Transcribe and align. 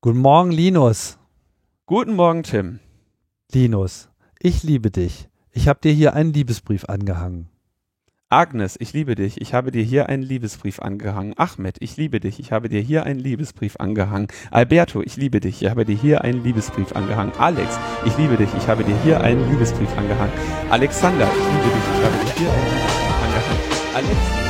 Guten 0.00 0.20
Morgen, 0.20 0.52
Linus. 0.52 1.18
Guten 1.86 2.14
Morgen, 2.14 2.44
Tim. 2.44 2.78
Linus, 3.50 4.08
ich 4.38 4.62
liebe 4.62 4.92
dich. 4.92 5.28
Ich 5.50 5.66
habe 5.66 5.80
dir 5.82 5.90
hier 5.90 6.14
einen 6.14 6.32
Liebesbrief 6.32 6.84
angehangen. 6.84 7.48
Agnes, 8.28 8.76
ich 8.78 8.92
liebe 8.92 9.16
dich. 9.16 9.40
Ich 9.40 9.54
habe 9.54 9.72
dir 9.72 9.82
hier 9.82 10.08
einen 10.08 10.22
Liebesbrief 10.22 10.78
angehangen. 10.78 11.34
Ahmed, 11.36 11.78
ich 11.80 11.96
liebe 11.96 12.20
dich. 12.20 12.38
Ich 12.38 12.52
habe 12.52 12.68
dir 12.68 12.80
hier 12.80 13.06
einen 13.06 13.18
Liebesbrief 13.18 13.74
angehangen. 13.80 14.28
Alberto, 14.52 15.02
ich 15.02 15.16
liebe 15.16 15.40
dich. 15.40 15.62
Ich 15.62 15.68
habe 15.68 15.84
dir 15.84 15.96
hier 15.96 16.22
einen 16.22 16.44
Liebesbrief 16.44 16.94
angehangen. 16.94 17.32
Alex, 17.36 17.76
ich 18.04 18.16
liebe 18.16 18.36
dich. 18.36 18.54
Ich 18.56 18.68
habe 18.68 18.84
dir 18.84 18.96
hier 19.02 19.20
einen 19.20 19.50
Liebesbrief 19.50 19.90
angehangen. 19.98 20.32
Alexander, 20.70 21.26
ich 21.26 21.44
liebe 21.56 21.74
dich. 21.74 21.98
Ich 21.98 22.04
habe 22.04 22.24
dir 22.24 22.32
hier 22.38 22.52
einen 22.52 22.66
Liebesbrief 22.66 23.24
angehangen. 23.24 23.96
Alex, 23.96 24.47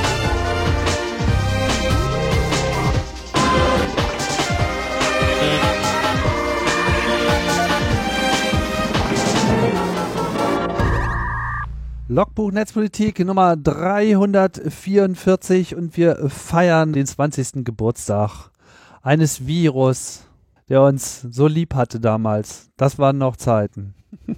Logbuch 12.10 12.52
Netzpolitik 12.52 13.18
Nummer 13.18 13.54
344 13.54 15.76
und 15.76 15.94
wir 15.98 16.30
feiern 16.30 16.94
den 16.94 17.04
20. 17.04 17.66
Geburtstag 17.66 18.48
eines 19.02 19.46
Virus, 19.46 20.24
der 20.70 20.80
uns 20.80 21.20
so 21.20 21.46
lieb 21.46 21.74
hatte 21.74 22.00
damals. 22.00 22.70
Das 22.78 22.98
waren 22.98 23.18
noch 23.18 23.36
Zeiten. 23.36 23.92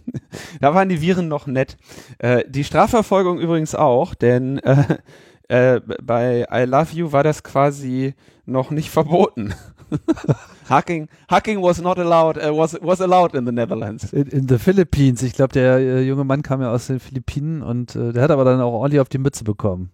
da 0.61 0.75
waren 0.75 0.89
die 0.89 1.01
Viren 1.01 1.29
noch 1.29 1.47
nett. 1.47 1.77
Äh, 2.19 2.43
die 2.49 2.65
Strafverfolgung 2.65 3.39
übrigens 3.39 3.77
auch, 3.77 4.17
denn 4.17 4.59
äh, 4.59 4.99
äh, 5.47 5.81
bei 6.03 6.49
I 6.53 6.65
Love 6.65 6.93
You 6.93 7.13
war 7.13 7.23
das 7.23 7.45
quasi 7.45 8.15
noch 8.47 8.73
nicht 8.73 8.91
verboten. 8.91 9.55
hacking, 10.69 11.09
hacking 11.29 11.63
was 11.63 11.81
not 11.81 11.99
allowed, 11.99 12.37
uh, 12.37 12.57
was, 12.57 12.79
was 12.81 13.01
allowed 13.01 13.35
in 13.35 13.47
the 13.47 13.53
Netherlands. 13.53 14.13
In, 14.13 14.27
in 14.29 14.49
the 14.49 14.59
Philippines. 14.59 15.23
Ich 15.23 15.35
glaube, 15.35 15.53
der 15.53 15.79
äh, 15.79 16.03
junge 16.03 16.25
Mann 16.25 16.43
kam 16.43 16.63
ja 16.63 16.71
aus 16.73 16.87
den 16.87 17.01
Philippinen 17.01 17.63
und 17.63 17.97
äh, 17.97 18.13
der 18.13 18.23
hat 18.23 18.31
aber 18.31 18.45
dann 18.45 18.61
auch 18.61 18.73
ordentlich 18.73 19.01
auf 19.01 19.09
die 19.09 19.19
Mütze 19.19 19.45
bekommen. 19.45 19.91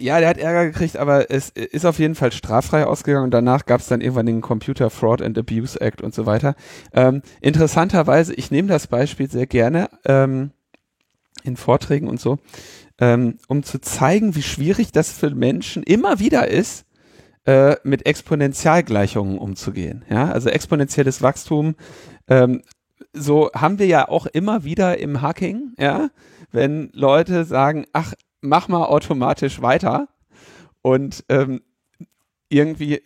Ja, 0.00 0.18
der 0.18 0.30
hat 0.30 0.38
Ärger 0.38 0.64
gekriegt, 0.64 0.96
aber 0.96 1.30
es 1.30 1.50
ist 1.50 1.84
auf 1.84 1.98
jeden 1.98 2.14
Fall 2.14 2.32
straffrei 2.32 2.86
ausgegangen 2.86 3.24
und 3.24 3.32
danach 3.32 3.66
gab 3.66 3.82
es 3.82 3.86
dann 3.86 4.00
irgendwann 4.00 4.24
den 4.24 4.40
Computer 4.40 4.88
Fraud 4.88 5.20
and 5.20 5.36
Abuse 5.36 5.78
Act 5.78 6.00
und 6.00 6.14
so 6.14 6.24
weiter. 6.24 6.54
Ähm, 6.94 7.20
interessanterweise, 7.42 8.32
ich 8.32 8.50
nehme 8.50 8.68
das 8.68 8.86
Beispiel 8.86 9.30
sehr 9.30 9.46
gerne 9.46 9.90
ähm, 10.06 10.52
in 11.44 11.58
Vorträgen 11.58 12.08
und 12.08 12.18
so, 12.18 12.38
ähm, 12.98 13.36
um 13.48 13.62
zu 13.62 13.78
zeigen, 13.78 14.34
wie 14.36 14.42
schwierig 14.42 14.90
das 14.90 15.12
für 15.12 15.34
Menschen 15.34 15.82
immer 15.82 16.18
wieder 16.18 16.48
ist, 16.48 16.86
äh, 17.50 17.76
mit 17.82 18.06
Exponentialgleichungen 18.06 19.36
umzugehen. 19.36 20.04
Ja, 20.08 20.30
also 20.30 20.48
exponentielles 20.48 21.20
Wachstum. 21.20 21.74
Ähm, 22.28 22.62
so 23.12 23.50
haben 23.52 23.80
wir 23.80 23.86
ja 23.86 24.08
auch 24.08 24.26
immer 24.26 24.62
wieder 24.62 24.98
im 24.98 25.20
Hacking, 25.20 25.74
ja, 25.76 26.10
wenn 26.52 26.90
Leute 26.92 27.44
sagen, 27.44 27.86
ach, 27.92 28.14
mach 28.40 28.68
mal 28.68 28.84
automatisch 28.84 29.60
weiter 29.60 30.06
und 30.80 31.24
ähm, 31.28 31.62
irgendwie 32.50 33.02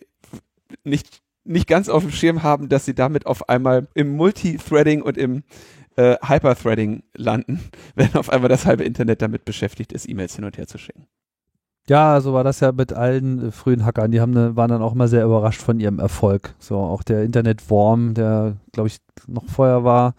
nicht 0.83 1.23
nicht 1.43 1.67
ganz 1.67 1.89
auf 1.89 2.03
dem 2.03 2.11
Schirm 2.11 2.43
haben, 2.43 2.69
dass 2.69 2.85
sie 2.85 2.93
damit 2.93 3.25
auf 3.25 3.49
einmal 3.49 3.87
im 3.95 4.15
Multithreading 4.15 5.01
und 5.01 5.17
im 5.17 5.41
äh, 5.95 6.17
Hyperthreading 6.21 7.01
landen, 7.15 7.61
wenn 7.95 8.13
auf 8.13 8.29
einmal 8.29 8.49
das 8.49 8.67
halbe 8.67 8.83
Internet 8.83 9.23
damit 9.23 9.43
beschäftigt 9.43 9.91
ist, 9.91 10.07
E-Mails 10.07 10.35
hin 10.35 10.45
und 10.45 10.55
her 10.59 10.67
zu 10.67 10.77
schicken. 10.77 11.07
Ja, 11.87 12.19
so 12.19 12.33
war 12.33 12.43
das 12.43 12.61
ja 12.61 12.71
mit 12.71 12.93
allen 12.93 13.49
äh, 13.49 13.51
frühen 13.51 13.85
Hackern. 13.85 14.11
Die 14.11 14.19
haben 14.19 14.31
ne, 14.31 14.55
waren 14.55 14.69
dann 14.69 14.81
auch 14.81 14.93
immer 14.93 15.07
sehr 15.07 15.23
überrascht 15.23 15.61
von 15.61 15.79
ihrem 15.79 15.99
Erfolg. 15.99 16.55
So 16.59 16.77
auch 16.77 17.03
der 17.03 17.23
Internetworm, 17.23 18.15
der 18.15 18.55
glaube 18.71 18.87
ich 18.87 18.97
noch 19.27 19.45
vorher 19.45 19.83
war, 19.83 20.15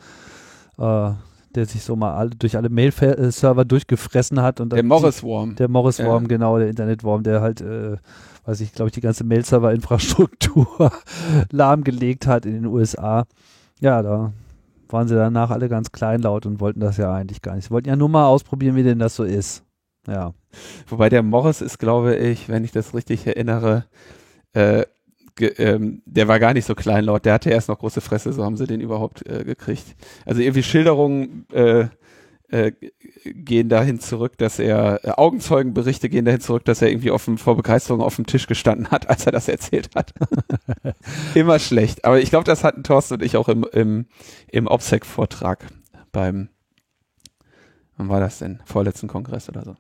äh, 0.79 1.13
der 1.55 1.67
sich 1.67 1.83
so 1.83 1.97
mal 1.97 2.15
alle, 2.15 2.31
durch 2.31 2.57
alle 2.57 2.69
Mail-Server 2.69 3.65
durchgefressen 3.65 4.43
hat 4.43 4.61
und 4.61 4.73
der 4.73 4.85
Morris-Worm. 4.85 5.57
Der 5.57 5.69
Morris-Worm, 5.69 6.25
ja. 6.25 6.29
genau, 6.29 6.59
der 6.59 6.69
Internetworm, 6.69 7.23
der 7.23 7.41
halt, 7.41 7.63
äh, 7.63 7.97
weiß 8.45 8.61
ich, 8.61 8.73
glaube 8.73 8.89
ich, 8.89 8.95
die 8.95 9.01
ganze 9.01 9.25
Mail-Server-Infrastruktur 9.25 10.93
lahmgelegt 11.51 12.27
hat 12.27 12.47
in 12.47 12.53
den 12.53 12.67
USA. 12.67 13.25
Ja, 13.81 14.03
da 14.03 14.33
waren 14.89 15.09
sie 15.09 15.17
danach 15.17 15.51
alle 15.51 15.69
ganz 15.69 15.91
kleinlaut 15.91 16.47
und 16.47 16.61
wollten 16.61 16.81
das 16.81 16.97
ja 16.97 17.13
eigentlich 17.13 17.43
gar 17.43 17.57
nicht. 17.57 17.65
Sie 17.65 17.71
wollten 17.71 17.89
ja 17.89 17.97
nur 17.97 18.09
mal 18.09 18.27
ausprobieren, 18.27 18.77
wie 18.77 18.85
denn 18.85 19.01
das 19.01 19.17
so 19.17 19.25
ist. 19.25 19.66
Ja. 20.07 20.35
Wobei 20.87 21.09
der 21.09 21.23
Morris 21.23 21.61
ist, 21.61 21.79
glaube 21.79 22.17
ich, 22.17 22.49
wenn 22.49 22.65
ich 22.65 22.73
das 22.73 22.95
richtig 22.95 23.27
erinnere, 23.27 23.87
äh, 24.53 24.85
ähm, 25.41 26.03
der 26.07 26.29
war 26.29 26.39
gar 26.39 26.55
nicht 26.55 26.65
so 26.65 26.75
kleinlaut, 26.75 27.25
der 27.25 27.35
hatte 27.35 27.51
erst 27.51 27.69
noch 27.69 27.79
große 27.79 28.01
Fresse, 28.01 28.33
so 28.33 28.45
haben 28.45 28.57
sie 28.57 28.67
den 28.67 28.81
überhaupt 28.81 29.27
äh, 29.27 29.45
gekriegt. 29.45 29.85
Also 30.25 30.41
irgendwie 30.41 30.63
Schilderungen 30.63 31.47
äh, 31.53 31.89
äh, 32.49 32.73
gehen 33.25 33.69
dahin 33.69 34.01
zurück, 34.01 34.39
dass 34.39 34.59
er, 34.59 35.05
äh, 35.05 35.11
Augenzeugenberichte 35.11 36.09
gehen 36.09 36.25
dahin 36.25 36.41
zurück, 36.41 36.65
dass 36.65 36.81
er 36.81 36.91
irgendwie 36.91 37.11
dem, 37.25 37.39
vor 37.39 37.57
Begeisterung 37.57 38.01
auf 38.01 38.17
dem 38.17 38.27
Tisch 38.27 38.47
gestanden 38.47 38.91
hat, 38.91 39.09
als 39.11 39.27
er 39.27 39.33
das 39.33 39.49
erzählt 39.49 39.91
hat. 39.95 40.15
Immer 41.35 41.59
schlecht. 41.59 42.05
Aber 42.05 42.21
ich 42.21 42.31
glaube, 42.31 42.45
das 42.45 42.65
hatten 42.65 42.85
Thorsten 42.85 43.15
und 43.15 43.23
ich 43.23 43.37
auch 43.37 43.49
im, 43.49 43.67
im, 43.73 44.07
im 44.49 44.69
OPSEC-Vortrag 44.69 45.67
beim, 46.13 46.49
wann 47.97 48.09
war 48.09 48.21
das 48.21 48.39
denn? 48.39 48.61
Vorletzten 48.65 49.09
Kongress 49.09 49.49
oder 49.49 49.65
so. 49.65 49.77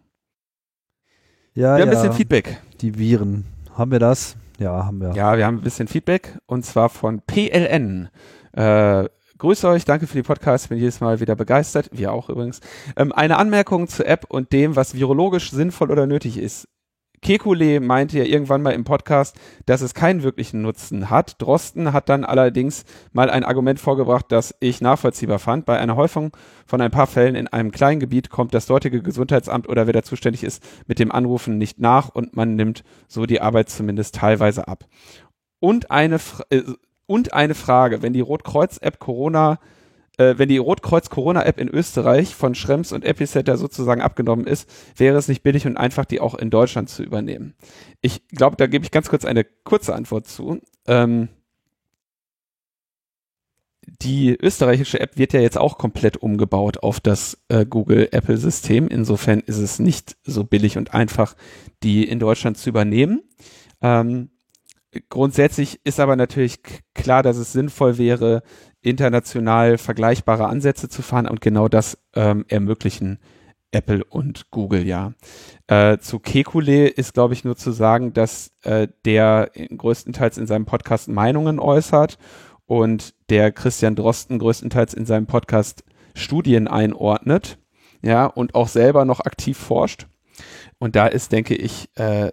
Ja, 1.56 1.62
wir 1.62 1.70
haben 1.70 1.78
ja. 1.78 1.84
ein 1.84 1.90
bisschen 1.90 2.12
Feedback. 2.12 2.58
Die 2.82 2.98
Viren. 2.98 3.46
Haben 3.74 3.90
wir 3.90 3.98
das? 3.98 4.36
Ja, 4.58 4.84
haben 4.84 5.00
wir. 5.00 5.12
Ja, 5.14 5.38
wir 5.38 5.46
haben 5.46 5.56
ein 5.56 5.62
bisschen 5.62 5.88
Feedback 5.88 6.38
und 6.44 6.66
zwar 6.66 6.90
von 6.90 7.22
PLN. 7.22 8.10
Äh, 8.52 9.08
Grüße 9.38 9.66
euch, 9.66 9.86
danke 9.86 10.06
für 10.06 10.16
die 10.18 10.22
Podcasts, 10.22 10.68
bin 10.68 10.76
jedes 10.76 11.00
Mal 11.00 11.18
wieder 11.20 11.34
begeistert, 11.34 11.88
wir 11.92 12.12
auch 12.12 12.28
übrigens. 12.28 12.60
Ähm, 12.94 13.10
eine 13.10 13.38
Anmerkung 13.38 13.88
zur 13.88 14.06
App 14.06 14.26
und 14.28 14.52
dem, 14.52 14.76
was 14.76 14.94
virologisch 14.94 15.50
sinnvoll 15.50 15.90
oder 15.90 16.06
nötig 16.06 16.36
ist. 16.36 16.68
Kekulé 17.22 17.80
meinte 17.80 18.18
ja 18.18 18.24
irgendwann 18.24 18.62
mal 18.62 18.72
im 18.72 18.84
Podcast, 18.84 19.36
dass 19.66 19.80
es 19.80 19.94
keinen 19.94 20.22
wirklichen 20.22 20.62
Nutzen 20.62 21.10
hat. 21.10 21.40
Drosten 21.40 21.92
hat 21.92 22.08
dann 22.08 22.24
allerdings 22.24 22.84
mal 23.12 23.30
ein 23.30 23.44
Argument 23.44 23.80
vorgebracht, 23.80 24.26
das 24.28 24.54
ich 24.60 24.80
nachvollziehbar 24.80 25.38
fand. 25.38 25.66
Bei 25.66 25.78
einer 25.78 25.96
Häufung 25.96 26.36
von 26.66 26.80
ein 26.80 26.90
paar 26.90 27.06
Fällen 27.06 27.34
in 27.34 27.48
einem 27.48 27.70
kleinen 27.70 28.00
Gebiet 28.00 28.30
kommt 28.30 28.54
das 28.54 28.66
dortige 28.66 29.02
Gesundheitsamt 29.02 29.68
oder 29.68 29.86
wer 29.86 29.92
da 29.92 30.02
zuständig 30.02 30.44
ist 30.44 30.62
mit 30.86 30.98
dem 30.98 31.12
Anrufen 31.12 31.58
nicht 31.58 31.80
nach 31.80 32.08
und 32.08 32.36
man 32.36 32.54
nimmt 32.56 32.84
so 33.08 33.26
die 33.26 33.40
Arbeit 33.40 33.70
zumindest 33.70 34.16
teilweise 34.16 34.68
ab. 34.68 34.84
Und 35.58 35.90
eine, 35.90 36.18
äh, 36.50 36.62
und 37.06 37.32
eine 37.32 37.54
Frage, 37.54 38.02
wenn 38.02 38.12
die 38.12 38.20
Rotkreuz-App 38.20 38.98
Corona 38.98 39.58
äh, 40.18 40.34
wenn 40.38 40.48
die 40.48 40.58
Rotkreuz-Corona-App 40.58 41.60
in 41.60 41.68
Österreich 41.68 42.34
von 42.34 42.54
Schrems 42.54 42.92
und 42.92 43.04
Epicenter 43.04 43.56
sozusagen 43.56 44.00
abgenommen 44.00 44.46
ist, 44.46 44.68
wäre 44.96 45.16
es 45.16 45.28
nicht 45.28 45.42
billig 45.42 45.66
und 45.66 45.76
einfach, 45.76 46.04
die 46.04 46.20
auch 46.20 46.34
in 46.34 46.50
Deutschland 46.50 46.88
zu 46.88 47.02
übernehmen. 47.02 47.54
Ich 48.00 48.26
glaube, 48.28 48.56
da 48.56 48.66
gebe 48.66 48.84
ich 48.84 48.90
ganz 48.90 49.08
kurz 49.08 49.24
eine 49.24 49.44
kurze 49.44 49.94
Antwort 49.94 50.26
zu. 50.26 50.60
Ähm, 50.86 51.28
die 54.02 54.36
österreichische 54.36 55.00
App 55.00 55.16
wird 55.16 55.32
ja 55.32 55.40
jetzt 55.40 55.58
auch 55.58 55.78
komplett 55.78 56.16
umgebaut 56.16 56.78
auf 56.78 57.00
das 57.00 57.38
äh, 57.48 57.64
Google-Apple-System. 57.64 58.88
Insofern 58.88 59.40
ist 59.40 59.58
es 59.58 59.78
nicht 59.78 60.16
so 60.24 60.44
billig 60.44 60.76
und 60.76 60.92
einfach, 60.92 61.36
die 61.82 62.04
in 62.04 62.18
Deutschland 62.18 62.58
zu 62.58 62.68
übernehmen. 62.68 63.22
Ähm, 63.80 64.30
grundsätzlich 65.08 65.80
ist 65.84 66.00
aber 66.00 66.16
natürlich 66.16 66.60
klar, 66.94 67.22
dass 67.22 67.36
es 67.36 67.52
sinnvoll 67.52 67.98
wäre, 67.98 68.42
international 68.86 69.78
vergleichbare 69.78 70.46
Ansätze 70.46 70.88
zu 70.88 71.02
fahren 71.02 71.28
und 71.28 71.40
genau 71.40 71.68
das 71.68 71.98
ähm, 72.14 72.44
ermöglichen 72.48 73.18
Apple 73.72 74.04
und 74.04 74.50
Google 74.50 74.86
ja. 74.86 75.12
Äh, 75.66 75.98
zu 75.98 76.18
Kekulé 76.18 76.86
ist, 76.86 77.14
glaube 77.14 77.34
ich, 77.34 77.44
nur 77.44 77.56
zu 77.56 77.72
sagen, 77.72 78.12
dass 78.12 78.52
äh, 78.62 78.88
der 79.04 79.50
größtenteils 79.76 80.38
in 80.38 80.46
seinem 80.46 80.66
Podcast 80.66 81.08
Meinungen 81.08 81.58
äußert 81.58 82.18
und 82.66 83.14
der 83.28 83.52
Christian 83.52 83.96
Drosten 83.96 84.38
größtenteils 84.38 84.94
in 84.94 85.04
seinem 85.04 85.26
Podcast 85.26 85.84
Studien 86.14 86.68
einordnet, 86.68 87.58
ja, 88.02 88.26
und 88.26 88.54
auch 88.54 88.68
selber 88.68 89.04
noch 89.04 89.20
aktiv 89.20 89.58
forscht. 89.58 90.06
Und 90.78 90.96
da 90.96 91.06
ist, 91.06 91.32
denke 91.32 91.54
ich, 91.54 91.90
äh, 91.96 92.30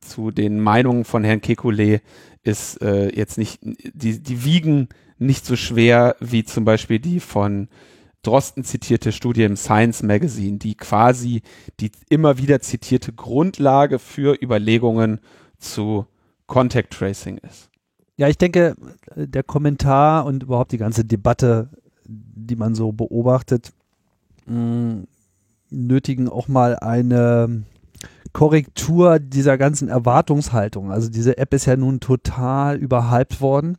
zu 0.00 0.30
den 0.30 0.60
Meinungen 0.60 1.04
von 1.04 1.24
Herrn 1.24 1.40
Kekulé 1.40 2.00
ist 2.42 2.80
äh, 2.82 3.14
jetzt 3.14 3.38
nicht, 3.38 3.60
die, 3.62 4.22
die 4.22 4.44
wiegen 4.44 4.88
nicht 5.26 5.46
so 5.46 5.56
schwer 5.56 6.16
wie 6.20 6.44
zum 6.44 6.64
Beispiel 6.64 6.98
die 6.98 7.20
von 7.20 7.68
Drosten 8.22 8.62
zitierte 8.62 9.10
Studie 9.10 9.42
im 9.42 9.56
Science 9.56 10.02
Magazine, 10.02 10.58
die 10.58 10.76
quasi 10.76 11.42
die 11.80 11.90
immer 12.08 12.38
wieder 12.38 12.60
zitierte 12.60 13.12
Grundlage 13.12 13.98
für 13.98 14.40
Überlegungen 14.40 15.18
zu 15.58 16.06
Contact 16.46 16.92
Tracing 16.92 17.38
ist. 17.38 17.68
Ja, 18.16 18.28
ich 18.28 18.38
denke, 18.38 18.76
der 19.16 19.42
Kommentar 19.42 20.24
und 20.26 20.44
überhaupt 20.44 20.70
die 20.70 20.78
ganze 20.78 21.04
Debatte, 21.04 21.70
die 22.06 22.56
man 22.56 22.74
so 22.74 22.92
beobachtet, 22.92 23.72
mh, 24.46 25.04
nötigen 25.70 26.28
auch 26.28 26.46
mal 26.46 26.76
eine 26.76 27.64
Korrektur 28.32 29.18
dieser 29.18 29.58
ganzen 29.58 29.88
Erwartungshaltung. 29.88 30.92
Also 30.92 31.08
diese 31.08 31.38
App 31.38 31.52
ist 31.54 31.66
ja 31.66 31.76
nun 31.76 31.98
total 31.98 32.76
überhyped 32.76 33.40
worden 33.40 33.78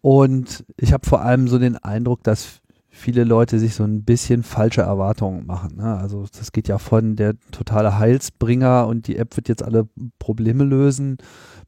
Und 0.00 0.64
ich 0.76 0.92
habe 0.92 1.06
vor 1.06 1.22
allem 1.22 1.48
so 1.48 1.58
den 1.58 1.76
Eindruck, 1.76 2.22
dass 2.22 2.60
viele 2.90 3.24
Leute 3.24 3.58
sich 3.58 3.74
so 3.74 3.84
ein 3.84 4.04
bisschen 4.04 4.42
falsche 4.42 4.82
Erwartungen 4.82 5.46
machen. 5.46 5.76
Ne? 5.76 5.96
Also 5.96 6.26
das 6.36 6.52
geht 6.52 6.68
ja 6.68 6.78
von 6.78 7.16
der 7.16 7.34
totale 7.52 7.98
Heilsbringer 7.98 8.86
und 8.86 9.06
die 9.06 9.16
App 9.16 9.36
wird 9.36 9.48
jetzt 9.48 9.62
alle 9.62 9.88
Probleme 10.18 10.64
lösen, 10.64 11.18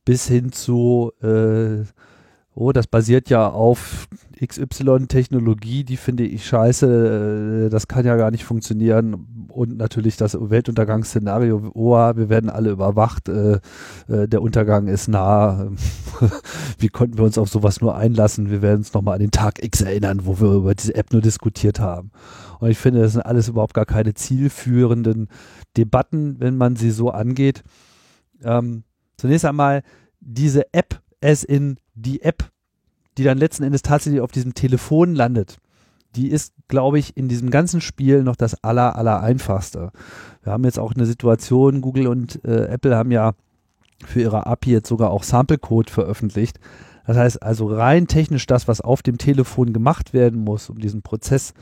bis 0.04 0.26
hin 0.26 0.52
zu 0.52 1.12
äh, 1.22 1.84
oh, 2.54 2.72
das 2.72 2.86
basiert 2.86 3.30
ja 3.30 3.48
auf 3.48 4.08
XY-Technologie, 4.44 5.84
die 5.84 5.96
finde 5.96 6.24
ich 6.24 6.46
scheiße, 6.46 7.66
äh, 7.66 7.70
das 7.70 7.88
kann 7.88 8.06
ja 8.06 8.16
gar 8.16 8.30
nicht 8.30 8.44
funktionieren. 8.44 9.46
Und 9.48 9.76
natürlich 9.76 10.16
das 10.16 10.36
Weltuntergangsszenario, 10.38 11.72
oh, 11.74 11.92
wir 11.92 12.28
werden 12.28 12.50
alle 12.50 12.70
überwacht, 12.70 13.28
äh, 13.28 13.60
äh, 14.08 14.28
der 14.28 14.42
Untergang 14.42 14.88
ist 14.88 15.08
nah. 15.08 15.70
Wie 16.78 16.88
konnten 16.88 17.18
wir 17.18 17.24
uns 17.24 17.38
auf 17.38 17.48
sowas 17.48 17.80
nur 17.80 17.96
einlassen? 17.96 18.50
Wir 18.50 18.62
werden 18.62 18.78
uns 18.78 18.94
nochmal 18.94 19.14
an 19.14 19.20
den 19.20 19.30
Tag 19.30 19.62
X 19.62 19.82
erinnern, 19.82 20.20
wo 20.24 20.40
wir 20.40 20.52
über 20.52 20.74
diese 20.74 20.94
App 20.94 21.12
nur 21.12 21.22
diskutiert 21.22 21.80
haben. 21.80 22.10
Und 22.60 22.70
ich 22.70 22.78
finde, 22.78 23.00
das 23.00 23.12
sind 23.12 23.22
alles 23.22 23.48
überhaupt 23.48 23.74
gar 23.74 23.86
keine 23.86 24.14
zielführenden 24.14 25.28
Debatten, 25.76 26.40
wenn 26.40 26.56
man 26.56 26.76
sie 26.76 26.90
so 26.90 27.10
angeht. 27.10 27.62
Ähm, 28.42 28.84
zunächst 29.16 29.44
einmal, 29.44 29.82
diese 30.20 30.72
App, 30.72 31.00
es 31.20 31.44
in 31.44 31.76
die 32.02 32.22
App, 32.22 32.50
die 33.18 33.24
dann 33.24 33.38
letzten 33.38 33.64
Endes 33.64 33.82
tatsächlich 33.82 34.20
auf 34.20 34.32
diesem 34.32 34.54
Telefon 34.54 35.14
landet, 35.14 35.58
die 36.16 36.28
ist, 36.28 36.54
glaube 36.68 36.98
ich, 36.98 37.16
in 37.16 37.28
diesem 37.28 37.50
ganzen 37.50 37.80
Spiel 37.80 38.22
noch 38.22 38.36
das 38.36 38.64
aller, 38.64 38.96
aller 38.96 39.22
einfachste. 39.22 39.92
Wir 40.42 40.52
haben 40.52 40.64
jetzt 40.64 40.78
auch 40.78 40.94
eine 40.94 41.06
Situation, 41.06 41.80
Google 41.80 42.08
und 42.08 42.44
äh, 42.44 42.66
Apple 42.66 42.96
haben 42.96 43.12
ja 43.12 43.34
für 44.04 44.20
ihre 44.20 44.46
API 44.46 44.72
jetzt 44.72 44.88
sogar 44.88 45.10
auch 45.10 45.22
Sample-Code 45.22 45.92
veröffentlicht. 45.92 46.58
Das 47.06 47.16
heißt 47.16 47.42
also 47.42 47.66
rein 47.66 48.06
technisch 48.06 48.46
das, 48.46 48.66
was 48.66 48.80
auf 48.80 49.02
dem 49.02 49.18
Telefon 49.18 49.72
gemacht 49.72 50.12
werden 50.12 50.40
muss, 50.40 50.70
um 50.70 50.78
diesen 50.78 51.02
Prozess 51.02 51.54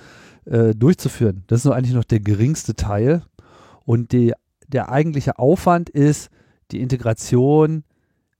äh, 0.45 0.75
durchzuführen, 0.75 1.45
das 1.47 1.61
ist 1.61 1.65
nur 1.65 1.75
eigentlich 1.75 1.95
noch 1.95 2.05
der 2.05 2.21
geringste 2.21 2.75
Teil. 2.75 3.23
Und 3.85 4.13
die, 4.13 4.33
der 4.67 4.91
eigentliche 4.91 5.39
Aufwand 5.39 5.91
ist 5.91 6.31
die 6.71 6.81
Integration 6.81 7.85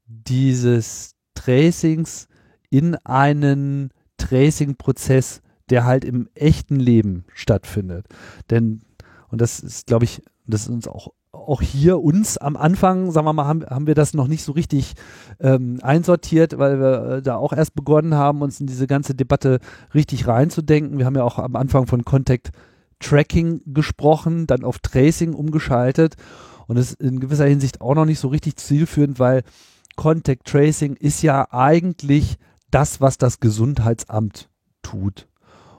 dieses 0.07 1.15
Tracings 1.39 2.27
in 2.71 2.97
einen 3.05 3.91
Tracing-Prozess, 4.17 5.41
der 5.71 5.85
halt 5.85 6.05
im 6.05 6.29
echten 6.35 6.77
Leben 6.77 7.25
stattfindet. 7.33 8.07
Denn, 8.51 8.81
und 9.29 9.41
das 9.41 9.61
ist, 9.61 9.87
glaube 9.87 10.05
ich, 10.05 10.23
das 10.47 10.63
ist 10.63 10.71
uns 10.71 10.89
auch, 10.89 11.13
auch 11.31 11.63
hier 11.63 12.01
uns 12.01 12.39
am 12.39 12.57
Anfang, 12.57 13.13
sagen 13.13 13.27
wir 13.27 13.33
mal, 13.33 13.47
haben, 13.47 13.65
haben 13.67 13.87
wir 13.87 13.95
das 13.95 14.15
noch 14.15 14.27
nicht 14.27 14.43
so 14.43 14.53
richtig 14.53 14.95
ähm, 15.39 15.79
einsortiert, 15.83 16.59
weil 16.59 16.81
wir 16.81 17.03
äh, 17.05 17.23
da 17.23 17.37
auch 17.37 17.53
erst 17.53 17.75
begonnen 17.75 18.15
haben, 18.15 18.43
uns 18.43 18.61
in 18.61 18.67
diese 18.67 18.87
ganze 18.87 19.15
Debatte 19.15 19.61
richtig 19.95 20.27
reinzudenken. 20.27 20.99
Wir 20.99 21.07
haben 21.07 21.17
ja 21.17 21.25
auch 21.25 21.39
am 21.39 21.55
Anfang 21.55 21.87
von 21.87 22.05
Contact 22.05 22.51
Tracking 22.99 23.61
gesprochen, 23.67 24.49
dann 24.49 24.65
auf 24.65 24.81
Tracing 24.81 25.35
umgeschaltet 25.35 26.17
und 26.67 26.77
das 26.77 26.91
ist 26.91 27.01
in 27.01 27.21
gewisser 27.21 27.47
Hinsicht 27.47 27.81
auch 27.81 27.95
noch 27.95 28.05
nicht 28.05 28.19
so 28.19 28.29
richtig 28.29 28.57
zielführend, 28.57 29.19
weil 29.19 29.43
Contact 29.99 30.47
Tracing 30.47 30.95
ist 30.95 31.23
ja 31.23 31.49
eigentlich 31.51 32.37
das, 32.71 33.01
was 33.01 33.19
das 33.19 33.41
Gesundheitsamt 33.41 34.49
tut. 34.81 35.27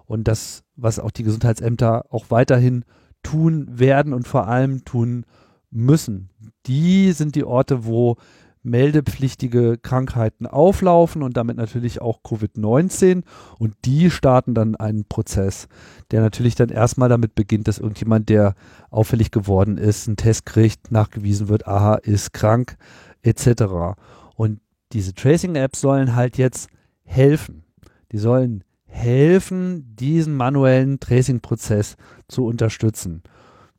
Und 0.06 0.28
das, 0.28 0.66
was 0.76 1.00
auch 1.00 1.12
die 1.12 1.24
Gesundheitsämter 1.24 2.04
auch 2.10 2.26
weiterhin 2.28 2.84
tun 3.24 3.80
werden 3.80 4.14
und 4.14 4.28
vor 4.28 4.48
allem 4.48 4.84
tun 4.84 5.26
müssen. 5.72 6.32
Die 6.66 7.14
sind 7.14 7.36
die 7.36 7.46
Orte, 7.46 7.86
wo 7.86 8.18
meldepflichtige 8.62 9.78
Krankheiten 9.78 10.46
auflaufen 10.46 11.24
und 11.24 11.38
damit 11.38 11.56
natürlich 11.56 12.02
auch 12.02 12.22
Covid-19 12.22 13.24
und 13.58 13.76
die 13.86 14.12
starten 14.12 14.54
dann 14.54 14.76
einen 14.76 15.06
Prozess, 15.06 15.68
der 16.12 16.22
natürlich 16.22 16.56
dann 16.56 16.68
erstmal 16.68 17.08
damit 17.08 17.36
beginnt, 17.36 17.70
dass 17.70 17.80
irgendjemand, 17.80 18.28
der 18.28 18.56
auffällig 18.90 19.32
geworden 19.32 19.78
ist, 19.78 20.08
einen 20.08 20.18
Test 20.18 20.46
kriegt, 20.46 20.92
nachgewiesen 20.92 21.48
wird, 21.48 21.68
aha, 21.68 21.96
ist 21.96 22.34
krank, 22.34 22.76
etc. 23.22 23.98
Und 24.36 24.62
diese 24.94 25.14
Tracing-Apps 25.14 25.82
sollen 25.82 26.16
halt 26.16 26.38
jetzt 26.38 26.70
helfen. 27.04 27.64
Die 28.12 28.18
sollen 28.18 28.64
helfen, 28.86 29.96
diesen 29.96 30.36
manuellen 30.36 31.00
Tracing-Prozess 31.00 31.96
zu 32.28 32.46
unterstützen. 32.46 33.24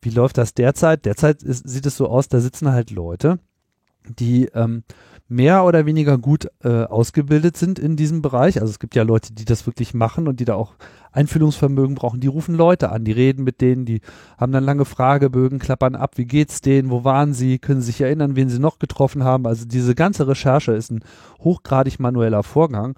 Wie 0.00 0.10
läuft 0.10 0.38
das 0.38 0.54
derzeit? 0.54 1.04
Derzeit 1.04 1.42
ist, 1.42 1.68
sieht 1.68 1.86
es 1.86 1.96
so 1.96 2.08
aus, 2.08 2.28
da 2.28 2.40
sitzen 2.40 2.72
halt 2.72 2.90
Leute, 2.90 3.38
die 4.18 4.46
ähm, 4.54 4.84
mehr 5.28 5.64
oder 5.64 5.86
weniger 5.86 6.18
gut 6.18 6.48
äh, 6.64 6.84
ausgebildet 6.84 7.56
sind 7.56 7.78
in 7.78 7.96
diesem 7.96 8.22
Bereich. 8.22 8.60
Also 8.60 8.70
es 8.70 8.78
gibt 8.78 8.94
ja 8.94 9.02
Leute, 9.02 9.32
die 9.32 9.44
das 9.44 9.66
wirklich 9.66 9.94
machen 9.94 10.26
und 10.26 10.40
die 10.40 10.44
da 10.44 10.54
auch 10.54 10.74
Einfühlungsvermögen 11.12 11.94
brauchen. 11.94 12.20
Die 12.20 12.26
rufen 12.26 12.54
Leute 12.54 12.90
an, 12.90 13.04
die 13.04 13.12
reden 13.12 13.44
mit 13.44 13.60
denen, 13.60 13.84
die 13.84 14.00
haben 14.38 14.52
dann 14.52 14.64
lange 14.64 14.84
Fragebögen, 14.84 15.58
klappern 15.58 15.94
ab, 15.94 16.16
wie 16.16 16.26
geht's 16.26 16.60
denen, 16.60 16.90
wo 16.90 17.04
waren 17.04 17.34
sie, 17.34 17.58
können 17.58 17.80
sie 17.80 17.92
sich 17.92 18.00
erinnern, 18.00 18.36
wen 18.36 18.48
sie 18.48 18.58
noch 18.58 18.78
getroffen 18.78 19.24
haben. 19.24 19.46
Also 19.46 19.64
diese 19.66 19.94
ganze 19.94 20.28
Recherche 20.28 20.72
ist 20.72 20.90
ein 20.90 21.04
hochgradig 21.40 21.98
manueller 21.98 22.42
Vorgang 22.42 22.96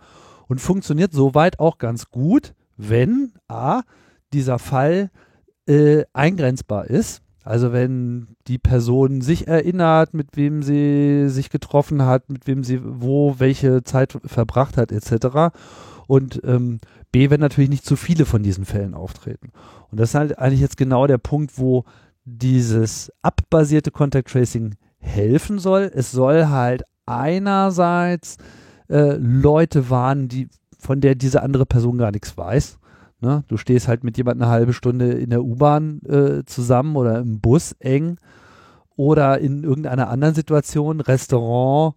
und 0.48 0.60
funktioniert 0.60 1.12
soweit 1.12 1.58
auch 1.58 1.78
ganz 1.78 2.10
gut, 2.10 2.54
wenn 2.76 3.32
a 3.48 3.82
dieser 4.32 4.58
Fall 4.58 5.10
äh, 5.66 6.04
eingrenzbar 6.12 6.86
ist 6.86 7.22
also 7.44 7.72
wenn 7.72 8.28
die 8.46 8.58
Person 8.58 9.20
sich 9.20 9.48
erinnert, 9.48 10.14
mit 10.14 10.36
wem 10.36 10.62
sie 10.62 11.28
sich 11.28 11.50
getroffen 11.50 12.02
hat, 12.02 12.30
mit 12.30 12.46
wem 12.46 12.62
sie 12.62 12.80
wo 12.82 13.36
welche 13.38 13.82
Zeit 13.82 14.16
verbracht 14.24 14.76
hat, 14.76 14.92
etc. 14.92 15.54
Und 16.12 16.42
ähm, 16.44 16.78
B, 17.10 17.30
wenn 17.30 17.40
natürlich 17.40 17.70
nicht 17.70 17.86
zu 17.86 17.96
viele 17.96 18.26
von 18.26 18.42
diesen 18.42 18.66
Fällen 18.66 18.92
auftreten. 18.92 19.50
Und 19.90 19.98
das 19.98 20.10
ist 20.10 20.14
halt 20.14 20.38
eigentlich 20.38 20.60
jetzt 20.60 20.76
genau 20.76 21.06
der 21.06 21.16
Punkt, 21.16 21.56
wo 21.56 21.84
dieses 22.26 23.10
abbasierte 23.22 23.90
Contact 23.90 24.28
Tracing 24.28 24.74
helfen 24.98 25.58
soll. 25.58 25.90
Es 25.94 26.12
soll 26.12 26.48
halt 26.48 26.82
einerseits 27.06 28.36
äh, 28.90 29.16
Leute 29.16 29.88
warnen, 29.88 30.28
die 30.28 30.48
von 30.78 31.00
der 31.00 31.14
diese 31.14 31.42
andere 31.42 31.64
Person 31.64 31.96
gar 31.96 32.10
nichts 32.10 32.36
weiß. 32.36 32.78
Ne? 33.22 33.44
Du 33.48 33.56
stehst 33.56 33.88
halt 33.88 34.04
mit 34.04 34.18
jemandem 34.18 34.42
eine 34.42 34.52
halbe 34.52 34.74
Stunde 34.74 35.12
in 35.12 35.30
der 35.30 35.42
U-Bahn 35.42 36.02
äh, 36.02 36.44
zusammen 36.44 36.94
oder 36.96 37.20
im 37.20 37.40
Bus 37.40 37.72
eng 37.78 38.18
oder 38.96 39.38
in 39.38 39.64
irgendeiner 39.64 40.10
anderen 40.10 40.34
Situation, 40.34 41.00
Restaurant, 41.00 41.94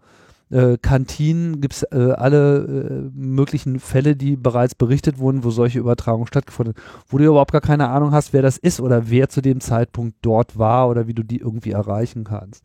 äh, 0.50 0.78
Kantinen, 0.78 1.62
gibt 1.62 1.74
es 1.74 1.84
äh, 1.84 2.14
alle 2.16 2.58
äh, 2.66 3.10
möglichen 3.14 3.80
Fälle, 3.80 4.16
die 4.16 4.36
bereits 4.36 4.76
berichtet 4.76 5.18
wurden, 5.18 5.44
wo 5.44 5.50
solche 5.50 5.80
Übertragungen 5.80 6.28
stattgefunden 6.28 6.76
haben, 6.76 7.04
wo 7.08 7.18
du 7.18 7.26
überhaupt 7.26 7.52
gar 7.52 7.62
keine 7.62 7.90
Ahnung 7.90 8.12
hast, 8.12 8.34
wer 8.34 8.42
das 8.42 8.58
ist 8.58 8.80
oder 8.80 9.10
wer 9.10 9.30
zu 9.30 9.42
dem 9.42 9.60
Zeitpunkt 9.60 10.18
dort 10.22 10.58
war 10.58 10.90
oder 10.90 11.08
wie 11.08 11.14
du 11.14 11.24
die 11.24 11.40
irgendwie 11.40 11.72
erreichen 11.72 12.24
kannst. 12.24 12.64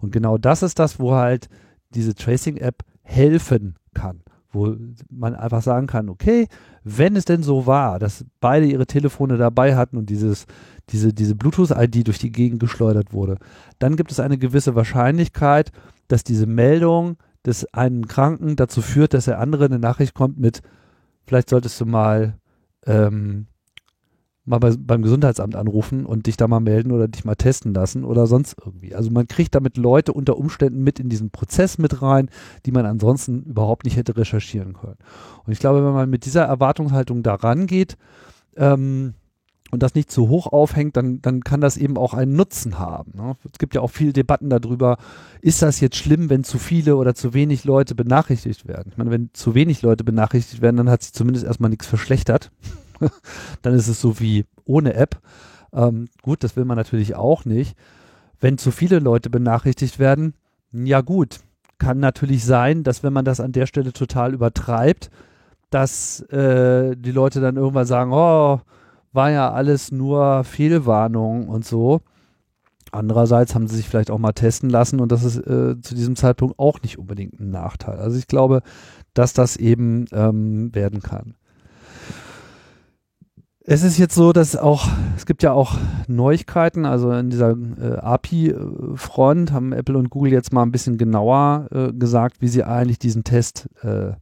Und 0.00 0.12
genau 0.12 0.38
das 0.38 0.62
ist 0.62 0.78
das, 0.78 1.00
wo 1.00 1.14
halt 1.14 1.48
diese 1.94 2.14
Tracing-App 2.14 2.82
helfen 3.02 3.76
kann 3.94 4.22
wo 4.52 4.76
man 5.10 5.34
einfach 5.34 5.62
sagen 5.62 5.86
kann, 5.86 6.08
okay, 6.10 6.46
wenn 6.84 7.16
es 7.16 7.24
denn 7.24 7.42
so 7.42 7.66
war, 7.66 7.98
dass 7.98 8.24
beide 8.40 8.66
ihre 8.66 8.86
Telefone 8.86 9.38
dabei 9.38 9.76
hatten 9.76 9.96
und 9.96 10.10
dieses, 10.10 10.46
diese, 10.90 11.14
diese 11.14 11.34
Bluetooth-ID 11.34 12.06
durch 12.06 12.18
die 12.18 12.30
Gegend 12.30 12.60
geschleudert 12.60 13.12
wurde, 13.12 13.38
dann 13.78 13.96
gibt 13.96 14.12
es 14.12 14.20
eine 14.20 14.36
gewisse 14.36 14.74
Wahrscheinlichkeit, 14.74 15.72
dass 16.12 16.24
diese 16.24 16.46
Meldung 16.46 17.16
des 17.44 17.64
einen 17.72 18.06
Kranken 18.06 18.56
dazu 18.56 18.82
führt, 18.82 19.14
dass 19.14 19.24
der 19.24 19.40
andere 19.40 19.64
eine 19.64 19.78
Nachricht 19.78 20.14
kommt 20.14 20.38
mit, 20.38 20.60
vielleicht 21.26 21.50
solltest 21.50 21.80
du 21.80 21.86
mal 21.86 22.38
ähm, 22.86 23.46
mal 24.44 24.58
bei, 24.58 24.74
beim 24.76 25.02
Gesundheitsamt 25.02 25.54
anrufen 25.54 26.04
und 26.04 26.26
dich 26.26 26.36
da 26.36 26.48
mal 26.48 26.60
melden 26.60 26.92
oder 26.92 27.08
dich 27.08 27.24
mal 27.24 27.36
testen 27.36 27.74
lassen 27.74 28.04
oder 28.04 28.26
sonst 28.26 28.56
irgendwie. 28.64 28.94
Also 28.94 29.10
man 29.10 29.28
kriegt 29.28 29.54
damit 29.54 29.76
Leute 29.76 30.12
unter 30.12 30.36
Umständen 30.36 30.82
mit 30.82 30.98
in 30.98 31.08
diesen 31.08 31.30
Prozess 31.30 31.78
mit 31.78 32.02
rein, 32.02 32.28
die 32.66 32.72
man 32.72 32.84
ansonsten 32.84 33.44
überhaupt 33.44 33.84
nicht 33.84 33.96
hätte 33.96 34.16
recherchieren 34.16 34.72
können. 34.72 34.98
Und 35.44 35.52
ich 35.52 35.60
glaube, 35.60 35.84
wenn 35.84 35.94
man 35.94 36.10
mit 36.10 36.24
dieser 36.24 36.44
Erwartungshaltung 36.44 37.22
da 37.22 37.34
rangeht 37.34 37.96
ähm, 38.56 39.14
und 39.72 39.82
das 39.82 39.94
nicht 39.94 40.10
zu 40.10 40.28
hoch 40.28 40.46
aufhängt, 40.48 40.98
dann, 40.98 41.22
dann 41.22 41.40
kann 41.40 41.62
das 41.62 41.78
eben 41.78 41.96
auch 41.96 42.12
einen 42.12 42.36
Nutzen 42.36 42.78
haben. 42.78 43.12
Ne? 43.16 43.36
Es 43.50 43.58
gibt 43.58 43.74
ja 43.74 43.80
auch 43.80 43.90
viele 43.90 44.12
Debatten 44.12 44.50
darüber, 44.50 44.98
ist 45.40 45.62
das 45.62 45.80
jetzt 45.80 45.96
schlimm, 45.96 46.28
wenn 46.28 46.44
zu 46.44 46.58
viele 46.58 46.96
oder 46.96 47.14
zu 47.14 47.32
wenig 47.32 47.64
Leute 47.64 47.94
benachrichtigt 47.94 48.68
werden? 48.68 48.90
Ich 48.92 48.98
meine, 48.98 49.10
wenn 49.10 49.30
zu 49.32 49.54
wenig 49.54 49.80
Leute 49.80 50.04
benachrichtigt 50.04 50.60
werden, 50.60 50.76
dann 50.76 50.90
hat 50.90 51.02
sich 51.02 51.14
zumindest 51.14 51.46
erstmal 51.46 51.70
nichts 51.70 51.86
verschlechtert. 51.86 52.52
dann 53.62 53.72
ist 53.72 53.88
es 53.88 53.98
so 53.98 54.20
wie 54.20 54.44
ohne 54.66 54.92
App. 54.92 55.18
Ähm, 55.72 56.08
gut, 56.20 56.44
das 56.44 56.54
will 56.54 56.66
man 56.66 56.76
natürlich 56.76 57.14
auch 57.14 57.46
nicht. 57.46 57.74
Wenn 58.40 58.58
zu 58.58 58.72
viele 58.72 58.98
Leute 58.98 59.30
benachrichtigt 59.30 59.98
werden, 59.98 60.34
ja 60.70 61.00
gut, 61.00 61.40
kann 61.78 61.98
natürlich 61.98 62.44
sein, 62.44 62.82
dass 62.82 63.02
wenn 63.02 63.14
man 63.14 63.24
das 63.24 63.40
an 63.40 63.52
der 63.52 63.64
Stelle 63.64 63.94
total 63.94 64.34
übertreibt, 64.34 65.10
dass 65.70 66.20
äh, 66.28 66.94
die 66.94 67.10
Leute 67.10 67.40
dann 67.40 67.56
irgendwann 67.56 67.86
sagen, 67.86 68.12
oh, 68.12 68.60
war 69.12 69.30
ja 69.30 69.52
alles 69.52 69.92
nur 69.92 70.44
Fehlwarnung 70.44 71.48
und 71.48 71.64
so. 71.64 72.00
Andererseits 72.90 73.54
haben 73.54 73.68
sie 73.68 73.76
sich 73.76 73.88
vielleicht 73.88 74.10
auch 74.10 74.18
mal 74.18 74.32
testen 74.32 74.68
lassen 74.68 75.00
und 75.00 75.10
das 75.12 75.24
ist 75.24 75.38
äh, 75.38 75.80
zu 75.80 75.94
diesem 75.94 76.14
Zeitpunkt 76.14 76.58
auch 76.58 76.82
nicht 76.82 76.98
unbedingt 76.98 77.40
ein 77.40 77.50
Nachteil. 77.50 77.98
Also 77.98 78.18
ich 78.18 78.26
glaube, 78.26 78.62
dass 79.14 79.32
das 79.32 79.56
eben 79.56 80.04
ähm, 80.12 80.74
werden 80.74 81.00
kann. 81.00 81.34
Es 83.64 83.84
ist 83.84 83.96
jetzt 83.96 84.14
so, 84.16 84.32
dass 84.32 84.56
auch, 84.56 84.88
es 85.16 85.24
gibt 85.24 85.44
ja 85.44 85.52
auch 85.52 85.76
Neuigkeiten, 86.08 86.84
also 86.84 87.12
in 87.12 87.30
dieser 87.30 87.56
äh, 87.80 87.96
API-Front 87.96 89.52
haben 89.52 89.72
Apple 89.72 89.96
und 89.96 90.10
Google 90.10 90.32
jetzt 90.32 90.52
mal 90.52 90.62
ein 90.62 90.72
bisschen 90.72 90.98
genauer 90.98 91.68
äh, 91.70 91.92
gesagt, 91.92 92.40
wie 92.40 92.48
sie 92.48 92.64
eigentlich 92.64 92.98
diesen 92.98 93.22
Test 93.22 93.68
äh, 93.82 94.12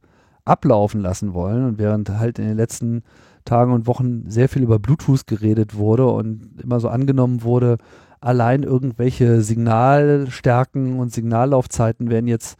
ablaufen 0.45 1.01
lassen 1.01 1.33
wollen. 1.33 1.65
Und 1.65 1.79
während 1.79 2.09
halt 2.09 2.37
in 2.37 2.47
den 2.47 2.57
letzten 2.57 3.03
Tagen 3.45 3.73
und 3.73 3.87
Wochen 3.87 4.29
sehr 4.29 4.49
viel 4.49 4.63
über 4.63 4.79
Bluetooth 4.79 5.27
geredet 5.27 5.75
wurde 5.75 6.07
und 6.07 6.61
immer 6.61 6.79
so 6.79 6.89
angenommen 6.89 7.43
wurde, 7.43 7.77
allein 8.19 8.63
irgendwelche 8.63 9.41
Signalstärken 9.41 10.99
und 10.99 11.11
Signallaufzeiten 11.11 12.09
werden 12.09 12.27
jetzt 12.27 12.57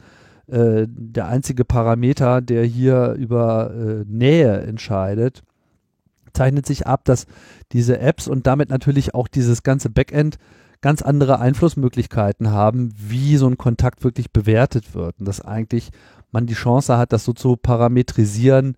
äh, 0.47 0.85
der 0.88 1.27
einzige 1.27 1.65
Parameter, 1.65 2.41
der 2.41 2.63
hier 2.65 3.13
über 3.13 3.71
äh, 3.73 4.05
Nähe 4.07 4.61
entscheidet 4.61 5.43
zeichnet 6.33 6.65
sich 6.65 6.88
ab, 6.88 7.05
dass 7.05 7.25
diese 7.71 8.00
Apps 8.00 8.27
und 8.27 8.47
damit 8.47 8.69
natürlich 8.69 9.13
auch 9.13 9.27
dieses 9.27 9.63
ganze 9.63 9.89
Backend 9.89 10.38
ganz 10.81 11.01
andere 11.01 11.39
Einflussmöglichkeiten 11.39 12.51
haben, 12.51 12.91
wie 12.97 13.38
so 13.38 13.47
ein 13.47 13.57
Kontakt 13.57 14.03
wirklich 14.03 14.31
bewertet 14.31 14.95
wird. 14.95 15.19
Und 15.19 15.27
dass 15.27 15.41
eigentlich 15.41 15.91
man 16.31 16.47
die 16.47 16.53
Chance 16.53 16.97
hat, 16.97 17.13
das 17.13 17.23
so 17.23 17.33
zu 17.33 17.55
parametrisieren, 17.55 18.75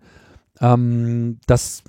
ähm, 0.60 1.38
dass 1.46 1.82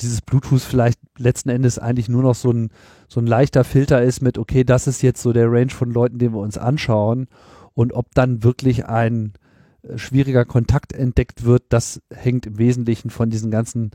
dieses 0.00 0.22
Bluetooth 0.22 0.60
vielleicht 0.60 0.98
letzten 1.18 1.50
Endes 1.50 1.78
eigentlich 1.78 2.08
nur 2.08 2.22
noch 2.22 2.34
so 2.34 2.50
ein, 2.50 2.70
so 3.08 3.20
ein 3.20 3.26
leichter 3.26 3.64
Filter 3.64 4.02
ist 4.02 4.22
mit, 4.22 4.38
okay, 4.38 4.64
das 4.64 4.86
ist 4.86 5.02
jetzt 5.02 5.22
so 5.22 5.32
der 5.32 5.50
Range 5.50 5.70
von 5.70 5.90
Leuten, 5.90 6.18
den 6.18 6.32
wir 6.32 6.40
uns 6.40 6.58
anschauen. 6.58 7.28
Und 7.74 7.92
ob 7.92 8.14
dann 8.14 8.42
wirklich 8.42 8.86
ein 8.86 9.32
äh, 9.82 9.98
schwieriger 9.98 10.44
Kontakt 10.44 10.92
entdeckt 10.92 11.44
wird, 11.44 11.64
das 11.68 12.00
hängt 12.12 12.46
im 12.46 12.58
Wesentlichen 12.58 13.10
von 13.10 13.30
diesen 13.30 13.50
ganzen 13.50 13.92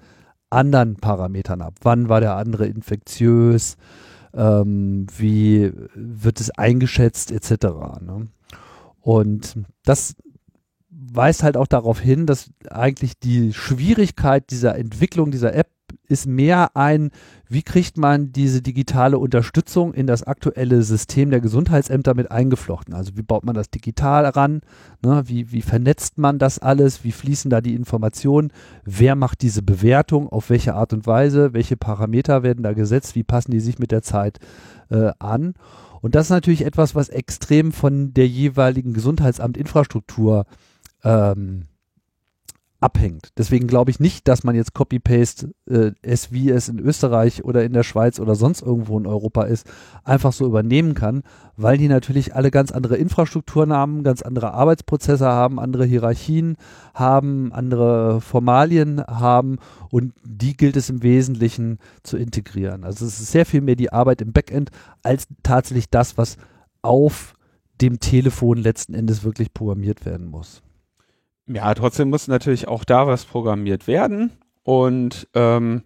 anderen 0.49 0.95
Parametern 0.95 1.61
ab. 1.61 1.75
Wann 1.81 2.09
war 2.09 2.21
der 2.21 2.35
andere 2.35 2.65
infektiös? 2.65 3.77
Ähm, 4.33 5.07
wie 5.17 5.71
wird 5.95 6.39
es 6.39 6.51
eingeschätzt, 6.51 7.31
etc. 7.31 7.65
Ne? 8.01 8.27
Und 9.01 9.57
das 9.83 10.15
weist 11.15 11.43
halt 11.43 11.57
auch 11.57 11.67
darauf 11.67 11.99
hin, 11.99 12.25
dass 12.25 12.51
eigentlich 12.69 13.19
die 13.19 13.53
Schwierigkeit 13.53 14.49
dieser 14.49 14.75
Entwicklung 14.75 15.31
dieser 15.31 15.53
App 15.53 15.67
ist 16.07 16.27
mehr 16.27 16.75
ein, 16.75 17.11
wie 17.47 17.61
kriegt 17.61 17.97
man 17.97 18.31
diese 18.31 18.61
digitale 18.61 19.17
Unterstützung 19.17 19.93
in 19.93 20.07
das 20.07 20.23
aktuelle 20.23 20.81
System 20.81 21.29
der 21.29 21.39
Gesundheitsämter 21.39 22.15
mit 22.15 22.31
eingeflochten? 22.31 22.93
Also 22.93 23.15
wie 23.15 23.21
baut 23.21 23.45
man 23.45 23.55
das 23.55 23.69
digital 23.69 24.25
ran? 24.25 24.61
Ne? 25.03 25.23
Wie, 25.27 25.51
wie 25.51 25.61
vernetzt 25.61 26.17
man 26.17 26.39
das 26.39 26.59
alles? 26.59 27.03
Wie 27.03 27.11
fließen 27.11 27.49
da 27.49 27.61
die 27.61 27.75
Informationen? 27.75 28.51
Wer 28.83 29.15
macht 29.15 29.41
diese 29.41 29.61
Bewertung? 29.61 30.29
Auf 30.29 30.49
welche 30.49 30.73
Art 30.73 30.93
und 30.93 31.07
Weise? 31.07 31.53
Welche 31.53 31.77
Parameter 31.77 32.43
werden 32.43 32.63
da 32.63 32.73
gesetzt? 32.73 33.15
Wie 33.15 33.23
passen 33.23 33.51
die 33.51 33.59
sich 33.59 33.79
mit 33.79 33.91
der 33.91 34.01
Zeit 34.01 34.39
äh, 34.89 35.11
an? 35.19 35.53
Und 36.01 36.15
das 36.15 36.27
ist 36.27 36.31
natürlich 36.31 36.65
etwas, 36.65 36.95
was 36.95 37.09
extrem 37.09 37.71
von 37.71 38.13
der 38.13 38.27
jeweiligen 38.27 38.93
Gesundheitsamtinfrastruktur 38.93 40.45
ähm, 41.03 41.65
abhängt. 42.81 43.29
Deswegen 43.37 43.67
glaube 43.67 43.91
ich 43.91 43.99
nicht, 43.99 44.27
dass 44.27 44.43
man 44.43 44.55
jetzt 44.55 44.73
Copy-Paste 44.73 45.53
äh, 45.69 45.91
es, 46.01 46.31
wie 46.31 46.49
es 46.49 46.69
in 46.69 46.79
Österreich 46.79 47.43
oder 47.43 47.63
in 47.63 47.73
der 47.73 47.83
Schweiz 47.83 48.19
oder 48.19 48.35
sonst 48.35 48.61
irgendwo 48.61 48.97
in 48.97 49.05
Europa 49.05 49.43
ist, 49.43 49.67
einfach 50.05 50.31
so 50.31 50.45
übernehmen 50.45 50.93
kann, 50.93 51.23
weil 51.57 51.77
die 51.77 51.89
natürlich 51.89 52.35
alle 52.35 52.51
ganz 52.51 52.71
andere 52.71 52.95
Infrastrukturen 52.95 53.73
haben, 53.73 54.03
ganz 54.03 54.21
andere 54.21 54.53
Arbeitsprozesse 54.53 55.27
haben, 55.27 55.59
andere 55.59 55.85
Hierarchien 55.85 56.55
haben, 56.93 57.51
andere 57.51 58.21
Formalien 58.21 59.03
haben 59.05 59.57
und 59.91 60.13
die 60.23 60.55
gilt 60.55 60.77
es 60.77 60.89
im 60.89 61.03
Wesentlichen 61.03 61.79
zu 62.03 62.15
integrieren. 62.15 62.85
Also 62.85 63.05
es 63.05 63.19
ist 63.19 63.31
sehr 63.31 63.45
viel 63.45 63.61
mehr 63.61 63.75
die 63.75 63.91
Arbeit 63.91 64.21
im 64.21 64.31
Backend 64.31 64.69
als 65.03 65.27
tatsächlich 65.43 65.89
das, 65.89 66.17
was 66.17 66.37
auf 66.81 67.33
dem 67.81 67.99
Telefon 67.99 68.57
letzten 68.57 68.93
Endes 68.93 69.23
wirklich 69.23 69.53
programmiert 69.53 70.05
werden 70.05 70.27
muss. 70.27 70.61
Ja, 71.51 71.73
trotzdem 71.73 72.09
muss 72.09 72.27
natürlich 72.27 72.67
auch 72.67 72.83
da 72.83 73.07
was 73.07 73.25
programmiert 73.25 73.87
werden. 73.87 74.31
Und 74.63 75.27
ähm, 75.33 75.83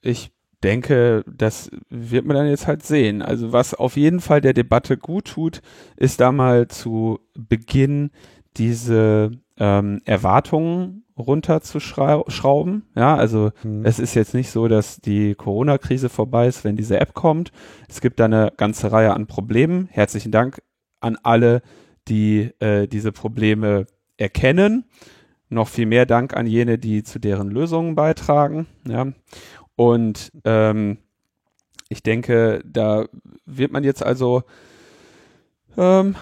ich 0.00 0.30
denke, 0.62 1.24
das 1.26 1.70
wird 1.88 2.26
man 2.26 2.36
dann 2.36 2.46
jetzt 2.46 2.68
halt 2.68 2.84
sehen. 2.84 3.22
Also 3.22 3.52
was 3.52 3.74
auf 3.74 3.96
jeden 3.96 4.20
Fall 4.20 4.40
der 4.40 4.52
Debatte 4.52 4.96
gut 4.96 5.26
tut, 5.26 5.62
ist 5.96 6.20
da 6.20 6.30
mal 6.30 6.68
zu 6.68 7.18
Beginn 7.34 8.10
diese 8.56 9.32
ähm, 9.58 10.00
Erwartungen 10.04 11.04
runterzuschrauben. 11.18 12.84
Ja, 12.94 13.16
also 13.16 13.50
hm. 13.62 13.84
es 13.84 13.98
ist 13.98 14.14
jetzt 14.14 14.34
nicht 14.34 14.50
so, 14.50 14.68
dass 14.68 15.00
die 15.00 15.34
Corona-Krise 15.34 16.08
vorbei 16.08 16.46
ist, 16.46 16.62
wenn 16.62 16.76
diese 16.76 17.00
App 17.00 17.14
kommt. 17.14 17.50
Es 17.88 18.00
gibt 18.00 18.20
da 18.20 18.26
eine 18.26 18.52
ganze 18.56 18.92
Reihe 18.92 19.12
an 19.12 19.26
Problemen. 19.26 19.88
Herzlichen 19.90 20.30
Dank 20.30 20.62
an 21.00 21.18
alle, 21.22 21.62
die 22.08 22.50
äh, 22.60 22.86
diese 22.86 23.12
Probleme 23.12 23.86
erkennen. 24.20 24.84
Noch 25.48 25.68
viel 25.68 25.86
mehr 25.86 26.06
Dank 26.06 26.36
an 26.36 26.46
jene, 26.46 26.78
die 26.78 27.02
zu 27.02 27.18
deren 27.18 27.50
Lösungen 27.50 27.94
beitragen. 27.94 28.66
Ja. 28.86 29.08
Und 29.74 30.30
ähm, 30.44 30.98
ich 31.88 32.02
denke, 32.02 32.62
da 32.64 33.06
wird 33.46 33.72
man 33.72 33.82
jetzt 33.82 34.02
also 34.04 34.44
ähm, 35.76 36.14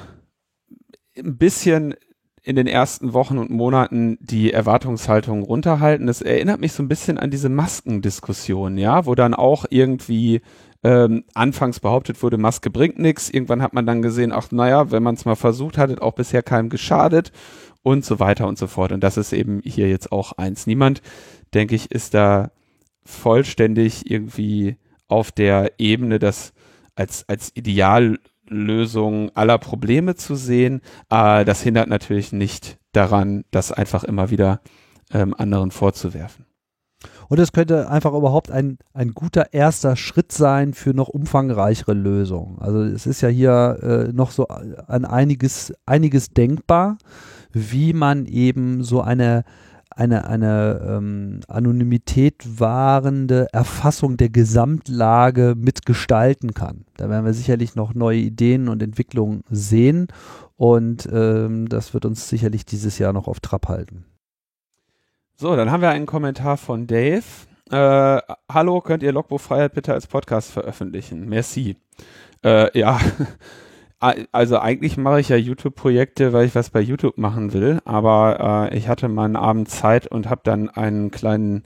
ein 1.17 1.37
bisschen 1.37 1.95
in 2.43 2.57
den 2.57 2.67
ersten 2.67 3.12
Wochen 3.12 3.37
und 3.37 3.50
Monaten 3.50 4.17
die 4.23 4.52
Erwartungshaltung 4.52 5.43
runterhalten. 5.43 6.07
Das 6.07 6.23
erinnert 6.23 6.61
mich 6.61 6.73
so 6.73 6.83
ein 6.83 6.88
bisschen 6.88 7.19
an 7.19 7.31
diese 7.31 7.50
Maskendiskussion, 7.50 8.78
ja, 8.78 9.05
wo 9.05 9.14
dann 9.14 9.35
auch 9.35 9.67
irgendwie 9.69 10.40
ähm, 10.85 11.25
anfangs 11.35 11.81
behauptet 11.81 12.23
wurde, 12.23 12.39
Maske 12.39 12.71
bringt 12.71 12.99
nichts. 12.99 13.31
Irgendwann 13.31 13.63
hat 13.63 13.73
man 13.73 13.87
dann 13.87 14.03
gesehen, 14.03 14.33
ach 14.33 14.51
naja, 14.51 14.91
wenn 14.91 15.03
man 15.03 15.15
es 15.15 15.25
mal 15.25 15.35
versucht 15.35 15.77
hat, 15.79 15.91
hat 15.91 16.01
auch 16.01 16.15
bisher 16.15 16.43
keinem 16.43 16.69
geschadet 16.69 17.33
und 17.83 18.05
so 18.05 18.21
weiter 18.21 18.47
und 18.47 18.59
so 18.59 18.67
fort. 18.67 18.93
Und 18.93 19.03
das 19.03 19.17
ist 19.17 19.33
eben 19.33 19.61
hier 19.65 19.89
jetzt 19.89 20.13
auch 20.13 20.33
eins. 20.33 20.67
Niemand, 20.67 21.03
denke 21.55 21.75
ich, 21.75 21.91
ist 21.91 22.15
da 22.15 22.51
vollständig 23.05 24.11
irgendwie 24.11 24.77
auf 25.09 25.33
der 25.33 25.73
Ebene, 25.79 26.19
das 26.19 26.53
als, 26.95 27.29
als 27.29 27.51
Ideallösung 27.55 29.31
aller 29.35 29.59
Probleme 29.59 30.15
zu 30.15 30.35
sehen. 30.35 30.83
Äh, 31.11 31.45
das 31.45 31.63
hindert 31.63 31.89
natürlich 31.89 32.33
nicht 32.33 32.79
daran, 32.93 33.45
das 33.51 33.73
einfach 33.73 34.05
immer 34.05 34.31
wieder 34.31 34.61
ähm, 35.13 35.35
anderen 35.35 35.71
vorzuwerfen. 35.71 36.48
Und 37.29 37.39
es 37.39 37.53
könnte 37.53 37.91
einfach 37.91 38.15
überhaupt 38.15 38.51
ein, 38.51 38.79
ein 38.95 39.13
guter 39.13 39.53
erster 39.53 39.97
Schritt 39.97 40.33
sein 40.33 40.73
für 40.73 40.95
noch 40.95 41.09
umfangreichere 41.09 41.93
Lösungen. 41.93 42.59
Also 42.59 42.83
es 42.83 43.07
ist 43.07 43.21
ja 43.21 43.29
hier 43.29 43.79
äh, 43.83 44.13
noch 44.13 44.31
so 44.31 44.49
an 44.49 45.05
einiges, 45.05 45.73
einiges 45.87 46.31
denkbar 46.31 46.97
wie 47.53 47.93
man 47.93 48.27
eben 48.27 48.83
so 48.83 49.01
eine 49.01 49.45
eine, 49.91 50.29
eine 50.29 50.81
ähm, 50.87 51.41
Anonymität 51.49 52.61
wahrende 52.61 53.49
Erfassung 53.53 54.17
der 54.17 54.29
Gesamtlage 54.29 55.55
mitgestalten 55.57 56.55
kann. 56.55 56.85
Da 56.97 57.11
werden 57.11 57.25
wir 57.25 57.35
sicherlich 57.35 57.75
noch 57.75 57.95
neue 57.95 58.19
Ideen 58.19 58.69
und 58.69 58.81
Entwicklungen 58.81 59.43
sehen 59.51 60.07
und 60.57 61.09
ähm, 61.13 61.69
das 61.69 61.95
wird 61.95 62.05
uns 62.05 62.29
sicherlich 62.29 62.65
dieses 62.65 62.99
Jahr 62.99 63.13
noch 63.13 63.27
auf 63.27 63.41
Trab 63.41 63.67
halten. 63.67 64.05
So, 65.40 65.54
dann 65.54 65.71
haben 65.71 65.83
wir 65.83 65.90
einen 65.90 66.07
Kommentar 66.07 66.57
von 66.57 66.88
Dave. 66.88 67.23
Äh, 67.71 68.21
Hallo, 68.52 68.80
könnt 68.80 69.04
ihr 69.04 69.12
Logbuch 69.12 69.40
Freiheit 69.40 69.73
bitte 69.73 69.95
als 69.95 70.09
Podcast 70.09 70.50
veröffentlichen? 70.50 71.28
Merci. 71.28 71.76
Äh, 72.45 72.76
ja, 72.76 72.99
also 74.33 74.59
eigentlich 74.59 74.97
mache 74.97 75.21
ich 75.21 75.28
ja 75.28 75.37
YouTube-Projekte, 75.37 76.33
weil 76.33 76.47
ich 76.47 76.57
was 76.57 76.71
bei 76.71 76.80
YouTube 76.80 77.18
machen 77.18 77.52
will, 77.52 77.78
aber 77.85 78.71
äh, 78.73 78.76
ich 78.76 78.88
hatte 78.88 79.07
mal 79.09 79.26
einen 79.26 79.37
Abend 79.37 79.71
Zeit 79.71 80.09
und 80.09 80.28
habe 80.28 80.40
dann 80.42 80.71
einen 80.71 81.12
kleinen 81.12 81.62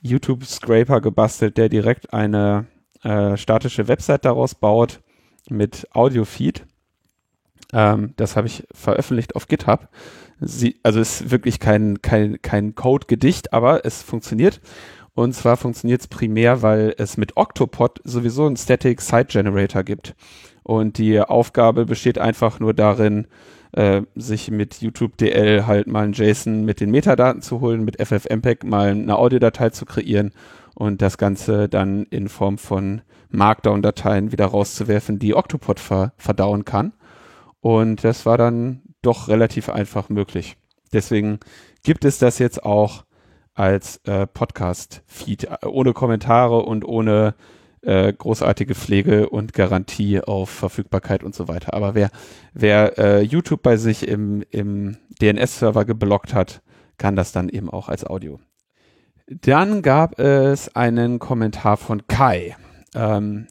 YouTube-Scraper 0.00 1.00
gebastelt, 1.00 1.58
der 1.58 1.68
direkt 1.68 2.12
eine 2.12 2.66
äh, 3.04 3.36
statische 3.36 3.86
Website 3.86 4.24
daraus 4.24 4.56
baut 4.56 5.00
mit 5.48 5.86
Audio-Feed. 5.92 6.66
Ähm, 7.72 8.14
das 8.16 8.34
habe 8.36 8.48
ich 8.48 8.66
veröffentlicht 8.72 9.36
auf 9.36 9.46
GitHub. 9.46 9.88
Sie, 10.44 10.80
also 10.82 11.00
ist 11.00 11.30
wirklich 11.30 11.60
kein, 11.60 12.02
kein, 12.02 12.42
kein 12.42 12.74
Code-Gedicht, 12.74 13.52
aber 13.52 13.84
es 13.84 14.02
funktioniert. 14.02 14.60
Und 15.14 15.34
zwar 15.34 15.56
funktioniert 15.56 16.00
es 16.00 16.08
primär, 16.08 16.62
weil 16.62 16.94
es 16.98 17.16
mit 17.16 17.36
Octopod 17.36 18.00
sowieso 18.04 18.46
einen 18.46 18.56
Static 18.56 19.00
Site 19.00 19.26
Generator 19.26 19.84
gibt. 19.84 20.14
Und 20.62 20.98
die 20.98 21.20
Aufgabe 21.20 21.84
besteht 21.84 22.18
einfach 22.18 22.60
nur 22.60 22.74
darin, 22.74 23.26
äh, 23.72 24.02
sich 24.14 24.50
mit 24.50 24.80
YouTube 24.80 25.16
DL 25.16 25.66
halt 25.66 25.86
mal 25.86 26.04
ein 26.04 26.12
JSON 26.12 26.64
mit 26.64 26.80
den 26.80 26.90
Metadaten 26.90 27.42
zu 27.42 27.60
holen, 27.60 27.84
mit 27.84 28.00
FFmpeg 28.00 28.64
mal 28.64 28.90
eine 28.90 29.16
Audiodatei 29.16 29.70
zu 29.70 29.84
kreieren 29.86 30.32
und 30.74 31.02
das 31.02 31.18
Ganze 31.18 31.68
dann 31.68 32.04
in 32.04 32.28
Form 32.28 32.58
von 32.58 33.02
Markdown-Dateien 33.30 34.32
wieder 34.32 34.46
rauszuwerfen, 34.46 35.18
die 35.18 35.34
Octopod 35.34 35.80
ver 35.80 36.12
verdauen 36.16 36.64
kann. 36.64 36.92
Und 37.60 38.04
das 38.04 38.26
war 38.26 38.38
dann 38.38 38.82
doch 39.02 39.28
relativ 39.28 39.68
einfach 39.68 40.08
möglich. 40.08 40.56
Deswegen 40.92 41.40
gibt 41.82 42.04
es 42.04 42.18
das 42.18 42.38
jetzt 42.38 42.64
auch 42.64 43.04
als 43.54 43.98
äh, 44.04 44.26
Podcast-Feed, 44.26 45.44
äh, 45.44 45.66
ohne 45.66 45.92
Kommentare 45.92 46.62
und 46.62 46.84
ohne 46.84 47.34
äh, 47.82 48.12
großartige 48.12 48.74
Pflege 48.74 49.28
und 49.28 49.52
Garantie 49.52 50.20
auf 50.20 50.48
Verfügbarkeit 50.50 51.24
und 51.24 51.34
so 51.34 51.48
weiter. 51.48 51.74
Aber 51.74 51.94
wer, 51.94 52.10
wer 52.54 52.98
äh, 52.98 53.20
YouTube 53.22 53.62
bei 53.62 53.76
sich 53.76 54.06
im, 54.06 54.44
im 54.50 54.96
DNS-Server 55.20 55.84
geblockt 55.84 56.32
hat, 56.32 56.62
kann 56.96 57.16
das 57.16 57.32
dann 57.32 57.48
eben 57.48 57.68
auch 57.68 57.88
als 57.88 58.06
Audio. 58.06 58.38
Dann 59.26 59.82
gab 59.82 60.18
es 60.18 60.74
einen 60.76 61.18
Kommentar 61.18 61.76
von 61.76 62.06
Kai. 62.06 62.56
Ähm, 62.94 63.48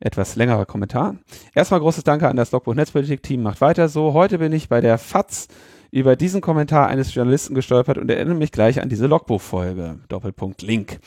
etwas 0.00 0.36
längerer 0.36 0.66
Kommentar. 0.66 1.16
Erstmal 1.54 1.80
großes 1.80 2.04
Danke 2.04 2.28
an 2.28 2.36
das 2.36 2.52
Logbuch 2.52 2.74
Netzpolitik-Team. 2.74 3.42
Macht 3.42 3.60
weiter 3.60 3.88
so. 3.88 4.12
Heute 4.12 4.38
bin 4.38 4.52
ich 4.52 4.68
bei 4.68 4.80
der 4.80 4.98
FAZ 4.98 5.48
über 5.90 6.16
diesen 6.16 6.40
Kommentar 6.40 6.88
eines 6.88 7.14
Journalisten 7.14 7.54
gestolpert 7.54 7.98
und 7.98 8.10
erinnere 8.10 8.36
mich 8.36 8.52
gleich 8.52 8.82
an 8.82 8.88
diese 8.88 9.06
Logbuchfolge. 9.06 10.00
Doppelpunkt 10.08 10.62
Link. 10.62 10.98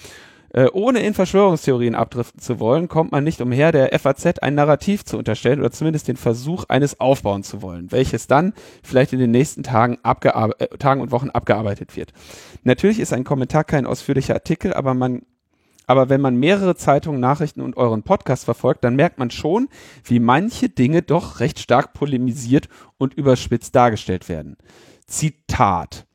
Äh, 0.52 0.68
ohne 0.74 1.02
in 1.02 1.14
Verschwörungstheorien 1.14 1.94
abdriften 1.94 2.42
zu 2.42 2.60
wollen, 2.60 2.88
kommt 2.88 3.12
man 3.12 3.24
nicht 3.24 3.40
umher, 3.40 3.72
der 3.72 3.98
FAZ 4.00 4.40
ein 4.40 4.56
Narrativ 4.56 5.06
zu 5.06 5.18
unterstellen 5.18 5.60
oder 5.60 5.70
zumindest 5.70 6.08
den 6.08 6.18
Versuch 6.18 6.66
eines 6.70 7.00
aufbauen 7.00 7.44
zu 7.44 7.62
wollen, 7.62 7.92
welches 7.92 8.26
dann 8.26 8.54
vielleicht 8.82 9.14
in 9.14 9.20
den 9.20 9.30
nächsten 9.30 9.62
Tagen, 9.62 10.00
äh, 10.04 10.68
Tagen 10.80 11.02
und 11.02 11.12
Wochen 11.12 11.30
abgearbeitet 11.30 11.96
wird. 11.96 12.14
Natürlich 12.64 13.00
ist 13.00 13.14
ein 13.14 13.26
Kommentar 13.26 13.64
kein 13.64 13.86
ausführlicher 13.86 14.34
Artikel, 14.34 14.74
aber 14.74 14.96
man 14.96 15.22
aber 15.90 16.08
wenn 16.08 16.22
man 16.22 16.36
mehrere 16.36 16.76
Zeitungen, 16.76 17.20
Nachrichten 17.20 17.62
und 17.62 17.76
euren 17.76 18.04
Podcast 18.04 18.46
verfolgt, 18.46 18.84
dann 18.84 18.96
merkt 18.96 19.18
man 19.18 19.32
schon, 19.32 19.70
wie 20.04 20.20
manche 20.20 20.70
Dinge 20.70 21.02
doch 21.02 21.40
recht 21.40 21.58
stark 21.58 21.94
polemisiert 21.94 22.70
und 23.00 23.16
überspitzt 23.16 23.74
dargestellt 23.74 24.30
werden. 24.30 24.58
Zitat. 25.08 26.06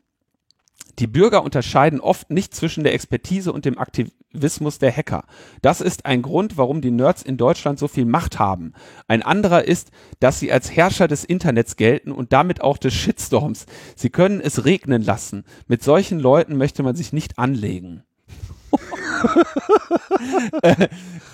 Die 1.00 1.08
Bürger 1.08 1.42
unterscheiden 1.42 1.98
oft 1.98 2.30
nicht 2.30 2.54
zwischen 2.54 2.84
der 2.84 2.94
Expertise 2.94 3.52
und 3.52 3.64
dem 3.64 3.76
Aktivismus 3.76 4.78
der 4.78 4.96
Hacker. 4.96 5.24
Das 5.60 5.80
ist 5.80 6.06
ein 6.06 6.22
Grund, 6.22 6.56
warum 6.56 6.80
die 6.80 6.92
Nerds 6.92 7.24
in 7.24 7.36
Deutschland 7.36 7.80
so 7.80 7.88
viel 7.88 8.04
Macht 8.04 8.38
haben. 8.38 8.74
Ein 9.08 9.24
anderer 9.24 9.64
ist, 9.64 9.90
dass 10.20 10.38
sie 10.38 10.52
als 10.52 10.70
Herrscher 10.70 11.08
des 11.08 11.24
Internets 11.24 11.74
gelten 11.74 12.12
und 12.12 12.32
damit 12.32 12.60
auch 12.60 12.78
des 12.78 12.94
Shitstorms. 12.94 13.66
Sie 13.96 14.10
können 14.10 14.40
es 14.40 14.64
regnen 14.64 15.02
lassen. 15.02 15.42
Mit 15.66 15.82
solchen 15.82 16.20
Leuten 16.20 16.56
möchte 16.56 16.84
man 16.84 16.94
sich 16.94 17.12
nicht 17.12 17.40
anlegen. 17.40 18.04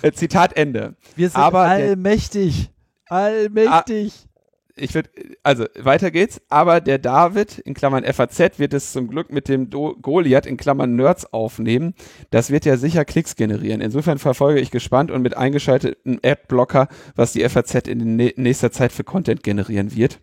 Äh, 0.01 0.11
Zitat 0.11 0.57
Ende. 0.57 0.95
Wir 1.15 1.29
sind 1.29 1.41
Aber 1.41 1.61
allmächtig. 1.61 2.69
Allmächtig. 3.07 3.69
Ah, 3.69 4.31
ich 4.75 4.93
würde, 4.93 5.09
also 5.43 5.65
weiter 5.77 6.11
geht's, 6.11 6.41
aber 6.49 6.81
der 6.81 6.97
David, 6.97 7.59
in 7.59 7.73
Klammern 7.73 8.03
FAZ, 8.03 8.57
wird 8.57 8.73
es 8.73 8.91
zum 8.91 9.07
Glück 9.07 9.31
mit 9.31 9.47
dem 9.47 9.69
Do 9.69 9.95
Goliath, 10.01 10.45
in 10.45 10.57
Klammern 10.57 10.95
Nerds 10.95 11.31
aufnehmen. 11.33 11.93
Das 12.29 12.49
wird 12.51 12.65
ja 12.65 12.77
sicher 12.77 13.05
Klicks 13.05 13.35
generieren. 13.35 13.81
Insofern 13.81 14.17
verfolge 14.17 14.59
ich 14.59 14.71
gespannt 14.71 15.11
und 15.11 15.21
mit 15.21 15.37
eingeschaltetem 15.37 16.19
Adblocker, 16.23 16.87
was 17.15 17.33
die 17.33 17.47
FAZ 17.47 17.87
in 17.87 18.15
nächster 18.15 18.71
Zeit 18.71 18.91
für 18.91 19.03
Content 19.03 19.43
generieren 19.43 19.95
wird. 19.95 20.19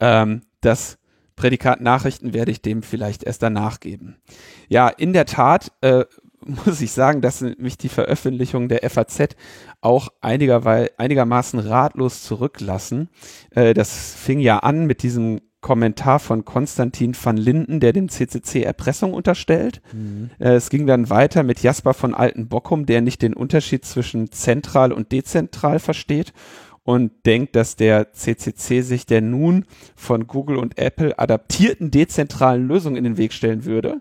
Ähm, 0.00 0.42
das 0.60 0.98
Prädikat 1.36 1.80
Nachrichten 1.80 2.32
werde 2.32 2.52
ich 2.52 2.62
dem 2.62 2.82
vielleicht 2.82 3.24
erst 3.24 3.42
danach 3.42 3.80
geben. 3.80 4.16
Ja, 4.68 4.88
in 4.88 5.12
der 5.12 5.26
Tat 5.26 5.72
äh, 5.80 6.04
muss 6.44 6.80
ich 6.80 6.92
sagen, 6.92 7.20
dass 7.20 7.40
mich 7.40 7.78
die 7.78 7.88
Veröffentlichung 7.88 8.68
der 8.68 8.88
FAZ 8.88 9.36
auch 9.80 10.08
einiger, 10.20 10.62
einigermaßen 10.98 11.58
ratlos 11.58 12.22
zurücklassen. 12.22 13.08
Äh, 13.50 13.74
das 13.74 14.14
fing 14.14 14.40
ja 14.40 14.58
an 14.58 14.86
mit 14.86 15.02
diesem 15.02 15.40
Kommentar 15.60 16.20
von 16.20 16.44
Konstantin 16.44 17.16
van 17.20 17.38
Linden, 17.38 17.80
der 17.80 17.94
dem 17.94 18.10
CCC 18.10 18.62
Erpressung 18.62 19.14
unterstellt. 19.14 19.80
Mhm. 19.94 20.28
Äh, 20.38 20.56
es 20.56 20.68
ging 20.68 20.86
dann 20.86 21.08
weiter 21.08 21.42
mit 21.42 21.62
Jasper 21.62 21.94
von 21.94 22.14
Altenbockum, 22.14 22.84
der 22.84 23.00
nicht 23.00 23.22
den 23.22 23.32
Unterschied 23.32 23.86
zwischen 23.86 24.30
zentral 24.30 24.92
und 24.92 25.10
dezentral 25.10 25.78
versteht 25.78 26.34
und 26.84 27.26
denkt, 27.26 27.56
dass 27.56 27.76
der 27.76 28.12
CCC 28.12 28.82
sich 28.82 29.06
der 29.06 29.22
nun 29.22 29.64
von 29.96 30.26
Google 30.26 30.58
und 30.58 30.78
Apple 30.78 31.18
adaptierten 31.18 31.90
dezentralen 31.90 32.68
Lösung 32.68 32.96
in 32.96 33.04
den 33.04 33.16
Weg 33.16 33.32
stellen 33.32 33.64
würde. 33.64 34.00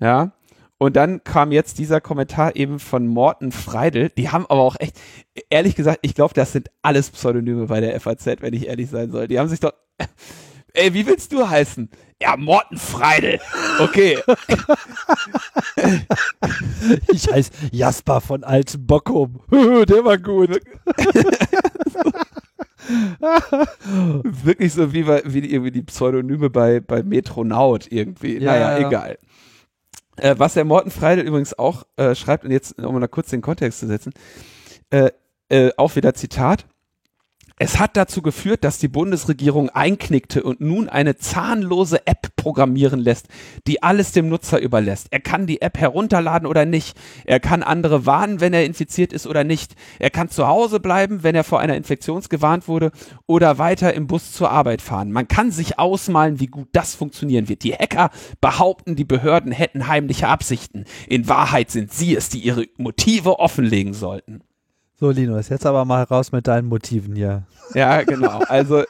Ja. 0.00 0.32
Und 0.76 0.96
dann 0.96 1.22
kam 1.22 1.52
jetzt 1.52 1.78
dieser 1.78 2.00
Kommentar 2.00 2.56
eben 2.56 2.80
von 2.80 3.06
Morten 3.06 3.52
Freidel. 3.52 4.10
Die 4.10 4.30
haben 4.30 4.44
aber 4.46 4.60
auch 4.60 4.76
echt, 4.80 5.00
ehrlich 5.48 5.76
gesagt, 5.76 6.00
ich 6.02 6.14
glaube, 6.14 6.34
das 6.34 6.52
sind 6.52 6.68
alles 6.82 7.10
Pseudonyme 7.10 7.66
bei 7.66 7.80
der 7.80 7.98
FAZ, 8.00 8.26
wenn 8.40 8.54
ich 8.54 8.66
ehrlich 8.66 8.90
sein 8.90 9.10
soll. 9.12 9.28
Die 9.28 9.38
haben 9.38 9.48
sich 9.48 9.60
doch, 9.60 9.72
ey, 10.74 10.92
wie 10.92 11.06
willst 11.06 11.32
du 11.32 11.48
heißen? 11.48 11.88
Ja, 12.20 12.36
Morten 12.36 12.76
Freidel. 12.76 13.40
Okay. 13.80 14.18
ich 17.12 17.30
heiße 17.30 17.50
Jasper 17.72 18.20
von 18.20 18.44
Altenbockum. 18.44 19.40
Der 19.50 20.04
war 20.04 20.18
gut. 20.18 20.50
Wirklich 24.44 24.72
so 24.72 24.92
wie, 24.92 25.06
wie 25.06 25.50
irgendwie 25.50 25.70
die 25.70 25.82
Pseudonyme 25.82 26.50
bei, 26.50 26.80
bei 26.80 27.02
Metronaut 27.02 27.90
irgendwie. 27.90 28.38
Ja, 28.38 28.52
naja, 28.52 28.78
ja. 28.78 28.88
egal. 28.88 29.18
Äh, 30.16 30.36
was 30.38 30.54
der 30.54 30.64
Morten 30.64 30.90
Freidel 30.90 31.26
übrigens 31.26 31.58
auch 31.58 31.84
äh, 31.96 32.14
schreibt, 32.14 32.44
und 32.44 32.52
jetzt, 32.52 32.78
um 32.78 32.98
mal 32.98 33.08
kurz 33.08 33.30
den 33.30 33.42
Kontext 33.42 33.80
zu 33.80 33.86
setzen, 33.86 34.12
äh, 34.90 35.10
äh, 35.48 35.72
auch 35.76 35.96
wieder 35.96 36.14
Zitat. 36.14 36.66
Es 37.56 37.78
hat 37.78 37.96
dazu 37.96 38.20
geführt, 38.20 38.64
dass 38.64 38.78
die 38.78 38.88
Bundesregierung 38.88 39.70
einknickte 39.70 40.42
und 40.42 40.60
nun 40.60 40.88
eine 40.88 41.16
zahnlose 41.16 42.04
App 42.04 42.34
programmieren 42.34 42.98
lässt, 42.98 43.28
die 43.68 43.80
alles 43.80 44.10
dem 44.10 44.28
Nutzer 44.28 44.58
überlässt. 44.58 45.06
Er 45.12 45.20
kann 45.20 45.46
die 45.46 45.62
App 45.62 45.78
herunterladen 45.78 46.48
oder 46.48 46.64
nicht. 46.64 46.98
Er 47.24 47.38
kann 47.38 47.62
andere 47.62 48.06
warnen, 48.06 48.40
wenn 48.40 48.54
er 48.54 48.64
infiziert 48.64 49.12
ist 49.12 49.28
oder 49.28 49.44
nicht. 49.44 49.76
Er 50.00 50.10
kann 50.10 50.30
zu 50.30 50.48
Hause 50.48 50.80
bleiben, 50.80 51.22
wenn 51.22 51.36
er 51.36 51.44
vor 51.44 51.60
einer 51.60 51.76
Infektion 51.76 52.22
gewarnt 52.28 52.66
wurde 52.66 52.90
oder 53.26 53.56
weiter 53.58 53.94
im 53.94 54.08
Bus 54.08 54.32
zur 54.32 54.50
Arbeit 54.50 54.82
fahren. 54.82 55.12
Man 55.12 55.28
kann 55.28 55.52
sich 55.52 55.78
ausmalen, 55.78 56.40
wie 56.40 56.48
gut 56.48 56.68
das 56.72 56.96
funktionieren 56.96 57.48
wird. 57.48 57.62
Die 57.62 57.74
Hacker 57.74 58.10
behaupten, 58.40 58.96
die 58.96 59.04
Behörden 59.04 59.52
hätten 59.52 59.86
heimliche 59.86 60.26
Absichten. 60.26 60.86
In 61.08 61.28
Wahrheit 61.28 61.70
sind 61.70 61.92
sie 61.92 62.16
es, 62.16 62.28
die 62.28 62.40
ihre 62.40 62.66
Motive 62.78 63.38
offenlegen 63.38 63.94
sollten. 63.94 64.42
So, 65.04 65.10
Linus, 65.10 65.50
jetzt 65.50 65.66
aber 65.66 65.84
mal 65.84 66.02
raus 66.04 66.32
mit 66.32 66.46
deinen 66.46 66.66
Motiven 66.66 67.14
hier. 67.14 67.42
Ja, 67.74 68.00
genau. 68.04 68.38
Also, 68.48 68.84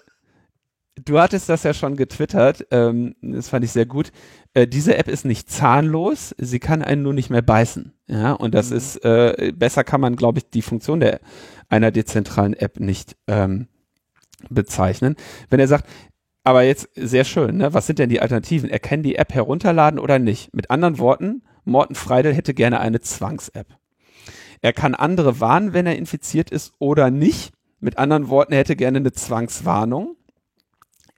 du 1.04 1.18
hattest 1.18 1.48
das 1.48 1.64
ja 1.64 1.74
schon 1.74 1.96
getwittert. 1.96 2.68
Ähm, 2.70 3.16
das 3.20 3.48
fand 3.48 3.64
ich 3.64 3.72
sehr 3.72 3.84
gut. 3.84 4.12
Äh, 4.52 4.68
diese 4.68 4.96
App 4.96 5.08
ist 5.08 5.24
nicht 5.24 5.50
zahnlos. 5.50 6.32
Sie 6.38 6.60
kann 6.60 6.82
einen 6.82 7.02
nur 7.02 7.14
nicht 7.14 7.30
mehr 7.30 7.42
beißen. 7.42 7.94
Ja, 8.06 8.30
und 8.30 8.54
das 8.54 8.70
mhm. 8.70 8.76
ist, 8.76 9.04
äh, 9.04 9.52
besser 9.56 9.82
kann 9.82 10.00
man, 10.00 10.14
glaube 10.14 10.38
ich, 10.38 10.48
die 10.50 10.62
Funktion 10.62 11.00
der, 11.00 11.18
einer 11.68 11.90
dezentralen 11.90 12.54
App 12.54 12.78
nicht 12.78 13.16
ähm, 13.26 13.66
bezeichnen. 14.48 15.16
Wenn 15.50 15.58
er 15.58 15.66
sagt, 15.66 15.88
aber 16.44 16.62
jetzt 16.62 16.90
sehr 16.94 17.24
schön, 17.24 17.56
ne? 17.56 17.74
Was 17.74 17.88
sind 17.88 17.98
denn 17.98 18.08
die 18.08 18.20
Alternativen? 18.20 18.70
Er 18.70 18.78
kann 18.78 19.02
die 19.02 19.16
App 19.16 19.34
herunterladen 19.34 19.98
oder 19.98 20.20
nicht? 20.20 20.54
Mit 20.54 20.70
anderen 20.70 21.00
Worten, 21.00 21.42
Morten 21.64 21.96
Freidel 21.96 22.34
hätte 22.34 22.54
gerne 22.54 22.78
eine 22.78 23.00
Zwangs-App. 23.00 23.66
Er 24.64 24.72
kann 24.72 24.94
andere 24.94 25.40
warnen, 25.40 25.74
wenn 25.74 25.84
er 25.84 25.96
infiziert 25.96 26.48
ist 26.48 26.72
oder 26.78 27.10
nicht. 27.10 27.52
Mit 27.80 27.98
anderen 27.98 28.30
Worten, 28.30 28.54
er 28.54 28.60
hätte 28.60 28.76
gerne 28.76 28.96
eine 28.96 29.12
Zwangswarnung. 29.12 30.16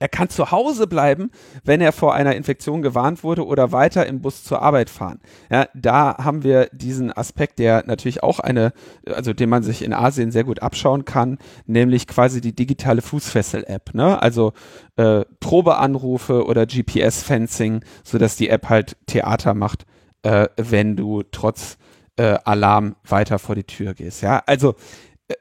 Er 0.00 0.08
kann 0.08 0.28
zu 0.28 0.50
Hause 0.50 0.88
bleiben, 0.88 1.30
wenn 1.62 1.80
er 1.80 1.92
vor 1.92 2.12
einer 2.12 2.34
Infektion 2.34 2.82
gewarnt 2.82 3.22
wurde 3.22 3.46
oder 3.46 3.70
weiter 3.70 4.04
im 4.04 4.20
Bus 4.20 4.42
zur 4.42 4.62
Arbeit 4.62 4.90
fahren. 4.90 5.20
Ja, 5.48 5.68
da 5.74 6.16
haben 6.18 6.42
wir 6.42 6.70
diesen 6.72 7.12
Aspekt, 7.12 7.60
der 7.60 7.84
natürlich 7.86 8.20
auch 8.24 8.40
eine, 8.40 8.72
also 9.06 9.32
den 9.32 9.48
man 9.48 9.62
sich 9.62 9.84
in 9.84 9.92
Asien 9.92 10.32
sehr 10.32 10.42
gut 10.42 10.60
abschauen 10.60 11.04
kann, 11.04 11.38
nämlich 11.66 12.08
quasi 12.08 12.40
die 12.40 12.52
digitale 12.52 13.00
Fußfessel-App. 13.00 13.94
Ne? 13.94 14.20
Also 14.20 14.54
äh, 14.96 15.24
Probeanrufe 15.38 16.46
oder 16.46 16.66
GPS-Fencing, 16.66 17.84
sodass 18.02 18.34
die 18.34 18.48
App 18.48 18.68
halt 18.68 18.96
Theater 19.06 19.54
macht, 19.54 19.86
äh, 20.24 20.48
wenn 20.56 20.96
du 20.96 21.22
trotz 21.22 21.78
äh, 22.16 22.38
Alarm 22.44 22.96
weiter 23.04 23.38
vor 23.38 23.54
die 23.54 23.64
Tür 23.64 23.94
gehst. 23.94 24.22
Ja, 24.22 24.42
also 24.46 24.74
äh, 25.28 25.34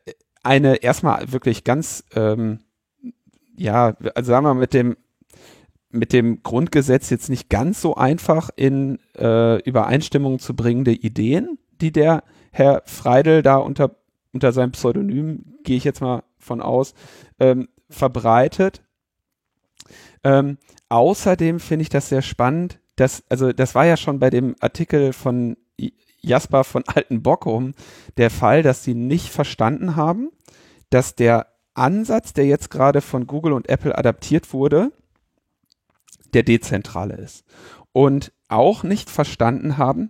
eine 0.43 0.75
erstmal 0.77 1.31
wirklich 1.31 1.63
ganz, 1.63 2.03
ähm, 2.15 2.59
ja, 3.57 3.95
also 4.13 4.31
sagen 4.31 4.45
wir 4.45 4.53
mal 4.53 4.59
mit 4.59 4.73
dem 4.73 4.95
mit 5.95 6.13
dem 6.13 6.43
Grundgesetz 6.43 7.09
jetzt 7.09 7.29
nicht 7.29 7.49
ganz 7.49 7.81
so 7.81 7.95
einfach 7.95 8.49
in 8.55 8.99
äh, 9.17 9.61
Übereinstimmung 9.61 10.39
zu 10.39 10.53
bringende 10.55 10.91
Ideen, 10.91 11.57
die 11.81 11.91
der 11.91 12.23
Herr 12.51 12.83
Freidel 12.85 13.41
da 13.41 13.55
unter, 13.57 13.95
unter 14.33 14.51
seinem 14.51 14.73
Pseudonym, 14.73 15.55
gehe 15.63 15.77
ich 15.77 15.83
jetzt 15.83 16.01
mal 16.01 16.23
von 16.37 16.61
aus, 16.61 16.93
ähm, 17.39 17.69
verbreitet. 17.89 18.83
Ähm, 20.23 20.57
außerdem 20.89 21.59
finde 21.59 21.83
ich 21.83 21.89
das 21.89 22.09
sehr 22.09 22.21
spannend, 22.21 22.79
dass, 22.95 23.23
also 23.29 23.51
das 23.51 23.73
war 23.73 23.85
ja 23.85 23.97
schon 23.97 24.19
bei 24.19 24.29
dem 24.29 24.55
Artikel 24.59 25.13
von 25.13 25.57
Jasper 26.25 26.63
von 26.63 26.83
Altenbockum 26.85 27.73
der 28.17 28.29
Fall, 28.29 28.63
dass 28.63 28.83
sie 28.83 28.95
nicht 28.95 29.29
verstanden 29.29 29.95
haben, 29.95 30.29
dass 30.89 31.15
der 31.15 31.47
Ansatz, 31.73 32.33
der 32.33 32.45
jetzt 32.45 32.69
gerade 32.69 33.01
von 33.01 33.27
Google 33.27 33.53
und 33.53 33.69
Apple 33.69 33.97
adaptiert 33.97 34.53
wurde, 34.53 34.91
der 36.33 36.43
dezentrale 36.43 37.15
ist. 37.15 37.43
Und 37.91 38.31
auch 38.47 38.83
nicht 38.83 39.09
verstanden 39.09 39.77
haben, 39.77 40.09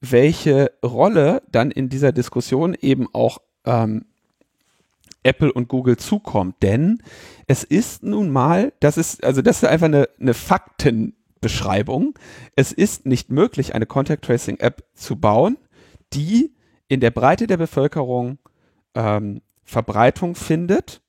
welche 0.00 0.72
Rolle 0.84 1.42
dann 1.50 1.70
in 1.70 1.88
dieser 1.88 2.12
Diskussion 2.12 2.74
eben 2.74 3.08
auch 3.12 3.38
ähm, 3.64 4.06
Apple 5.22 5.52
und 5.52 5.68
Google 5.68 5.96
zukommt. 5.96 6.62
Denn 6.62 7.02
es 7.46 7.64
ist 7.64 8.02
nun 8.02 8.30
mal, 8.30 8.72
das 8.80 8.96
ist, 8.96 9.24
also 9.24 9.42
das 9.42 9.58
ist 9.58 9.68
einfach 9.68 9.86
eine, 9.86 10.08
eine 10.20 10.34
Faktenbeschreibung. 11.36 12.14
Es 12.54 12.72
ist 12.72 13.06
nicht 13.06 13.30
möglich, 13.30 13.74
eine 13.74 13.86
Contact 13.86 14.24
Tracing 14.24 14.58
App 14.58 14.84
zu 14.94 15.16
bauen, 15.16 15.58
die 16.12 16.54
in 16.88 17.00
der 17.00 17.10
Breite 17.10 17.46
der 17.46 17.56
Bevölkerung 17.56 18.38
ähm, 18.94 19.42
Verbreitung 19.64 20.34
findet 20.34 21.02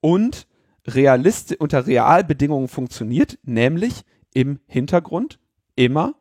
und 0.00 0.46
realist 0.86 1.56
unter 1.60 1.86
Realbedingungen 1.86 2.68
funktioniert, 2.68 3.38
nämlich 3.42 4.02
im 4.34 4.60
Hintergrund 4.66 5.38
immer, 5.76 6.14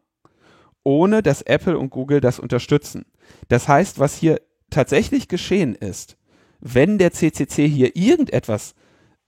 ohne 0.83 1.23
dass 1.23 1.41
Apple 1.41 1.77
und 1.77 1.89
Google 1.89 2.21
das 2.21 2.39
unterstützen. 2.39 3.05
Das 3.47 3.67
heißt, 3.67 3.99
was 3.99 4.15
hier 4.15 4.41
tatsächlich 4.69 5.27
geschehen 5.27 5.75
ist, 5.75 6.17
wenn 6.59 6.97
der 6.97 7.11
CCC 7.11 7.67
hier 7.67 7.95
irgendetwas 7.95 8.75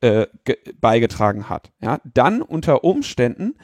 äh, 0.02 0.28
beigetragen 0.80 1.50
hat, 1.50 1.72
ja, 1.82 2.00
dann 2.14 2.42
unter 2.42 2.84
Umständen 2.84 3.56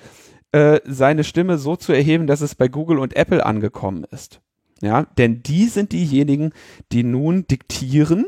äh, 0.51 0.79
seine 0.85 1.23
Stimme 1.23 1.57
so 1.57 1.75
zu 1.75 1.93
erheben, 1.93 2.27
dass 2.27 2.41
es 2.41 2.55
bei 2.55 2.67
Google 2.67 2.99
und 2.99 3.15
Apple 3.15 3.45
angekommen 3.45 4.05
ist. 4.11 4.41
Ja, 4.81 5.03
denn 5.17 5.43
die 5.43 5.67
sind 5.67 5.91
diejenigen, 5.91 6.53
die 6.91 7.03
nun 7.03 7.45
diktieren, 7.47 8.25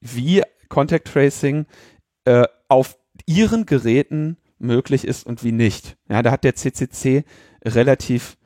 wie 0.00 0.42
Contact 0.68 1.08
Tracing 1.08 1.66
äh, 2.24 2.44
auf 2.68 2.98
ihren 3.24 3.66
Geräten 3.66 4.36
möglich 4.58 5.06
ist 5.06 5.26
und 5.26 5.42
wie 5.42 5.52
nicht. 5.52 5.96
Ja, 6.08 6.22
da 6.22 6.30
hat 6.30 6.44
der 6.44 6.54
CCC 6.54 7.24
relativ 7.64 8.36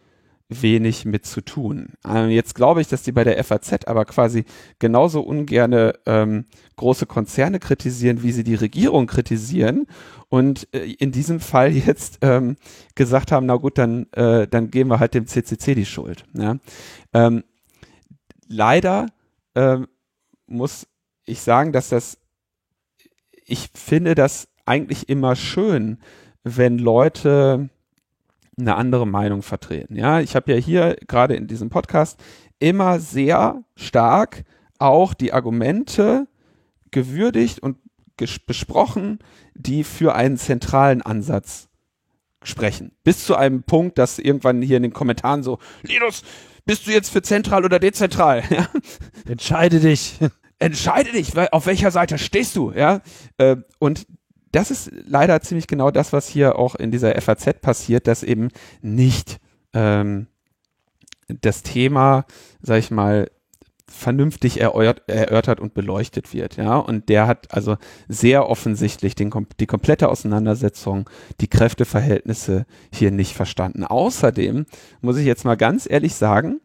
wenig 0.51 1.05
mit 1.05 1.25
zu 1.25 1.41
tun. 1.41 1.95
Ähm, 2.07 2.29
jetzt 2.29 2.55
glaube 2.55 2.81
ich, 2.81 2.89
dass 2.89 3.03
die 3.03 3.13
bei 3.13 3.25
der 3.25 3.43
FAZ 3.43 3.87
aber 3.87 4.05
quasi 4.05 4.45
genauso 4.79 5.21
ungerne 5.21 5.95
ähm, 6.07 6.47
große 6.77 7.07
Konzerne 7.07 7.61
kritisieren, 7.61 8.23
wie 8.23 8.33
sie 8.33 8.45
die 8.45 8.57
Regierung 8.57 9.07
kritisieren 9.07 9.87
und 10.29 10.69
äh, 10.75 10.93
in 10.99 11.13
diesem 11.13 11.41
Fall 11.41 11.73
jetzt 11.73 12.19
ähm, 12.23 12.57
gesagt 12.97 13.33
haben, 13.33 13.47
na 13.47 13.57
gut, 13.57 13.79
dann, 13.79 14.11
äh, 14.13 14.49
dann 14.49 14.71
geben 14.71 14.91
wir 14.91 15.01
halt 15.01 15.15
dem 15.15 15.27
CCC 15.27 15.75
die 15.75 15.87
Schuld. 15.87 16.25
Ja? 16.35 16.57
Ähm, 17.13 17.45
leider 18.49 19.07
ähm, 19.55 19.87
muss 20.47 20.89
ich 21.25 21.41
sagen, 21.41 21.73
dass 21.73 21.91
das, 21.91 22.19
ich 23.45 23.71
finde 23.75 24.15
das 24.15 24.49
eigentlich 24.67 25.09
immer 25.09 25.37
schön, 25.37 25.99
wenn 26.43 26.79
Leute 26.79 27.71
eine 28.61 28.77
andere 28.77 29.07
Meinung 29.07 29.43
vertreten. 29.43 29.97
Ja, 29.97 30.21
ich 30.21 30.37
habe 30.37 30.53
ja 30.53 30.59
hier 30.59 30.97
gerade 31.07 31.35
in 31.35 31.47
diesem 31.47 31.71
Podcast 31.71 32.21
immer 32.59 33.01
sehr 33.01 33.65
stark 33.77 34.45
auch 34.79 35.15
die 35.15 35.33
Argumente 35.33 36.27
gewürdigt 36.91 37.61
und 37.61 37.79
besprochen, 38.47 39.19
die 39.55 39.85
für 39.85 40.15
einen 40.15 40.37
zentralen 40.37 41.03
Ansatz 41.03 41.69
sprechen. 42.43 42.93
Bis 43.03 43.25
zu 43.25 43.37
einem 43.37 43.63
Punkt, 43.63 43.99
dass 43.99 44.19
irgendwann 44.19 44.63
hier 44.63 44.77
in 44.77 44.83
den 44.83 44.93
Kommentaren 44.93 45.43
so, 45.43 45.59
Linus, 45.83 46.23
bist 46.65 46.87
du 46.87 46.91
jetzt 46.91 47.11
für 47.11 47.23
zentral 47.23 47.65
oder 47.65 47.79
dezentral? 47.79 48.43
Ja? 48.51 48.69
Entscheide 49.27 49.81
dich. 49.81 50.19
Entscheide 50.59 51.13
dich, 51.13 51.33
auf 51.53 51.65
welcher 51.65 51.91
Seite 51.91 52.19
stehst 52.19 52.55
du, 52.57 52.73
ja? 52.73 53.01
Äh, 53.39 53.57
und 53.79 54.07
das 54.53 54.71
ist 54.71 54.91
leider 55.07 55.41
ziemlich 55.41 55.67
genau 55.67 55.91
das, 55.91 56.13
was 56.13 56.29
hier 56.29 56.59
auch 56.59 56.75
in 56.75 56.91
dieser 56.91 57.21
FAZ 57.21 57.61
passiert, 57.61 58.07
dass 58.07 58.23
eben 58.23 58.49
nicht 58.83 59.39
ähm, 59.73 60.27
das 61.29 61.63
Thema, 61.63 62.25
sag 62.61 62.79
ich 62.79 62.91
mal, 62.91 63.31
vernünftig 63.91 64.61
erörtert 64.61 65.61
und 65.61 65.75
beleuchtet 65.75 66.33
wird, 66.33 66.57
ja. 66.57 66.77
Und 66.77 67.09
der 67.09 67.27
hat 67.27 67.53
also 67.53 67.77
sehr 68.09 68.49
offensichtlich 68.49 69.17
den, 69.17 69.33
die 69.59 69.67
komplette 69.67 70.09
Auseinandersetzung, 70.09 71.11
die 71.41 71.49
Kräfteverhältnisse 71.49 72.67
hier 72.93 73.11
nicht 73.11 73.35
verstanden. 73.35 73.85
Außerdem 73.85 74.67
muss 75.01 75.17
ich 75.17 75.27
jetzt 75.27 75.45
mal 75.45 75.57
ganz 75.57 75.91
ehrlich 75.91 76.15
sagen, 76.15 76.61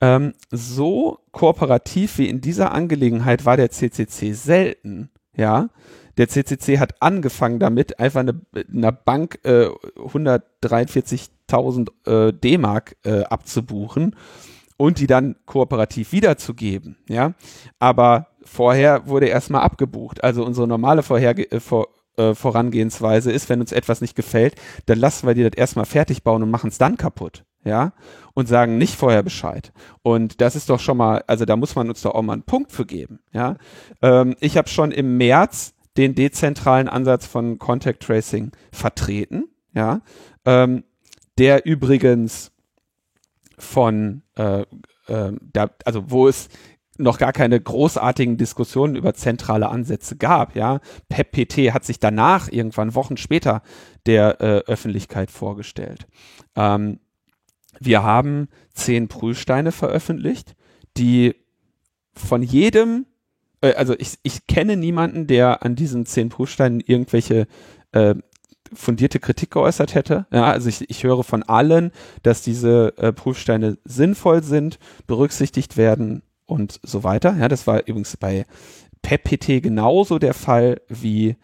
ähm, 0.00 0.34
so 0.50 1.20
kooperativ 1.30 2.18
wie 2.18 2.28
in 2.28 2.40
dieser 2.40 2.72
Angelegenheit 2.72 3.44
war 3.44 3.56
der 3.56 3.70
CCC 3.70 4.32
selten, 4.32 5.10
ja. 5.36 5.68
Der 6.18 6.28
CCC 6.28 6.78
hat 6.78 7.00
angefangen 7.00 7.58
damit, 7.58 7.98
einfach 8.00 8.20
eine, 8.20 8.40
einer 8.72 8.92
Bank 8.92 9.38
äh, 9.44 9.66
143.000 9.98 11.88
äh, 12.06 12.32
D-Mark 12.32 12.96
äh, 13.04 13.24
abzubuchen 13.24 14.16
und 14.76 14.98
die 14.98 15.06
dann 15.06 15.36
kooperativ 15.46 16.12
wiederzugeben, 16.12 16.96
ja. 17.08 17.34
Aber 17.78 18.28
vorher 18.42 19.08
wurde 19.08 19.26
erstmal 19.26 19.62
abgebucht. 19.62 20.22
Also 20.22 20.44
unsere 20.44 20.68
normale 20.68 21.02
Vorherge 21.02 21.50
äh, 21.50 21.60
vor, 21.60 21.88
äh, 22.16 22.34
Vorangehensweise 22.34 23.32
ist, 23.32 23.48
wenn 23.48 23.60
uns 23.60 23.72
etwas 23.72 24.00
nicht 24.00 24.16
gefällt, 24.16 24.54
dann 24.86 24.98
lassen 24.98 25.26
wir 25.26 25.34
die 25.34 25.42
das 25.42 25.54
erstmal 25.56 25.86
fertig 25.86 26.22
bauen 26.22 26.42
und 26.42 26.50
machen 26.50 26.68
es 26.68 26.78
dann 26.78 26.96
kaputt, 26.96 27.44
ja. 27.64 27.92
Und 28.34 28.48
sagen 28.48 28.78
nicht 28.78 28.96
vorher 28.96 29.22
Bescheid. 29.22 29.72
Und 30.02 30.40
das 30.40 30.56
ist 30.56 30.68
doch 30.68 30.80
schon 30.80 30.98
mal, 30.98 31.24
also 31.26 31.44
da 31.44 31.56
muss 31.56 31.74
man 31.74 31.88
uns 31.88 32.02
doch 32.02 32.14
auch 32.14 32.22
mal 32.22 32.34
einen 32.34 32.42
Punkt 32.42 32.72
für 32.72 32.86
geben, 32.86 33.20
ja. 33.32 33.56
Ähm, 34.02 34.36
ich 34.40 34.56
habe 34.56 34.68
schon 34.68 34.92
im 34.92 35.16
März 35.16 35.74
den 35.96 36.14
dezentralen 36.14 36.88
Ansatz 36.88 37.26
von 37.26 37.58
Contact 37.58 38.02
Tracing 38.02 38.52
vertreten, 38.72 39.44
ja, 39.74 40.02
ähm, 40.44 40.84
der 41.38 41.66
übrigens 41.66 42.52
von, 43.58 44.22
äh, 44.36 44.62
äh, 45.06 45.32
da, 45.52 45.70
also 45.84 46.10
wo 46.10 46.28
es 46.28 46.48
noch 46.98 47.18
gar 47.18 47.32
keine 47.32 47.60
großartigen 47.60 48.36
Diskussionen 48.36 48.96
über 48.96 49.14
zentrale 49.14 49.68
Ansätze 49.68 50.16
gab, 50.16 50.56
ja. 50.56 50.80
PEP-PT 51.08 51.72
hat 51.72 51.84
sich 51.84 52.00
danach 52.00 52.50
irgendwann 52.50 52.94
Wochen 52.94 53.16
später 53.16 53.62
der 54.06 54.40
äh, 54.40 54.58
Öffentlichkeit 54.66 55.30
vorgestellt. 55.30 56.06
Ähm, 56.54 57.00
wir 57.78 58.02
haben 58.02 58.48
zehn 58.72 59.08
Prüfsteine 59.08 59.72
veröffentlicht, 59.72 60.54
die 60.96 61.34
von 62.14 62.42
jedem 62.42 63.06
äh, 63.66 63.74
also 63.74 63.94
ich, 63.98 64.18
ich 64.22 64.46
kenne 64.46 64.76
niemanden, 64.76 65.26
der 65.26 65.62
an 65.62 65.76
diesen 65.76 66.06
zehn 66.06 66.28
Prüfsteinen 66.28 66.80
irgendwelche 66.80 67.46
äh, 67.92 68.14
fundierte 68.72 69.20
Kritik 69.20 69.52
geäußert 69.52 69.94
hätte. 69.94 70.26
Ja, 70.32 70.44
also 70.44 70.68
ich, 70.68 70.88
ich 70.90 71.04
höre 71.04 71.22
von 71.22 71.42
allen, 71.42 71.92
dass 72.22 72.42
diese 72.42 72.94
äh, 72.98 73.12
Prüfsteine 73.12 73.78
sinnvoll 73.84 74.42
sind, 74.42 74.78
berücksichtigt 75.06 75.76
werden 75.76 76.22
und 76.46 76.80
so 76.82 77.04
weiter. 77.04 77.36
Ja, 77.38 77.48
das 77.48 77.66
war 77.66 77.80
übrigens 77.86 78.16
bei 78.16 78.44
PEPPT 79.02 79.62
genauso 79.62 80.18
der 80.18 80.34
Fall 80.34 80.80
wie 80.88 81.36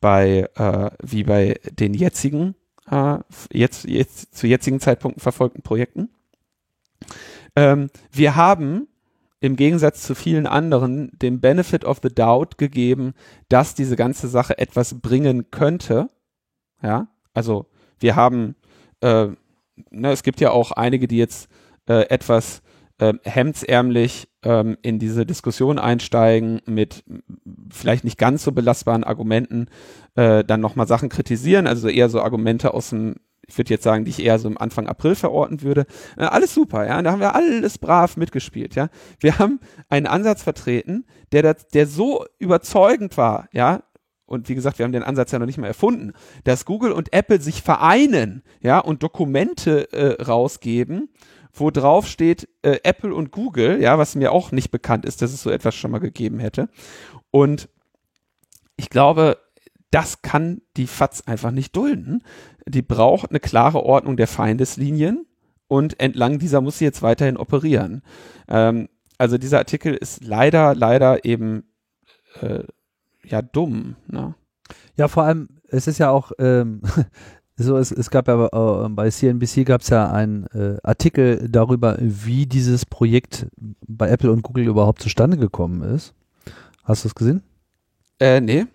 bei 0.00 0.48
äh, 0.56 0.90
wie 1.02 1.24
bei 1.24 1.58
den 1.72 1.94
jetzigen 1.94 2.54
äh, 2.90 3.18
jetzt 3.50 3.84
jetzt 3.84 4.34
zu 4.34 4.46
jetzigen 4.46 4.80
Zeitpunkten 4.80 5.20
verfolgten 5.20 5.62
Projekten. 5.62 6.10
Ähm, 7.54 7.88
wir 8.12 8.36
haben 8.36 8.88
im 9.40 9.56
Gegensatz 9.56 10.02
zu 10.02 10.14
vielen 10.14 10.46
anderen 10.46 11.10
den 11.20 11.40
Benefit 11.40 11.84
of 11.84 12.00
the 12.02 12.08
Doubt 12.08 12.58
gegeben, 12.58 13.12
dass 13.48 13.74
diese 13.74 13.96
ganze 13.96 14.28
Sache 14.28 14.58
etwas 14.58 15.00
bringen 15.00 15.50
könnte. 15.50 16.10
Ja, 16.82 17.08
also 17.34 17.66
wir 17.98 18.16
haben, 18.16 18.56
äh, 19.00 19.28
ne, 19.90 20.10
es 20.12 20.22
gibt 20.22 20.40
ja 20.40 20.50
auch 20.50 20.72
einige, 20.72 21.06
die 21.06 21.18
jetzt 21.18 21.48
äh, 21.88 22.08
etwas 22.08 22.62
äh, 22.98 23.14
hemdsärmlich 23.24 24.28
ähm, 24.42 24.78
in 24.80 24.98
diese 24.98 25.26
Diskussion 25.26 25.78
einsteigen 25.78 26.60
mit 26.66 27.04
vielleicht 27.70 28.04
nicht 28.04 28.18
ganz 28.18 28.42
so 28.42 28.52
belastbaren 28.52 29.04
Argumenten, 29.04 29.66
äh, 30.14 30.44
dann 30.44 30.60
nochmal 30.60 30.86
Sachen 30.86 31.08
kritisieren, 31.08 31.66
also 31.66 31.88
eher 31.88 32.08
so 32.08 32.22
Argumente 32.22 32.72
aus 32.72 32.90
dem 32.90 33.16
ich 33.46 33.56
würde 33.56 33.70
jetzt 33.70 33.84
sagen, 33.84 34.04
die 34.04 34.10
ich 34.10 34.22
eher 34.22 34.38
so 34.38 34.48
im 34.48 34.58
Anfang 34.58 34.86
April 34.86 35.14
verorten 35.14 35.62
würde. 35.62 35.86
Äh, 36.16 36.24
alles 36.24 36.52
super, 36.52 36.86
ja. 36.86 37.00
Da 37.02 37.12
haben 37.12 37.20
wir 37.20 37.34
alles 37.34 37.78
brav 37.78 38.16
mitgespielt, 38.16 38.74
ja. 38.74 38.88
Wir 39.20 39.38
haben 39.38 39.60
einen 39.88 40.06
Ansatz 40.06 40.42
vertreten, 40.42 41.06
der, 41.32 41.42
das, 41.42 41.68
der 41.68 41.86
so 41.86 42.24
überzeugend 42.38 43.16
war, 43.16 43.48
ja. 43.52 43.82
Und 44.26 44.48
wie 44.48 44.56
gesagt, 44.56 44.78
wir 44.78 44.84
haben 44.84 44.92
den 44.92 45.04
Ansatz 45.04 45.30
ja 45.30 45.38
noch 45.38 45.46
nicht 45.46 45.58
mal 45.58 45.68
erfunden, 45.68 46.12
dass 46.42 46.64
Google 46.64 46.90
und 46.90 47.12
Apple 47.12 47.40
sich 47.40 47.62
vereinen, 47.62 48.42
ja, 48.60 48.80
und 48.80 49.02
Dokumente 49.04 49.92
äh, 49.92 50.20
rausgeben, 50.22 51.10
wo 51.52 51.70
drauf 51.70 52.08
steht 52.08 52.48
äh, 52.62 52.80
Apple 52.82 53.14
und 53.14 53.30
Google, 53.30 53.80
ja, 53.80 53.98
was 53.98 54.16
mir 54.16 54.32
auch 54.32 54.50
nicht 54.50 54.72
bekannt 54.72 55.04
ist, 55.04 55.22
dass 55.22 55.32
es 55.32 55.42
so 55.42 55.50
etwas 55.50 55.76
schon 55.76 55.92
mal 55.92 56.00
gegeben 56.00 56.40
hätte. 56.40 56.68
Und 57.30 57.68
ich 58.76 58.90
glaube, 58.90 59.38
das 59.90 60.20
kann 60.22 60.60
die 60.76 60.86
FATS 60.86 61.26
einfach 61.26 61.52
nicht 61.52 61.74
dulden. 61.76 62.22
Die 62.68 62.82
braucht 62.82 63.30
eine 63.30 63.40
klare 63.40 63.82
Ordnung 63.82 64.16
der 64.16 64.26
Feindeslinien 64.26 65.26
und 65.68 66.00
entlang 66.00 66.38
dieser 66.38 66.60
muss 66.60 66.78
sie 66.78 66.84
jetzt 66.84 67.02
weiterhin 67.02 67.36
operieren. 67.36 68.02
Ähm, 68.48 68.88
also 69.18 69.38
dieser 69.38 69.58
Artikel 69.58 69.94
ist 69.94 70.24
leider, 70.24 70.74
leider 70.74 71.24
eben 71.24 71.64
äh, 72.40 72.64
ja 73.24 73.42
dumm. 73.42 73.96
Ne? 74.08 74.34
Ja, 74.96 75.08
vor 75.08 75.24
allem 75.24 75.48
es 75.68 75.86
ist 75.86 75.98
ja 75.98 76.10
auch 76.10 76.32
ähm, 76.38 76.82
so, 77.56 77.76
es, 77.76 77.90
es 77.90 78.10
gab 78.10 78.28
ja 78.28 78.46
äh, 78.46 78.88
bei 78.90 79.10
CNBC 79.10 79.64
gab 79.64 79.80
es 79.80 79.88
ja 79.88 80.10
einen 80.10 80.46
äh, 80.48 80.76
Artikel 80.82 81.48
darüber, 81.48 81.96
wie 82.00 82.46
dieses 82.46 82.84
Projekt 82.84 83.46
bei 83.86 84.08
Apple 84.08 84.30
und 84.30 84.42
Google 84.42 84.66
überhaupt 84.66 85.02
zustande 85.02 85.36
gekommen 85.36 85.82
ist. 85.82 86.14
Hast 86.84 87.04
du 87.04 87.08
es 87.08 87.14
gesehen? 87.14 87.42
Äh, 88.20 88.40
nee. 88.40 88.66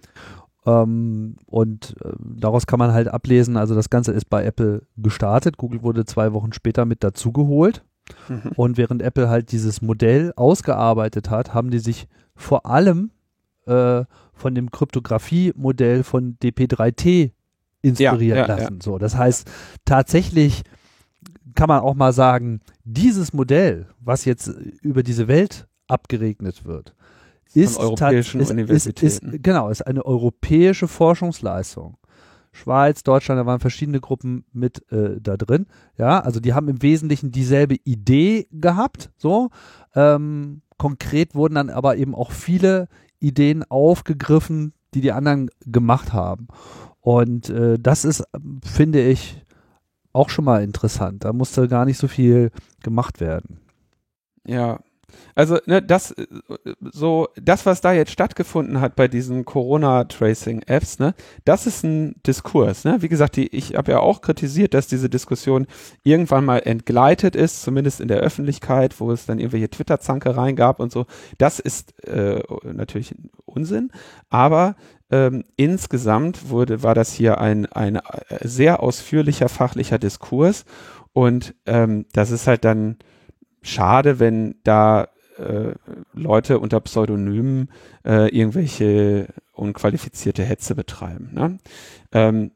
Ähm, 0.65 1.38
und 1.47 1.95
äh, 2.04 2.12
daraus 2.19 2.67
kann 2.67 2.80
man 2.80 2.93
halt 2.93 3.08
ablesen, 3.08 3.58
also 3.58 3.74
das 3.76 3.89
Ganze 3.89 4.12
ist 4.12 4.30
bei 4.30 4.43
Apple 4.43 4.84
gestartet. 4.97 5.58
Google 5.58 5.82
wurde 5.82 6.06
zwei 6.06 6.34
Wochen 6.34 6.54
später 6.54 6.86
mit 6.86 7.04
dazugeholt. 7.04 7.84
Mhm. 8.28 8.52
Und 8.56 8.78
während 8.78 9.02
Apple 9.02 9.30
halt 9.30 9.52
dieses 9.52 9.82
Modell 9.82 10.34
ausgearbeitet 10.36 11.30
hat, 11.30 11.54
haben 11.54 11.71
die 11.71 11.80
sich 11.80 12.08
vor 12.36 12.65
allem 12.65 13.12
äh, 13.65 14.04
von 14.34 14.56
dem 14.56 14.71
Kryptographie-Modell 14.71 16.04
von 16.04 16.38
DP3T 16.41 17.32
inspirieren 17.82 18.38
ja, 18.38 18.47
ja, 18.47 18.56
lassen. 18.56 18.76
Ja. 18.76 18.84
So, 18.84 18.97
das 18.97 19.15
heißt, 19.15 19.50
tatsächlich 19.86 20.63
kann 21.56 21.67
man 21.67 21.82
auch 21.82 21.95
mal 21.95 22.13
sagen, 22.13 22.62
dieses 22.84 23.34
Modell, 23.34 23.88
was 24.00 24.26
jetzt 24.26 24.47
über 24.82 25.04
diese 25.04 25.28
Welt 25.28 25.67
abgeregnet 25.88 26.65
wird, 26.65 26.95
ist, 27.53 27.77
europäischen 27.77 28.41
ist, 28.41 28.51
Universitäten. 28.51 29.05
Ist, 29.05 29.23
ist, 29.23 29.43
genau, 29.43 29.69
ist 29.69 29.81
eine 29.81 30.05
europäische 30.05 30.87
Forschungsleistung. 30.87 31.97
Schweiz, 32.53 33.03
Deutschland, 33.03 33.39
da 33.39 33.45
waren 33.45 33.59
verschiedene 33.59 34.01
Gruppen 34.01 34.45
mit 34.51 34.91
äh, 34.91 35.21
da 35.21 35.37
drin. 35.37 35.67
Ja, 35.97 36.19
also 36.19 36.39
die 36.39 36.53
haben 36.53 36.67
im 36.67 36.81
Wesentlichen 36.81 37.31
dieselbe 37.31 37.75
Idee 37.85 38.47
gehabt. 38.51 39.09
So 39.17 39.49
ähm, 39.95 40.61
konkret 40.77 41.33
wurden 41.33 41.55
dann 41.55 41.69
aber 41.69 41.95
eben 41.95 42.13
auch 42.13 42.31
viele 42.31 42.87
Ideen 43.19 43.63
aufgegriffen, 43.63 44.73
die 44.93 45.01
die 45.01 45.11
anderen 45.11 45.49
gemacht 45.65 46.11
haben. 46.11 46.47
Und 46.99 47.49
äh, 47.49 47.77
das 47.79 48.03
ist, 48.03 48.23
finde 48.63 49.01
ich, 49.01 49.43
auch 50.13 50.29
schon 50.29 50.45
mal 50.45 50.63
interessant. 50.63 51.23
Da 51.23 51.31
musste 51.31 51.67
gar 51.67 51.85
nicht 51.85 51.97
so 51.97 52.07
viel 52.07 52.51
gemacht 52.83 53.21
werden. 53.21 53.59
Ja, 54.45 54.79
also 55.36 55.58
ne, 55.65 55.82
das 55.82 56.15
so 56.91 57.28
das, 57.36 57.65
was 57.65 57.82
da 57.82 57.93
jetzt 57.93 58.12
stattgefunden 58.12 58.82
hat 58.82 58.95
bei 58.95 59.08
diesen 59.08 59.45
Corona-Tracing-Apps, 59.45 61.00
ne, 61.00 61.13
das 61.45 61.67
ist 61.67 61.84
ein 61.84 62.15
Diskurs. 62.26 62.84
Ne? 62.84 62.97
Wie 63.02 63.10
gesagt, 63.10 63.36
die, 63.36 63.47
ich 63.47 63.76
habe 63.76 63.91
ja 63.91 64.00
auch 64.00 64.21
kritisiert, 64.21 64.74
dass 64.74 64.88
diese 64.88 65.10
Diskussion 65.10 65.67
irgendwann 66.04 66.45
mal 66.45 66.60
entgleitet 66.60 67.36
ist, 67.36 67.63
zumindest 67.63 68.02
in 68.02 68.08
der 68.08 68.19
Öffentlichkeit, 68.19 69.00
wo 69.00 69.12
es 69.12 69.26
dann 69.26 69.39
irgendwelche 69.39 69.69
Twitter-Zankereien 69.69 70.56
gab 70.56 70.80
und 70.80 70.91
so. 70.91 71.06
Das 71.38 71.60
ist 71.60 71.97
äh, 72.06 72.41
natürlich 72.63 73.15
Unsinn, 73.45 73.91
aber 74.30 74.76
ähm, 75.10 75.43
insgesamt 75.58 76.50
wurde, 76.50 76.84
war 76.84 76.95
das 76.95 77.12
hier 77.12 77.39
ein, 77.39 77.65
ein 77.67 78.00
sehr 78.41 78.82
ausführlicher 78.82 79.50
fachlicher 79.50 80.00
Diskurs 80.00 80.65
und 81.13 81.54
ähm, 81.65 82.06
das 82.13 82.32
ist 82.32 82.47
halt 82.47 82.63
dann 82.63 82.97
schade, 83.62 84.19
wenn 84.19 84.56
da 84.63 85.08
äh, 85.38 85.74
Leute 86.13 86.60
unter 86.60 86.80
Pseudonymen 86.80 87.69
äh, 88.06 88.30
irgendwelche 88.36 89.28
unqualifizierte 89.54 90.43
Hetze 90.43 90.76
betreiben. 90.76 91.30
Ne? 91.34 91.58
Ähm, 92.12 92.52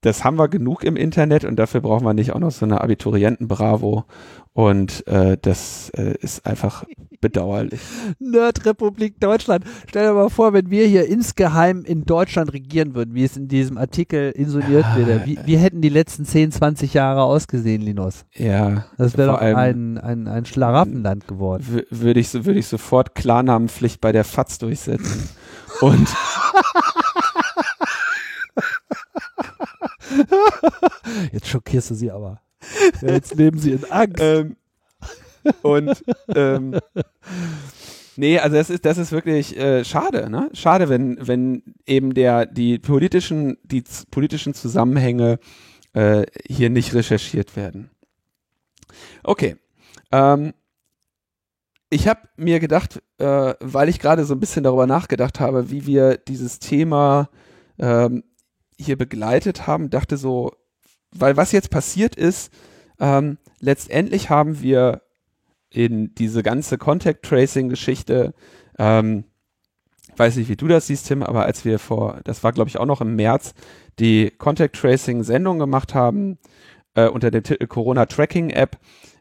das 0.00 0.22
haben 0.22 0.36
wir 0.36 0.48
genug 0.48 0.84
im 0.84 0.96
Internet 0.96 1.44
und 1.44 1.56
dafür 1.56 1.80
brauchen 1.80 2.04
wir 2.04 2.14
nicht 2.14 2.32
auch 2.32 2.38
noch 2.38 2.52
so 2.52 2.64
eine 2.64 2.80
Abiturienten-Bravo. 2.80 4.04
Und 4.52 5.06
äh, 5.06 5.36
das 5.40 5.90
äh, 5.90 6.16
ist 6.20 6.44
einfach 6.44 6.84
bedauerlich. 7.20 7.80
Nerdrepublik 8.18 9.20
Deutschland. 9.20 9.64
Stell 9.88 10.08
dir 10.08 10.14
mal 10.14 10.30
vor, 10.30 10.52
wenn 10.52 10.70
wir 10.70 10.86
hier 10.86 11.06
insgeheim 11.06 11.84
in 11.84 12.04
Deutschland 12.04 12.52
regieren 12.52 12.94
würden, 12.94 13.14
wie 13.14 13.22
es 13.22 13.36
in 13.36 13.46
diesem 13.46 13.78
Artikel 13.78 14.32
insuliert 14.32 14.84
ah, 14.84 14.96
wird. 14.96 15.26
Wie, 15.26 15.38
wie 15.44 15.56
hätten 15.56 15.80
die 15.80 15.88
letzten 15.88 16.24
10, 16.24 16.50
20 16.50 16.94
Jahre 16.94 17.22
ausgesehen, 17.22 17.82
Linus? 17.82 18.24
Ja. 18.34 18.86
Das 18.96 19.16
wäre 19.16 19.32
doch 19.32 19.38
ein, 19.38 19.98
ein, 19.98 20.26
ein 20.26 20.44
Schlaraffenland 20.44 21.28
geworden. 21.28 21.84
Würde 21.90 22.18
ich, 22.18 22.34
würd 22.34 22.56
ich 22.56 22.66
sofort 22.66 23.14
Klarnamenpflicht 23.14 24.00
bei 24.00 24.10
der 24.10 24.24
FATS 24.24 24.58
durchsetzen. 24.58 25.28
und 25.80 26.08
Jetzt 31.32 31.48
schockierst 31.48 31.90
du 31.90 31.94
sie 31.94 32.10
aber. 32.10 32.40
Ja, 33.02 33.12
jetzt 33.12 33.34
leben 33.36 33.58
sie 33.58 33.72
in 33.72 33.84
Angst. 33.90 34.20
Ähm, 34.20 34.56
und 35.62 36.04
ähm, 36.34 36.78
nee, 38.16 38.38
also 38.38 38.56
das 38.56 38.68
ist 38.68 38.84
das 38.84 38.98
ist 38.98 39.12
wirklich 39.12 39.56
äh, 39.56 39.84
schade, 39.84 40.28
ne? 40.28 40.50
Schade, 40.52 40.88
wenn 40.88 41.18
wenn 41.20 41.62
eben 41.86 42.14
der 42.14 42.46
die 42.46 42.78
politischen 42.78 43.58
die 43.62 43.84
politischen 44.10 44.54
Zusammenhänge 44.54 45.38
äh, 45.92 46.26
hier 46.46 46.70
nicht 46.70 46.94
recherchiert 46.94 47.56
werden. 47.56 47.90
Okay. 49.22 49.56
Ähm, 50.10 50.52
ich 51.90 52.06
habe 52.06 52.28
mir 52.36 52.60
gedacht, 52.60 53.02
äh, 53.18 53.54
weil 53.60 53.88
ich 53.88 53.98
gerade 53.98 54.24
so 54.24 54.34
ein 54.34 54.40
bisschen 54.40 54.64
darüber 54.64 54.86
nachgedacht 54.86 55.40
habe, 55.40 55.70
wie 55.70 55.86
wir 55.86 56.18
dieses 56.18 56.58
Thema 56.58 57.30
ähm, 57.78 58.24
hier 58.78 58.96
begleitet 58.96 59.66
haben, 59.66 59.90
dachte 59.90 60.16
so, 60.16 60.52
weil 61.10 61.36
was 61.36 61.52
jetzt 61.52 61.70
passiert 61.70 62.16
ist, 62.16 62.52
ähm, 63.00 63.38
letztendlich 63.60 64.30
haben 64.30 64.60
wir 64.60 65.02
in 65.70 66.14
diese 66.14 66.42
ganze 66.42 66.78
Contact 66.78 67.24
Tracing 67.24 67.68
Geschichte, 67.68 68.34
ähm, 68.78 69.24
weiß 70.16 70.36
nicht, 70.36 70.48
wie 70.48 70.56
du 70.56 70.68
das 70.68 70.86
siehst, 70.86 71.06
Tim, 71.06 71.22
aber 71.22 71.44
als 71.44 71.64
wir 71.64 71.78
vor, 71.78 72.20
das 72.24 72.42
war 72.42 72.52
glaube 72.52 72.68
ich 72.68 72.78
auch 72.78 72.86
noch 72.86 73.00
im 73.00 73.16
März, 73.16 73.54
die 73.98 74.30
Contact 74.30 74.76
Tracing 74.76 75.22
Sendung 75.22 75.58
gemacht 75.58 75.94
haben 75.94 76.38
äh, 76.94 77.08
unter 77.08 77.30
dem 77.30 77.42
Titel 77.42 77.66
Corona 77.66 78.06
Tracking 78.06 78.50
App, 78.50 78.78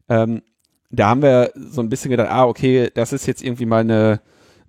ähm, 0.09 0.41
da 0.89 1.09
haben 1.09 1.21
wir 1.21 1.51
so 1.55 1.81
ein 1.81 1.89
bisschen 1.89 2.11
gedacht, 2.11 2.29
ah 2.31 2.45
okay, 2.45 2.89
das 2.93 3.11
ist 3.11 3.25
jetzt 3.25 3.43
irgendwie 3.43 3.65
mal 3.65 3.81
eine 3.81 4.21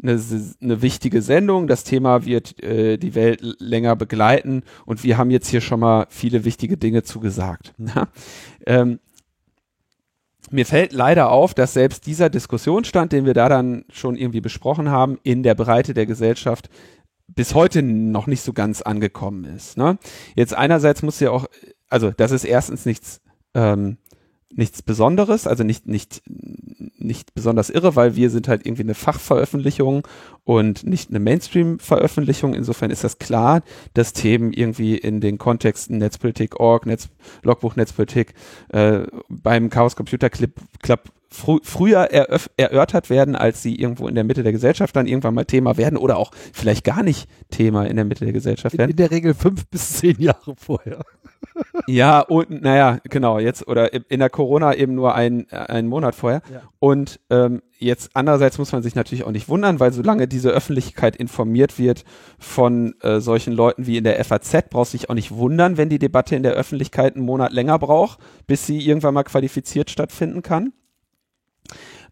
eine, 0.03 0.21
eine 0.61 0.83
wichtige 0.83 1.23
Sendung. 1.23 1.67
Das 1.67 1.85
Thema 1.85 2.25
wird 2.25 2.63
äh, 2.63 2.99
die 2.99 3.15
Welt 3.15 3.41
länger 3.59 3.97
begleiten 3.97 4.63
und 4.87 5.05
wir 5.05 5.19
haben 5.19 5.31
jetzt 5.31 5.49
hier 5.49 5.61
schon 5.61 5.81
mal 5.81 6.07
viele 6.11 6.45
wichtige 6.45 6.77
Dinge 6.77 7.03
zugesagt. 7.03 7.75
ähm, 8.67 9.01
mir 10.51 10.67
fällt 10.67 10.93
leider 10.93 11.31
auf, 11.31 11.55
dass 11.55 11.75
selbst 11.75 12.07
dieser 12.07 12.31
Diskussionsstand, 12.31 13.13
den 13.13 13.27
wir 13.27 13.35
da 13.35 13.49
dann 13.49 13.85
schon 13.91 14.17
irgendwie 14.17 14.41
besprochen 14.41 14.91
haben, 14.91 15.19
in 15.23 15.43
der 15.43 15.55
Breite 15.55 15.95
der 15.95 16.07
Gesellschaft 16.07 16.71
bis 17.27 17.55
heute 17.55 17.83
noch 17.83 18.27
nicht 18.27 18.41
so 18.41 18.53
ganz 18.53 18.81
angekommen 18.81 19.45
ist. 19.45 19.77
Ne? 19.77 19.99
Jetzt 20.35 20.55
einerseits 20.55 21.03
muss 21.03 21.21
ja 21.21 21.31
auch, 21.31 21.47
also 21.89 22.11
das 22.11 22.31
ist 22.31 22.45
erstens 22.45 22.87
nichts 22.87 23.21
ähm, 23.55 23.99
nichts 24.51 24.83
Besonderes, 24.83 25.47
also 25.47 25.63
nicht, 25.63 25.87
nicht, 25.87 26.23
nicht 26.99 27.35
besonders 27.35 27.71
irre, 27.71 27.97
weil 27.97 28.17
wir 28.17 28.31
sind 28.31 28.49
halt 28.49 28.67
irgendwie 28.67 28.83
eine 28.83 28.95
Fachveröffentlichung 28.95 30.07
und 30.45 30.85
nicht 30.85 31.11
eine 31.11 31.21
Mainstream-Veröffentlichung. 31.21 32.55
Insofern 32.55 32.91
ist 32.91 33.05
das 33.05 33.19
klar, 33.19 33.63
dass 33.95 34.13
Themen 34.13 34.53
irgendwie 34.53 34.97
in 34.97 35.21
den 35.21 35.39
Kontexten 35.39 35.99
Netzpolitik, 35.99 36.59
Org, 36.61 36.87
Netz, 36.87 37.09
Logbuch 37.43 37.77
Netzpolitik, 37.77 38.35
äh, 38.71 39.01
beim 39.29 39.71
Chaos 39.71 39.97
Computer 39.97 40.31
Club, 40.31 40.53
Club 40.83 41.13
frü 41.31 41.59
früher 41.63 42.09
erörtert 42.57 43.11
werden, 43.11 43.37
als 43.37 43.63
sie 43.63 43.75
irgendwo 43.75 44.09
in 44.09 44.15
der 44.15 44.25
Mitte 44.25 44.43
der 44.43 44.53
Gesellschaft 44.53 44.97
dann 44.97 45.07
irgendwann 45.07 45.35
mal 45.35 45.45
Thema 45.45 45.77
werden 45.77 45.99
oder 45.99 46.17
auch 46.17 46.33
vielleicht 46.53 46.85
gar 46.85 47.03
nicht 47.03 47.29
Thema 47.51 47.85
in 47.85 47.97
der 47.97 48.05
Mitte 48.05 48.25
der 48.25 48.33
Gesellschaft 48.33 48.79
werden. 48.79 48.91
In 48.91 48.97
der 48.97 49.11
Regel 49.11 49.35
fünf 49.35 49.67
bis 49.67 49.99
zehn 49.99 50.19
Jahre 50.19 50.55
vorher. 50.57 51.05
Ja, 51.87 52.21
und 52.21 52.63
naja, 52.63 52.99
genau, 53.05 53.39
jetzt 53.39 53.67
oder 53.67 53.93
in 54.11 54.21
der 54.21 54.31
Corona 54.31 54.75
eben 54.75 54.95
nur 54.95 55.15
ein, 55.15 55.51
einen 55.51 55.89
Monat 55.89 56.15
vorher. 56.15 56.43
Ja. 56.53 56.63
Und 56.79 57.21
ähm, 57.31 57.63
jetzt 57.79 58.11
andererseits 58.15 58.59
muss 58.59 58.73
man 58.73 58.83
sich 58.83 58.95
natürlich 58.95 59.25
auch 59.25 59.31
nicht 59.31 59.49
wundern, 59.49 59.81
weil 59.81 59.93
solange 59.93 60.29
diese 60.29 60.51
Öffentlichkeit 60.51 61.17
informiert 61.17 61.79
wird 61.79 62.05
von 62.39 62.95
äh, 63.01 63.21
solchen 63.21 63.53
Leuten 63.53 63.87
wie 63.87 63.97
in 63.97 64.05
der 64.05 64.23
FAZ, 64.25 64.71
brauchst 64.71 64.93
du 64.93 64.99
dich 64.99 65.11
auch 65.11 65.15
nicht 65.15 65.33
wundern, 65.33 65.77
wenn 65.77 65.89
die 65.89 65.99
Debatte 65.99 66.37
in 66.37 66.43
der 66.43 66.53
Öffentlichkeit 66.53 67.17
einen 67.17 67.25
Monat 67.25 67.53
länger 67.53 67.79
braucht, 67.79 68.19
bis 68.47 68.67
sie 68.67 68.79
irgendwann 68.79 69.15
mal 69.15 69.25
qualifiziert 69.25 69.91
stattfinden 69.91 70.43
kann. 70.43 70.73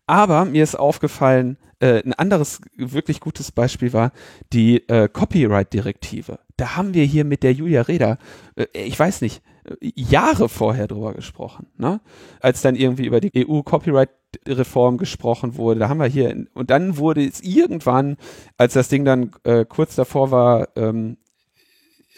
Aber 0.07 0.45
mir 0.45 0.63
ist 0.63 0.79
aufgefallen, 0.79 1.59
äh, 1.81 2.03
ein 2.05 2.15
anderes 2.15 2.61
wirklich 2.77 3.21
gutes 3.21 3.53
Beispiel 3.53 3.93
war 3.93 4.13
die 4.53 4.89
äh, 4.89 5.09
Copyright-Direktive. 5.09 6.39
Da 6.57 6.77
haben 6.77 6.95
wir 6.95 7.05
hier 7.05 7.25
mit 7.25 7.43
der 7.43 7.53
Julia 7.53 7.83
Reda, 7.83 8.19
äh, 8.55 8.67
ich 8.73 8.99
weiß 8.99 9.21
nicht, 9.21 9.43
äh, 9.65 9.93
Jahre 9.95 10.49
vorher 10.49 10.87
drüber 10.87 11.13
gesprochen, 11.13 11.67
ne? 11.77 12.01
Als 12.41 12.63
dann 12.63 12.77
irgendwie 12.77 13.05
über 13.07 13.21
die 13.21 13.47
EU-Copyright-Reform 13.47 14.97
gesprochen 14.97 15.57
wurde, 15.57 15.81
da 15.81 15.89
haben 15.89 15.99
wir 15.99 16.07
hier, 16.07 16.47
und 16.55 16.71
dann 16.71 16.97
wurde 16.97 17.27
es 17.27 17.43
irgendwann, 17.43 18.17
als 18.57 18.75
das 18.75 18.89
Ding 18.89 19.05
dann 19.05 19.33
äh, 19.45 19.65
kurz 19.65 19.97
davor 19.97 20.31
war, 20.31 20.69
ähm, 20.77 21.19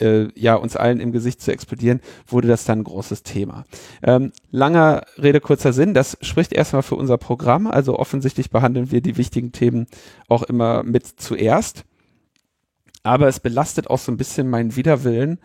äh, 0.01 0.29
ja 0.35 0.55
uns 0.55 0.77
allen 0.77 1.01
im 1.01 1.13
Gesicht 1.13 1.41
zu 1.41 1.53
explodieren, 1.53 2.01
wurde 2.27 2.49
das 2.49 2.65
dann 2.65 2.81
ein 2.81 2.85
großes 2.85 3.23
Thema. 3.23 3.65
Ähm, 4.03 4.33
langer 4.51 5.03
Rede, 5.17 5.41
kurzer 5.41 5.73
Sinn, 5.73 5.95
das 5.95 6.17
spricht 6.21 6.53
erstmal 6.53 6.83
für 6.83 6.97
unser 6.97 7.19
Programm, 7.19 7.67
also 7.67 7.99
offensichtlich 7.99 8.51
behandeln 8.51 8.91
wir 8.91 9.01
die 9.01 9.17
wichtigen 9.17 9.53
Themen 9.53 9.87
auch 10.29 10.43
immer 10.43 10.83
mit 10.83 11.07
zuerst. 11.07 11.85
aber 13.03 13.29
es 13.29 13.41
belastet 13.41 13.89
auch 13.89 13.99
so 13.99 14.13
ein 14.13 14.17
bisschen 14.17 14.51
meinen 14.51 14.77
Widerwillen, 14.77 15.39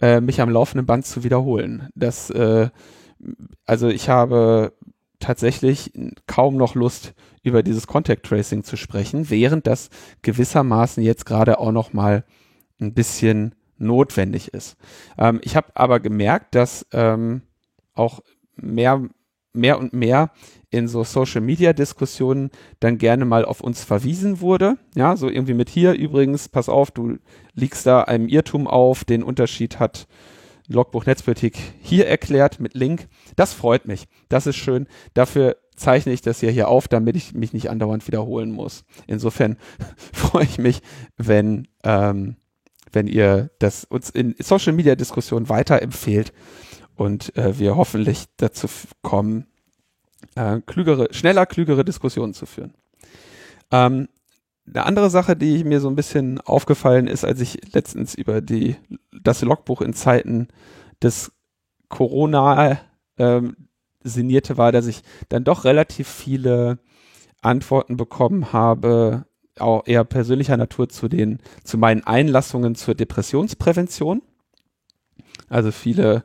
äh, 0.00 0.20
mich 0.20 0.40
am 0.40 0.50
laufenden 0.50 0.86
Band 0.86 1.06
zu 1.06 1.22
wiederholen. 1.22 1.88
Das, 1.94 2.30
äh, 2.30 2.70
also 3.66 3.88
ich 3.88 4.08
habe 4.08 4.72
tatsächlich 5.20 5.92
kaum 6.26 6.56
noch 6.56 6.74
Lust, 6.74 7.14
über 7.42 7.62
dieses 7.62 7.86
Contact 7.86 8.24
Tracing 8.26 8.64
zu 8.64 8.76
sprechen, 8.76 9.30
während 9.30 9.66
das 9.66 9.90
gewissermaßen 10.22 11.02
jetzt 11.02 11.26
gerade 11.26 11.58
auch 11.58 11.72
noch 11.72 11.92
mal 11.92 12.24
ein 12.80 12.94
bisschen 12.94 13.54
notwendig 13.78 14.48
ist. 14.54 14.76
Ähm, 15.18 15.40
ich 15.42 15.56
habe 15.56 15.68
aber 15.74 16.00
gemerkt, 16.00 16.54
dass 16.54 16.86
ähm, 16.92 17.42
auch 17.94 18.20
mehr, 18.56 19.08
mehr 19.52 19.78
und 19.78 19.92
mehr 19.92 20.30
in 20.70 20.88
so 20.88 21.04
Social 21.04 21.40
Media 21.40 21.72
Diskussionen 21.72 22.50
dann 22.80 22.98
gerne 22.98 23.24
mal 23.24 23.44
auf 23.44 23.60
uns 23.60 23.84
verwiesen 23.84 24.40
wurde. 24.40 24.76
Ja, 24.94 25.16
so 25.16 25.28
irgendwie 25.28 25.54
mit 25.54 25.68
hier 25.68 25.94
übrigens, 25.94 26.48
pass 26.48 26.68
auf, 26.68 26.90
du 26.90 27.18
liegst 27.54 27.86
da 27.86 28.02
einem 28.02 28.28
Irrtum 28.28 28.66
auf, 28.66 29.04
den 29.04 29.22
Unterschied 29.22 29.78
hat 29.78 30.06
Logbuch 30.66 31.04
Netzpolitik 31.04 31.58
hier 31.82 32.06
erklärt 32.08 32.58
mit 32.58 32.74
Link. 32.74 33.08
Das 33.36 33.52
freut 33.52 33.86
mich. 33.86 34.06
Das 34.28 34.46
ist 34.46 34.56
schön. 34.56 34.86
Dafür 35.12 35.56
zeichne 35.76 36.12
ich 36.12 36.22
das 36.22 36.40
ja 36.40 36.48
hier 36.48 36.68
auf, 36.68 36.88
damit 36.88 37.16
ich 37.16 37.34
mich 37.34 37.52
nicht 37.52 37.68
andauernd 37.68 38.06
wiederholen 38.06 38.50
muss. 38.50 38.84
Insofern 39.06 39.58
freue 40.12 40.44
ich 40.44 40.58
mich, 40.58 40.80
wenn, 41.16 41.68
ähm, 41.82 42.36
wenn 42.94 43.06
ihr 43.06 43.50
das 43.58 43.84
uns 43.84 44.10
in 44.10 44.34
Social 44.38 44.72
Media 44.72 44.94
Diskussionen 44.94 45.48
weiterempfehlt 45.48 46.32
und 46.96 47.36
äh, 47.36 47.58
wir 47.58 47.76
hoffentlich 47.76 48.24
dazu 48.36 48.68
kommen, 49.02 49.46
äh, 50.36 50.60
klügere, 50.60 51.12
schneller 51.12 51.46
klügere 51.46 51.84
Diskussionen 51.84 52.34
zu 52.34 52.46
führen. 52.46 52.74
Ähm, 53.70 54.08
eine 54.66 54.86
andere 54.86 55.10
Sache, 55.10 55.36
die 55.36 55.62
mir 55.64 55.80
so 55.80 55.88
ein 55.88 55.96
bisschen 55.96 56.40
aufgefallen 56.40 57.06
ist, 57.06 57.24
als 57.24 57.40
ich 57.40 57.74
letztens 57.74 58.14
über 58.14 58.40
die, 58.40 58.76
das 59.12 59.42
Logbuch 59.42 59.82
in 59.82 59.92
Zeiten 59.92 60.48
des 61.02 61.32
Corona 61.88 62.80
ähm, 63.18 63.56
sinnierte, 64.02 64.56
war, 64.56 64.72
dass 64.72 64.86
ich 64.86 65.02
dann 65.28 65.44
doch 65.44 65.64
relativ 65.64 66.08
viele 66.08 66.78
Antworten 67.42 67.96
bekommen 67.96 68.52
habe, 68.52 69.26
auch 69.58 69.86
eher 69.86 70.04
persönlicher 70.04 70.56
Natur 70.56 70.88
zu 70.88 71.08
den, 71.08 71.38
zu 71.62 71.78
meinen 71.78 72.04
Einlassungen 72.04 72.74
zur 72.74 72.94
Depressionsprävention. 72.94 74.22
Also 75.48 75.70
viele 75.70 76.24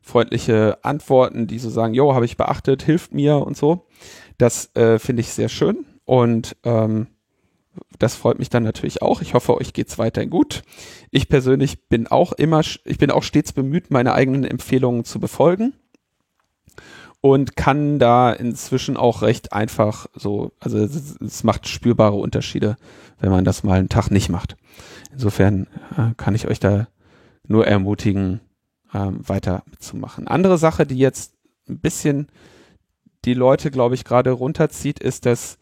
freundliche 0.00 0.78
Antworten, 0.82 1.46
die 1.46 1.58
so 1.58 1.70
sagen, 1.70 1.94
jo, 1.94 2.14
habe 2.14 2.24
ich 2.24 2.36
beachtet, 2.36 2.82
hilft 2.82 3.12
mir 3.12 3.38
und 3.38 3.56
so. 3.56 3.86
Das 4.38 4.74
äh, 4.74 4.98
finde 4.98 5.20
ich 5.20 5.28
sehr 5.28 5.48
schön 5.48 5.86
und 6.04 6.56
ähm, 6.64 7.08
das 7.98 8.14
freut 8.14 8.38
mich 8.38 8.48
dann 8.48 8.62
natürlich 8.62 9.02
auch. 9.02 9.22
Ich 9.22 9.34
hoffe, 9.34 9.56
euch 9.56 9.72
geht's 9.72 9.98
weiterhin 9.98 10.30
gut. 10.30 10.62
Ich 11.10 11.28
persönlich 11.28 11.88
bin 11.88 12.06
auch 12.06 12.32
immer, 12.32 12.60
ich 12.60 12.98
bin 12.98 13.10
auch 13.10 13.22
stets 13.22 13.52
bemüht, 13.52 13.90
meine 13.90 14.14
eigenen 14.14 14.44
Empfehlungen 14.44 15.04
zu 15.04 15.20
befolgen 15.20 15.74
und 17.32 17.56
kann 17.56 17.98
da 17.98 18.32
inzwischen 18.32 18.96
auch 18.96 19.22
recht 19.22 19.52
einfach 19.52 20.06
so, 20.14 20.52
also 20.60 20.78
es, 20.78 21.16
es 21.20 21.44
macht 21.44 21.68
spürbare 21.68 22.16
Unterschiede, 22.16 22.76
wenn 23.20 23.30
man 23.30 23.44
das 23.44 23.62
mal 23.62 23.78
einen 23.78 23.88
Tag 23.88 24.10
nicht 24.10 24.28
macht. 24.28 24.56
Insofern 25.12 25.66
äh, 25.96 26.14
kann 26.16 26.34
ich 26.34 26.48
euch 26.48 26.60
da 26.60 26.88
nur 27.46 27.66
ermutigen, 27.66 28.40
ähm, 28.94 29.20
weiter 29.28 29.62
mitzumachen. 29.70 30.28
Andere 30.28 30.58
Sache, 30.58 30.86
die 30.86 30.98
jetzt 30.98 31.34
ein 31.68 31.78
bisschen 31.78 32.28
die 33.24 33.34
Leute, 33.34 33.70
glaube 33.70 33.94
ich, 33.94 34.04
gerade 34.04 34.30
runterzieht, 34.30 35.00
ist, 35.00 35.26
dass 35.26 35.58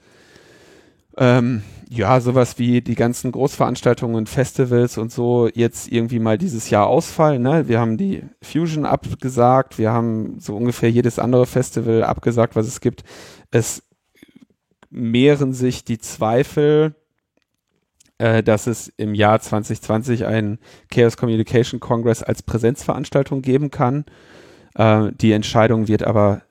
ähm, 1.16 1.62
ja, 1.88 2.20
sowas 2.20 2.59
wie 2.59 2.81
die 2.81 2.94
ganzen 2.94 3.33
Großveranstaltungen 3.33 4.16
und 4.16 4.29
Festivals 4.29 4.99
und 4.99 5.12
so 5.12 5.49
jetzt 5.55 5.90
irgendwie 5.90 6.18
mal 6.18 6.37
dieses 6.37 6.68
Jahr 6.70 6.87
ausfallen. 6.87 7.42
Ne? 7.42 7.68
Wir 7.68 7.79
haben 7.79 7.96
die 7.96 8.25
Fusion 8.42 8.85
abgesagt, 8.85 9.79
wir 9.79 9.92
haben 9.92 10.38
so 10.40 10.57
ungefähr 10.57 10.90
jedes 10.90 11.18
andere 11.18 11.46
Festival 11.46 12.03
abgesagt, 12.03 12.57
was 12.57 12.66
es 12.66 12.81
gibt. 12.81 13.05
Es 13.51 13.83
mehren 14.90 15.53
sich 15.53 15.85
die 15.85 15.99
Zweifel, 15.99 16.96
äh, 18.18 18.42
dass 18.42 18.66
es 18.66 18.92
im 18.96 19.14
Jahr 19.14 19.40
2020 19.40 20.27
einen 20.27 20.59
Chaos 20.90 21.16
Communication 21.16 21.79
Congress 21.79 22.22
als 22.22 22.42
Präsenzveranstaltung 22.42 23.42
geben 23.42 23.70
kann. 23.70 24.07
Äh, 24.75 25.12
die 25.12 25.33
Entscheidung 25.33 25.87
wird 25.87 26.03
aber 26.03 26.42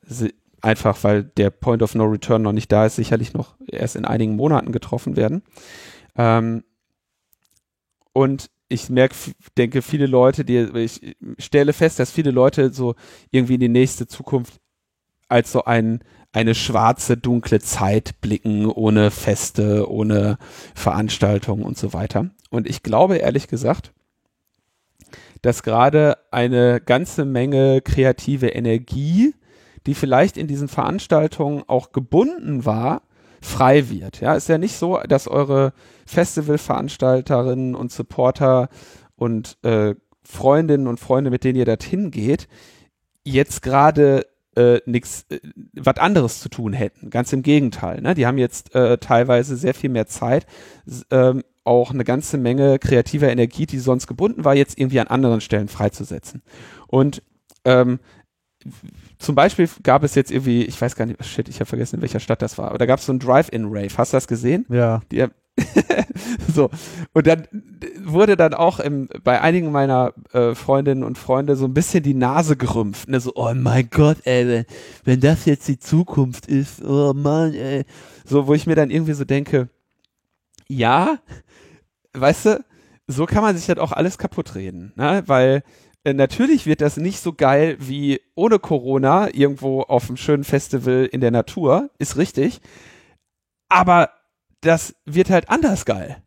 einfach 0.66 1.04
weil 1.04 1.24
der 1.24 1.52
Point 1.52 1.84
of 1.84 1.96
No 1.96 2.06
Return 2.06 2.42
noch 2.42 2.52
nicht 2.52 2.72
da 2.72 2.88
ist, 2.88 2.96
sicherlich 2.96 3.34
noch 3.34 3.56
erst 3.68 3.96
in 3.96 4.04
einigen 4.04 4.36
Monaten 4.36 4.72
getroffen 4.72 5.16
werden. 5.16 5.44
Ähm, 6.18 6.64
und 8.14 8.50
ich 8.68 8.90
merke, 8.90 9.16
denke, 9.58 9.82
viele 9.84 10.08
Leute, 10.08 10.44
die, 10.44 10.58
ich 10.58 11.16
stelle 11.38 11.72
fest, 11.72 12.00
dass 12.00 12.10
viele 12.12 12.32
Leute 12.32 12.74
so 12.74 12.96
irgendwie 13.30 13.56
in 13.56 13.60
die 13.60 13.70
nächste 13.70 14.08
Zukunft 14.08 14.60
als 15.30 15.52
so 15.52 15.66
ein, 15.66 16.04
eine 16.32 16.56
schwarze, 16.56 17.16
dunkle 17.16 17.60
Zeit 17.60 18.20
blicken, 18.22 18.66
ohne 18.66 19.12
Feste, 19.12 19.90
ohne 19.90 20.38
Veranstaltungen 20.74 21.64
und 21.64 21.78
so 21.78 21.94
weiter. 21.94 22.32
Und 22.50 22.68
ich 22.68 22.82
glaube 22.82 23.18
ehrlich 23.18 23.48
gesagt, 23.48 23.94
dass 25.44 25.62
gerade 25.62 26.18
eine 26.32 26.82
ganze 26.82 27.24
Menge 27.24 27.82
kreative 27.82 28.48
Energie 28.50 29.36
die 29.86 29.94
vielleicht 29.94 30.38
in 30.38 30.48
diesen 30.48 30.68
Veranstaltungen 30.68 31.64
auch 31.68 31.92
gebunden 31.92 32.66
war, 32.66 33.02
frei 33.42 33.90
wird. 33.90 34.22
Ja, 34.22 34.36
ist 34.36 34.50
ja 34.50 34.58
nicht 34.58 34.76
so, 34.76 35.00
dass 35.08 35.28
eure 35.28 35.74
Festivalveranstalterinnen 36.06 37.76
und 37.76 37.92
Supporter 37.92 38.70
und 39.16 39.58
äh, 39.64 39.96
Freundinnen 40.24 40.88
und 40.88 41.00
Freunde, 41.00 41.30
mit 41.30 41.44
denen 41.44 41.58
ihr 41.58 41.66
dorthin 41.66 42.12
geht, 42.12 42.48
jetzt 43.24 43.62
gerade 43.62 44.26
äh, 44.56 44.80
nichts, 44.86 45.26
äh, 45.30 45.40
was 45.74 45.98
anderes 45.98 46.40
zu 46.40 46.50
tun 46.50 46.74
hätten. 46.74 47.10
Ganz 47.10 47.32
im 47.34 47.44
Gegenteil. 47.44 48.02
Ne? 48.02 48.16
Die 48.16 48.26
haben 48.26 48.38
jetzt 48.38 48.74
äh, 48.74 48.98
teilweise 48.98 49.56
sehr 49.56 49.74
viel 49.74 49.90
mehr 49.90 50.08
Zeit, 50.08 50.48
ähm, 51.12 51.44
auch 51.64 51.92
eine 51.92 52.04
ganze 52.04 52.38
Menge 52.38 52.80
kreativer 52.80 53.30
Energie, 53.30 53.66
die 53.66 53.80
sonst 53.80 54.08
gebunden 54.08 54.46
war, 54.46 54.56
jetzt 54.56 54.80
irgendwie 54.80 55.00
an 55.00 55.08
anderen 55.08 55.42
Stellen 55.42 55.68
freizusetzen. 55.68 56.44
Und 56.88 57.24
ähm, 57.66 58.00
zum 59.18 59.36
Beispiel 59.36 59.70
gab 59.84 60.04
es 60.04 60.16
jetzt 60.16 60.32
irgendwie, 60.32 60.64
ich 60.64 60.80
weiß 60.80 60.96
gar 60.96 61.06
nicht, 61.06 61.24
shit, 61.24 61.48
ich 61.50 61.60
habe 61.60 61.66
vergessen, 61.66 61.98
in 61.98 62.02
welcher 62.02 62.20
Stadt 62.20 62.42
das 62.42 62.58
war, 62.58 62.70
aber 62.70 62.78
da 62.78 62.86
gab 62.86 63.00
es 63.00 63.06
so 63.06 63.14
ein 63.14 63.20
Drive-In-Rave. 63.20 63.98
Hast 63.98 64.14
du 64.14 64.18
das 64.18 64.28
gesehen? 64.28 64.66
Ja. 64.70 65.02
Die, 65.12 65.26
so. 66.54 66.70
Und 67.14 67.28
dann 67.28 67.48
wurde 68.04 68.36
dann 68.36 68.54
auch 68.54 68.80
im, 68.80 69.08
bei 69.24 69.42
einigen 69.42 69.72
meiner 69.72 70.14
äh, 70.34 70.54
Freundinnen 70.54 71.04
und 71.04 71.18
Freunde 71.18 71.56
so 71.56 71.66
ein 71.66 71.74
bisschen 71.74 72.04
die 72.04 72.14
Nase 72.14 72.58
gerümpft. 72.58 73.08
Ne? 73.08 73.20
So, 73.20 73.32
oh 73.36 73.54
mein 73.54 73.90
Gott, 73.90 74.18
ey, 74.26 74.48
wenn, 74.48 74.66
wenn 75.04 75.20
das 75.22 75.46
jetzt 75.46 75.68
die 75.68 75.80
Zukunft 75.80 76.48
ist, 76.48 76.84
oh 76.84 77.14
Mann, 77.14 77.54
ey. 77.54 77.86
So, 78.26 78.48
wo 78.48 78.54
ich 78.54 78.68
mir 78.68 78.76
dann 78.76 78.90
irgendwie 78.90 79.14
so 79.14 79.24
denke, 79.24 79.70
ja, 80.68 81.20
weißt 82.14 82.46
du, 82.46 82.66
so 83.08 83.26
kann 83.26 83.44
man 83.44 83.56
sich 83.56 83.68
halt 83.68 83.80
auch 83.80 83.92
alles 83.92 84.18
kaputt 84.18 84.56
reden, 84.56 84.92
ne? 84.96 85.24
Weil 85.28 85.64
natürlich 86.14 86.66
wird 86.66 86.82
das 86.82 86.98
nicht 86.98 87.20
so 87.20 87.34
geil 87.34 87.78
wie 87.80 88.22
ohne 88.36 88.60
Corona 88.60 89.34
irgendwo 89.34 89.82
auf 89.82 90.08
einem 90.08 90.18
schönen 90.18 90.44
Festival 90.44 91.10
in 91.12 91.22
der 91.22 91.32
Natur, 91.32 91.90
ist 91.98 92.18
richtig. 92.18 92.62
Aber 93.70 94.12
das 94.62 94.96
wird 95.06 95.30
halt 95.30 95.50
anders 95.50 95.86
geil. 95.86 96.22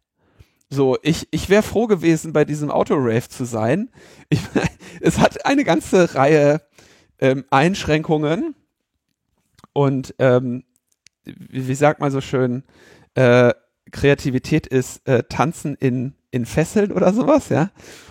So, 0.71 0.99
ich, 1.03 1.29
ich 1.31 1.49
wäre 1.49 1.62
froh 1.62 1.87
gewesen, 1.87 2.33
bei 2.33 2.45
diesem 2.45 2.71
Autorave 2.71 3.29
zu 3.29 3.45
sein. 3.45 3.91
Ich, 4.31 4.41
es 5.01 5.19
hat 5.19 5.47
eine 5.47 5.64
ganze 5.64 6.14
Reihe 6.14 6.61
ähm, 7.19 7.45
Einschränkungen 7.51 8.55
und 9.73 10.14
ähm, 10.19 10.64
wie, 11.25 11.69
wie 11.69 11.75
sagt 11.75 12.01
man 12.01 12.11
so 12.11 12.21
schön, 12.21 12.64
äh, 13.14 13.55
Kreativität 13.91 14.66
ist 14.66 15.07
äh, 15.09 15.22
Tanzen 15.22 15.76
in, 15.76 16.14
in 16.31 16.45
Fesseln 16.47 16.93
oder 16.93 17.14
sowas, 17.14 17.49
ja. 17.49 17.70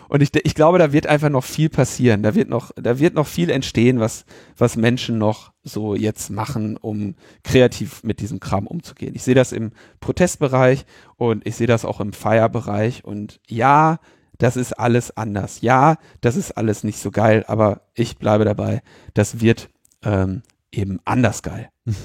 Und 0.09 0.21
ich, 0.21 0.29
ich 0.43 0.55
glaube, 0.55 0.79
da 0.79 0.93
wird 0.93 1.07
einfach 1.07 1.29
noch 1.29 1.43
viel 1.43 1.69
passieren. 1.69 2.23
Da 2.23 2.35
wird 2.35 2.49
noch, 2.49 2.71
da 2.75 2.99
wird 2.99 3.13
noch 3.13 3.27
viel 3.27 3.49
entstehen, 3.49 3.99
was, 3.99 4.25
was 4.57 4.77
Menschen 4.77 5.17
noch 5.17 5.51
so 5.63 5.95
jetzt 5.95 6.29
machen, 6.29 6.77
um 6.77 7.15
kreativ 7.43 8.03
mit 8.03 8.19
diesem 8.19 8.39
Kram 8.39 8.67
umzugehen. 8.67 9.15
Ich 9.15 9.23
sehe 9.23 9.35
das 9.35 9.51
im 9.51 9.71
Protestbereich 9.99 10.85
und 11.17 11.45
ich 11.45 11.55
sehe 11.55 11.67
das 11.67 11.85
auch 11.85 11.99
im 11.99 12.13
Feierbereich. 12.13 13.03
Und 13.03 13.39
ja, 13.47 13.99
das 14.37 14.55
ist 14.55 14.73
alles 14.73 15.15
anders. 15.17 15.61
Ja, 15.61 15.97
das 16.21 16.35
ist 16.35 16.51
alles 16.51 16.83
nicht 16.83 16.99
so 16.99 17.11
geil, 17.11 17.43
aber 17.47 17.81
ich 17.93 18.17
bleibe 18.17 18.45
dabei, 18.45 18.81
das 19.13 19.41
wird 19.41 19.69
ähm, 20.03 20.43
eben 20.71 20.99
anders 21.05 21.41
geil. 21.41 21.69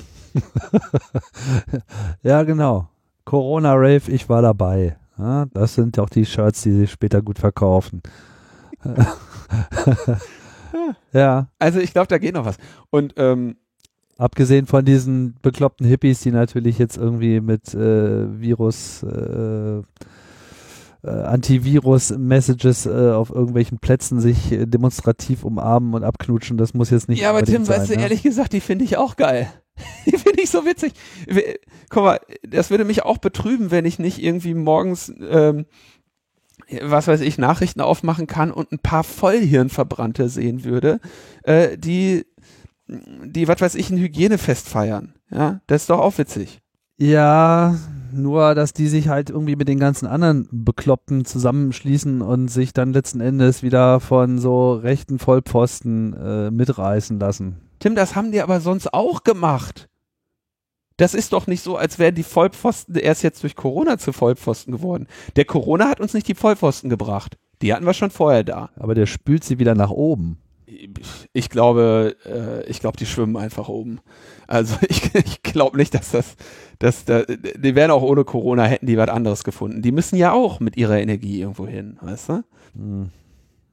ja, 2.22 2.42
genau. 2.42 2.88
Corona 3.24 3.74
Rave, 3.74 4.10
ich 4.10 4.28
war 4.28 4.42
dabei. 4.42 4.96
Ja, 5.18 5.46
das 5.52 5.74
sind 5.74 5.98
auch 5.98 6.08
die 6.08 6.26
Shirts, 6.26 6.62
die 6.62 6.72
sich 6.72 6.90
später 6.90 7.22
gut 7.22 7.38
verkaufen. 7.38 8.02
ja. 11.12 11.48
Also 11.58 11.80
ich 11.80 11.92
glaube, 11.92 12.08
da 12.08 12.18
geht 12.18 12.34
noch 12.34 12.44
was. 12.44 12.56
Und 12.90 13.14
ähm, 13.16 13.56
abgesehen 14.18 14.66
von 14.66 14.84
diesen 14.84 15.36
bekloppten 15.42 15.86
Hippies, 15.86 16.20
die 16.20 16.30
natürlich 16.30 16.78
jetzt 16.78 16.96
irgendwie 16.96 17.40
mit 17.40 17.74
äh, 17.74 18.40
Virus 18.40 19.02
äh, 19.02 19.82
äh, 21.04 21.10
Antivirus-Messages 21.10 22.86
äh, 22.86 23.10
auf 23.10 23.30
irgendwelchen 23.30 23.78
Plätzen 23.78 24.20
sich 24.20 24.52
äh, 24.52 24.66
demonstrativ 24.66 25.44
umarmen 25.44 25.94
und 25.94 26.04
abknutschen. 26.04 26.56
Das 26.56 26.74
muss 26.74 26.90
jetzt 26.90 27.08
nicht 27.08 27.20
Ja, 27.20 27.30
aber 27.30 27.42
Tim, 27.42 27.64
sein, 27.64 27.80
weißt 27.80 27.90
du, 27.90 27.96
ne? 27.96 28.02
ehrlich 28.02 28.22
gesagt, 28.22 28.52
die 28.52 28.60
finde 28.60 28.84
ich 28.84 28.96
auch 28.96 29.16
geil. 29.16 29.48
Die 30.06 30.18
finde 30.18 30.42
ich 30.42 30.50
so 30.50 30.66
witzig. 30.66 30.92
Guck 31.88 32.04
mal, 32.04 32.20
das 32.46 32.68
würde 32.68 32.84
mich 32.84 33.04
auch 33.04 33.16
betrüben, 33.16 33.70
wenn 33.70 33.86
ich 33.86 33.98
nicht 33.98 34.22
irgendwie 34.22 34.52
morgens, 34.52 35.10
ähm, 35.26 35.64
was 36.82 37.08
weiß 37.08 37.22
ich, 37.22 37.38
Nachrichten 37.38 37.80
aufmachen 37.80 38.26
kann 38.26 38.50
und 38.50 38.70
ein 38.70 38.78
paar 38.78 39.02
Vollhirnverbrannte 39.02 40.28
sehen 40.28 40.64
würde, 40.64 41.00
äh, 41.44 41.78
die, 41.78 42.26
die, 42.86 43.48
was 43.48 43.62
weiß 43.62 43.74
ich, 43.76 43.88
ein 43.88 43.98
Hygienefest 43.98 44.68
feiern. 44.68 45.14
Ja, 45.30 45.62
das 45.66 45.82
ist 45.82 45.90
doch 45.90 46.00
auch 46.00 46.18
witzig. 46.18 46.61
Ja, 47.02 47.74
nur 48.12 48.54
dass 48.54 48.72
die 48.72 48.86
sich 48.86 49.08
halt 49.08 49.28
irgendwie 49.28 49.56
mit 49.56 49.66
den 49.66 49.80
ganzen 49.80 50.06
anderen 50.06 50.46
Bekloppten 50.52 51.24
zusammenschließen 51.24 52.22
und 52.22 52.46
sich 52.46 52.74
dann 52.74 52.92
letzten 52.92 53.20
Endes 53.20 53.64
wieder 53.64 53.98
von 53.98 54.38
so 54.38 54.74
rechten 54.74 55.18
Vollpfosten 55.18 56.14
äh, 56.14 56.50
mitreißen 56.52 57.18
lassen. 57.18 57.60
Tim, 57.80 57.96
das 57.96 58.14
haben 58.14 58.30
die 58.30 58.40
aber 58.40 58.60
sonst 58.60 58.94
auch 58.94 59.24
gemacht. 59.24 59.88
Das 60.96 61.14
ist 61.14 61.32
doch 61.32 61.48
nicht 61.48 61.64
so, 61.64 61.76
als 61.76 61.98
wären 61.98 62.14
die 62.14 62.22
Vollpfosten 62.22 62.94
erst 62.94 63.24
jetzt 63.24 63.42
durch 63.42 63.56
Corona 63.56 63.98
zu 63.98 64.12
Vollpfosten 64.12 64.72
geworden. 64.72 65.08
Der 65.34 65.44
Corona 65.44 65.88
hat 65.88 65.98
uns 65.98 66.14
nicht 66.14 66.28
die 66.28 66.36
Vollpfosten 66.36 66.88
gebracht. 66.88 67.36
Die 67.62 67.74
hatten 67.74 67.84
wir 67.84 67.94
schon 67.94 68.12
vorher 68.12 68.44
da. 68.44 68.70
Aber 68.76 68.94
der 68.94 69.06
spült 69.06 69.42
sie 69.42 69.58
wieder 69.58 69.74
nach 69.74 69.90
oben. 69.90 70.38
Ich 71.32 71.50
glaube, 71.50 72.16
äh, 72.24 72.64
ich 72.68 72.80
glaube, 72.80 72.96
die 72.96 73.06
schwimmen 73.06 73.36
einfach 73.36 73.68
oben. 73.68 74.00
Also 74.46 74.76
ich, 74.88 75.14
ich 75.14 75.42
glaube 75.42 75.76
nicht, 75.76 75.94
dass 75.94 76.10
das, 76.10 76.36
dass 76.78 77.04
da, 77.04 77.22
die 77.22 77.74
wären 77.74 77.90
auch 77.90 78.02
ohne 78.02 78.24
Corona 78.24 78.64
hätten 78.64 78.86
die 78.86 78.96
was 78.96 79.08
anderes 79.08 79.44
gefunden. 79.44 79.82
Die 79.82 79.92
müssen 79.92 80.16
ja 80.16 80.32
auch 80.32 80.60
mit 80.60 80.76
ihrer 80.76 80.98
Energie 80.98 81.40
irgendwo 81.40 81.66
hin, 81.66 81.98
weißt 82.00 82.28
du? 82.28 82.44
Hm. 82.74 83.10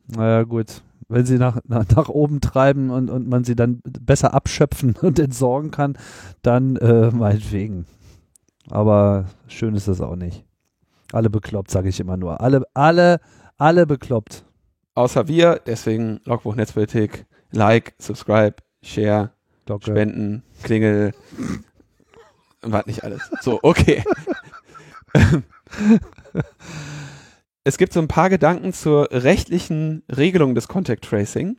Naja, 0.08 0.43
gut. 0.43 0.82
Wenn 1.08 1.26
sie 1.26 1.38
nach, 1.38 1.60
nach, 1.68 1.86
nach 1.95 2.10
oben 2.10 2.39
treiben 2.39 2.91
und, 2.91 3.10
und 3.10 3.28
man 3.28 3.43
sie 3.43 3.56
dann 3.56 3.82
besser 3.84 4.34
abschöpfen 4.34 4.95
und 5.02 5.20
entsorgen 5.20 5.72
kann, 5.72 5.97
dann 6.41 6.76
äh, 6.78 7.12
meinetwegen. 7.12 7.86
Aber 8.70 9.26
schön 9.47 9.76
ist 9.76 9.88
das 9.88 10.02
auch 10.02 10.16
nicht. 10.16 10.45
Alle 11.12 11.30
bekloppt, 11.30 11.72
sage 11.72 11.89
ich 11.89 12.00
immer 12.00 12.18
nur. 12.18 12.41
Alle, 12.41 12.64
alle, 12.74 13.20
alle 13.58 13.88
bekloppt. 13.88 14.45
Außer 14.96 15.28
wir, 15.28 15.62
deswegen 15.66 16.22
Logbuch 16.26 16.56
Netzpolitik, 16.56 17.26
Like, 17.52 17.94
Subscribe, 18.00 18.56
Share, 18.82 19.32
Glocke. 19.66 19.92
Spenden, 19.92 20.44
Klingel, 20.64 21.14
was 22.62 22.86
nicht 22.86 23.04
alles. 23.04 23.30
So, 23.42 23.60
okay. 23.62 24.04
es 27.64 27.78
gibt 27.78 27.94
so 27.94 28.00
ein 28.00 28.08
paar 28.08 28.30
Gedanken 28.30 28.74
zur 28.74 29.10
rechtlichen 29.12 30.04
Regelung 30.10 30.56
des 30.56 30.68
Contact 30.68 31.06
Tracing. 31.06 31.58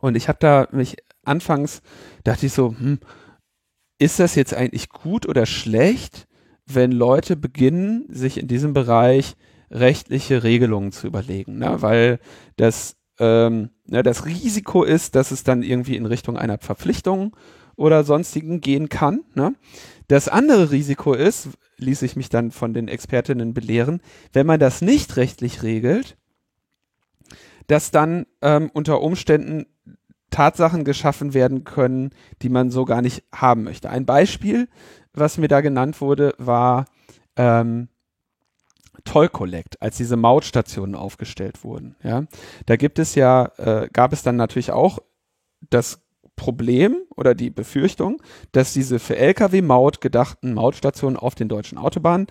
Und 0.00 0.16
ich 0.16 0.28
habe 0.28 0.38
da 0.40 0.68
mich 0.72 0.96
anfangs, 1.24 1.82
dachte 2.24 2.46
ich 2.46 2.52
so, 2.52 2.70
hm, 2.70 2.98
ist 3.98 4.20
das 4.20 4.34
jetzt 4.34 4.54
eigentlich 4.54 4.88
gut 4.88 5.26
oder 5.26 5.46
schlecht, 5.46 6.26
wenn 6.66 6.92
Leute 6.92 7.36
beginnen, 7.36 8.06
sich 8.08 8.38
in 8.38 8.48
diesem 8.48 8.72
Bereich 8.72 9.36
rechtliche 9.70 10.42
Regelungen 10.42 10.92
zu 10.92 11.06
überlegen, 11.06 11.58
ne? 11.58 11.82
weil 11.82 12.18
das, 12.56 12.96
ähm, 13.18 13.70
ne, 13.86 14.02
das 14.02 14.26
Risiko 14.26 14.84
ist, 14.84 15.14
dass 15.14 15.30
es 15.30 15.44
dann 15.44 15.62
irgendwie 15.62 15.96
in 15.96 16.06
Richtung 16.06 16.36
einer 16.36 16.58
Verpflichtung 16.58 17.36
oder 17.76 18.04
sonstigen 18.04 18.60
gehen 18.60 18.88
kann. 18.88 19.24
Ne? 19.34 19.54
Das 20.08 20.28
andere 20.28 20.70
Risiko 20.70 21.14
ist, 21.14 21.48
ließ 21.78 22.02
ich 22.02 22.16
mich 22.16 22.28
dann 22.28 22.50
von 22.50 22.74
den 22.74 22.88
Expertinnen 22.88 23.54
belehren, 23.54 24.00
wenn 24.32 24.46
man 24.46 24.60
das 24.60 24.80
nicht 24.80 25.16
rechtlich 25.16 25.62
regelt, 25.62 26.16
dass 27.66 27.90
dann 27.90 28.26
ähm, 28.42 28.70
unter 28.72 29.02
Umständen 29.02 29.66
Tatsachen 30.30 30.84
geschaffen 30.84 31.34
werden 31.34 31.64
können, 31.64 32.10
die 32.42 32.48
man 32.48 32.70
so 32.70 32.84
gar 32.84 33.02
nicht 33.02 33.24
haben 33.32 33.64
möchte. 33.64 33.90
Ein 33.90 34.06
Beispiel, 34.06 34.68
was 35.12 35.38
mir 35.38 35.48
da 35.48 35.60
genannt 35.60 36.00
wurde, 36.00 36.34
war 36.38 36.86
ähm, 37.36 37.88
Toll 39.06 39.28
Collect, 39.28 39.80
als 39.80 39.96
diese 39.96 40.16
Mautstationen 40.16 40.94
aufgestellt 40.94 41.64
wurden. 41.64 41.96
Ja, 42.02 42.24
da 42.66 42.76
gibt 42.76 42.98
es 42.98 43.14
ja, 43.14 43.50
äh, 43.56 43.88
gab 43.92 44.12
es 44.12 44.22
dann 44.22 44.36
natürlich 44.36 44.72
auch 44.72 44.98
das 45.70 46.02
Problem 46.36 46.98
oder 47.16 47.34
die 47.34 47.48
Befürchtung, 47.48 48.22
dass 48.52 48.74
diese 48.74 48.98
für 48.98 49.16
Lkw-Maut 49.16 50.02
gedachten 50.02 50.52
Mautstationen 50.52 51.16
auf 51.16 51.34
den 51.34 51.48
deutschen 51.48 51.78
Autobahnen 51.78 52.26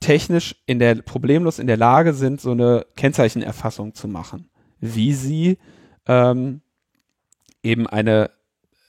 technisch 0.00 0.56
in 0.66 0.80
der 0.80 0.96
problemlos 0.96 1.60
in 1.60 1.68
der 1.68 1.76
Lage 1.76 2.14
sind, 2.14 2.40
so 2.40 2.50
eine 2.50 2.84
Kennzeichenerfassung 2.96 3.94
zu 3.94 4.08
machen, 4.08 4.50
wie 4.80 5.14
sie 5.14 5.58
ähm, 6.06 6.62
eben 7.62 7.86
eine 7.86 8.30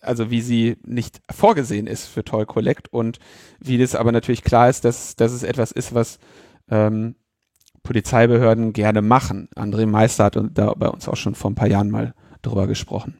also 0.01 0.29
wie 0.29 0.41
sie 0.41 0.77
nicht 0.85 1.21
vorgesehen 1.31 1.87
ist 1.87 2.05
für 2.05 2.23
Toll 2.23 2.45
Collect 2.45 2.93
und 2.93 3.19
wie 3.59 3.77
das 3.77 3.95
aber 3.95 4.11
natürlich 4.11 4.43
klar 4.43 4.69
ist, 4.69 4.85
dass, 4.85 5.15
dass 5.15 5.31
es 5.31 5.41
etwas 5.41 5.71
ist, 5.71 5.95
was 5.95 6.19
ähm, 6.69 7.15
Polizeibehörden 7.85 8.73
gerne 8.73 9.01
machen. 9.01 9.47
André 9.55 9.85
Meister 9.85 10.25
hat 10.25 10.37
da 10.53 10.73
bei 10.73 10.89
uns 10.89 11.07
auch 11.07 11.15
schon 11.15 11.35
vor 11.35 11.51
ein 11.51 11.55
paar 11.55 11.69
Jahren 11.69 11.89
mal 11.89 12.13
drüber 12.41 12.67
gesprochen. 12.67 13.15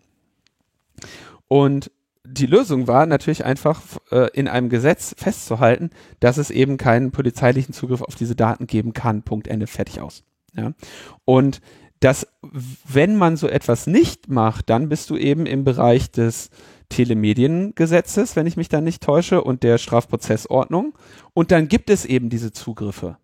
Und 1.48 1.92
die 2.28 2.48
Lösung 2.48 2.88
war 2.88 3.06
natürlich 3.06 3.46
einfach 3.46 3.82
äh, 4.12 4.30
in 4.34 4.48
einem 4.48 4.70
Gesetz 4.70 5.16
festzuhalten, 5.18 5.92
dass 6.20 6.38
es 6.38 6.50
eben 6.50 6.78
keinen 6.78 7.12
polizeilichen 7.12 7.74
Zugriff 7.74 8.02
auf 8.02 8.16
diese 8.16 8.36
Daten 8.36 8.68
geben 8.68 8.94
kann. 8.94 9.22
Punkt 9.22 9.48
Ende, 9.48 9.68
fertig 9.68 10.02
aus. 10.02 10.24
Ja? 10.54 10.74
Und 11.24 11.62
dass, 12.00 12.28
wenn 12.88 13.16
man 13.16 13.38
so 13.38 13.48
etwas 13.48 13.88
nicht 13.88 14.30
macht, 14.30 14.70
dann 14.70 14.90
bist 14.90 15.10
du 15.10 15.18
eben 15.18 15.46
im 15.46 15.64
Bereich 15.64 16.12
des 16.12 16.50
Telemediengesetzes, 16.90 18.36
wenn 18.36 18.48
ich 18.48 18.58
mich 18.58 18.70
da 18.70 18.82
nicht 18.82 19.02
täusche, 19.02 19.44
und 19.44 19.64
der 19.64 19.78
Strafprozessordnung. 19.78 20.94
Und 21.34 21.52
dann 21.52 21.68
gibt 21.68 21.90
es 21.90 22.06
eben 22.06 22.30
diese 22.30 22.52
Zugriffe. 22.52 23.18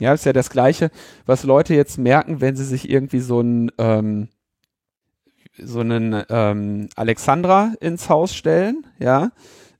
Ja, 0.00 0.14
ist 0.14 0.24
ja 0.24 0.32
das 0.32 0.50
Gleiche, 0.50 0.90
was 1.26 1.44
Leute 1.44 1.74
jetzt 1.74 1.98
merken, 1.98 2.40
wenn 2.40 2.56
sie 2.56 2.64
sich 2.64 2.90
irgendwie 2.90 3.20
so 3.20 3.40
ein 3.40 3.70
ähm, 3.78 4.28
so 5.62 5.80
einen 5.80 6.24
ähm, 6.30 6.88
Alexandra 6.96 7.74
ins 7.80 8.08
Haus 8.08 8.34
stellen, 8.34 8.86
ja, 8.98 9.30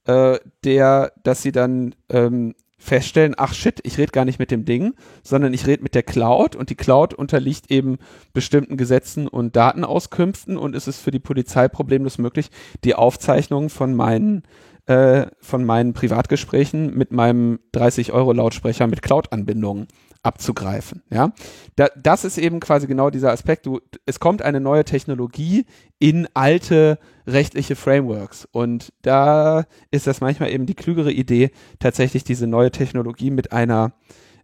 äh, 0.05 0.39
der, 0.65 1.13
dass 1.23 1.43
sie 1.43 1.53
dann 1.53 1.95
ähm, 2.11 2.55
feststellen, 2.79 3.35
ach 3.37 3.53
shit, 3.53 3.81
ich 3.83 3.99
rede 3.99 4.13
gar 4.13 4.25
nicht 4.25 4.39
mit 4.39 4.51
dem 4.51 4.65
Ding, 4.65 4.95
sondern 5.23 5.53
ich 5.53 5.67
rede 5.67 5.83
mit 5.83 5.95
der 5.95 6.03
Cloud 6.03 6.57
und 6.57 6.71
die 6.71 6.75
Cloud 6.75 7.13
unterliegt 7.13 7.71
eben 7.71 7.99
bestimmten 8.33 8.79
Gesetzen 8.79 9.29
und 9.29 9.55
Datenauskünften 9.55 10.57
und 10.57 10.75
es 10.75 10.89
ist 10.89 11.01
für 11.01 11.11
die 11.11 11.19
Polizei 11.19 11.69
problemlos 11.69 12.17
möglich, 12.17 12.51
die 12.85 12.95
Aufzeichnungen 12.95 13.69
von 13.69 13.95
meinen 13.95 14.45
äh, 14.91 15.31
von 15.41 15.65
meinen 15.65 15.93
Privatgesprächen 15.93 16.97
mit 16.97 17.13
meinem 17.13 17.61
30 17.71 18.13
Euro 18.13 18.33
Lautsprecher 18.33 18.89
mit 18.89 19.03
Cloud-Anbindungen 19.03 19.87
abzugreifen. 20.25 21.05
Ja, 21.11 21.33
da, 21.77 21.87
das 21.97 22.25
ist 22.25 22.39
eben 22.39 22.59
quasi 22.59 22.89
genau 22.89 23.09
dieser 23.09 23.31
Aspekt. 23.31 23.67
Du, 23.67 23.79
es 24.05 24.19
kommt 24.19 24.43
eine 24.43 24.59
neue 24.59 24.85
Technologie 24.85 25.65
in 26.01 26.27
alte 26.35 26.99
rechtliche 27.25 27.77
Frameworks 27.77 28.49
und 28.51 28.93
da 29.03 29.65
ist 29.93 30.09
das 30.09 30.21
manchmal 30.21 30.51
eben 30.51 30.67
die 30.67 30.75
klügere 30.75 31.13
Idee, 31.13 31.53
tatsächlich 31.79 32.25
diese 32.25 32.49
neue 32.49 32.73
Technologie 32.73 33.31
mit 33.31 33.53
einer 33.53 33.93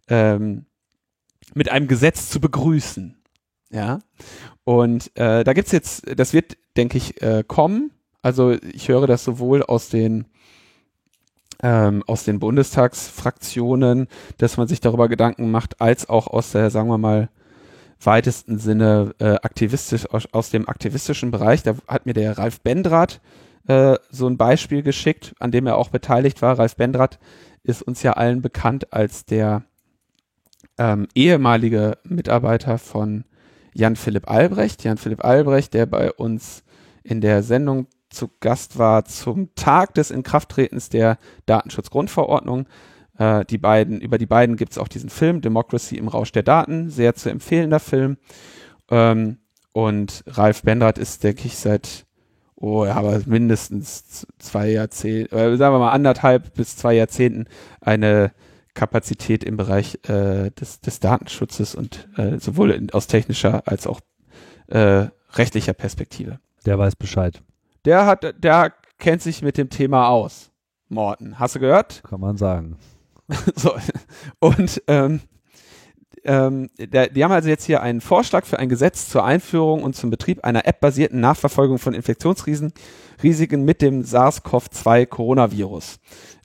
ähm, 0.08 0.66
mit 1.54 1.72
einem 1.72 1.88
Gesetz 1.88 2.30
zu 2.30 2.40
begrüßen. 2.40 3.16
Ja, 3.70 3.98
und 4.62 5.10
äh, 5.16 5.42
da 5.42 5.52
gibt's 5.54 5.72
jetzt, 5.72 6.04
das 6.16 6.32
wird, 6.32 6.56
denke 6.76 6.98
ich, 6.98 7.20
äh, 7.20 7.42
kommen. 7.44 7.90
Also 8.22 8.52
ich 8.52 8.88
höre 8.88 9.08
das 9.08 9.24
sowohl 9.24 9.64
aus 9.64 9.88
den 9.88 10.26
ähm, 11.62 12.02
aus 12.06 12.24
den 12.24 12.38
Bundestagsfraktionen, 12.38 14.08
dass 14.38 14.56
man 14.56 14.68
sich 14.68 14.80
darüber 14.80 15.08
Gedanken 15.08 15.50
macht, 15.50 15.80
als 15.80 16.08
auch 16.08 16.26
aus 16.26 16.52
der, 16.52 16.70
sagen 16.70 16.88
wir 16.88 16.98
mal, 16.98 17.28
weitesten 18.00 18.58
Sinne 18.58 19.14
äh, 19.18 19.36
aktivistisch, 19.42 20.08
aus, 20.10 20.26
aus 20.32 20.50
dem 20.50 20.68
aktivistischen 20.68 21.30
Bereich. 21.30 21.62
Da 21.62 21.76
hat 21.88 22.06
mir 22.06 22.12
der 22.12 22.36
Ralf 22.36 22.60
Bendrath 22.60 23.20
äh, 23.68 23.96
so 24.10 24.26
ein 24.26 24.36
Beispiel 24.36 24.82
geschickt, 24.82 25.34
an 25.38 25.50
dem 25.50 25.66
er 25.66 25.76
auch 25.76 25.88
beteiligt 25.88 26.42
war. 26.42 26.58
Ralf 26.58 26.76
Bendrath 26.76 27.18
ist 27.62 27.82
uns 27.82 28.02
ja 28.02 28.12
allen 28.12 28.42
bekannt 28.42 28.92
als 28.92 29.24
der 29.24 29.64
ähm, 30.78 31.08
ehemalige 31.14 31.98
Mitarbeiter 32.04 32.78
von 32.78 33.24
Jan 33.72 33.96
Philipp 33.96 34.30
Albrecht. 34.30 34.84
Jan 34.84 34.98
Philipp 34.98 35.24
Albrecht, 35.24 35.74
der 35.74 35.86
bei 35.86 36.12
uns 36.12 36.64
in 37.02 37.20
der 37.20 37.42
Sendung 37.42 37.86
zu 38.16 38.30
Gast 38.40 38.78
war 38.78 39.04
zum 39.04 39.54
Tag 39.54 39.94
des 39.94 40.10
Inkrafttretens 40.10 40.88
der 40.88 41.18
Datenschutzgrundverordnung. 41.46 42.66
Äh, 43.18 43.44
die 43.44 43.58
beiden, 43.58 44.00
über 44.00 44.18
die 44.18 44.26
beiden 44.26 44.56
gibt 44.56 44.72
es 44.72 44.78
auch 44.78 44.88
diesen 44.88 45.10
Film, 45.10 45.40
Democracy 45.40 45.96
im 45.96 46.08
Rausch 46.08 46.32
der 46.32 46.42
Daten, 46.42 46.90
sehr 46.90 47.14
zu 47.14 47.30
empfehlender 47.30 47.80
Film. 47.80 48.16
Ähm, 48.90 49.38
und 49.72 50.24
Ralf 50.26 50.62
Bendrath 50.62 50.98
ist, 50.98 51.22
denke 51.22 51.46
ich, 51.46 51.56
seit, 51.56 52.06
oh, 52.54 52.86
ja, 52.86 52.94
aber 52.94 53.20
mindestens 53.26 54.26
zwei 54.38 54.70
Jahrzehnte, 54.70 55.36
äh, 55.36 55.56
sagen 55.56 55.74
wir 55.74 55.78
mal 55.78 55.92
anderthalb 55.92 56.54
bis 56.54 56.76
zwei 56.76 56.94
Jahrzehnten 56.94 57.44
eine 57.80 58.32
Kapazität 58.72 59.44
im 59.44 59.56
Bereich 59.56 59.98
äh, 60.08 60.50
des, 60.50 60.80
des 60.80 61.00
Datenschutzes 61.00 61.74
und 61.74 62.08
äh, 62.16 62.38
sowohl 62.38 62.70
in, 62.70 62.90
aus 62.90 63.06
technischer 63.06 63.66
als 63.66 63.86
auch 63.86 64.00
äh, 64.68 65.06
rechtlicher 65.32 65.72
Perspektive. 65.72 66.38
Der 66.64 66.78
weiß 66.78 66.96
Bescheid. 66.96 67.42
Der 67.86 68.04
hat, 68.04 68.34
der 68.42 68.72
kennt 68.98 69.22
sich 69.22 69.42
mit 69.42 69.56
dem 69.56 69.70
Thema 69.70 70.08
aus. 70.08 70.50
Morten, 70.88 71.38
hast 71.38 71.54
du 71.54 71.60
gehört? 71.60 72.02
Kann 72.02 72.20
man 72.20 72.36
sagen. 72.36 72.78
so. 73.54 73.76
Und 74.40 74.82
ähm, 74.88 75.20
ähm, 76.24 76.68
der, 76.78 77.08
die 77.08 77.22
haben 77.22 77.30
also 77.30 77.48
jetzt 77.48 77.64
hier 77.64 77.82
einen 77.82 78.00
Vorschlag 78.00 78.44
für 78.44 78.58
ein 78.58 78.68
Gesetz 78.68 79.08
zur 79.08 79.24
Einführung 79.24 79.84
und 79.84 79.94
zum 79.94 80.10
Betrieb 80.10 80.44
einer 80.44 80.66
App-basierten 80.66 81.20
Nachverfolgung 81.20 81.78
von 81.78 81.94
Infektionsrisiken 81.94 82.72
Risiken 83.22 83.64
mit 83.64 83.80
dem 83.82 84.02
SARS-CoV-2 84.02 85.06
-Coronavirus 85.08 85.98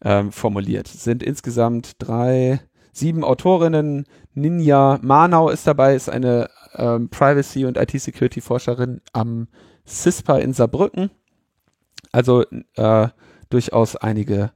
ähm, 0.03 0.31
formuliert. 0.31 0.87
Es 0.87 1.03
sind 1.03 1.23
insgesamt 1.23 1.93
drei, 1.97 2.61
sieben 2.93 3.23
Autorinnen. 3.23 4.05
Ninja 4.35 4.99
Manau 5.01 5.49
ist 5.49 5.65
dabei, 5.65 5.95
ist 5.95 6.07
eine 6.07 6.49
ähm, 6.75 7.09
Privacy- 7.09 7.65
und 7.65 7.77
IT-Security-Forscherin 7.77 9.01
am 9.11 9.47
CISPA 9.87 10.37
in 10.37 10.53
Saarbrücken. 10.53 11.09
Also 12.11 12.45
äh, 12.75 13.07
durchaus 13.49 13.95
einige 13.95 14.51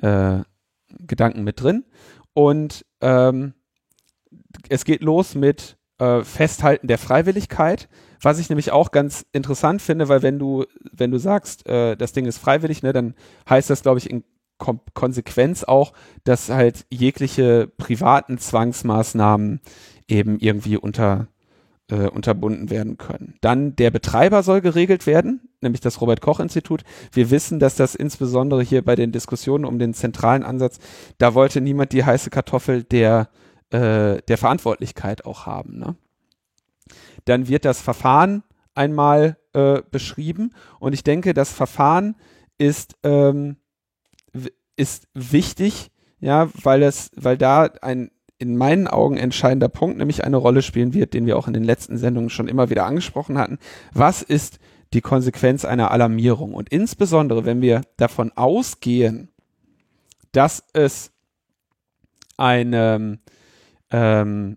äh, 0.00 0.40
Gedanken 0.98 1.44
mit 1.44 1.60
drin. 1.60 1.84
Und 2.34 2.84
ähm, 3.00 3.54
es 4.68 4.84
geht 4.84 5.02
los 5.02 5.34
mit 5.34 5.76
äh, 5.98 6.22
Festhalten 6.22 6.86
der 6.86 6.98
Freiwilligkeit, 6.98 7.88
was 8.22 8.38
ich 8.38 8.48
nämlich 8.48 8.72
auch 8.72 8.90
ganz 8.90 9.26
interessant 9.32 9.82
finde, 9.82 10.08
weil 10.08 10.22
wenn 10.22 10.38
du, 10.38 10.64
wenn 10.92 11.10
du 11.10 11.18
sagst, 11.18 11.66
äh, 11.66 11.96
das 11.96 12.12
Ding 12.12 12.26
ist 12.26 12.38
freiwillig, 12.38 12.82
ne, 12.82 12.92
dann 12.92 13.14
heißt 13.48 13.70
das, 13.70 13.82
glaube 13.82 13.98
ich, 13.98 14.10
in 14.10 14.24
Kom 14.58 14.80
Konsequenz 14.92 15.62
auch, 15.62 15.92
dass 16.24 16.48
halt 16.48 16.84
jegliche 16.90 17.68
privaten 17.76 18.38
Zwangsmaßnahmen 18.38 19.60
eben 20.08 20.40
irgendwie 20.40 20.76
unter, 20.76 21.28
äh, 21.90 22.08
unterbunden 22.08 22.68
werden 22.68 22.98
können. 22.98 23.36
Dann 23.40 23.76
der 23.76 23.92
Betreiber 23.92 24.42
soll 24.42 24.60
geregelt 24.60 25.06
werden, 25.06 25.47
nämlich 25.60 25.80
das 25.80 26.00
Robert 26.00 26.20
Koch 26.20 26.40
Institut. 26.40 26.82
Wir 27.12 27.30
wissen, 27.30 27.58
dass 27.58 27.76
das 27.76 27.94
insbesondere 27.94 28.62
hier 28.62 28.84
bei 28.84 28.94
den 28.96 29.12
Diskussionen 29.12 29.64
um 29.64 29.78
den 29.78 29.94
zentralen 29.94 30.42
Ansatz, 30.42 30.78
da 31.18 31.34
wollte 31.34 31.60
niemand 31.60 31.92
die 31.92 32.04
heiße 32.04 32.30
Kartoffel 32.30 32.84
der 32.84 33.28
äh, 33.70 34.22
der 34.22 34.38
Verantwortlichkeit 34.38 35.26
auch 35.26 35.46
haben. 35.46 35.78
Ne? 35.78 35.96
Dann 37.24 37.48
wird 37.48 37.64
das 37.64 37.82
Verfahren 37.82 38.42
einmal 38.74 39.36
äh, 39.52 39.82
beschrieben 39.90 40.54
und 40.80 40.94
ich 40.94 41.04
denke, 41.04 41.34
das 41.34 41.52
Verfahren 41.52 42.16
ist, 42.56 42.96
ähm, 43.02 43.56
ist 44.76 45.08
wichtig, 45.12 45.90
ja, 46.20 46.48
weil 46.62 46.82
es, 46.82 47.10
weil 47.14 47.36
da 47.36 47.64
ein 47.82 48.10
in 48.40 48.56
meinen 48.56 48.86
Augen 48.86 49.16
entscheidender 49.16 49.68
Punkt 49.68 49.98
nämlich 49.98 50.22
eine 50.22 50.36
Rolle 50.36 50.62
spielen 50.62 50.94
wird, 50.94 51.12
den 51.12 51.26
wir 51.26 51.36
auch 51.36 51.48
in 51.48 51.54
den 51.54 51.64
letzten 51.64 51.98
Sendungen 51.98 52.30
schon 52.30 52.46
immer 52.46 52.70
wieder 52.70 52.86
angesprochen 52.86 53.36
hatten. 53.36 53.58
Was 53.92 54.22
ist 54.22 54.60
die 54.92 55.00
Konsequenz 55.00 55.64
einer 55.64 55.90
Alarmierung? 55.90 56.54
Und 56.54 56.68
insbesondere, 56.68 57.44
wenn 57.44 57.60
wir 57.60 57.82
davon 57.96 58.32
ausgehen, 58.36 59.30
dass 60.32 60.62
es 60.72 61.12
eine, 62.36 63.18
ähm, 63.90 64.56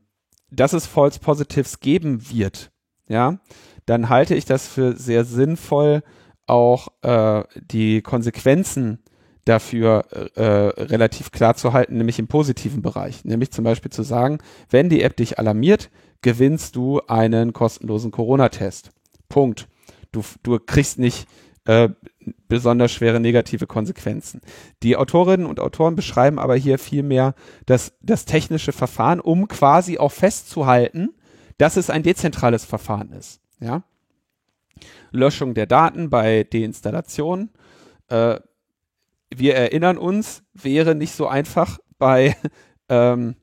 dass 0.49 0.73
es 0.73 0.85
False 0.85 1.19
Positives 1.19 1.79
geben 1.79 2.29
wird, 2.29 2.71
ja, 3.07 3.39
dann 3.85 4.09
halte 4.09 4.35
ich 4.35 4.45
das 4.45 4.67
für 4.67 4.95
sehr 4.95 5.25
sinnvoll, 5.25 6.03
auch 6.45 6.89
äh, 7.01 7.43
die 7.55 8.01
Konsequenzen 8.01 8.99
dafür 9.45 10.05
äh, 10.35 10.43
relativ 10.43 11.31
klar 11.31 11.55
zu 11.55 11.73
halten, 11.73 11.97
nämlich 11.97 12.19
im 12.19 12.27
positiven 12.27 12.81
Bereich. 12.81 13.25
Nämlich 13.25 13.51
zum 13.51 13.63
Beispiel 13.63 13.91
zu 13.91 14.03
sagen, 14.03 14.37
wenn 14.69 14.89
die 14.89 15.01
App 15.01 15.17
dich 15.17 15.39
alarmiert, 15.39 15.89
gewinnst 16.21 16.75
du 16.75 17.01
einen 17.07 17.53
kostenlosen 17.53 18.11
Corona-Test. 18.11 18.91
Punkt. 19.29 19.67
Du, 20.11 20.23
du 20.43 20.59
kriegst 20.59 20.99
nicht 20.99 21.27
äh, 21.65 21.89
besonders 22.47 22.91
schwere 22.91 23.19
negative 23.19 23.67
Konsequenzen. 23.67 24.41
Die 24.83 24.97
Autorinnen 24.97 25.45
und 25.45 25.59
Autoren 25.59 25.95
beschreiben 25.95 26.39
aber 26.39 26.55
hier 26.55 26.79
vielmehr 26.79 27.35
das, 27.65 27.93
das 28.01 28.25
technische 28.25 28.71
Verfahren, 28.71 29.19
um 29.19 29.47
quasi 29.47 29.97
auch 29.97 30.11
festzuhalten, 30.11 31.09
dass 31.57 31.77
es 31.77 31.89
ein 31.89 32.03
dezentrales 32.03 32.65
Verfahren 32.65 33.11
ist. 33.11 33.41
Ja? 33.59 33.83
Löschung 35.11 35.53
der 35.53 35.67
Daten 35.67 36.09
bei 36.09 36.43
Deinstallation. 36.43 37.49
Äh, 38.07 38.39
wir 39.33 39.55
erinnern 39.55 39.97
uns, 39.97 40.43
wäre 40.53 40.95
nicht 40.95 41.13
so 41.13 41.27
einfach 41.27 41.79
bei, 41.97 42.35
ähm, 42.89 43.35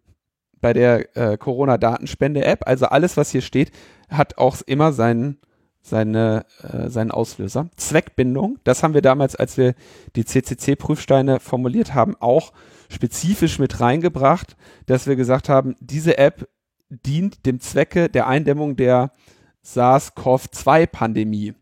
bei 0.61 0.73
der 0.73 1.17
äh, 1.17 1.39
Corona-Datenspende-App. 1.39 2.67
Also 2.67 2.87
alles, 2.87 3.17
was 3.17 3.31
hier 3.31 3.43
steht, 3.43 3.71
hat 4.09 4.39
auch 4.39 4.61
immer 4.67 4.93
seinen 4.93 5.39
seine, 5.83 6.45
äh, 6.63 6.89
seinen 6.89 7.11
Auslöser. 7.11 7.69
Zweckbindung, 7.77 8.59
das 8.65 8.83
haben 8.83 8.95
wir 8.95 9.03
damals, 9.03 9.37
als 9.37 9.57
wir 9.57 9.75
die 10.17 10.25
CCC-Prüfsteine 10.25 11.41
formuliert 11.41 11.95
haben, 11.95 12.17
auch 12.21 12.53
spezifisch 12.89 13.59
mit 13.59 13.81
reingebracht, 13.81 14.57
dass 14.87 15.07
wir 15.07 15.17
gesagt 15.17 15.49
haben, 15.49 15.77
diese 15.81 16.19
App 16.19 16.49
dient 16.89 17.45
dem 17.47 17.61
Zwecke 17.61 18.09
der 18.09 18.27
Eindämmung 18.27 18.77
der 18.77 19.13
SARS-CoV-2-Pandemie. 19.63 21.55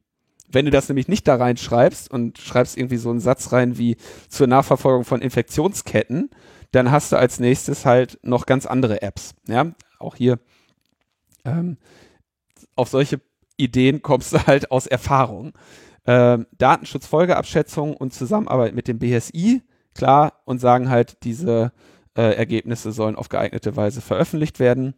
Wenn 0.48 0.64
du 0.64 0.70
das 0.70 0.88
nämlich 0.88 1.08
nicht 1.08 1.26
da 1.26 1.36
reinschreibst 1.36 2.10
und 2.10 2.38
schreibst 2.38 2.78
irgendwie 2.78 2.96
so 2.98 3.10
einen 3.10 3.20
Satz 3.20 3.52
rein 3.52 3.78
wie 3.78 3.96
zur 4.28 4.46
Nachverfolgung 4.46 5.04
von 5.04 5.20
Infektionsketten, 5.20 6.30
dann 6.70 6.90
hast 6.90 7.12
du 7.12 7.16
als 7.16 7.40
nächstes 7.40 7.84
halt 7.84 8.18
noch 8.22 8.46
ganz 8.46 8.66
andere 8.66 9.02
Apps. 9.02 9.34
Ja, 9.48 9.72
auch 9.98 10.14
hier 10.14 10.38
ähm, 11.44 11.78
auf 12.76 12.88
solche 12.88 13.20
Ideen 13.56 14.02
kommst 14.02 14.32
du 14.32 14.46
halt 14.46 14.70
aus 14.70 14.86
Erfahrung. 14.86 15.52
Ähm, 16.06 16.46
Datenschutzfolgeabschätzung 16.58 17.96
und 17.96 18.14
Zusammenarbeit 18.14 18.74
mit 18.74 18.86
dem 18.86 18.98
BSI, 18.98 19.62
klar, 19.94 20.40
und 20.44 20.60
sagen 20.60 20.88
halt, 20.88 21.24
diese 21.24 21.72
äh, 22.16 22.36
Ergebnisse 22.36 22.92
sollen 22.92 23.16
auf 23.16 23.28
geeignete 23.28 23.76
Weise 23.76 24.00
veröffentlicht 24.00 24.60
werden. 24.60 24.94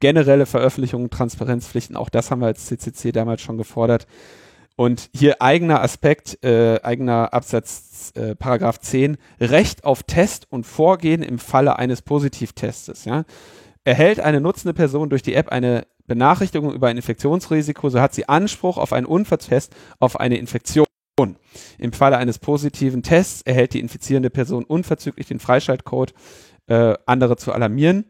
Generelle 0.00 0.46
Veröffentlichungen, 0.46 1.10
Transparenzpflichten, 1.10 1.96
auch 1.96 2.08
das 2.08 2.30
haben 2.30 2.40
wir 2.40 2.46
als 2.46 2.66
CCC 2.66 3.12
damals 3.12 3.42
schon 3.42 3.58
gefordert. 3.58 4.06
Und 4.76 5.08
hier 5.14 5.40
eigener 5.40 5.80
Aspekt, 5.80 6.42
äh, 6.44 6.80
eigener 6.82 7.32
Absatz 7.32 8.12
äh, 8.14 8.34
Paragraph 8.34 8.78
10, 8.78 9.16
Recht 9.40 9.84
auf 9.84 10.02
Test 10.02 10.46
und 10.50 10.66
Vorgehen 10.66 11.22
im 11.22 11.38
Falle 11.38 11.78
eines 11.78 12.02
Positivtestes. 12.02 13.06
Ja? 13.06 13.24
Erhält 13.86 14.18
eine 14.18 14.40
nutzende 14.40 14.74
Person 14.74 15.10
durch 15.10 15.22
die 15.22 15.34
App 15.34 15.50
eine 15.50 15.86
Benachrichtigung 16.08 16.72
über 16.72 16.88
ein 16.88 16.96
Infektionsrisiko, 16.96 17.88
so 17.88 18.00
hat 18.00 18.14
sie 18.14 18.28
Anspruch 18.28 18.78
auf 18.78 18.92
einen 18.92 19.06
Unfalltest 19.06 19.76
auf 20.00 20.18
eine 20.18 20.38
Infektion. 20.38 20.86
Im 21.78 21.92
Falle 21.92 22.16
eines 22.16 22.40
positiven 22.40 23.04
Tests 23.04 23.42
erhält 23.42 23.74
die 23.74 23.78
infizierende 23.78 24.28
Person 24.28 24.64
unverzüglich 24.64 25.28
den 25.28 25.38
Freischaltcode, 25.38 26.14
äh, 26.66 26.94
andere 27.06 27.36
zu 27.36 27.52
alarmieren. 27.52 28.06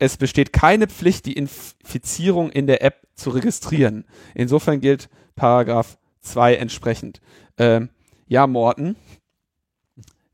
Es 0.00 0.16
besteht 0.16 0.52
keine 0.52 0.88
Pflicht, 0.88 1.26
die 1.26 1.34
Infizierung 1.34 2.50
in 2.50 2.66
der 2.66 2.82
App 2.82 3.06
zu 3.14 3.30
registrieren. 3.30 4.06
Insofern 4.34 4.80
gilt 4.80 5.08
Paragraph 5.36 5.96
2 6.22 6.56
entsprechend. 6.56 7.20
Ähm, 7.56 7.88
ja, 8.26 8.48
Morten, 8.48 8.96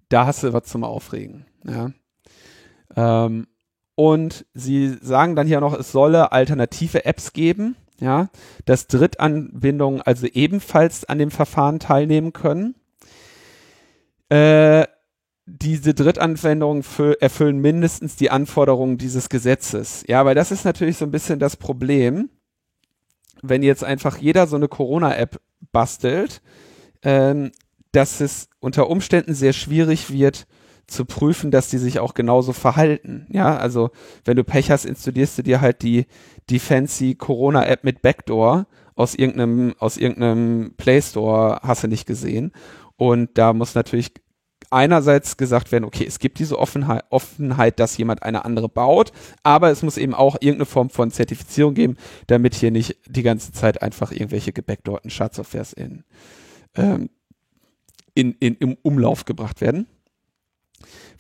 da 0.08 0.24
hast 0.24 0.42
du 0.42 0.54
was 0.54 0.64
zum 0.64 0.84
Aufregen. 0.84 1.44
Ja. 1.66 1.92
Ähm, 2.96 3.46
und 4.00 4.46
sie 4.54 4.96
sagen 5.02 5.36
dann 5.36 5.46
hier 5.46 5.60
noch, 5.60 5.78
es 5.78 5.92
solle 5.92 6.32
alternative 6.32 7.04
Apps 7.04 7.34
geben, 7.34 7.76
ja, 8.00 8.30
dass 8.64 8.86
Drittanbindungen 8.86 10.00
also 10.00 10.26
ebenfalls 10.26 11.04
an 11.04 11.18
dem 11.18 11.30
Verfahren 11.30 11.80
teilnehmen 11.80 12.32
können. 12.32 12.76
Äh, 14.30 14.86
diese 15.44 15.92
Drittanwendungen 15.92 16.82
erfüllen 17.20 17.58
mindestens 17.58 18.16
die 18.16 18.30
Anforderungen 18.30 18.96
dieses 18.96 19.28
Gesetzes. 19.28 20.02
Ja, 20.08 20.24
weil 20.24 20.34
das 20.34 20.50
ist 20.50 20.64
natürlich 20.64 20.96
so 20.96 21.04
ein 21.04 21.10
bisschen 21.10 21.38
das 21.38 21.58
Problem, 21.58 22.30
wenn 23.42 23.62
jetzt 23.62 23.84
einfach 23.84 24.16
jeder 24.16 24.46
so 24.46 24.56
eine 24.56 24.68
Corona-App 24.68 25.42
bastelt, 25.72 26.40
ähm, 27.02 27.52
dass 27.92 28.22
es 28.22 28.48
unter 28.60 28.88
Umständen 28.88 29.34
sehr 29.34 29.52
schwierig 29.52 30.10
wird, 30.10 30.46
zu 30.90 31.04
prüfen, 31.04 31.50
dass 31.50 31.68
die 31.68 31.78
sich 31.78 32.00
auch 32.00 32.14
genauso 32.14 32.52
verhalten. 32.52 33.26
Ja, 33.30 33.56
also 33.56 33.90
wenn 34.24 34.36
du 34.36 34.44
Pech 34.44 34.70
hast, 34.70 34.84
installierst 34.84 35.38
du 35.38 35.42
dir 35.42 35.60
halt 35.60 35.82
die, 35.82 36.06
die 36.50 36.58
fancy 36.58 37.14
Corona-App 37.14 37.84
mit 37.84 38.02
Backdoor 38.02 38.66
aus 38.94 39.14
irgendeinem, 39.14 39.74
aus 39.78 39.96
irgendeinem 39.96 40.74
Play 40.76 41.00
Store, 41.00 41.60
hast 41.62 41.84
du 41.84 41.88
nicht 41.88 42.06
gesehen. 42.06 42.52
Und 42.96 43.30
da 43.38 43.52
muss 43.52 43.74
natürlich 43.74 44.12
einerseits 44.70 45.36
gesagt 45.36 45.72
werden, 45.72 45.84
okay, 45.84 46.04
es 46.06 46.18
gibt 46.18 46.38
diese 46.38 46.58
Offenheit, 46.58 47.04
Offenheit, 47.10 47.80
dass 47.80 47.96
jemand 47.96 48.22
eine 48.22 48.44
andere 48.44 48.68
baut, 48.68 49.12
aber 49.42 49.70
es 49.70 49.82
muss 49.82 49.96
eben 49.96 50.14
auch 50.14 50.36
irgendeine 50.40 50.66
Form 50.66 50.90
von 50.90 51.10
Zertifizierung 51.10 51.74
geben, 51.74 51.96
damit 52.26 52.54
hier 52.54 52.70
nicht 52.70 52.96
die 53.06 53.22
ganze 53.22 53.52
Zeit 53.52 53.82
einfach 53.82 54.12
irgendwelche 54.12 54.52
gebackdorten 54.52 55.10
Schadsoftwares 55.10 55.72
in, 55.72 56.04
ähm, 56.76 57.10
in, 58.14 58.32
in, 58.34 58.54
im 58.56 58.76
Umlauf 58.82 59.24
gebracht 59.24 59.60
werden. 59.60 59.86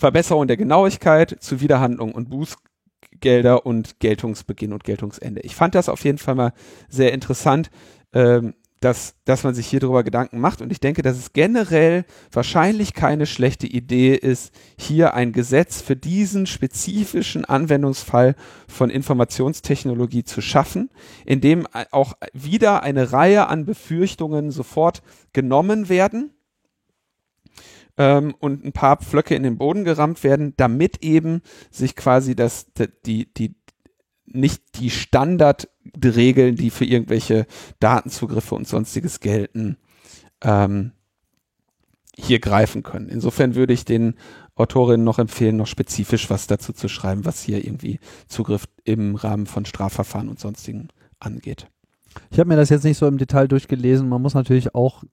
Verbesserung 0.00 0.46
der 0.46 0.56
Genauigkeit, 0.56 1.36
Zuwiderhandlung 1.40 2.12
und 2.12 2.30
Bußgelder 2.30 3.66
und 3.66 4.00
Geltungsbeginn 4.00 4.72
und 4.72 4.82
Geltungsende. 4.82 5.42
Ich 5.42 5.54
fand 5.54 5.74
das 5.74 5.90
auf 5.90 6.04
jeden 6.04 6.16
Fall 6.16 6.34
mal 6.34 6.52
sehr 6.88 7.12
interessant, 7.12 7.70
ähm, 8.14 8.54
dass, 8.80 9.14
dass 9.26 9.44
man 9.44 9.54
sich 9.54 9.66
hier 9.66 9.80
darüber 9.80 10.02
Gedanken 10.02 10.40
macht. 10.40 10.62
Und 10.62 10.72
ich 10.72 10.80
denke, 10.80 11.02
dass 11.02 11.18
es 11.18 11.34
generell 11.34 12.06
wahrscheinlich 12.32 12.94
keine 12.94 13.26
schlechte 13.26 13.66
Idee 13.66 14.14
ist, 14.14 14.54
hier 14.78 15.12
ein 15.12 15.32
Gesetz 15.32 15.82
für 15.82 15.96
diesen 15.96 16.46
spezifischen 16.46 17.44
Anwendungsfall 17.44 18.36
von 18.68 18.88
Informationstechnologie 18.88 20.24
zu 20.24 20.40
schaffen, 20.40 20.88
in 21.26 21.42
dem 21.42 21.66
auch 21.90 22.14
wieder 22.32 22.82
eine 22.82 23.12
Reihe 23.12 23.48
an 23.48 23.66
Befürchtungen 23.66 24.50
sofort 24.50 25.02
genommen 25.34 25.90
werden 25.90 26.32
ähm, 27.96 28.34
und 28.38 28.64
ein 28.64 28.72
paar 28.72 28.96
Pflöcke 28.98 29.34
in 29.34 29.42
den 29.42 29.58
Boden 29.58 29.84
gerammt 29.84 30.22
werden, 30.24 30.54
damit 30.56 31.02
eben 31.04 31.42
sich 31.70 31.96
quasi 31.96 32.34
das, 32.34 32.66
die, 33.06 33.32
die, 33.32 33.56
nicht 34.26 34.80
die 34.80 34.90
Standardregeln, 34.90 36.56
die 36.56 36.70
für 36.70 36.84
irgendwelche 36.84 37.46
Datenzugriffe 37.80 38.54
und 38.54 38.68
sonstiges 38.68 39.20
gelten, 39.20 39.76
ähm, 40.42 40.92
hier 42.16 42.38
greifen 42.38 42.82
können. 42.82 43.08
Insofern 43.08 43.54
würde 43.54 43.72
ich 43.72 43.84
den 43.84 44.14
Autorinnen 44.54 45.04
noch 45.04 45.18
empfehlen, 45.18 45.56
noch 45.56 45.66
spezifisch 45.66 46.28
was 46.28 46.46
dazu 46.46 46.72
zu 46.72 46.88
schreiben, 46.88 47.24
was 47.24 47.42
hier 47.42 47.64
irgendwie 47.64 47.98
Zugriff 48.28 48.68
im 48.84 49.14
Rahmen 49.14 49.46
von 49.46 49.64
Strafverfahren 49.64 50.28
und 50.28 50.38
sonstigen 50.38 50.88
angeht. 51.18 51.66
Ich 52.30 52.38
habe 52.38 52.48
mir 52.48 52.56
das 52.56 52.68
jetzt 52.68 52.84
nicht 52.84 52.98
so 52.98 53.06
im 53.06 53.18
Detail 53.18 53.48
durchgelesen. 53.48 54.08
Man 54.08 54.20
muss 54.20 54.34
natürlich 54.34 54.74
auch 54.74 55.04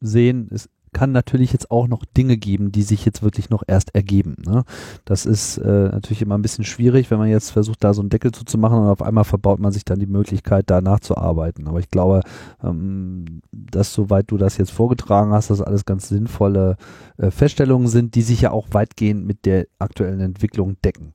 sehen, 0.00 0.48
es 0.52 0.68
kann 0.94 1.12
natürlich 1.12 1.52
jetzt 1.52 1.70
auch 1.70 1.88
noch 1.88 2.06
Dinge 2.06 2.38
geben, 2.38 2.72
die 2.72 2.82
sich 2.82 3.04
jetzt 3.04 3.22
wirklich 3.22 3.50
noch 3.50 3.62
erst 3.66 3.94
ergeben. 3.94 4.36
Ne? 4.46 4.64
Das 5.04 5.26
ist 5.26 5.58
äh, 5.58 5.88
natürlich 5.90 6.22
immer 6.22 6.38
ein 6.38 6.42
bisschen 6.42 6.64
schwierig, 6.64 7.10
wenn 7.10 7.18
man 7.18 7.28
jetzt 7.28 7.50
versucht, 7.50 7.84
da 7.84 7.92
so 7.92 8.00
einen 8.00 8.08
Deckel 8.08 8.32
zuzumachen 8.32 8.78
und 8.78 8.88
auf 8.88 9.02
einmal 9.02 9.24
verbaut 9.24 9.58
man 9.58 9.72
sich 9.72 9.84
dann 9.84 9.98
die 9.98 10.06
Möglichkeit, 10.06 10.70
da 10.70 10.80
nachzuarbeiten. 10.80 11.68
Aber 11.68 11.80
ich 11.80 11.90
glaube, 11.90 12.22
ähm, 12.62 13.42
dass 13.52 13.92
soweit 13.92 14.30
du 14.30 14.38
das 14.38 14.56
jetzt 14.56 14.70
vorgetragen 14.70 15.32
hast, 15.32 15.50
dass 15.50 15.60
alles 15.60 15.84
ganz 15.84 16.08
sinnvolle 16.08 16.78
äh, 17.18 17.30
Feststellungen 17.30 17.88
sind, 17.88 18.14
die 18.14 18.22
sich 18.22 18.40
ja 18.40 18.52
auch 18.52 18.68
weitgehend 18.70 19.26
mit 19.26 19.44
der 19.44 19.66
aktuellen 19.78 20.20
Entwicklung 20.20 20.76
decken. 20.82 21.12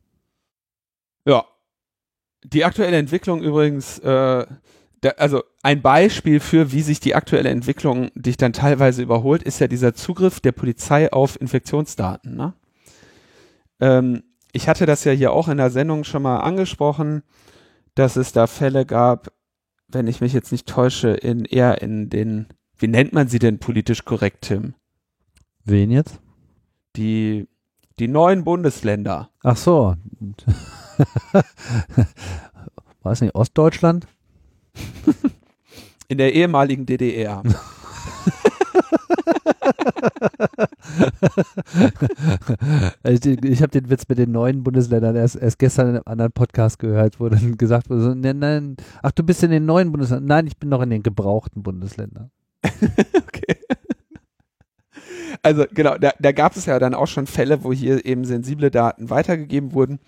Ja. 1.25 1.45
Die 2.43 2.63
aktuelle 2.63 2.97
Entwicklung 2.97 3.41
übrigens 3.41 3.99
äh, 3.99 4.45
da, 5.01 5.09
also 5.11 5.43
ein 5.63 5.81
Beispiel 5.81 6.39
für, 6.39 6.71
wie 6.71 6.81
sich 6.81 6.99
die 6.99 7.15
aktuelle 7.15 7.49
Entwicklung 7.49 8.11
dich 8.15 8.37
dann 8.37 8.53
teilweise 8.53 9.01
überholt, 9.01 9.43
ist 9.43 9.59
ja 9.59 9.67
dieser 9.67 9.93
Zugriff 9.93 10.39
der 10.39 10.51
Polizei 10.51 11.11
auf 11.11 11.39
Infektionsdaten. 11.39 12.35
Ne? 12.35 12.53
Ähm, 13.79 14.23
ich 14.51 14.67
hatte 14.67 14.85
das 14.85 15.03
ja 15.03 15.11
hier 15.11 15.31
auch 15.31 15.47
in 15.47 15.57
der 15.57 15.69
Sendung 15.69 16.03
schon 16.03 16.23
mal 16.23 16.39
angesprochen, 16.39 17.23
dass 17.95 18.15
es 18.15 18.31
da 18.31 18.47
Fälle 18.47 18.85
gab, 18.85 19.31
wenn 19.87 20.07
ich 20.07 20.21
mich 20.21 20.33
jetzt 20.33 20.51
nicht 20.51 20.67
täusche, 20.67 21.09
in 21.09 21.45
eher 21.45 21.81
in 21.81 22.09
den, 22.09 22.47
wie 22.77 22.87
nennt 22.87 23.13
man 23.13 23.27
sie 23.27 23.39
denn 23.39 23.59
politisch 23.59 24.05
korrekt, 24.05 24.41
Tim? 24.41 24.75
Wen 25.65 25.91
jetzt? 25.91 26.19
Die, 26.95 27.47
die 27.99 28.07
neuen 28.07 28.43
Bundesländer. 28.43 29.29
Ach 29.43 29.57
so. 29.57 29.95
War 33.01 33.11
es 33.11 33.21
nicht 33.21 33.35
Ostdeutschland? 33.35 34.07
In 36.07 36.17
der 36.17 36.33
ehemaligen 36.33 36.85
DDR. 36.85 37.43
Ich, 43.03 43.25
ich 43.25 43.61
habe 43.61 43.71
den 43.71 43.89
Witz 43.89 44.07
mit 44.07 44.17
den 44.17 44.31
neuen 44.31 44.63
Bundesländern 44.63 45.15
erst, 45.15 45.35
erst 45.35 45.59
gestern 45.59 45.89
in 45.89 45.95
einem 45.95 46.03
anderen 46.05 46.31
Podcast 46.31 46.79
gehört, 46.79 47.19
wo 47.19 47.29
dann 47.29 47.57
gesagt 47.57 47.89
wurde, 47.89 48.01
so, 48.01 48.13
nein, 48.13 48.39
nein, 48.39 48.77
ach 49.01 49.11
du 49.11 49.23
bist 49.23 49.43
in 49.43 49.51
den 49.51 49.65
neuen 49.65 49.91
Bundesländern. 49.91 50.27
Nein, 50.27 50.47
ich 50.47 50.57
bin 50.57 50.69
noch 50.69 50.81
in 50.81 50.89
den 50.89 51.03
gebrauchten 51.03 51.63
Bundesländern. 51.63 52.31
okay. 52.63 53.57
Also 55.41 55.65
genau, 55.73 55.97
da, 55.97 56.11
da 56.19 56.31
gab 56.31 56.55
es 56.55 56.65
ja 56.65 56.79
dann 56.79 56.93
auch 56.93 57.07
schon 57.07 57.27
Fälle, 57.27 57.63
wo 57.63 57.71
hier 57.71 58.05
eben 58.05 58.25
sensible 58.25 58.71
Daten 58.71 59.09
weitergegeben 59.09 59.73
wurden. 59.73 59.99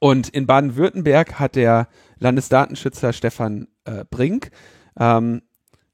Und 0.00 0.28
in 0.28 0.46
Baden-Württemberg 0.46 1.38
hat 1.38 1.54
der 1.54 1.88
Landesdatenschützer 2.18 3.12
Stefan 3.12 3.68
äh, 3.84 4.04
Brink 4.08 4.50
ähm, 4.98 5.42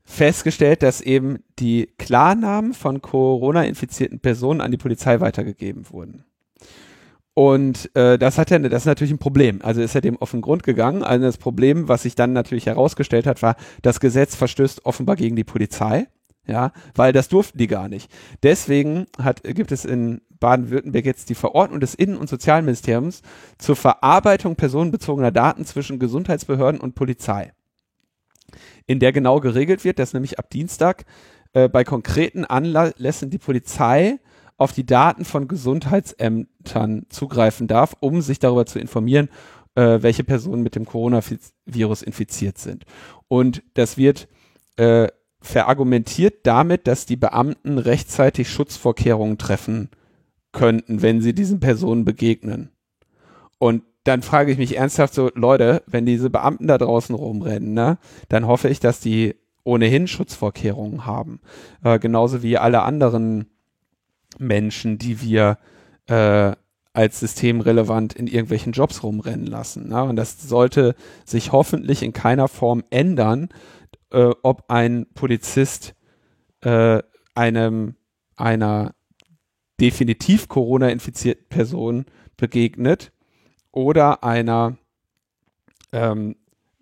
festgestellt, 0.02 0.82
dass 0.82 1.00
eben 1.00 1.38
die 1.58 1.88
Klarnamen 1.98 2.74
von 2.74 3.00
Corona-infizierten 3.00 4.20
Personen 4.20 4.60
an 4.60 4.70
die 4.70 4.76
Polizei 4.76 5.20
weitergegeben 5.20 5.88
wurden. 5.90 6.24
Und 7.34 7.94
äh, 7.94 8.18
das 8.18 8.38
hat 8.38 8.50
ja, 8.50 8.58
das 8.58 8.82
ist 8.82 8.86
natürlich 8.86 9.12
ein 9.12 9.18
Problem. 9.18 9.60
Also 9.62 9.80
ist 9.80 9.94
er 9.94 10.00
dem 10.00 10.20
auf 10.20 10.32
den 10.32 10.42
Grund 10.42 10.62
gegangen. 10.62 11.02
Also 11.02 11.24
das 11.24 11.38
Problem, 11.38 11.88
was 11.88 12.02
sich 12.02 12.14
dann 12.14 12.32
natürlich 12.32 12.66
herausgestellt 12.66 13.26
hat, 13.26 13.40
war, 13.40 13.56
das 13.82 14.00
Gesetz 14.00 14.34
verstößt 14.34 14.84
offenbar 14.84 15.16
gegen 15.16 15.36
die 15.36 15.44
Polizei. 15.44 16.08
Ja, 16.46 16.72
weil 16.94 17.12
das 17.12 17.28
durften 17.28 17.58
die 17.58 17.66
gar 17.66 17.88
nicht. 17.88 18.10
Deswegen 18.42 19.06
hat, 19.18 19.42
gibt 19.44 19.72
es 19.72 19.84
in 19.84 20.22
Baden-Württemberg 20.40 21.04
jetzt 21.04 21.28
die 21.28 21.34
Verordnung 21.34 21.80
des 21.80 21.94
Innen- 21.94 22.16
und 22.16 22.28
Sozialministeriums 22.28 23.22
zur 23.58 23.76
Verarbeitung 23.76 24.56
personenbezogener 24.56 25.30
Daten 25.30 25.64
zwischen 25.64 25.98
Gesundheitsbehörden 25.98 26.80
und 26.80 26.94
Polizei 26.94 27.52
in 28.86 28.98
der 28.98 29.12
genau 29.12 29.40
geregelt 29.40 29.84
wird, 29.84 29.98
dass 29.98 30.14
nämlich 30.14 30.38
ab 30.38 30.50
Dienstag 30.50 31.04
äh, 31.52 31.68
bei 31.68 31.84
konkreten 31.84 32.44
Anlässen 32.44 33.30
die 33.30 33.38
Polizei 33.38 34.18
auf 34.56 34.72
die 34.72 34.84
Daten 34.84 35.24
von 35.24 35.48
Gesundheitsämtern 35.48 37.06
zugreifen 37.08 37.66
darf, 37.66 37.96
um 38.00 38.20
sich 38.20 38.38
darüber 38.38 38.66
zu 38.66 38.78
informieren, 38.78 39.28
äh, 39.74 39.98
welche 40.02 40.24
Personen 40.24 40.62
mit 40.62 40.74
dem 40.74 40.84
Coronavirus 40.84 42.02
infiziert 42.02 42.58
sind. 42.58 42.84
Und 43.28 43.62
das 43.74 43.96
wird 43.96 44.28
äh, 44.76 45.08
verargumentiert 45.40 46.46
damit, 46.46 46.86
dass 46.86 47.06
die 47.06 47.16
Beamten 47.16 47.78
rechtzeitig 47.78 48.50
Schutzvorkehrungen 48.50 49.38
treffen 49.38 49.88
könnten, 50.52 51.02
wenn 51.02 51.20
sie 51.20 51.34
diesen 51.34 51.60
Personen 51.60 52.04
begegnen. 52.04 52.70
Und 53.58 53.82
dann 54.04 54.22
frage 54.22 54.52
ich 54.52 54.58
mich 54.58 54.76
ernsthaft 54.76 55.14
so, 55.14 55.30
Leute, 55.34 55.82
wenn 55.86 56.06
diese 56.06 56.30
Beamten 56.30 56.66
da 56.66 56.78
draußen 56.78 57.14
rumrennen, 57.14 57.74
ne, 57.74 57.98
dann 58.28 58.46
hoffe 58.46 58.68
ich, 58.68 58.80
dass 58.80 59.00
die 59.00 59.36
ohnehin 59.62 60.08
Schutzvorkehrungen 60.08 61.06
haben. 61.06 61.40
Äh, 61.84 61.98
genauso 61.98 62.42
wie 62.42 62.56
alle 62.56 62.82
anderen 62.82 63.46
Menschen, 64.38 64.98
die 64.98 65.20
wir 65.20 65.58
äh, 66.06 66.52
als 66.92 67.20
systemrelevant 67.20 68.14
in 68.14 68.26
irgendwelchen 68.26 68.72
Jobs 68.72 69.02
rumrennen 69.02 69.46
lassen. 69.46 69.88
Ne? 69.88 70.02
Und 70.02 70.16
das 70.16 70.40
sollte 70.40 70.94
sich 71.24 71.52
hoffentlich 71.52 72.02
in 72.02 72.12
keiner 72.12 72.48
Form 72.48 72.82
ändern, 72.90 73.48
äh, 74.10 74.30
ob 74.42 74.64
ein 74.68 75.06
Polizist 75.14 75.94
äh, 76.62 77.02
einem 77.34 77.96
einer 78.36 78.94
definitiv 79.80 80.48
Corona-infizierten 80.48 81.46
Person 81.48 82.06
begegnet 82.36 83.12
oder 83.72 84.24
einer 84.24 84.76
ähm, 85.92 86.36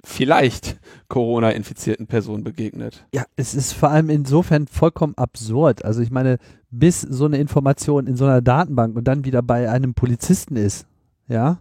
vielleicht 0.05 0.79
Corona-infizierten 1.09 2.07
Person 2.07 2.45
begegnet. 2.45 3.07
Ja, 3.15 3.25
es 3.37 3.55
ist 3.55 3.73
vor 3.73 3.91
allem 3.91 4.11
insofern 4.11 4.67
vollkommen 4.67 5.17
absurd. 5.17 5.85
Also 5.85 6.01
ich 6.03 6.11
meine, 6.11 6.39
bis 6.71 7.01
so 7.01 7.27
eine 7.27 7.39
Information 7.39 8.07
in 8.07 8.17
so 8.17 8.25
einer 8.25 8.41
Datenbank 8.41 8.97
und 8.97 9.05
dann 9.05 9.25
wieder 9.25 9.43
bei 9.43 9.71
einem 9.71 9.95
Polizisten 9.95 10.57
ist, 10.57 10.87
ja, 11.29 11.61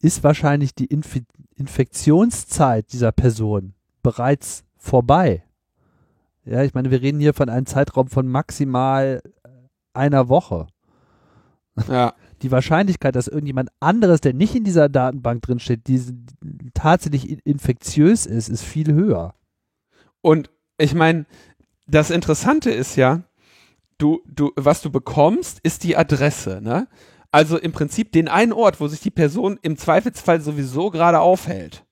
ist 0.00 0.24
wahrscheinlich 0.24 0.74
die 0.74 0.86
Inf 0.86 1.20
Infektionszeit 1.56 2.90
dieser 2.90 3.12
Person 3.12 3.74
bereits 4.02 4.64
vorbei. 4.76 5.44
Ja, 6.44 6.62
ich 6.62 6.74
meine, 6.74 6.90
wir 6.90 7.02
reden 7.02 7.20
hier 7.20 7.34
von 7.34 7.48
einem 7.48 7.66
Zeitraum 7.66 8.08
von 8.08 8.26
maximal 8.26 9.22
einer 9.92 10.28
Woche. 10.28 10.66
Ja 11.88 12.14
die 12.42 12.50
Wahrscheinlichkeit, 12.50 13.16
dass 13.16 13.28
irgendjemand 13.28 13.70
anderes, 13.80 14.20
der 14.20 14.32
nicht 14.32 14.54
in 14.54 14.64
dieser 14.64 14.88
Datenbank 14.88 15.42
drinsteht, 15.42 15.86
diese, 15.86 16.14
tatsächlich 16.74 17.44
infektiös 17.44 18.26
ist, 18.26 18.48
ist 18.48 18.62
viel 18.62 18.92
höher. 18.92 19.34
Und 20.22 20.50
ich 20.78 20.94
meine, 20.94 21.26
das 21.86 22.10
Interessante 22.10 22.70
ist 22.70 22.96
ja, 22.96 23.22
du, 23.98 24.20
du, 24.26 24.52
was 24.56 24.80
du 24.80 24.90
bekommst, 24.90 25.60
ist 25.62 25.84
die 25.84 25.96
Adresse, 25.96 26.60
ne? 26.62 26.88
Also 27.32 27.58
im 27.58 27.70
Prinzip 27.70 28.10
den 28.10 28.26
einen 28.26 28.52
Ort, 28.52 28.80
wo 28.80 28.88
sich 28.88 29.00
die 29.00 29.12
Person 29.12 29.58
im 29.62 29.76
Zweifelsfall 29.76 30.40
sowieso 30.40 30.90
gerade 30.90 31.20
aufhält. 31.20 31.84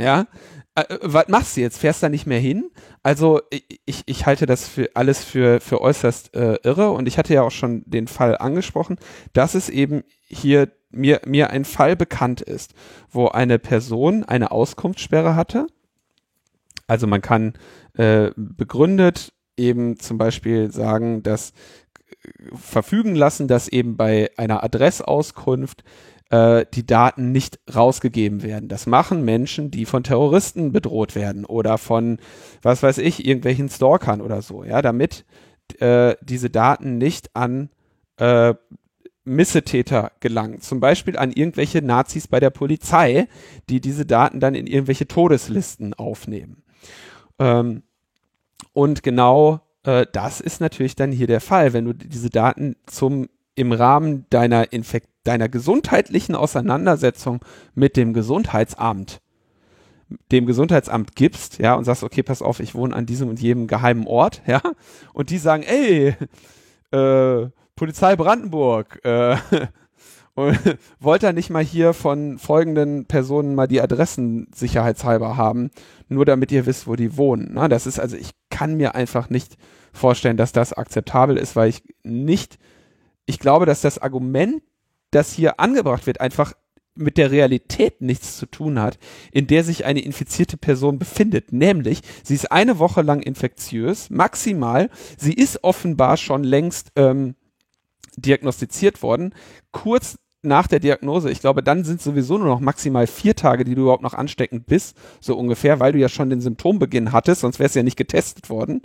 Ja, 0.00 0.26
äh, 0.74 0.82
äh, 0.82 0.98
was 1.02 1.28
machst 1.28 1.56
du 1.56 1.60
jetzt? 1.60 1.78
Fährst 1.78 2.02
da 2.02 2.08
nicht 2.08 2.26
mehr 2.26 2.40
hin? 2.40 2.70
Also 3.02 3.40
ich, 3.50 4.02
ich 4.06 4.26
halte 4.26 4.46
das 4.46 4.68
für 4.68 4.90
alles 4.94 5.24
für, 5.24 5.60
für 5.60 5.80
äußerst 5.80 6.34
äh, 6.34 6.58
irre 6.62 6.90
und 6.90 7.08
ich 7.08 7.18
hatte 7.18 7.34
ja 7.34 7.42
auch 7.42 7.50
schon 7.50 7.82
den 7.86 8.06
Fall 8.06 8.36
angesprochen, 8.38 8.98
dass 9.32 9.54
es 9.54 9.68
eben 9.68 10.02
hier 10.26 10.70
mir, 10.90 11.20
mir 11.24 11.50
ein 11.50 11.64
Fall 11.64 11.96
bekannt 11.96 12.40
ist, 12.40 12.74
wo 13.10 13.28
eine 13.28 13.58
Person 13.58 14.24
eine 14.24 14.50
Auskunftssperre 14.50 15.36
hatte. 15.36 15.66
Also 16.86 17.06
man 17.06 17.22
kann 17.22 17.54
äh, 17.94 18.30
begründet 18.36 19.32
eben 19.56 19.98
zum 19.98 20.18
Beispiel 20.18 20.72
sagen, 20.72 21.22
dass 21.22 21.52
verfügen 22.54 23.14
lassen, 23.14 23.48
dass 23.48 23.68
eben 23.68 23.96
bei 23.96 24.30
einer 24.36 24.62
Adressauskunft 24.62 25.84
äh, 26.30 26.64
die 26.74 26.86
Daten 26.86 27.32
nicht 27.32 27.60
rausgegeben 27.72 28.42
werden. 28.42 28.68
Das 28.68 28.86
machen 28.86 29.24
Menschen, 29.24 29.70
die 29.70 29.84
von 29.84 30.02
Terroristen 30.02 30.72
bedroht 30.72 31.14
werden 31.14 31.44
oder 31.44 31.78
von, 31.78 32.18
was 32.62 32.82
weiß 32.82 32.98
ich, 32.98 33.26
irgendwelchen 33.26 33.68
Stalkern 33.68 34.20
oder 34.20 34.42
so, 34.42 34.64
ja, 34.64 34.82
damit 34.82 35.24
äh, 35.78 36.16
diese 36.22 36.50
Daten 36.50 36.98
nicht 36.98 37.34
an 37.36 37.70
äh, 38.16 38.54
Missetäter 39.24 40.12
gelangen. 40.20 40.60
Zum 40.60 40.80
Beispiel 40.80 41.16
an 41.16 41.30
irgendwelche 41.30 41.82
Nazis 41.82 42.26
bei 42.26 42.40
der 42.40 42.50
Polizei, 42.50 43.28
die 43.68 43.80
diese 43.80 44.06
Daten 44.06 44.40
dann 44.40 44.54
in 44.54 44.66
irgendwelche 44.66 45.06
Todeslisten 45.06 45.94
aufnehmen. 45.94 46.62
Ähm, 47.38 47.82
und 48.72 49.02
genau 49.02 49.60
äh, 49.84 50.06
das 50.12 50.40
ist 50.40 50.60
natürlich 50.60 50.96
dann 50.96 51.12
hier 51.12 51.26
der 51.26 51.40
Fall, 51.40 51.72
wenn 51.72 51.84
du 51.84 51.92
diese 51.92 52.30
Daten 52.30 52.76
zum 52.86 53.28
im 53.60 53.72
Rahmen 53.72 54.26
deiner 54.30 54.72
Infekt 54.72 55.08
deiner 55.24 55.50
gesundheitlichen 55.50 56.34
Auseinandersetzung 56.34 57.44
mit 57.74 57.96
dem 57.96 58.14
Gesundheitsamt 58.14 59.20
dem 60.32 60.44
Gesundheitsamt 60.44 61.14
gibst, 61.14 61.58
ja, 61.58 61.74
und 61.74 61.84
sagst, 61.84 62.02
okay, 62.02 62.24
pass 62.24 62.42
auf, 62.42 62.58
ich 62.58 62.74
wohne 62.74 62.96
an 62.96 63.06
diesem 63.06 63.28
und 63.28 63.40
jedem 63.40 63.68
geheimen 63.68 64.08
Ort, 64.08 64.42
ja, 64.44 64.60
und 65.12 65.30
die 65.30 65.38
sagen, 65.38 65.62
ey, 65.62 66.16
äh, 66.90 67.48
Polizei 67.76 68.16
Brandenburg, 68.16 68.98
äh, 69.04 69.36
und 70.34 70.58
wollt 70.98 71.22
ihr 71.22 71.32
nicht 71.32 71.50
mal 71.50 71.62
hier 71.62 71.92
von 71.92 72.38
folgenden 72.38 73.06
Personen 73.06 73.54
mal 73.54 73.68
die 73.68 73.80
Adressen 73.80 74.48
sicherheitshalber 74.52 75.36
haben, 75.36 75.70
nur 76.08 76.24
damit 76.24 76.50
ihr 76.50 76.66
wisst, 76.66 76.88
wo 76.88 76.96
die 76.96 77.16
wohnen. 77.16 77.50
Na, 77.52 77.68
das 77.68 77.86
ist 77.86 78.00
also, 78.00 78.16
ich 78.16 78.30
kann 78.50 78.76
mir 78.76 78.96
einfach 78.96 79.30
nicht 79.30 79.56
vorstellen, 79.92 80.36
dass 80.36 80.50
das 80.50 80.72
akzeptabel 80.72 81.36
ist, 81.36 81.54
weil 81.54 81.68
ich 81.68 81.84
nicht, 82.02 82.58
ich 83.30 83.38
glaube, 83.38 83.64
dass 83.64 83.80
das 83.80 83.98
Argument, 83.98 84.60
das 85.12 85.32
hier 85.32 85.60
angebracht 85.60 86.06
wird, 86.06 86.20
einfach 86.20 86.52
mit 86.96 87.16
der 87.16 87.30
Realität 87.30 88.02
nichts 88.02 88.36
zu 88.36 88.46
tun 88.46 88.80
hat, 88.80 88.98
in 89.30 89.46
der 89.46 89.62
sich 89.62 89.84
eine 89.84 90.00
infizierte 90.00 90.56
Person 90.56 90.98
befindet. 90.98 91.52
Nämlich, 91.52 92.02
sie 92.24 92.34
ist 92.34 92.50
eine 92.50 92.80
Woche 92.80 93.02
lang 93.02 93.22
infektiös, 93.22 94.10
maximal. 94.10 94.90
Sie 95.16 95.32
ist 95.32 95.62
offenbar 95.62 96.16
schon 96.16 96.42
längst 96.42 96.90
ähm, 96.96 97.36
diagnostiziert 98.16 99.00
worden. 99.00 99.32
Kurz 99.70 100.18
nach 100.42 100.66
der 100.66 100.80
Diagnose, 100.80 101.30
ich 101.30 101.40
glaube, 101.40 101.62
dann 101.62 101.84
sind 101.84 102.02
sowieso 102.02 102.36
nur 102.36 102.48
noch 102.48 102.60
maximal 102.60 103.06
vier 103.06 103.36
Tage, 103.36 103.64
die 103.64 103.76
du 103.76 103.82
überhaupt 103.82 104.02
noch 104.02 104.14
ansteckend 104.14 104.66
bist, 104.66 104.96
so 105.20 105.36
ungefähr, 105.36 105.78
weil 105.78 105.92
du 105.92 105.98
ja 105.98 106.08
schon 106.08 106.30
den 106.30 106.40
Symptombeginn 106.40 107.12
hattest, 107.12 107.42
sonst 107.42 107.60
wärst 107.60 107.76
du 107.76 107.80
ja 107.80 107.84
nicht 107.84 107.98
getestet 107.98 108.50
worden. 108.50 108.82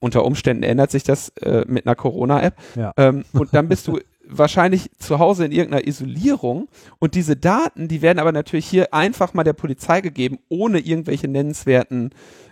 Unter 0.00 0.24
Umständen 0.24 0.62
ändert 0.62 0.90
sich 0.90 1.04
das 1.04 1.28
äh, 1.40 1.64
mit 1.68 1.86
einer 1.86 1.94
Corona-App. 1.94 2.56
Ja. 2.74 2.92
Ähm, 2.96 3.24
und 3.32 3.54
dann 3.54 3.68
bist 3.68 3.86
du 3.86 4.00
wahrscheinlich 4.30 4.90
zu 4.98 5.18
Hause 5.18 5.44
in 5.44 5.52
irgendeiner 5.52 5.86
Isolierung 5.86 6.68
und 6.98 7.14
diese 7.14 7.36
Daten, 7.36 7.88
die 7.88 8.02
werden 8.02 8.18
aber 8.18 8.32
natürlich 8.32 8.66
hier 8.66 8.94
einfach 8.94 9.34
mal 9.34 9.44
der 9.44 9.52
Polizei 9.52 10.00
gegeben, 10.00 10.38
ohne 10.48 10.78
irgendwelche 10.78 11.28
nennenswerten 11.28 12.10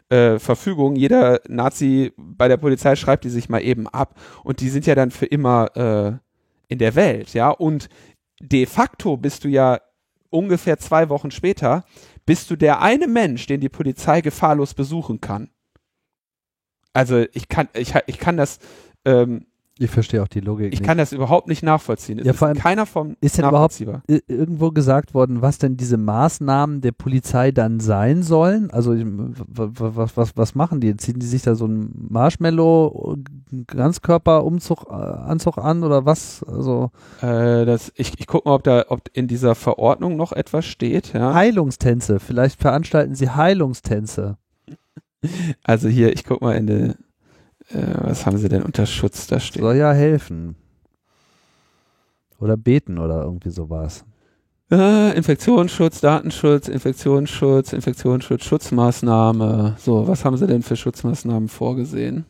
äh, 0.09 0.38
Verfügungen. 0.38 0.96
Jeder 0.96 1.40
Nazi 1.49 2.12
bei 2.16 2.49
der 2.49 2.57
Polizei 2.57 2.96
schreibt 2.96 3.24
die 3.24 3.30
sich 3.30 3.49
mal 3.49 3.62
eben 3.62 3.86
ab 3.86 4.18
und 4.44 4.61
die 4.61 4.68
sind 4.68 4.86
ja 4.86 4.94
dann 4.94 5.11
für 5.11 5.26
immer 5.26 5.76
äh, 5.76 6.72
in 6.72 6.78
der 6.78 6.94
Welt, 6.94 7.32
ja. 7.34 7.51
Und 7.51 7.88
de 8.40 8.66
facto 8.66 9.16
bist 9.16 9.44
du 9.44 9.49
ja 9.49 9.80
ungefähr 10.30 10.78
zwei 10.78 11.09
Wochen 11.09 11.30
später, 11.30 11.84
bist 12.26 12.51
du 12.51 12.57
der 12.57 12.82
eine 12.82 13.07
Mensch, 13.07 13.46
den 13.46 13.61
die 13.61 13.68
Polizei 13.68 14.20
gefahrlos 14.20 14.74
besuchen 14.74 15.20
kann. 15.20 15.51
Also 16.99 17.24
ich 17.32 17.49
kann, 17.49 17.68
ich, 17.74 17.94
ich 18.07 18.18
kann 18.18 18.36
das 18.36 18.59
ähm, 19.05 19.46
ich 19.80 19.92
verstehe 19.92 20.20
auch 20.22 20.28
die 20.28 20.40
Logik. 20.40 20.72
Ich 20.72 20.80
nicht. 20.80 20.86
kann 20.86 20.99
das 20.99 21.12
überhaupt 21.12 21.46
nicht 21.46 21.62
nachvollziehen. 21.62 22.18
Es 22.18 22.24
Ja, 22.26 22.32
ist 22.32 22.38
vor 22.38 22.49
allem, 22.49 22.57
in 22.57 22.62
keiner 22.62 22.84
Form 22.84 23.16
ist 23.20 23.38
denn 23.38 23.46
überhaupt 23.46 23.80
irgendwo 24.26 24.72
gesagt 24.72 25.14
worden, 25.14 25.40
was 25.40 25.59
denn 25.59 25.76
diese 25.76 25.96
Maßnahmen 25.96 26.80
der 26.80 26.90
Polizei 26.90 27.53
dann 27.53 27.78
sein 27.78 28.24
sollen? 28.24 28.72
Also 28.72 28.96
was, 28.96 30.16
was, 30.16 30.36
was 30.36 30.57
machen 30.57 30.80
die? 30.80 30.96
Ziehen 30.96 31.20
die 31.20 31.26
sich 31.26 31.42
da 31.42 31.55
so 31.55 31.66
einen 31.66 32.09
Marshmallow-Ganzkörperumzug 32.11 34.86
äh, 34.90 34.94
Anzug 34.94 35.59
an 35.59 35.84
oder 35.84 36.05
was? 36.05 36.42
Also 36.42 36.90
Äh, 37.22 37.64
das, 37.64 37.92
ich 37.94 38.18
ich 38.18 38.26
gucke 38.26 38.49
mal, 38.49 38.57
ob 38.57 38.64
da, 38.64 38.86
ob 38.88 39.03
in 39.12 39.28
dieser 39.28 39.55
Verordnung 39.55 40.16
noch 40.16 40.32
etwas 40.32 40.66
steht. 40.66 41.12
Ja. 41.12 41.34
Heilungstänze, 41.34 42.18
vielleicht 42.18 42.61
veranstalten 42.61 43.14
sie 43.14 43.30
Heilungstänze. 43.30 44.38
Also 45.64 45.89
hier, 45.89 46.12
ich 46.12 46.25
gucke 46.25 46.45
mal 46.45 46.57
in 46.57 46.66
der, 46.66 46.89
äh, 47.71 47.95
was 48.03 48.27
haben 48.27 48.39
sie 48.39 48.49
denn 48.49 48.62
unter 48.62 48.87
Schutz 48.87 49.27
da 49.27 49.41
stehen? 49.41 49.62
Soll 49.62 49.77
ja 49.77 49.93
helfen. 49.93 50.57
Oder 52.39 52.57
beten 52.57 52.99
oder 52.99 53.25
irgendwie 53.25 53.51
sowas. 53.51 54.05
Äh, 54.71 55.16
Infektionsschutz, 55.16 56.01
Datenschutz, 56.01 56.69
Infektionsschutz, 56.69 57.73
Infektionsschutz, 57.73 58.45
Schutzmaßnahme. 58.45 59.77
So, 59.79 60.07
was 60.07 60.25
haben 60.25 60.37
sie 60.37 60.47
denn 60.47 60.62
für 60.62 60.77
Schutzmaßnahmen 60.77 61.49
vorgesehen? 61.49 62.27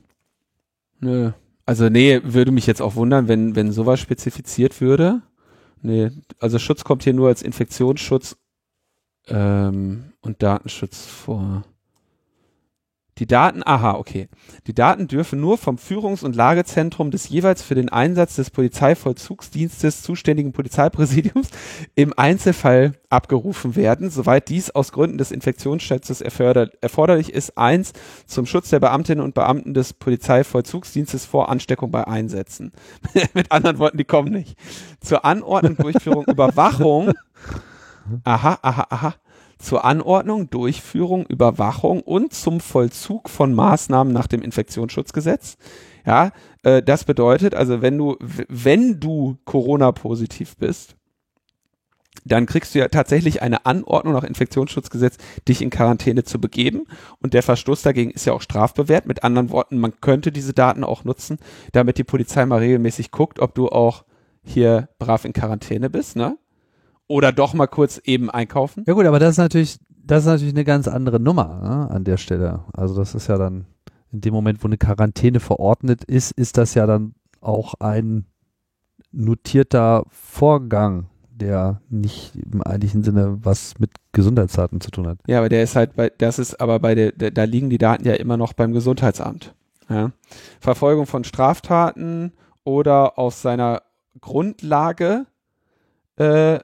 Nö. 1.00 1.32
Also 1.66 1.88
nee, 1.88 2.20
würde 2.24 2.52
mich 2.52 2.66
jetzt 2.66 2.80
auch 2.80 2.94
wundern, 2.94 3.28
wenn, 3.28 3.54
wenn 3.54 3.72
sowas 3.72 4.00
spezifiziert 4.00 4.80
würde. 4.80 5.20
Nee, 5.82 6.10
also 6.40 6.58
Schutz 6.58 6.84
kommt 6.84 7.04
hier 7.04 7.12
nur 7.12 7.28
als 7.28 7.42
Infektionsschutz 7.42 8.36
ähm, 9.26 10.12
und 10.20 10.42
Datenschutz 10.42 11.04
vor. 11.04 11.64
Die 13.18 13.26
Daten, 13.26 13.62
aha, 13.64 13.94
okay. 13.94 14.28
Die 14.66 14.74
Daten 14.74 15.08
dürfen 15.08 15.40
nur 15.40 15.58
vom 15.58 15.76
Führungs- 15.76 16.24
und 16.24 16.36
Lagezentrum 16.36 17.10
des 17.10 17.28
jeweils 17.28 17.62
für 17.62 17.74
den 17.74 17.88
Einsatz 17.88 18.36
des 18.36 18.50
Polizeivollzugsdienstes 18.50 20.02
zuständigen 20.02 20.52
Polizeipräsidiums 20.52 21.48
im 21.96 22.14
Einzelfall 22.16 22.92
abgerufen 23.10 23.74
werden, 23.74 24.10
soweit 24.10 24.48
dies 24.48 24.70
aus 24.70 24.92
Gründen 24.92 25.18
des 25.18 25.32
Infektionsschutzes 25.32 26.20
erforder 26.20 26.70
erforderlich 26.80 27.32
ist. 27.32 27.58
Eins, 27.58 27.92
zum 28.26 28.46
Schutz 28.46 28.70
der 28.70 28.80
Beamtinnen 28.80 29.24
und 29.24 29.34
Beamten 29.34 29.74
des 29.74 29.92
Polizeivollzugsdienstes 29.94 31.24
vor 31.24 31.48
Ansteckung 31.48 31.90
bei 31.90 32.06
Einsätzen. 32.06 32.72
Mit 33.34 33.50
anderen 33.50 33.78
Worten, 33.78 33.98
die 33.98 34.04
kommen 34.04 34.30
nicht. 34.30 34.56
Zur 35.00 35.24
Anordnung, 35.24 35.76
Durchführung, 35.76 36.24
Überwachung. 36.26 37.12
Aha, 38.24 38.58
aha, 38.62 38.86
aha. 38.90 39.14
Zur 39.58 39.84
Anordnung, 39.84 40.50
Durchführung, 40.50 41.26
Überwachung 41.26 42.00
und 42.02 42.32
zum 42.32 42.60
Vollzug 42.60 43.28
von 43.28 43.54
Maßnahmen 43.54 44.12
nach 44.12 44.26
dem 44.26 44.42
Infektionsschutzgesetz. 44.42 45.56
Ja, 46.06 46.32
äh, 46.62 46.82
das 46.82 47.04
bedeutet 47.04 47.54
also, 47.54 47.82
wenn 47.82 47.98
du, 47.98 48.16
wenn 48.48 49.00
du 49.00 49.36
Corona-positiv 49.44 50.56
bist, 50.56 50.96
dann 52.24 52.46
kriegst 52.46 52.74
du 52.74 52.78
ja 52.78 52.88
tatsächlich 52.88 53.42
eine 53.42 53.66
Anordnung 53.66 54.14
nach 54.14 54.24
Infektionsschutzgesetz, 54.24 55.16
dich 55.46 55.62
in 55.62 55.70
Quarantäne 55.70 56.24
zu 56.24 56.40
begeben. 56.40 56.84
Und 57.20 57.34
der 57.34 57.42
Verstoß 57.42 57.82
dagegen 57.82 58.10
ist 58.10 58.26
ja 58.26 58.32
auch 58.32 58.42
strafbewehrt. 58.42 59.06
Mit 59.06 59.24
anderen 59.24 59.50
Worten, 59.50 59.78
man 59.78 60.00
könnte 60.00 60.32
diese 60.32 60.52
Daten 60.52 60.84
auch 60.84 61.04
nutzen, 61.04 61.38
damit 61.72 61.98
die 61.98 62.04
Polizei 62.04 62.44
mal 62.46 62.58
regelmäßig 62.58 63.10
guckt, 63.10 63.40
ob 63.40 63.54
du 63.54 63.68
auch 63.68 64.04
hier 64.42 64.88
brav 64.98 65.24
in 65.24 65.32
Quarantäne 65.32 65.90
bist, 65.90 66.16
ne? 66.16 66.36
Oder 67.08 67.32
doch 67.32 67.54
mal 67.54 67.66
kurz 67.66 67.98
eben 68.04 68.30
einkaufen. 68.30 68.84
Ja 68.86 68.92
gut, 68.92 69.06
aber 69.06 69.18
das 69.18 69.30
ist 69.30 69.38
natürlich, 69.38 69.78
das 69.88 70.20
ist 70.20 70.26
natürlich 70.26 70.54
eine 70.54 70.64
ganz 70.64 70.86
andere 70.86 71.18
Nummer 71.18 71.60
ne, 71.62 71.90
an 71.90 72.04
der 72.04 72.18
Stelle. 72.18 72.64
Also 72.72 72.94
das 72.94 73.14
ist 73.14 73.28
ja 73.28 73.38
dann 73.38 73.66
in 74.12 74.20
dem 74.20 74.34
Moment, 74.34 74.62
wo 74.62 74.68
eine 74.68 74.78
Quarantäne 74.78 75.40
verordnet 75.40 76.04
ist, 76.04 76.32
ist 76.32 76.56
das 76.58 76.74
ja 76.74 76.86
dann 76.86 77.14
auch 77.40 77.74
ein 77.80 78.26
notierter 79.12 80.04
Vorgang, 80.10 81.08
der 81.30 81.80
nicht 81.88 82.34
im 82.36 82.62
eigentlichen 82.62 83.04
Sinne 83.04 83.38
was 83.42 83.78
mit 83.78 83.90
Gesundheitsdaten 84.12 84.80
zu 84.80 84.90
tun 84.90 85.06
hat. 85.06 85.18
Ja, 85.26 85.38
aber 85.38 85.48
der 85.48 85.62
ist 85.62 85.76
halt 85.76 85.94
bei, 85.96 86.10
das 86.10 86.38
ist 86.38 86.60
aber 86.60 86.78
bei 86.78 86.94
der, 86.94 87.12
der 87.12 87.30
da 87.30 87.44
liegen 87.44 87.70
die 87.70 87.78
Daten 87.78 88.06
ja 88.06 88.14
immer 88.14 88.36
noch 88.36 88.52
beim 88.52 88.72
Gesundheitsamt. 88.72 89.54
Ja. 89.88 90.12
Verfolgung 90.60 91.06
von 91.06 91.24
Straftaten 91.24 92.32
oder 92.64 93.18
aus 93.18 93.40
seiner 93.40 93.82
Grundlage 94.20 95.26
äh, 96.16 96.58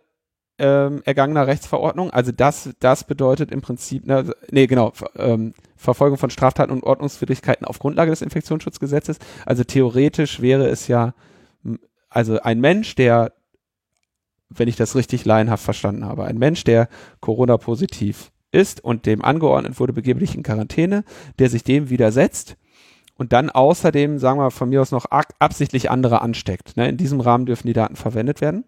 ähm, 0.58 1.02
ergangener 1.04 1.46
Rechtsverordnung. 1.46 2.10
Also 2.10 2.32
das, 2.32 2.70
das 2.78 3.04
bedeutet 3.04 3.50
im 3.50 3.60
Prinzip, 3.60 4.06
ne, 4.06 4.34
nee, 4.50 4.66
genau, 4.66 4.92
ähm, 5.16 5.54
Verfolgung 5.76 6.18
von 6.18 6.30
Straftaten 6.30 6.72
und 6.72 6.84
Ordnungswidrigkeiten 6.84 7.66
auf 7.66 7.78
Grundlage 7.78 8.10
des 8.10 8.22
Infektionsschutzgesetzes. 8.22 9.18
Also 9.46 9.64
theoretisch 9.64 10.40
wäre 10.40 10.68
es 10.68 10.88
ja, 10.88 11.14
also 12.08 12.40
ein 12.40 12.60
Mensch, 12.60 12.94
der, 12.94 13.32
wenn 14.48 14.68
ich 14.68 14.76
das 14.76 14.94
richtig 14.94 15.24
laienhaft 15.24 15.64
verstanden 15.64 16.04
habe, 16.04 16.24
ein 16.24 16.38
Mensch, 16.38 16.64
der 16.64 16.88
Corona-positiv 17.20 18.30
ist 18.52 18.82
und 18.82 19.06
dem 19.06 19.24
angeordnet 19.24 19.80
wurde, 19.80 19.92
begebe 19.92 20.20
dich 20.20 20.36
in 20.36 20.44
Quarantäne, 20.44 21.04
der 21.40 21.50
sich 21.50 21.64
dem 21.64 21.90
widersetzt 21.90 22.56
und 23.16 23.32
dann 23.32 23.50
außerdem, 23.50 24.18
sagen 24.18 24.38
wir 24.38 24.50
von 24.50 24.68
mir 24.68 24.80
aus 24.80 24.90
noch 24.90 25.06
absichtlich 25.06 25.90
andere 25.90 26.20
ansteckt. 26.20 26.76
Ne? 26.76 26.88
In 26.88 26.96
diesem 26.96 27.20
Rahmen 27.20 27.46
dürfen 27.46 27.66
die 27.66 27.72
Daten 27.72 27.96
verwendet 27.96 28.40
werden. 28.40 28.64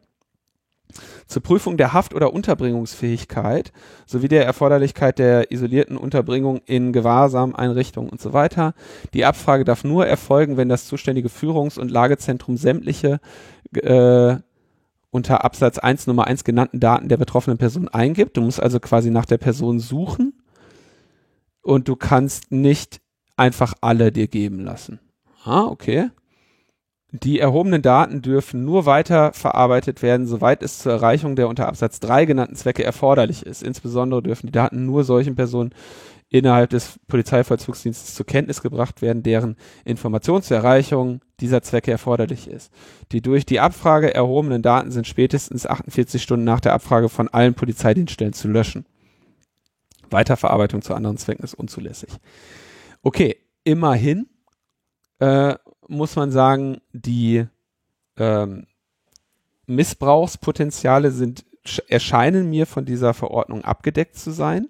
Zur 1.26 1.42
Prüfung 1.42 1.76
der 1.76 1.92
Haft- 1.92 2.14
oder 2.14 2.32
Unterbringungsfähigkeit 2.32 3.72
sowie 4.06 4.28
der 4.28 4.46
Erforderlichkeit 4.46 5.18
der 5.18 5.50
isolierten 5.50 5.96
Unterbringung 5.96 6.60
in 6.66 6.92
Gewahrsam, 6.92 7.54
Einrichtungen 7.54 8.08
und 8.10 8.20
so 8.20 8.32
weiter. 8.32 8.74
Die 9.14 9.24
Abfrage 9.24 9.64
darf 9.64 9.84
nur 9.84 10.06
erfolgen, 10.06 10.56
wenn 10.56 10.68
das 10.68 10.86
zuständige 10.86 11.28
Führungs- 11.28 11.78
und 11.78 11.90
Lagezentrum 11.90 12.56
sämtliche 12.56 13.20
äh, 13.74 14.36
unter 15.10 15.44
Absatz 15.44 15.78
1 15.78 16.06
Nummer 16.06 16.26
1 16.26 16.44
genannten 16.44 16.80
Daten 16.80 17.08
der 17.08 17.16
betroffenen 17.16 17.58
Person 17.58 17.88
eingibt. 17.88 18.36
Du 18.36 18.42
musst 18.42 18.62
also 18.62 18.80
quasi 18.80 19.10
nach 19.10 19.26
der 19.26 19.38
Person 19.38 19.80
suchen 19.80 20.34
und 21.62 21.88
du 21.88 21.96
kannst 21.96 22.52
nicht 22.52 23.00
einfach 23.36 23.74
alle 23.80 24.12
dir 24.12 24.28
geben 24.28 24.60
lassen. 24.60 25.00
Ah, 25.44 25.64
okay. 25.64 26.10
Die 27.22 27.38
erhobenen 27.38 27.82
Daten 27.82 28.20
dürfen 28.20 28.64
nur 28.64 28.84
weiter 28.84 29.32
verarbeitet 29.32 30.02
werden, 30.02 30.26
soweit 30.26 30.62
es 30.62 30.80
zur 30.80 30.92
Erreichung 30.92 31.36
der 31.36 31.48
unter 31.48 31.68
Absatz 31.68 32.00
3 32.00 32.24
genannten 32.26 32.56
Zwecke 32.56 32.84
erforderlich 32.84 33.46
ist. 33.46 33.62
Insbesondere 33.62 34.22
dürfen 34.22 34.46
die 34.46 34.52
Daten 34.52 34.84
nur 34.86 35.04
solchen 35.04 35.36
Personen 35.36 35.70
innerhalb 36.28 36.70
des 36.70 36.98
Polizeivollzugsdienstes 37.06 38.14
zur 38.14 38.26
Kenntnis 38.26 38.60
gebracht 38.60 39.00
werden, 39.00 39.22
deren 39.22 39.56
Information 39.84 40.42
zur 40.42 40.56
Erreichung 40.56 41.20
dieser 41.40 41.62
Zwecke 41.62 41.92
erforderlich 41.92 42.48
ist. 42.48 42.72
Die 43.12 43.22
durch 43.22 43.46
die 43.46 43.60
Abfrage 43.60 44.12
erhobenen 44.12 44.62
Daten 44.62 44.90
sind 44.90 45.06
spätestens 45.06 45.66
48 45.66 46.22
Stunden 46.22 46.44
nach 46.44 46.60
der 46.60 46.72
Abfrage 46.72 47.08
von 47.08 47.28
allen 47.28 47.54
Polizeidienststellen 47.54 48.32
zu 48.32 48.48
löschen. 48.48 48.84
Weiterverarbeitung 50.10 50.82
zu 50.82 50.94
anderen 50.94 51.16
Zwecken 51.16 51.44
ist 51.44 51.54
unzulässig. 51.54 52.10
Okay, 53.02 53.36
immerhin 53.64 54.28
äh, 55.20 55.54
muss 55.88 56.16
man 56.16 56.30
sagen, 56.30 56.80
die 56.92 57.46
ähm, 58.16 58.66
Missbrauchspotenziale 59.66 61.10
sind, 61.10 61.44
erscheinen 61.88 62.48
mir 62.48 62.66
von 62.66 62.84
dieser 62.84 63.14
Verordnung 63.14 63.64
abgedeckt 63.64 64.16
zu 64.16 64.30
sein. 64.30 64.68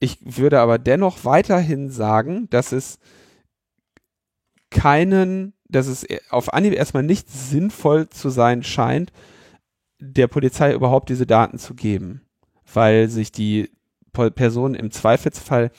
Ich 0.00 0.18
würde 0.22 0.60
aber 0.60 0.78
dennoch 0.78 1.24
weiterhin 1.24 1.90
sagen, 1.90 2.48
dass 2.50 2.72
es 2.72 2.98
keinen, 4.70 5.54
dass 5.68 5.86
es 5.86 6.06
auf 6.30 6.52
Anhieb 6.52 6.74
erstmal 6.74 7.02
nicht 7.02 7.30
sinnvoll 7.30 8.08
zu 8.08 8.30
sein 8.30 8.62
scheint, 8.62 9.12
der 10.00 10.28
Polizei 10.28 10.72
überhaupt 10.72 11.08
diese 11.08 11.26
Daten 11.26 11.58
zu 11.58 11.74
geben, 11.74 12.22
weil 12.72 13.08
sich 13.08 13.32
die 13.32 13.70
Personen 14.12 14.74
im 14.74 14.90
Zweifelsfall 14.90 15.70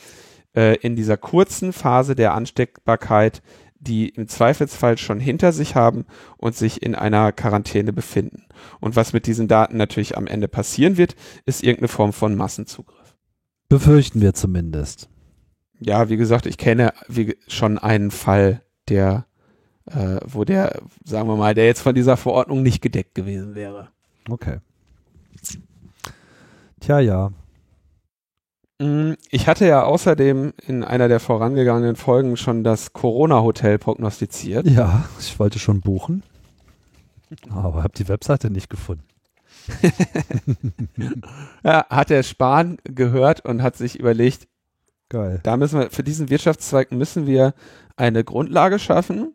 äh, 0.55 0.75
in 0.77 0.95
dieser 0.95 1.17
kurzen 1.17 1.73
Phase 1.73 2.15
der 2.15 2.33
Ansteckbarkeit 2.33 3.41
die 3.79 4.09
im 4.09 4.27
Zweifelsfall 4.27 4.97
schon 4.97 5.19
hinter 5.19 5.51
sich 5.51 5.75
haben 5.75 6.05
und 6.37 6.55
sich 6.55 6.83
in 6.83 6.95
einer 6.95 7.31
Quarantäne 7.31 7.93
befinden. 7.93 8.45
Und 8.79 8.95
was 8.95 9.13
mit 9.13 9.25
diesen 9.25 9.47
Daten 9.47 9.77
natürlich 9.77 10.17
am 10.17 10.27
Ende 10.27 10.47
passieren 10.47 10.97
wird, 10.97 11.15
ist 11.45 11.63
irgendeine 11.63 11.87
Form 11.87 12.13
von 12.13 12.35
Massenzugriff. 12.35 13.15
Befürchten 13.69 14.21
wir 14.21 14.33
zumindest. 14.33 15.09
Ja, 15.79 16.09
wie 16.09 16.17
gesagt, 16.17 16.45
ich 16.45 16.57
kenne 16.57 16.93
wie, 17.07 17.37
schon 17.47 17.77
einen 17.77 18.11
Fall, 18.11 18.61
der, 18.89 19.27
äh, 19.85 20.19
wo 20.25 20.43
der, 20.43 20.81
sagen 21.05 21.29
wir 21.29 21.37
mal, 21.37 21.53
der 21.53 21.65
jetzt 21.65 21.81
von 21.81 21.95
dieser 21.95 22.17
Verordnung 22.17 22.63
nicht 22.63 22.81
gedeckt 22.81 23.15
gewesen 23.15 23.55
wäre. 23.55 23.89
Okay. 24.29 24.59
Tja, 26.81 26.99
ja. 26.99 27.31
Mm, 28.79 29.13
ich 29.29 29.47
hatte 29.47 29.67
ja 29.67 29.83
außerdem 29.83 30.53
in 30.65 30.83
einer 30.83 31.07
der 31.07 31.19
vorangegangenen 31.19 31.95
Folgen 31.95 32.37
schon 32.37 32.63
das 32.63 32.93
Corona-Hotel 32.93 33.77
prognostiziert. 33.77 34.65
Ja, 34.67 35.05
ich 35.19 35.37
wollte 35.39 35.59
schon 35.59 35.81
buchen, 35.81 36.23
aber 37.49 37.83
habe 37.83 37.93
die 37.97 38.07
Webseite 38.07 38.49
nicht 38.49 38.69
gefunden. 38.69 39.03
ja, 41.63 41.85
hat 41.89 42.09
der 42.09 42.23
Spahn 42.23 42.77
gehört 42.85 43.45
und 43.45 43.61
hat 43.61 43.75
sich 43.75 43.99
überlegt, 43.99 44.47
Geil. 45.09 45.39
Da 45.41 45.57
müssen 45.57 45.79
wir, 45.79 45.89
für 45.89 46.03
diesen 46.03 46.29
Wirtschaftszweig 46.29 46.91
müssen 46.91 47.25
wir 47.25 47.55
eine 47.97 48.23
Grundlage 48.23 48.77
schaffen. 48.77 49.33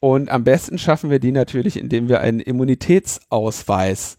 Und 0.00 0.30
am 0.30 0.44
besten 0.44 0.78
schaffen 0.78 1.08
wir 1.08 1.18
die 1.18 1.32
natürlich, 1.32 1.78
indem 1.78 2.08
wir 2.08 2.20
einen 2.20 2.40
Immunitätsausweis 2.40 4.18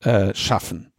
äh, 0.00 0.32
schaffen 0.34 0.89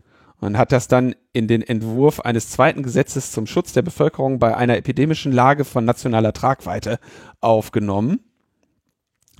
und 0.41 0.57
hat 0.57 0.71
das 0.71 0.87
dann 0.87 1.15
in 1.33 1.47
den 1.47 1.61
Entwurf 1.61 2.19
eines 2.19 2.49
zweiten 2.49 2.83
Gesetzes 2.83 3.31
zum 3.31 3.45
Schutz 3.45 3.73
der 3.73 3.83
Bevölkerung 3.83 4.39
bei 4.39 4.57
einer 4.57 4.75
epidemischen 4.75 5.31
Lage 5.31 5.63
von 5.63 5.85
nationaler 5.85 6.33
Tragweite 6.33 6.99
aufgenommen. 7.39 8.19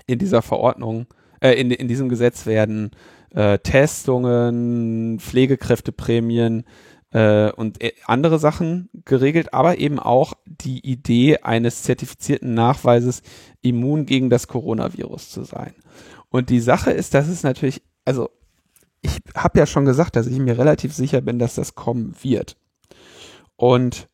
In 0.06 0.20
dieser 0.20 0.44
Verordnung, 0.44 1.08
äh, 1.42 1.54
in, 1.54 1.72
in 1.72 1.88
diesem 1.88 2.08
Gesetz 2.08 2.46
werden 2.46 2.92
äh, 3.32 3.58
Testungen, 3.60 5.20
Pflegekräfteprämien 5.20 6.66
äh, 7.12 7.52
und 7.52 7.82
äh, 7.84 7.94
andere 8.06 8.38
Sachen 8.38 8.90
geregelt, 9.04 9.56
aber 9.56 9.80
eben 9.80 10.00
auch 10.00 10.34
die 10.46 10.86
Idee 10.86 11.40
eines 11.40 11.82
zertifizierten 11.82 12.54
Nachweises, 12.54 13.24
immun 13.62 14.06
gegen 14.06 14.30
das 14.30 14.48
Coronavirus 14.48 15.32
zu 15.32 15.44
sein. 15.46 15.74
Und 16.30 16.52
die 16.52 16.62
Sache 16.62 16.92
ist, 16.92 17.16
dass 17.16 17.28
es 17.28 17.42
natürlich, 17.42 17.82
also 18.06 18.30
ich 19.02 19.20
habe 19.36 19.60
ja 19.60 19.66
schon 19.66 19.86
gesagt, 19.86 20.16
dass 20.16 20.28
ich 20.28 20.38
mir 20.38 20.58
relativ 20.58 20.94
sicher 20.94 21.22
bin, 21.22 21.40
dass 21.40 21.56
das 21.56 21.76
kommen 21.76 22.16
wird. 22.22 22.58
Und 23.56 24.10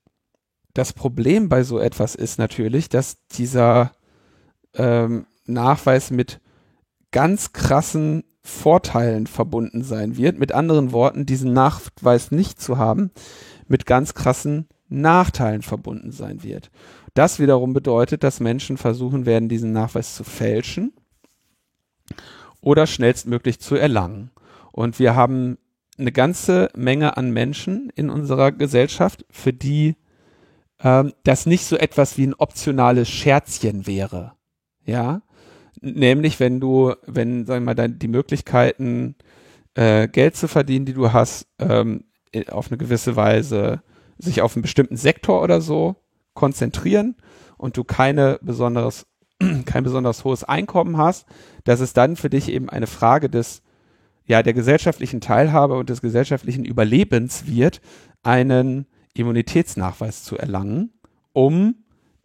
das 0.74 0.94
Problem 0.94 1.50
bei 1.50 1.64
so 1.64 1.80
etwas 1.80 2.16
ist 2.16 2.38
natürlich, 2.38 2.90
dass 2.90 3.26
dieser 3.28 3.92
ähm, 4.76 5.26
Nachweis 5.46 6.12
mit 6.12 6.40
ganz 7.12 7.54
krassen 7.54 8.24
Vorteilen 8.42 9.28
verbunden 9.28 9.84
sein 9.84 10.16
wird. 10.18 10.40
Mit 10.40 10.52
anderen 10.54 10.92
Worten, 10.92 11.26
diesen 11.26 11.52
Nachweis 11.52 12.32
nicht 12.32 12.62
zu 12.62 12.78
haben, 12.78 13.12
mit 13.68 13.86
ganz 13.86 14.14
krassen 14.14 14.68
Nachteilen 14.88 15.64
verbunden 15.64 16.12
sein 16.12 16.44
wird. 16.44 16.72
Das 17.14 17.40
wiederum 17.40 17.74
bedeutet, 17.74 18.24
dass 18.24 18.40
Menschen 18.40 18.78
versuchen 18.78 19.26
werden, 19.26 19.50
diesen 19.50 19.74
Nachweis 19.74 20.16
zu 20.16 20.24
fälschen 20.24 20.94
oder 22.62 22.88
schnellstmöglich 22.88 23.60
zu 23.60 23.76
erlangen. 23.76 24.32
Und 24.78 25.00
wir 25.00 25.16
haben 25.16 25.58
eine 25.98 26.12
ganze 26.12 26.70
Menge 26.76 27.18
an 27.18 27.32
Menschen 27.32 27.92
in 27.96 28.12
unserer 28.12 28.52
Gesellschaft, 28.52 29.26
für 29.32 29.52
die 29.52 29.96
ähm, 30.84 31.14
das 31.24 31.48
nicht 31.48 31.66
so 31.66 31.78
etwas 31.78 32.16
wie 32.20 32.28
ein 32.28 32.36
optionales 32.36 33.10
Scherzchen 33.10 33.88
wäre. 33.88 34.34
Ja, 34.86 35.24
nämlich 35.82 36.40
wenn 36.40 36.60
du, 36.60 36.94
wenn, 37.08 37.48
sagen 37.48 37.64
wir 37.64 37.66
mal, 37.66 37.74
dein, 37.74 37.98
die 37.98 38.08
Möglichkeiten, 38.08 39.16
äh, 39.74 40.08
Geld 40.08 40.36
zu 40.36 40.48
verdienen, 40.48 40.86
die 40.86 40.94
du 40.94 41.12
hast, 41.12 41.48
ähm, 41.58 42.04
auf 42.52 42.68
eine 42.68 42.78
gewisse 42.78 43.16
Weise 43.16 43.82
sich 44.20 44.44
auf 44.44 44.56
einen 44.56 44.62
bestimmten 44.62 44.96
Sektor 44.96 45.42
oder 45.42 45.60
so 45.60 45.96
konzentrieren 46.36 47.16
und 47.58 47.78
du 47.78 47.84
keine 47.84 48.38
besonderes, 48.44 49.08
kein 49.66 49.84
besonders 49.84 50.24
hohes 50.24 50.44
Einkommen 50.44 50.98
hast, 50.98 51.26
dass 51.64 51.80
es 51.80 51.94
dann 51.94 52.16
für 52.16 52.30
dich 52.30 52.50
eben 52.50 52.70
eine 52.70 52.86
Frage 52.86 53.28
des 53.28 53.64
ja, 54.28 54.44
der 54.44 54.54
gesellschaftlichen 54.54 55.22
Teilhabe 55.22 55.76
und 55.76 55.90
des 55.90 56.02
gesellschaftlichen 56.02 56.66
Überlebens 56.66 57.48
wird, 57.48 57.82
einen 58.24 58.86
Immunitätsnachweis 59.14 60.24
zu 60.24 60.38
erlangen, 60.38 60.92
um 61.34 61.76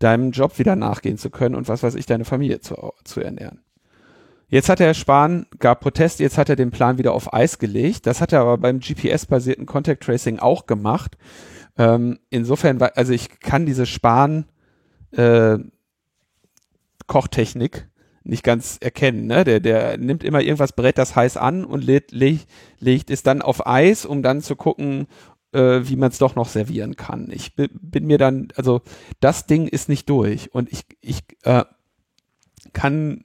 deinem 0.01 0.33
Job 0.33 0.59
wieder 0.59 0.77
nachgehen 0.77 1.17
zu 1.17 1.31
können 1.31 1.55
und 1.55 1.69
was 1.69 1.83
weiß 1.83 1.95
ich, 1.95 2.07
deine 2.07 2.25
Familie 2.25 2.61
zu, 2.61 2.93
zu 3.05 3.21
ernähren. 3.21 3.61
Jetzt 4.49 4.69
hat 4.69 4.81
der 4.81 4.93
Spahn, 4.93 5.47
gab 5.61 5.81
Protest, 5.81 6.21
jetzt 6.21 6.37
hat 6.37 6.51
er 6.51 6.57
den 6.57 6.73
Plan 6.73 6.99
wieder 6.99 7.15
auf 7.15 7.33
Eis 7.33 7.59
gelegt. 7.59 8.07
Das 8.07 8.21
hat 8.21 8.35
er 8.35 8.41
aber 8.41 8.59
beim 8.59 8.81
GPS-basierten 8.81 9.65
Contact 9.65 10.03
Tracing 10.03 10.41
auch 10.41 10.67
gemacht. 10.67 11.17
Ähm, 11.79 12.19
insofern, 12.29 12.83
also 12.83 13.15
ich 13.15 13.41
kann 13.41 13.65
diese 13.65 13.87
Spahn 13.87 14.45
äh, 15.13 15.57
Kochtechnik 17.07 17.89
nicht 18.25 18.45
ganz 18.45 18.79
erkennen. 18.81 19.27
Ne? 19.27 19.45
Der, 19.45 19.61
der 19.61 19.99
nimmt 19.99 20.25
immer 20.25 20.41
irgendwas, 20.41 20.73
brät 20.73 20.99
das 20.99 21.17
heiß 21.17 21.37
an 21.37 21.65
und 21.65 21.83
legt, 21.83 22.13
legt, 22.13 22.49
legt 22.79 23.11
es 23.11 23.23
dann 23.23 23.43
auf 23.43 23.67
Eis, 23.67 24.07
um 24.07 24.23
dann 24.23 24.43
zu 24.43 24.57
gucken, 24.57 25.07
äh, 25.53 25.81
wie 25.83 25.97
man 25.97 26.11
es 26.11 26.19
doch 26.19 26.35
noch 26.35 26.49
servieren 26.49 26.97
kann. 26.97 27.31
Ich 27.31 27.55
bin 27.57 28.07
mir 28.07 28.19
dann, 28.19 28.49
also 28.57 28.83
das 29.21 29.47
Ding 29.47 29.67
ist 29.69 29.89
nicht 29.89 30.09
durch 30.09 30.55
und 30.55 30.71
ich, 30.73 30.85
ich 31.01 31.21
äh, 31.43 31.65
kann, 32.73 33.25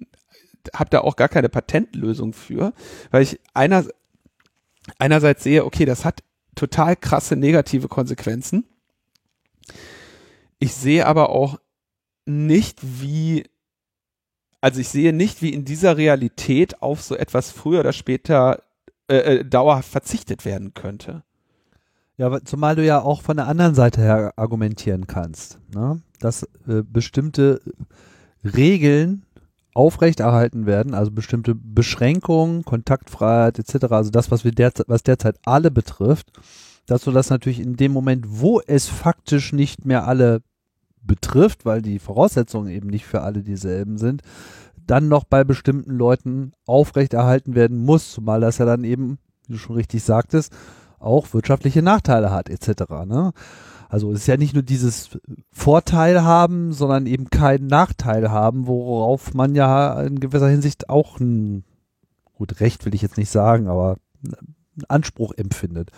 habe 0.73 0.89
da 0.89 1.01
auch 1.01 1.15
gar 1.15 1.29
keine 1.29 1.49
Patentlösung 1.49 2.33
für, 2.33 2.73
weil 3.11 3.23
ich 3.23 3.39
einer, 3.53 3.85
einerseits 4.99 5.43
sehe, 5.43 5.65
okay, 5.65 5.85
das 5.85 6.05
hat 6.05 6.23
total 6.55 6.95
krasse 6.95 7.35
negative 7.35 7.87
Konsequenzen. 7.87 8.65
Ich 10.59 10.73
sehe 10.73 11.05
aber 11.05 11.29
auch 11.29 11.59
nicht, 12.25 12.79
wie 12.81 13.45
also 14.61 14.79
ich 14.79 14.89
sehe 14.89 15.13
nicht, 15.13 15.41
wie 15.41 15.53
in 15.53 15.65
dieser 15.65 15.97
Realität 15.97 16.81
auf 16.81 17.01
so 17.01 17.15
etwas 17.15 17.51
früher 17.51 17.81
oder 17.81 17.93
später 17.93 18.61
äh, 19.09 19.17
äh, 19.17 19.45
dauerhaft 19.45 19.89
verzichtet 19.89 20.45
werden 20.45 20.73
könnte. 20.73 21.23
Ja, 22.17 22.43
zumal 22.43 22.75
du 22.75 22.83
ja 22.83 22.99
auch 23.01 23.21
von 23.21 23.37
der 23.37 23.47
anderen 23.47 23.75
Seite 23.75 24.01
her 24.01 24.33
argumentieren 24.35 25.05
kannst, 25.07 25.59
ne? 25.73 26.01
dass 26.19 26.43
äh, 26.67 26.81
bestimmte 26.83 27.61
Regeln 28.43 29.23
aufrechterhalten 29.73 30.65
werden, 30.65 30.95
also 30.95 31.11
bestimmte 31.11 31.53
Beschränkungen, 31.53 32.65
Kontaktfreiheit 32.65 33.59
etc., 33.59 33.85
also 33.91 34.09
das, 34.09 34.31
was 34.31 34.43
wir 34.43 34.51
derzeit, 34.51 34.89
was 34.89 35.03
derzeit 35.03 35.37
alle 35.45 35.69
betrifft, 35.69 36.31
dass 36.87 37.03
du 37.03 37.11
das 37.11 37.29
natürlich 37.29 37.59
in 37.59 37.75
dem 37.75 37.91
Moment, 37.91 38.25
wo 38.27 38.59
es 38.65 38.87
faktisch 38.87 39.53
nicht 39.53 39.85
mehr 39.85 40.07
alle 40.07 40.41
betrifft, 41.07 41.65
weil 41.65 41.81
die 41.81 41.99
Voraussetzungen 41.99 42.69
eben 42.69 42.87
nicht 42.87 43.05
für 43.05 43.21
alle 43.21 43.41
dieselben 43.41 43.97
sind, 43.97 44.21
dann 44.85 45.07
noch 45.07 45.23
bei 45.23 45.43
bestimmten 45.43 45.91
Leuten 45.91 46.53
aufrechterhalten 46.65 47.55
werden 47.55 47.83
muss, 47.83 48.11
zumal 48.11 48.41
das 48.41 48.57
ja 48.57 48.65
dann 48.65 48.83
eben, 48.83 49.17
wie 49.47 49.53
du 49.53 49.59
schon 49.59 49.75
richtig 49.75 50.03
sagtest, 50.03 50.53
auch 50.99 51.33
wirtschaftliche 51.33 51.81
Nachteile 51.81 52.31
hat 52.31 52.49
etc. 52.49 52.83
Ne? 53.05 53.33
Also 53.89 54.11
es 54.11 54.19
ist 54.21 54.27
ja 54.27 54.37
nicht 54.37 54.53
nur 54.53 54.63
dieses 54.63 55.17
Vorteil 55.51 56.23
haben, 56.23 56.73
sondern 56.73 57.05
eben 57.05 57.29
keinen 57.29 57.67
Nachteil 57.67 58.31
haben, 58.31 58.67
worauf 58.67 59.33
man 59.33 59.55
ja 59.55 60.01
in 60.01 60.19
gewisser 60.19 60.49
Hinsicht 60.49 60.89
auch 60.89 61.19
ein, 61.19 61.63
gut, 62.33 62.59
Recht 62.59 62.85
will 62.85 62.95
ich 62.95 63.01
jetzt 63.01 63.17
nicht 63.17 63.29
sagen, 63.29 63.67
aber 63.67 63.97
einen 64.23 64.85
Anspruch 64.89 65.33
empfindet. 65.33 65.91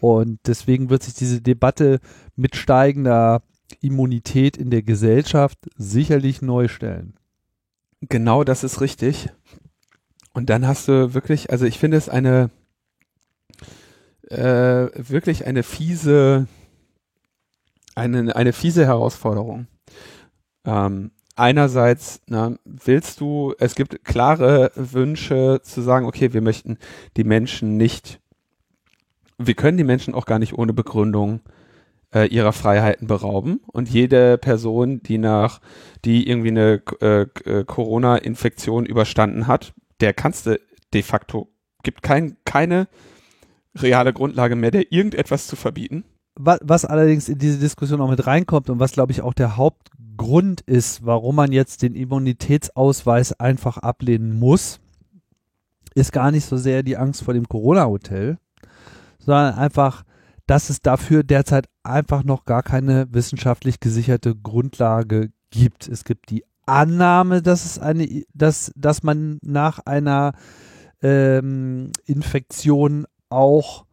Und 0.00 0.38
deswegen 0.46 0.90
wird 0.90 1.02
sich 1.02 1.14
diese 1.14 1.40
Debatte 1.40 2.00
mit 2.36 2.56
steigender 2.56 3.42
Immunität 3.80 4.56
in 4.56 4.70
der 4.70 4.82
Gesellschaft 4.82 5.58
sicherlich 5.76 6.42
neu 6.42 6.68
stellen. 6.68 7.14
Genau, 8.00 8.44
das 8.44 8.64
ist 8.64 8.80
richtig. 8.80 9.28
Und 10.32 10.50
dann 10.50 10.66
hast 10.66 10.88
du 10.88 11.14
wirklich, 11.14 11.50
also 11.50 11.64
ich 11.64 11.78
finde 11.78 11.96
es 11.96 12.08
eine 12.08 12.50
äh, 14.30 14.88
wirklich 14.96 15.46
eine 15.46 15.62
fiese, 15.62 16.46
eine, 17.94 18.34
eine 18.34 18.52
fiese 18.52 18.86
Herausforderung. 18.86 19.66
Ähm, 20.64 21.12
einerseits 21.36 22.20
na, 22.26 22.56
willst 22.64 23.20
du, 23.20 23.54
es 23.58 23.74
gibt 23.74 24.04
klare 24.04 24.72
Wünsche 24.74 25.60
zu 25.62 25.82
sagen, 25.82 26.06
okay, 26.06 26.32
wir 26.32 26.40
möchten 26.40 26.78
die 27.16 27.24
Menschen 27.24 27.76
nicht, 27.76 28.20
wir 29.38 29.54
können 29.54 29.76
die 29.76 29.84
Menschen 29.84 30.14
auch 30.14 30.26
gar 30.26 30.38
nicht 30.38 30.54
ohne 30.54 30.72
Begründung 30.72 31.40
äh, 32.14 32.26
ihrer 32.26 32.52
Freiheiten 32.52 33.06
berauben 33.06 33.60
und 33.66 33.90
jede 33.90 34.38
Person, 34.38 35.02
die 35.02 35.18
nach, 35.18 35.60
die 36.04 36.28
irgendwie 36.28 36.48
eine 36.48 36.82
äh, 37.00 37.22
äh, 37.44 37.64
Corona-Infektion 37.64 38.86
überstanden 38.86 39.46
hat, 39.46 39.74
der 40.00 40.14
kannst 40.14 40.46
du 40.46 40.58
de 40.92 41.02
facto, 41.02 41.48
gibt 41.82 42.02
kein, 42.02 42.36
keine 42.44 42.88
reale 43.76 44.12
Grundlage 44.12 44.54
mehr, 44.54 44.70
der 44.70 44.92
irgendetwas 44.92 45.46
zu 45.48 45.56
verbieten. 45.56 46.04
Was, 46.36 46.60
was 46.62 46.84
allerdings 46.84 47.28
in 47.28 47.38
diese 47.38 47.58
Diskussion 47.58 48.00
auch 48.00 48.10
mit 48.10 48.26
reinkommt 48.26 48.70
und 48.70 48.80
was, 48.80 48.92
glaube 48.92 49.12
ich, 49.12 49.20
auch 49.22 49.34
der 49.34 49.56
Hauptgrund 49.56 50.60
ist, 50.62 51.04
warum 51.04 51.36
man 51.36 51.52
jetzt 51.52 51.82
den 51.82 51.94
Immunitätsausweis 51.94 53.38
einfach 53.38 53.78
ablehnen 53.78 54.38
muss, 54.38 54.80
ist 55.94 56.12
gar 56.12 56.30
nicht 56.30 56.44
so 56.44 56.56
sehr 56.56 56.82
die 56.82 56.96
Angst 56.96 57.22
vor 57.22 57.34
dem 57.34 57.48
Corona-Hotel, 57.48 58.38
sondern 59.18 59.54
einfach, 59.54 60.04
dass 60.46 60.70
es 60.70 60.80
dafür 60.80 61.22
derzeit 61.22 61.68
einfach 61.82 62.24
noch 62.24 62.44
gar 62.44 62.62
keine 62.62 63.06
wissenschaftlich 63.12 63.80
gesicherte 63.80 64.34
Grundlage 64.34 65.30
gibt. 65.50 65.88
Es 65.88 66.04
gibt 66.04 66.30
die 66.30 66.44
Annahme, 66.66 67.42
dass 67.42 67.64
es 67.64 67.78
eine, 67.78 68.24
dass, 68.34 68.72
dass 68.76 69.02
man 69.02 69.38
nach 69.42 69.80
einer 69.80 70.32
ähm, 71.02 71.92
Infektion 72.06 73.06
auch 73.28 73.84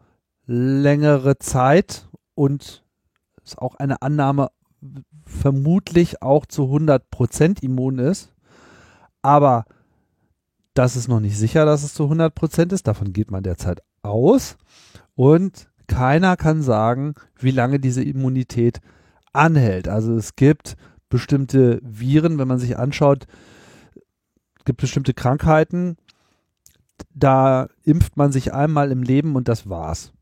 längere 0.45 1.37
Zeit 1.39 2.07
und 2.35 2.83
ist 3.43 3.57
auch 3.57 3.75
eine 3.75 4.01
Annahme 4.01 4.49
vermutlich 5.25 6.21
auch 6.21 6.45
zu 6.45 6.63
100% 6.63 7.63
immun 7.63 7.99
ist. 7.99 8.33
Aber 9.21 9.65
das 10.73 10.95
ist 10.95 11.07
noch 11.07 11.19
nicht 11.19 11.37
sicher, 11.37 11.65
dass 11.65 11.83
es 11.83 11.93
zu 11.93 12.03
100% 12.03 12.73
ist. 12.73 12.87
Davon 12.87 13.13
geht 13.13 13.31
man 13.31 13.43
derzeit 13.43 13.81
aus. 14.01 14.57
Und 15.15 15.69
keiner 15.91 16.37
kann 16.37 16.61
sagen, 16.61 17.15
wie 17.37 17.51
lange 17.51 17.77
diese 17.77 18.01
Immunität 18.01 18.79
anhält. 19.33 19.89
Also 19.89 20.15
es 20.15 20.37
gibt 20.37 20.77
bestimmte 21.09 21.81
Viren, 21.83 22.39
wenn 22.39 22.47
man 22.47 22.59
sich 22.59 22.77
anschaut, 22.77 23.27
gibt 24.63 24.79
bestimmte 24.79 25.13
Krankheiten, 25.13 25.97
da 27.13 27.67
impft 27.83 28.15
man 28.15 28.31
sich 28.31 28.53
einmal 28.53 28.89
im 28.91 29.03
Leben 29.03 29.35
und 29.35 29.49
das 29.49 29.67
war's. 29.67 30.13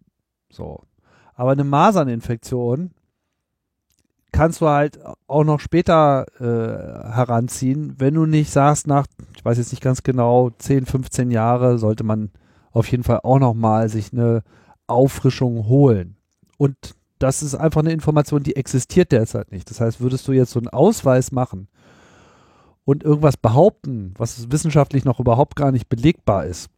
So. 0.50 0.82
Aber 1.36 1.52
eine 1.52 1.64
Maserninfektion 1.64 2.92
kannst 4.32 4.62
du 4.62 4.68
halt 4.68 5.00
auch 5.28 5.44
noch 5.44 5.60
später 5.60 6.26
äh, 6.40 7.14
heranziehen, 7.14 7.94
wenn 8.00 8.16
du 8.16 8.26
nicht 8.26 8.50
sagst, 8.50 8.88
nach, 8.88 9.06
ich 9.36 9.46
weiß 9.46 9.60
jetzt 9.60 9.72
nicht 9.72 9.84
ganz 9.84 10.02
genau, 10.02 10.50
10, 10.50 10.88
15 10.88 11.30
Jahre 11.30 11.78
sollte 11.78 12.04
man 12.04 12.32
auf 12.72 12.90
jeden 12.90 13.04
Fall 13.04 13.20
auch 13.24 13.40
noch 13.40 13.54
mal 13.54 13.88
sich 13.88 14.14
eine 14.14 14.42
Auffrischung 14.90 15.68
holen. 15.68 16.18
Und 16.58 16.76
das 17.20 17.44
ist 17.44 17.56
einfach 17.56 17.82
eine 17.82 17.92
Information, 17.92 18.44
die 18.44 18.56
existiert 18.56 19.12
derzeit 19.12 19.52
nicht. 19.52 19.70
Das 19.70 19.82
heißt, 19.82 20.02
würdest 20.02 20.28
du 20.28 20.32
jetzt 20.32 20.52
so 20.52 20.60
einen 20.60 20.70
Ausweis 20.70 21.32
machen 21.32 21.68
und 22.86 23.04
irgendwas 23.04 23.38
behaupten, 23.38 24.14
was 24.18 24.52
wissenschaftlich 24.52 25.06
noch 25.06 25.20
überhaupt 25.20 25.56
gar 25.56 25.72
nicht 25.72 25.90
belegbar 25.90 26.46
ist, 26.46 26.70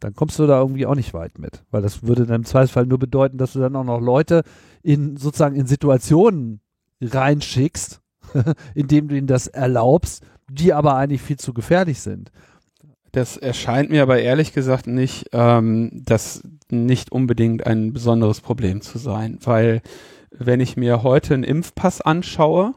dann 0.00 0.14
kommst 0.14 0.38
du 0.38 0.46
da 0.46 0.60
irgendwie 0.60 0.86
auch 0.86 0.94
nicht 0.94 1.14
weit 1.14 1.38
mit. 1.38 1.64
Weil 1.70 1.82
das 1.82 2.04
würde 2.04 2.26
dann 2.26 2.36
im 2.36 2.44
Zweifelsfall 2.44 2.86
nur 2.86 2.98
bedeuten, 2.98 3.38
dass 3.38 3.52
du 3.52 3.58
dann 3.58 3.76
auch 3.76 3.84
noch 3.84 4.00
Leute 4.00 4.44
in 4.82 5.16
sozusagen 5.16 5.56
in 5.56 5.66
Situationen 5.66 6.60
reinschickst, 7.00 8.00
indem 8.74 9.08
du 9.08 9.16
ihnen 9.16 9.26
das 9.26 9.48
erlaubst, 9.48 10.22
die 10.48 10.72
aber 10.72 10.94
eigentlich 10.96 11.22
viel 11.22 11.38
zu 11.38 11.52
gefährlich 11.52 12.00
sind. 12.00 12.30
Das 13.18 13.36
erscheint 13.36 13.90
mir 13.90 14.02
aber 14.02 14.20
ehrlich 14.20 14.52
gesagt 14.52 14.86
nicht, 14.86 15.30
ähm, 15.32 15.90
das 15.92 16.40
nicht 16.70 17.10
unbedingt 17.10 17.66
ein 17.66 17.92
besonderes 17.92 18.40
Problem 18.40 18.80
zu 18.80 18.96
sein, 18.98 19.40
weil 19.42 19.82
wenn 20.30 20.60
ich 20.60 20.76
mir 20.76 21.02
heute 21.02 21.34
einen 21.34 21.42
Impfpass 21.42 22.00
anschaue, 22.00 22.76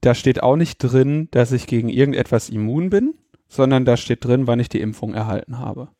da 0.00 0.16
steht 0.16 0.42
auch 0.42 0.56
nicht 0.56 0.78
drin, 0.78 1.28
dass 1.30 1.52
ich 1.52 1.68
gegen 1.68 1.88
irgendetwas 1.88 2.48
immun 2.48 2.90
bin, 2.90 3.14
sondern 3.46 3.84
da 3.84 3.96
steht 3.96 4.24
drin, 4.24 4.48
wann 4.48 4.58
ich 4.58 4.68
die 4.68 4.80
Impfung 4.80 5.14
erhalten 5.14 5.60
habe. 5.60 5.90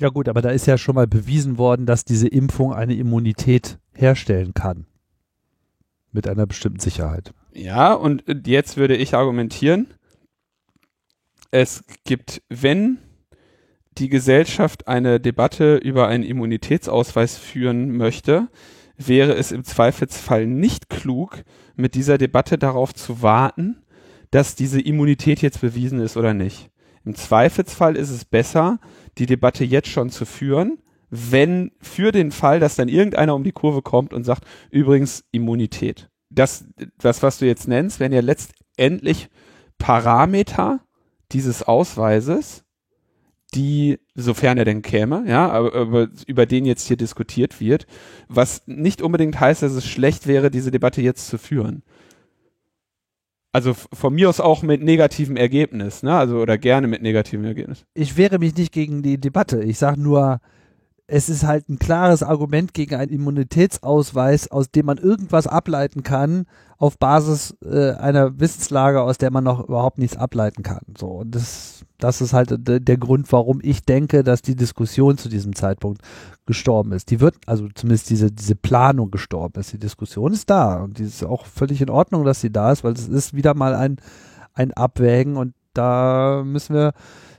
Ja 0.00 0.08
gut, 0.08 0.28
aber 0.28 0.42
da 0.42 0.50
ist 0.50 0.66
ja 0.66 0.76
schon 0.76 0.96
mal 0.96 1.06
bewiesen 1.06 1.58
worden, 1.58 1.86
dass 1.86 2.04
diese 2.04 2.26
Impfung 2.26 2.74
eine 2.74 2.94
Immunität 2.94 3.78
herstellen 3.94 4.52
kann. 4.52 4.86
Mit 6.10 6.26
einer 6.26 6.46
bestimmten 6.48 6.80
Sicherheit. 6.80 7.34
Ja, 7.54 7.94
und 7.94 8.24
jetzt 8.48 8.76
würde 8.76 8.96
ich 8.96 9.14
argumentieren, 9.14 9.86
es 11.50 11.84
gibt, 12.04 12.42
wenn 12.48 12.98
die 13.98 14.08
Gesellschaft 14.08 14.88
eine 14.88 15.20
Debatte 15.20 15.76
über 15.76 16.08
einen 16.08 16.24
Immunitätsausweis 16.24 17.36
führen 17.36 17.96
möchte, 17.96 18.48
wäre 18.96 19.34
es 19.34 19.52
im 19.52 19.64
Zweifelsfall 19.64 20.46
nicht 20.46 20.88
klug, 20.88 21.42
mit 21.74 21.94
dieser 21.94 22.18
Debatte 22.18 22.58
darauf 22.58 22.94
zu 22.94 23.22
warten, 23.22 23.82
dass 24.30 24.54
diese 24.54 24.80
Immunität 24.80 25.42
jetzt 25.42 25.60
bewiesen 25.60 26.00
ist 26.00 26.16
oder 26.16 26.34
nicht. 26.34 26.70
Im 27.04 27.14
Zweifelsfall 27.14 27.96
ist 27.96 28.10
es 28.10 28.24
besser, 28.24 28.78
die 29.18 29.26
Debatte 29.26 29.64
jetzt 29.64 29.88
schon 29.88 30.10
zu 30.10 30.26
führen, 30.26 30.78
wenn 31.08 31.72
für 31.80 32.12
den 32.12 32.30
Fall, 32.30 32.60
dass 32.60 32.76
dann 32.76 32.88
irgendeiner 32.88 33.34
um 33.34 33.42
die 33.42 33.52
Kurve 33.52 33.82
kommt 33.82 34.12
und 34.12 34.24
sagt, 34.24 34.44
übrigens 34.70 35.24
Immunität. 35.32 36.08
Das, 36.28 36.64
das 36.98 37.22
was 37.22 37.38
du 37.38 37.46
jetzt 37.46 37.66
nennst, 37.66 37.98
werden 37.98 38.12
ja 38.12 38.20
letztendlich 38.20 39.28
Parameter 39.78 40.80
dieses 41.32 41.62
Ausweises, 41.62 42.64
die, 43.54 43.98
sofern 44.14 44.58
er 44.58 44.64
denn 44.64 44.82
käme, 44.82 45.24
ja, 45.26 45.50
aber, 45.50 46.08
über 46.26 46.46
den 46.46 46.64
jetzt 46.64 46.86
hier 46.86 46.96
diskutiert 46.96 47.60
wird, 47.60 47.86
was 48.28 48.62
nicht 48.66 49.02
unbedingt 49.02 49.40
heißt, 49.40 49.62
dass 49.62 49.72
es 49.72 49.86
schlecht 49.86 50.26
wäre, 50.26 50.50
diese 50.50 50.70
Debatte 50.70 51.02
jetzt 51.02 51.26
zu 51.28 51.38
führen. 51.38 51.82
Also 53.52 53.74
von 53.74 54.14
mir 54.14 54.28
aus 54.28 54.38
auch 54.38 54.62
mit 54.62 54.80
negativem 54.82 55.36
Ergebnis, 55.36 56.04
ne? 56.04 56.16
Also 56.16 56.38
oder 56.38 56.56
gerne 56.56 56.86
mit 56.86 57.02
negativem 57.02 57.44
Ergebnis. 57.44 57.84
Ich 57.94 58.16
wehre 58.16 58.38
mich 58.38 58.56
nicht 58.56 58.72
gegen 58.72 59.02
die 59.02 59.18
Debatte. 59.18 59.64
Ich 59.64 59.78
sage 59.78 60.00
nur, 60.00 60.40
es 61.10 61.28
ist 61.28 61.44
halt 61.44 61.68
ein 61.68 61.80
klares 61.80 62.22
Argument 62.22 62.72
gegen 62.72 62.94
einen 62.94 63.10
Immunitätsausweis, 63.10 64.48
aus 64.50 64.70
dem 64.70 64.86
man 64.86 64.98
irgendwas 64.98 65.48
ableiten 65.48 66.04
kann, 66.04 66.46
auf 66.78 66.98
Basis 66.98 67.56
äh, 67.64 67.92
einer 67.94 68.38
Wissenslage, 68.38 69.02
aus 69.02 69.18
der 69.18 69.32
man 69.32 69.42
noch 69.42 69.68
überhaupt 69.68 69.98
nichts 69.98 70.16
ableiten 70.16 70.62
kann. 70.62 70.82
So, 70.96 71.08
und 71.08 71.34
das, 71.34 71.84
das 71.98 72.20
ist 72.20 72.32
halt 72.32 72.54
der 72.56 72.96
Grund, 72.96 73.30
warum 73.32 73.58
ich 73.60 73.84
denke, 73.84 74.22
dass 74.22 74.40
die 74.40 74.54
Diskussion 74.54 75.18
zu 75.18 75.28
diesem 75.28 75.56
Zeitpunkt 75.56 76.00
gestorben 76.46 76.92
ist. 76.92 77.10
Die 77.10 77.20
wird, 77.20 77.34
also 77.46 77.68
zumindest 77.74 78.08
diese, 78.10 78.30
diese 78.30 78.54
Planung 78.54 79.10
gestorben 79.10 79.58
ist. 79.60 79.72
Die 79.72 79.78
Diskussion 79.78 80.32
ist 80.32 80.48
da 80.48 80.84
und 80.84 80.98
die 80.98 81.04
ist 81.04 81.24
auch 81.24 81.44
völlig 81.44 81.82
in 81.82 81.90
Ordnung, 81.90 82.24
dass 82.24 82.40
sie 82.40 82.52
da 82.52 82.70
ist, 82.70 82.84
weil 82.84 82.92
es 82.92 83.08
ist 83.08 83.34
wieder 83.34 83.54
mal 83.54 83.74
ein, 83.74 83.96
ein 84.54 84.72
Abwägen 84.72 85.36
und 85.36 85.54
da 85.74 86.42
müssen 86.44 86.74
wir 86.74 86.92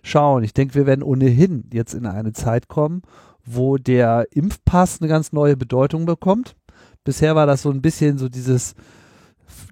schauen. 0.04 0.44
Ich 0.44 0.54
denke, 0.54 0.76
wir 0.76 0.86
werden 0.86 1.04
ohnehin 1.04 1.70
jetzt 1.72 1.94
in 1.94 2.06
eine 2.06 2.34
Zeit 2.34 2.68
kommen, 2.68 3.02
wo 3.46 3.78
der 3.78 4.28
Impfpass 4.32 5.02
eine 5.02 5.10
ganz 5.10 5.32
neue 5.32 5.58
Bedeutung 5.58 6.06
bekommt. 6.06 6.56
Bisher 7.04 7.36
war 7.36 7.46
das 7.46 7.64
so 7.64 7.72
ein 7.72 7.82
bisschen 7.82 8.18
so 8.18 8.30
dieses 8.30 8.76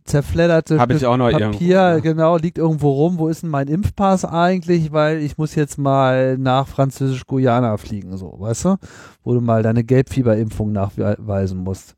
zerfledderte 0.04 0.80
Hab 0.80 0.92
ich 0.92 1.06
auch 1.06 1.18
noch 1.18 1.32
Papier, 1.32 1.42
irgendwo, 1.42 1.74
ja. 1.74 2.00
genau, 2.00 2.38
liegt 2.38 2.58
irgendwo 2.58 2.92
rum. 2.92 3.20
Wo 3.20 3.28
ist 3.28 3.44
denn 3.44 3.50
mein 3.50 3.68
Impfpass 3.68 4.26
eigentlich? 4.26 4.92
Weil 4.92 5.20
ich 5.20 5.38
muss 5.38 5.56
jetzt 5.56 5.78
mal 5.78 6.38
nach 6.38 6.68
Französisch-Guyana 6.68 7.78
fliegen, 7.78 8.18
so, 8.18 8.36
weißt 8.40 8.66
du? 8.66 8.76
Wo 9.24 9.34
du 9.34 9.42
mal 9.42 9.64
deine 9.64 9.84
Gelbfieberimpfung 9.84 10.72
nachweisen 10.72 11.60
musst. 11.60 11.96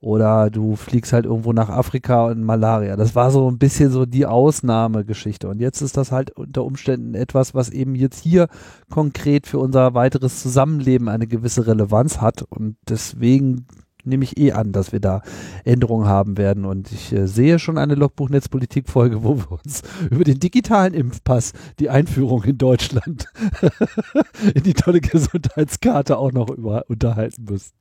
Oder 0.00 0.50
du 0.50 0.76
fliegst 0.76 1.12
halt 1.12 1.24
irgendwo 1.24 1.52
nach 1.52 1.68
Afrika 1.68 2.26
und 2.26 2.42
Malaria. 2.42 2.96
Das 2.96 3.14
war 3.14 3.30
so 3.30 3.50
ein 3.50 3.58
bisschen 3.58 3.90
so 3.90 4.04
die 4.04 4.26
Ausnahmegeschichte. 4.26 5.48
Und 5.48 5.60
jetzt 5.60 5.80
ist 5.80 5.96
das 5.96 6.12
halt 6.12 6.30
unter 6.32 6.64
Umständen 6.64 7.14
etwas, 7.14 7.54
was 7.54 7.70
eben 7.70 7.94
jetzt 7.94 8.22
hier 8.22 8.48
konkret 8.90 9.46
für 9.46 9.58
unser 9.58 9.94
weiteres 9.94 10.42
Zusammenleben 10.42 11.08
eine 11.08 11.26
gewisse 11.26 11.66
Relevanz 11.66 12.20
hat. 12.20 12.42
Und 12.42 12.76
deswegen 12.88 13.66
nehme 14.06 14.24
ich 14.24 14.38
eh 14.38 14.52
an, 14.52 14.72
dass 14.72 14.92
wir 14.92 15.00
da 15.00 15.22
Änderungen 15.64 16.06
haben 16.06 16.38
werden. 16.38 16.64
Und 16.64 16.92
ich 16.92 17.12
äh, 17.12 17.26
sehe 17.26 17.58
schon 17.58 17.78
eine 17.78 17.94
Logbuch-Netzpolitik-Folge, 17.94 19.22
wo 19.22 19.36
wir 19.38 19.52
uns 19.52 19.82
über 20.10 20.24
den 20.24 20.40
digitalen 20.40 20.94
Impfpass, 20.94 21.52
die 21.78 21.90
Einführung 21.90 22.44
in 22.44 22.58
Deutschland, 22.58 23.28
in 24.54 24.62
die 24.62 24.74
tolle 24.74 25.00
Gesundheitskarte 25.00 26.18
auch 26.18 26.32
noch 26.32 26.50
über, 26.50 26.84
unterhalten 26.88 27.44
müssen. 27.44 27.72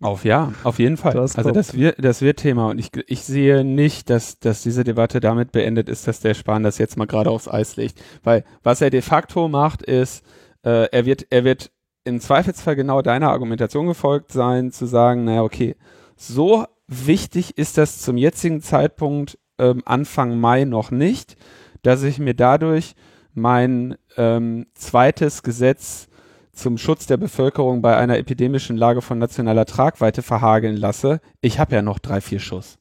Auf 0.00 0.24
ja, 0.24 0.52
auf 0.64 0.78
jeden 0.78 0.96
Fall. 0.96 1.14
Das 1.14 1.36
also 1.36 1.50
das 1.50 1.74
wird, 1.74 2.02
das 2.04 2.20
wird 2.20 2.38
Thema 2.38 2.68
und 2.70 2.78
ich, 2.78 2.90
ich 3.06 3.22
sehe 3.22 3.64
nicht, 3.64 4.10
dass, 4.10 4.38
dass 4.38 4.62
diese 4.62 4.84
Debatte 4.84 5.20
damit 5.20 5.52
beendet 5.52 5.88
ist, 5.88 6.08
dass 6.08 6.20
der 6.20 6.34
Spahn 6.34 6.62
das 6.62 6.78
jetzt 6.78 6.96
mal 6.96 7.06
gerade 7.06 7.30
aufs 7.30 7.48
Eis 7.48 7.76
legt. 7.76 8.02
Weil 8.24 8.44
was 8.62 8.80
er 8.80 8.90
de 8.90 9.02
facto 9.02 9.48
macht, 9.48 9.82
ist, 9.82 10.24
äh, 10.64 10.88
er 10.90 11.06
wird, 11.06 11.26
er 11.30 11.44
wird 11.44 11.70
im 12.04 12.20
Zweifelsfall 12.20 12.76
genau 12.76 13.02
deiner 13.02 13.30
Argumentation 13.30 13.86
gefolgt 13.86 14.32
sein, 14.32 14.70
zu 14.70 14.86
sagen, 14.86 15.24
naja, 15.24 15.42
okay, 15.42 15.76
so 16.16 16.64
wichtig 16.86 17.58
ist 17.58 17.78
das 17.78 18.00
zum 18.00 18.16
jetzigen 18.16 18.62
Zeitpunkt 18.62 19.38
ähm, 19.58 19.82
Anfang 19.84 20.38
Mai 20.38 20.64
noch 20.64 20.90
nicht, 20.90 21.36
dass 21.82 22.02
ich 22.02 22.18
mir 22.18 22.34
dadurch 22.34 22.94
mein 23.34 23.96
ähm, 24.16 24.66
zweites 24.74 25.42
Gesetz 25.42 26.08
zum 26.56 26.78
Schutz 26.78 27.06
der 27.06 27.16
Bevölkerung 27.16 27.82
bei 27.82 27.96
einer 27.96 28.18
epidemischen 28.18 28.76
Lage 28.76 29.02
von 29.02 29.18
nationaler 29.18 29.66
Tragweite 29.66 30.22
verhageln 30.22 30.76
lasse. 30.76 31.20
Ich 31.40 31.58
habe 31.58 31.74
ja 31.74 31.82
noch 31.82 31.98
drei, 31.98 32.20
vier 32.20 32.40
Schuss. 32.40 32.78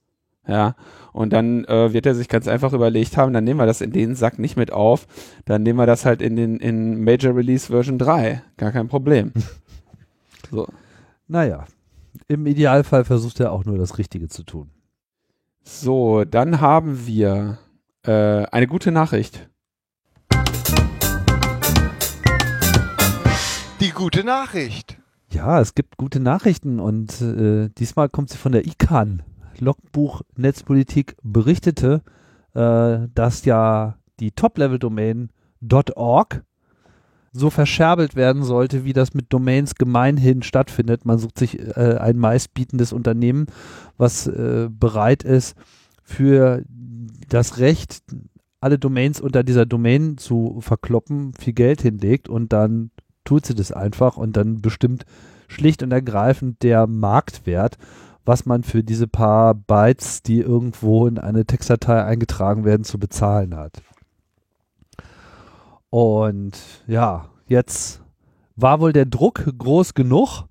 Ja, 0.47 0.75
und 1.11 1.33
dann 1.33 1.65
äh, 1.65 1.91
wird 1.91 2.05
er 2.05 2.13
sich 2.13 2.29
ganz 2.29 2.47
einfach 2.47 2.71
überlegt 2.73 3.17
haben, 3.17 3.33
dann 3.33 3.43
nehmen 3.43 3.59
wir 3.59 3.65
das 3.65 3.81
in 3.81 3.91
den 3.91 4.15
Sack 4.15 4.37
nicht 4.37 4.57
mit 4.57 4.71
auf, 4.71 5.07
dann 5.45 5.63
nehmen 5.63 5.79
wir 5.79 5.87
das 5.87 6.05
halt 6.05 6.21
in 6.21 6.35
den 6.35 6.57
in 6.57 7.03
Major 7.03 7.35
Release 7.35 7.67
Version 7.67 7.97
3. 7.97 8.43
Gar 8.57 8.71
kein 8.71 8.87
Problem. 8.87 9.33
so. 10.51 10.67
Naja, 11.27 11.65
im 12.27 12.45
Idealfall 12.45 13.05
versucht 13.05 13.39
er 13.39 13.51
auch 13.51 13.65
nur 13.65 13.79
das 13.79 13.97
Richtige 13.97 14.27
zu 14.27 14.43
tun. 14.43 14.69
So, 15.63 16.25
dann 16.25 16.61
haben 16.61 17.07
wir 17.07 17.57
äh, 18.03 18.45
eine 18.45 18.67
gute 18.67 18.91
Nachricht. 18.91 19.49
Die 23.85 23.91
gute 23.91 24.23
Nachricht. 24.23 24.97
Ja, 25.29 25.61
es 25.61 25.75
gibt 25.75 25.97
gute 25.97 26.19
Nachrichten 26.19 26.79
und 26.79 27.21
äh, 27.21 27.69
diesmal 27.77 28.09
kommt 28.09 28.31
sie 28.31 28.37
von 28.37 28.51
der 28.51 28.65
ICANN. 28.65 29.21
Logbuch 29.59 30.23
Netzpolitik 30.35 31.15
berichtete, 31.21 32.01
äh, 32.55 33.07
dass 33.13 33.45
ja 33.45 33.99
die 34.19 34.31
Top-Level-Domain 34.31 35.29
.org 35.93 36.43
so 37.31 37.51
verscherbelt 37.51 38.15
werden 38.15 38.41
sollte, 38.41 38.85
wie 38.85 38.93
das 38.93 39.13
mit 39.13 39.31
Domains 39.31 39.75
gemeinhin 39.75 40.41
stattfindet. 40.41 41.05
Man 41.05 41.19
sucht 41.19 41.37
sich 41.37 41.59
äh, 41.59 41.99
ein 41.99 42.17
meistbietendes 42.17 42.91
Unternehmen, 42.91 43.45
was 43.97 44.25
äh, 44.25 44.67
bereit 44.71 45.21
ist, 45.21 45.55
für 46.01 46.63
das 47.29 47.59
Recht, 47.59 48.01
alle 48.61 48.79
Domains 48.79 49.21
unter 49.21 49.43
dieser 49.43 49.67
Domain 49.67 50.17
zu 50.17 50.57
verkloppen, 50.61 51.35
viel 51.35 51.53
Geld 51.53 51.83
hinlegt 51.83 52.29
und 52.29 52.51
dann 52.51 52.89
tut 53.25 53.45
sie 53.45 53.55
das 53.55 53.71
einfach 53.71 54.17
und 54.17 54.37
dann 54.37 54.61
bestimmt 54.61 55.05
schlicht 55.47 55.83
und 55.83 55.91
ergreifend 55.91 56.63
der 56.63 56.87
Marktwert, 56.87 57.77
was 58.23 58.45
man 58.45 58.63
für 58.63 58.83
diese 58.83 59.07
paar 59.07 59.53
Bytes, 59.53 60.23
die 60.23 60.39
irgendwo 60.39 61.05
in 61.07 61.17
eine 61.17 61.45
Textdatei 61.45 62.03
eingetragen 62.03 62.65
werden, 62.65 62.83
zu 62.83 62.97
bezahlen 62.97 63.55
hat. 63.55 63.81
Und 65.89 66.57
ja, 66.87 67.29
jetzt 67.47 68.01
war 68.55 68.79
wohl 68.79 68.93
der 68.93 69.05
Druck 69.05 69.45
groß 69.57 69.93
genug, 69.93 70.45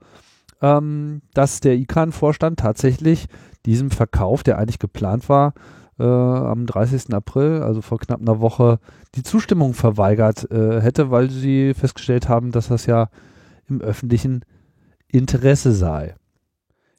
ähm, 0.62 1.22
dass 1.34 1.60
der 1.60 1.74
ICANN-Vorstand 1.74 2.60
tatsächlich 2.60 3.26
diesem 3.66 3.90
Verkauf, 3.90 4.42
der 4.42 4.58
eigentlich 4.58 4.78
geplant 4.78 5.28
war, 5.28 5.54
äh, 5.98 6.04
am 6.04 6.66
30. 6.66 7.12
April, 7.14 7.62
also 7.62 7.82
vor 7.82 7.98
knapp 7.98 8.20
einer 8.20 8.40
Woche, 8.40 8.78
die 9.14 9.22
Zustimmung 9.22 9.74
verweigert 9.74 10.50
äh, 10.50 10.80
hätte, 10.80 11.10
weil 11.10 11.30
sie 11.30 11.74
festgestellt 11.74 12.28
haben, 12.28 12.52
dass 12.52 12.68
das 12.68 12.86
ja 12.86 13.08
im 13.68 13.80
öffentlichen 13.80 14.44
Interesse 15.08 15.72
sei. 15.72 16.14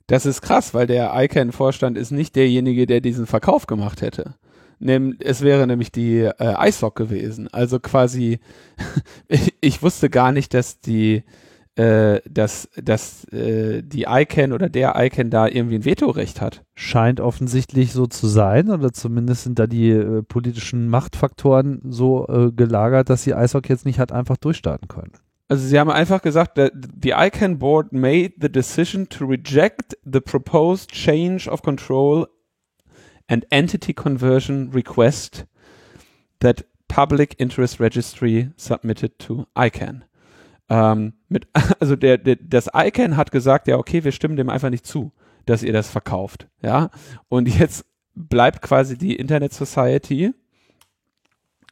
Das 0.07 0.25
ist 0.25 0.41
krass, 0.41 0.73
weil 0.73 0.87
der 0.87 1.11
ICANN-Vorstand 1.15 1.97
ist 1.97 2.11
nicht 2.11 2.35
derjenige, 2.35 2.85
der 2.85 3.01
diesen 3.01 3.25
Verkauf 3.25 3.65
gemacht 3.65 4.01
hätte. 4.01 4.35
Nehm, 4.79 5.15
es 5.19 5.41
wäre 5.41 5.65
nämlich 5.67 5.91
die 5.91 6.19
äh, 6.19 6.67
ISOC 6.67 6.95
gewesen. 6.95 7.47
Also 7.51 7.79
quasi, 7.79 8.39
ich, 9.27 9.53
ich 9.61 9.81
wusste 9.81 10.09
gar 10.09 10.31
nicht, 10.31 10.53
dass 10.53 10.79
die, 10.79 11.23
äh, 11.75 12.21
dass, 12.29 12.69
dass 12.81 13.25
äh, 13.33 13.81
die 13.83 14.05
ICANN 14.07 14.53
oder 14.53 14.69
der 14.69 14.95
ICANN 14.97 15.29
da 15.29 15.47
irgendwie 15.47 15.75
ein 15.75 15.85
Vetorecht 15.85 16.39
hat. 16.39 16.63
Scheint 16.73 17.19
offensichtlich 17.19 17.91
so 17.91 18.07
zu 18.07 18.27
sein, 18.27 18.69
oder 18.69 18.93
zumindest 18.93 19.43
sind 19.43 19.59
da 19.59 19.67
die 19.67 19.89
äh, 19.89 20.23
politischen 20.23 20.87
Machtfaktoren 20.87 21.81
so 21.83 22.27
äh, 22.27 22.51
gelagert, 22.51 23.09
dass 23.09 23.23
die 23.23 23.31
ISOC 23.31 23.69
jetzt 23.69 23.85
nicht 23.85 23.99
hat 23.99 24.11
einfach 24.11 24.37
durchstarten 24.37 24.87
können. 24.87 25.13
Also 25.47 25.67
sie 25.67 25.77
haben 25.79 25.91
einfach 25.91 26.21
gesagt, 26.21 26.57
the 26.57 27.11
ICANN 27.11 27.59
board 27.59 27.91
made 27.91 28.33
the 28.39 28.51
decision 28.51 29.07
to 29.09 29.25
reject 29.25 29.95
the 30.03 30.19
proposed 30.19 30.91
change 30.91 31.47
of 31.47 31.61
control 31.61 32.27
and 33.27 33.45
entity 33.51 33.93
conversion 33.93 34.71
request 34.71 35.45
that 36.39 36.65
Public 36.87 37.35
Interest 37.37 37.79
Registry 37.79 38.51
submitted 38.55 39.19
to 39.19 39.45
ICANN. 39.55 40.05
Ähm, 40.69 41.13
mit, 41.29 41.47
also 41.79 41.95
der, 41.95 42.17
der, 42.17 42.37
das 42.37 42.69
ICANN 42.73 43.17
hat 43.17 43.31
gesagt, 43.31 43.67
ja 43.67 43.77
okay, 43.77 44.03
wir 44.03 44.11
stimmen 44.11 44.37
dem 44.37 44.49
einfach 44.49 44.69
nicht 44.69 44.85
zu, 44.85 45.11
dass 45.45 45.63
ihr 45.63 45.73
das 45.73 45.89
verkauft, 45.89 46.47
ja. 46.61 46.89
Und 47.29 47.47
jetzt 47.47 47.85
bleibt 48.15 48.61
quasi 48.61 48.97
die 48.97 49.15
Internet 49.15 49.53
Society 49.53 50.33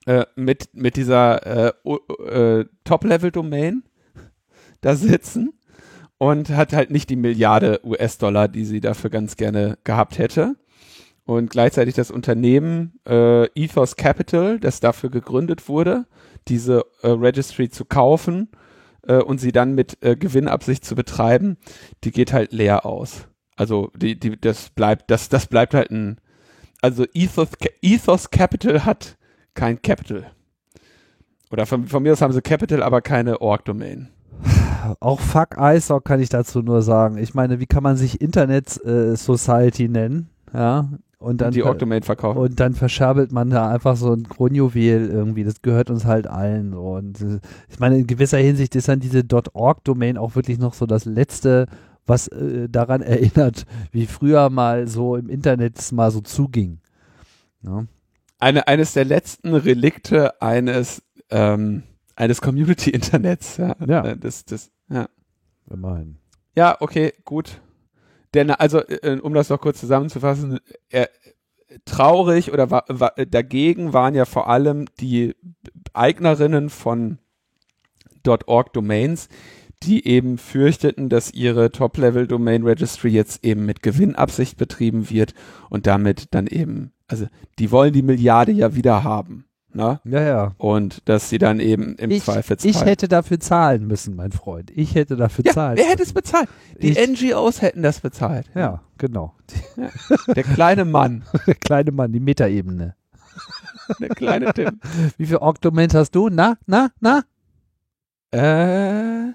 äh, 0.06 0.26
mit, 0.36 0.70
mit 0.74 0.98
dieser 0.98 1.70
äh, 1.70 1.90
äh, 2.28 2.66
Top-Level-Domain 2.84 3.84
da 4.82 4.96
sitzen 4.96 5.54
und 6.18 6.50
hat 6.50 6.74
halt 6.74 6.92
nicht 6.92 7.10
die 7.10 7.16
Milliarde 7.16 7.80
US-Dollar, 7.84 8.48
die 8.50 8.66
sie 8.66 8.82
dafür 8.82 9.10
ganz 9.10 9.38
gerne 9.38 9.78
gehabt 9.84 10.18
hätte. 10.18 10.56
Und 11.26 11.50
gleichzeitig 11.50 11.96
das 11.96 12.12
Unternehmen 12.12 13.00
äh, 13.08 13.46
Ethos 13.56 13.96
Capital, 13.96 14.60
das 14.60 14.82
dafür 14.82 15.10
gegründet 15.10 15.70
wurde, 15.70 16.06
diese 16.50 16.84
äh, 17.02 17.08
Registry 17.08 17.70
zu 17.70 17.86
kaufen 17.86 18.50
äh, 19.08 19.18
und 19.18 19.40
sie 19.40 19.52
dann 19.52 19.76
mit 19.76 19.98
äh, 20.02 20.16
Gewinnabsicht 20.16 20.86
zu 20.86 20.96
betreiben, 20.96 21.58
die 22.04 22.12
geht 22.12 22.34
halt 22.34 22.52
leer 22.54 22.86
aus. 22.86 23.28
Also 23.56 23.92
die, 23.96 24.20
die, 24.20 24.40
das 24.40 24.70
bleibt, 24.70 25.12
das, 25.12 25.30
das 25.30 25.48
bleibt 25.48 25.74
halt 25.74 25.92
ein, 25.92 26.18
also 26.82 27.06
Ethos, 27.14 27.50
Ethos 27.82 28.30
Capital 28.32 28.86
hat 28.86 29.18
kein 29.54 29.82
Capital. 29.82 30.32
Oder 31.52 31.66
von, 31.66 31.88
von 31.88 32.02
mir 32.02 32.14
aus 32.14 32.22
haben 32.22 32.34
sie 32.34 32.42
Capital, 32.42 32.82
aber 32.82 33.02
keine 33.02 33.40
Org-Domain. 33.42 34.10
Auch 35.00 35.20
Fuck 35.20 35.56
ISOC 35.58 36.04
kann 36.04 36.20
ich 36.20 36.30
dazu 36.30 36.62
nur 36.62 36.82
sagen. 36.82 37.18
Ich 37.18 37.34
meine, 37.34 37.60
wie 37.60 37.68
kann 37.68 37.84
man 37.84 37.96
sich 37.96 38.22
Internet 38.22 38.84
äh, 38.84 39.16
Society 39.16 39.88
nennen? 39.88 40.30
Ja. 40.54 40.90
Und 41.24 41.42
dann, 41.42 41.52
die 41.54 41.62
ver- 41.62 41.70
Org-Domain 41.70 42.04
verkaufen. 42.04 42.38
und 42.38 42.60
dann 42.60 42.74
verscherbelt 42.74 43.32
man 43.32 43.50
da 43.50 43.70
einfach 43.70 43.96
so 43.96 44.12
ein 44.14 44.28
Kronjuwel 44.28 45.10
irgendwie. 45.10 45.44
Das 45.44 45.62
gehört 45.62 45.90
uns 45.90 46.06
halt 46.06 46.28
allen. 46.28 46.72
so. 46.74 46.82
Und 46.82 47.42
ich 47.70 47.80
meine, 47.80 47.98
in 47.98 48.08
gewisser 48.08 48.38
Hinsicht 48.40 48.76
ist 48.76 48.88
dann 48.90 49.00
diese 49.00 49.24
.org-Domain 49.54 50.18
auch 50.18 50.36
wirklich 50.36 50.60
noch 50.60 50.74
so 50.74 50.86
das 50.86 51.06
letzte, 51.06 51.68
was 52.06 52.28
äh, 52.28 52.68
daran 52.70 53.02
erinnert, 53.04 53.66
wie 53.92 54.06
früher 54.06 54.50
mal 54.50 54.88
so 54.88 55.16
im 55.16 55.30
Internet 55.30 55.80
es 55.80 55.92
mal 55.94 56.12
so 56.12 56.20
zuging. 56.22 56.80
Ja. 57.62 57.86
Eine, 58.40 58.68
eines 58.68 58.92
der 58.92 59.06
letzten 59.06 59.56
Relikte 59.56 60.42
eines, 60.42 61.02
ähm, 61.30 61.84
eines 62.18 62.42
Community-Internets. 62.42 63.56
Ja, 63.58 63.76
Ja. 63.88 64.16
Das, 64.16 64.44
das, 64.44 64.70
ja. 64.90 65.08
Immerhin. 65.72 66.18
ja, 66.58 66.76
okay, 66.82 67.14
gut. 67.24 67.62
Denn, 68.34 68.52
also, 68.52 68.80
äh, 68.80 69.20
um 69.22 69.34
das 69.34 69.50
noch 69.50 69.62
kurz 69.62 69.80
zusammenzufassen, 69.80 70.60
er, 70.90 71.10
traurig 71.86 72.52
oder 72.52 72.72
wa, 72.72 72.84
wa, 72.88 73.10
dagegen 73.10 73.94
waren 73.94 74.16
ja 74.16 74.26
vor 74.26 74.50
allem 74.50 74.86
die 75.00 75.36
Eignerinnen 75.94 76.70
von 76.70 77.20
.org 78.26 78.74
Domains, 78.74 79.28
die 79.84 80.08
eben 80.08 80.38
fürchteten, 80.38 81.10
dass 81.10 81.34
ihre 81.34 81.72
Top-Level-Domain-Registry 81.72 83.10
jetzt 83.10 83.44
eben 83.44 83.66
mit 83.66 83.84
Gewinnabsicht 83.84 84.58
betrieben 84.58 85.10
wird 85.10 85.34
und 85.70 85.88
damit 85.88 86.34
dann 86.34 86.48
eben, 86.48 86.94
also 87.08 87.28
die 87.60 87.72
wollen 87.72 87.92
die 87.92 88.02
Milliarde 88.02 88.54
ja 88.54 88.76
wieder 88.76 89.04
haben. 89.04 89.46
Ne? 89.76 90.00
Ja, 90.06 90.22
ja. 90.22 90.52
Und 90.58 91.02
dass 91.10 91.30
sie 91.30 91.38
dann 91.40 91.60
eben 91.60 91.96
im 91.96 92.12
Ich, 92.12 92.24
Zweifelsfall. 92.24 92.70
ich 92.70 92.86
hätte 92.86 93.08
dafür 93.08 93.40
zahlen 93.40 93.88
müssen, 93.88 94.16
mein 94.16 94.32
Freund. 94.32 94.72
Ich 94.76 94.94
hätte 94.96 95.16
dafür 95.16 95.46
ja, 95.46 95.54
zahlen 95.54 95.78
wer 95.78 95.86
hätte 95.86 96.04
es 96.04 96.14
bezahlt? 96.14 96.48
Die 96.82 96.90
Ich- 96.98 97.08
NGOs 97.32 97.62
hätten 97.62 97.82
das 97.82 98.00
bezahlt. 98.02 98.46
Ja, 98.56 98.82
genau. 98.98 99.34
Der 100.36 100.44
kleine 100.44 100.86
Mann, 100.86 101.24
Der 101.48 101.56
kleine 101.56 101.92
Mann, 101.92 102.12
die 102.12 102.20
Metaebene. 102.20 102.96
der 104.00 104.10
kleine 104.10 104.54
Tim. 104.54 104.80
Wie 105.18 105.26
viel 105.26 105.38
Octoment 105.38 105.94
hast 105.96 106.12
du? 106.12 106.30
Na, 106.30 106.56
na, 106.68 106.90
na? 107.00 107.24
Äh, 108.32 109.34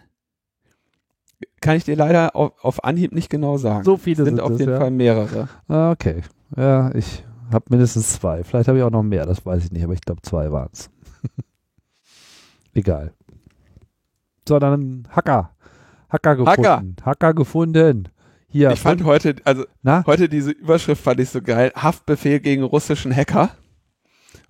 kann 1.60 1.77
ich 1.77 1.85
dir 1.85 1.97
leider 1.97 2.35
auf, 2.36 2.52
auf 2.62 2.85
Anhieb 2.85 3.12
nicht 3.12 3.31
genau 3.31 3.59
sagen. 3.59 3.85
So 3.85 3.97
viele 3.97 4.24
sind 4.24 4.36
sind 4.36 4.40
auf 4.40 4.52
es, 4.52 4.60
jeden 4.60 4.73
ja. 4.73 4.78
Fall 4.78 4.90
mehrere. 4.90 5.48
Ah, 5.69 5.90
Okay. 5.90 6.23
Ja, 6.56 6.94
ich 6.94 7.24
habe 7.51 7.66
mindestens 7.70 8.12
zwei. 8.12 8.45
Vielleicht 8.45 8.69
habe 8.69 8.79
ich 8.79 8.85
auch 8.85 8.91
noch 8.91 9.03
mehr, 9.03 9.27
das 9.27 9.45
weiß 9.45 9.65
ich 9.65 9.73
nicht, 9.73 9.85
aber 9.85 9.95
ich 9.95 10.01
glaube 10.01 10.23
zwei 10.23 10.51
waren 10.53 10.69
es. 10.73 10.91
Egal. 12.75 13.12
So, 14.47 14.59
dann 14.59 15.07
Hacker. 15.11 15.55
Hacker 16.09 16.37
gefunden. 16.37 16.97
Hacker, 17.05 17.35
gefunden. 17.35 18.09
Hier. 18.49 18.70
ich 18.70 18.81
fand 18.81 19.05
heute, 19.05 19.37
also 19.45 19.65
na? 19.83 20.05
heute 20.07 20.29
diese 20.29 20.53
Überschrift 20.53 21.03
fand 21.03 21.20
ich 21.20 21.29
so 21.29 21.43
geil. 21.43 21.70
Haftbefehl 21.77 22.41
gegen 22.41 22.62
russischen 22.62 23.15
Hacker. 23.15 23.51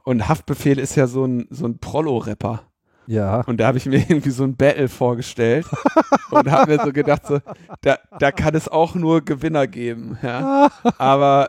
Und 0.04 0.28
Haftbefehl 0.28 0.78
ist 0.78 0.94
ja 0.94 1.08
so 1.08 1.24
ein, 1.24 1.48
so 1.50 1.66
ein 1.66 1.78
Prollo-Rapper. 1.78 2.62
Ja. 3.10 3.40
Und 3.46 3.58
da 3.58 3.68
habe 3.68 3.78
ich 3.78 3.86
mir 3.86 3.96
irgendwie 4.08 4.28
so 4.30 4.44
ein 4.44 4.54
Battle 4.54 4.86
vorgestellt 4.88 5.66
und 6.30 6.50
habe 6.50 6.76
mir 6.76 6.84
so 6.84 6.92
gedacht, 6.92 7.26
so, 7.26 7.38
da, 7.80 7.96
da 8.18 8.30
kann 8.32 8.54
es 8.54 8.68
auch 8.68 8.94
nur 8.94 9.22
Gewinner 9.22 9.66
geben. 9.66 10.18
Ja? 10.22 10.70
Aber 10.98 11.48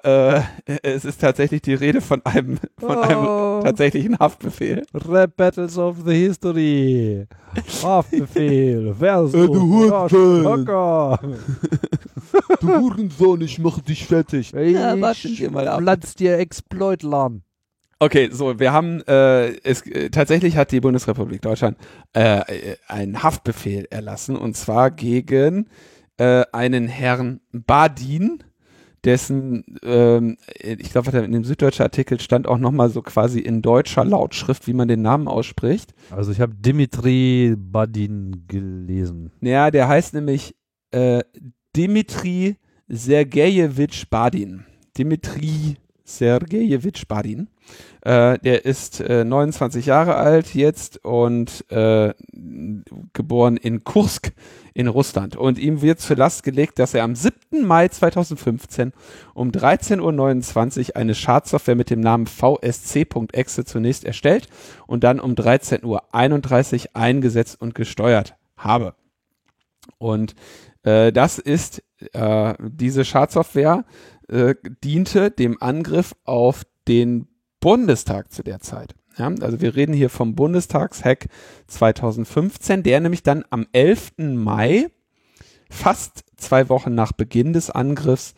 äh, 0.66 0.78
es 0.84 1.04
ist 1.04 1.20
tatsächlich 1.20 1.62
die 1.62 1.74
Rede 1.74 2.00
von 2.00 2.26
einem, 2.26 2.58
von 2.80 2.98
Oh. 2.98 3.02
einem 3.02 3.64
tatsächlichen 3.66 4.18
Haftbefehl. 4.18 4.86
Rap 4.94 5.36
Battles 5.36 5.78
of 5.78 5.98
the 6.06 6.14
History. 6.16 7.28
Haftbefehl. 7.84 8.96
Versus. 8.98 9.34
Äh, 9.34 9.48
du 9.48 9.62
Hurensohn. 9.62 10.66
Du 12.62 12.68
Hurensohn, 12.68 13.42
ich 13.42 13.60
mach 13.60 13.80
dich 13.82 14.06
fertig. 14.06 14.52
Ja, 14.54 15.00
warten 15.02 15.38
wir 15.38 15.52
mal 15.52 15.68
ab. 15.68 15.80
Platz 15.82 16.16
dir 16.16 16.38
Exploitlern. 16.38 17.44
Okay, 18.02 18.30
so, 18.32 18.60
wir 18.60 18.72
haben, 18.72 19.02
äh, 19.08 19.50
es, 19.64 19.86
äh, 19.86 20.10
tatsächlich 20.10 20.56
hat 20.56 20.72
die 20.72 20.80
Bundesrepublik 20.80 21.42
Deutschland 21.42 21.78
äh, 22.16 22.40
äh, 22.40 22.78
einen 22.88 23.22
Haftbefehl 23.22 23.88
erlassen 23.90 24.38
und 24.38 24.56
zwar 24.56 24.90
gegen 24.90 25.68
äh, 26.18 26.46
einen 26.54 26.88
Herrn 26.88 27.42
Badin, 27.52 28.42
dessen, 29.04 29.64
ähm, 29.84 30.38
ich 30.62 30.92
glaube, 30.92 31.18
in 31.18 31.32
dem 31.32 31.44
süddeutschen 31.44 31.84
Artikel 31.84 32.20
stand 32.20 32.48
auch 32.48 32.58
nochmal 32.58 32.90
so 32.90 33.02
quasi 33.02 33.40
in 33.40 33.62
deutscher 33.62 34.06
Lautschrift, 34.06 34.68
wie 34.68 34.74
man 34.74 34.88
den 34.88 35.02
Namen 35.02 35.28
ausspricht. 35.28 35.94
Also 36.10 36.32
ich 36.32 36.42
habe 36.42 36.56
Dimitri 36.56 37.56
Badin 37.58 38.46
gelesen. 38.48 39.32
Naja, 39.40 39.72
der 39.72 39.88
heißt 39.88 40.14
nämlich 40.14 40.56
äh, 40.92 41.22
Dimitri 41.76 42.58
Sergejewitsch 42.88 44.10
Badin. 44.10 44.66
Dimitri 44.98 45.78
Sergejewitsch 46.04 47.08
Badin. 47.08 47.50
Äh, 48.02 48.40
der 48.40 48.66
ist 48.66 49.02
äh, 49.02 49.26
29 49.26 49.86
Jahre 49.86 50.16
alt 50.16 50.56
jetzt 50.56 51.04
und 51.04 51.70
äh, 51.70 52.14
geboren 53.14 53.58
in 53.58 53.84
Kursk 53.84 54.32
in 54.74 54.88
Russland. 54.88 55.36
Und 55.36 55.60
ihm 55.60 55.82
wird 55.82 56.00
zur 56.00 56.16
Last 56.16 56.44
gelegt, 56.44 56.80
dass 56.80 56.94
er 56.94 57.04
am 57.04 57.16
7. 57.16 57.66
Mai 57.66 57.90
2015 57.90 58.94
um 59.34 59.52
13.29 59.52 60.90
Uhr 60.90 60.96
eine 60.96 61.16
Schadsoftware 61.16 61.76
mit 61.76 61.90
dem 61.90 62.00
Namen 62.00 62.28
vsc.exe 62.28 63.66
zunächst 63.66 64.06
erstellt 64.06 64.48
und 64.88 65.04
dann 65.04 65.20
um 65.20 65.34
13.31 65.34 65.84
Uhr 65.84 66.90
eingesetzt 66.94 67.62
und 67.62 67.76
gesteuert 67.76 68.36
habe. 68.56 68.96
Und 69.98 70.36
äh, 70.84 71.12
das 71.12 71.40
ist, 71.40 71.84
äh, 72.14 72.54
diese 72.60 73.04
Schadsoftware 73.04 73.84
äh, 74.30 74.56
diente 74.84 75.32
dem 75.32 75.62
Angriff 75.62 76.16
auf 76.24 76.64
den 76.88 77.28
Bundestag 77.60 78.32
zu 78.32 78.44
der 78.44 78.60
Zeit. 78.60 78.96
Ja, 79.18 79.28
also 79.42 79.60
wir 79.60 79.76
reden 79.76 79.94
hier 79.94 80.10
vom 80.10 80.36
Bundestagshack 80.36 81.28
2015, 81.68 82.84
der 82.84 83.02
nämlich 83.02 83.24
dann 83.24 83.44
am 83.50 83.68
11. 83.74 84.14
Mai, 84.18 84.88
fast 85.70 86.24
zwei 86.38 86.70
Wochen 86.70 86.96
nach 86.96 87.12
Beginn 87.12 87.54
des 87.54 87.70
Angriffs, 87.70 88.34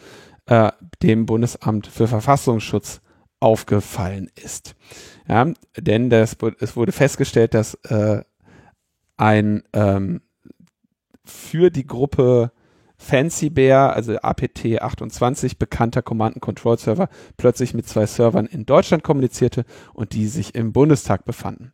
äh, 0.47 0.71
dem 1.03 1.27
Bundesamt 1.27 1.87
für 1.87 2.07
Verfassungsschutz 2.07 3.01
aufgefallen 3.39 4.29
ist. 4.35 4.75
Ja, 5.27 5.51
denn 5.77 6.09
das, 6.09 6.37
es 6.59 6.75
wurde 6.75 6.91
festgestellt, 6.91 7.53
dass 7.53 7.75
äh, 7.85 8.23
ein 9.17 9.63
ähm, 9.73 10.21
für 11.23 11.69
die 11.69 11.85
Gruppe 11.85 12.51
Fancy 13.01 13.49
Bear, 13.49 13.93
also 13.93 14.15
APT 14.17 14.79
28, 14.79 15.57
bekannter 15.57 16.03
Command-and-Control-Server, 16.03 17.09
plötzlich 17.35 17.73
mit 17.73 17.87
zwei 17.87 18.05
Servern 18.05 18.45
in 18.45 18.67
Deutschland 18.67 19.03
kommunizierte 19.03 19.65
und 19.93 20.13
die 20.13 20.27
sich 20.27 20.53
im 20.53 20.71
Bundestag 20.71 21.25
befanden. 21.25 21.73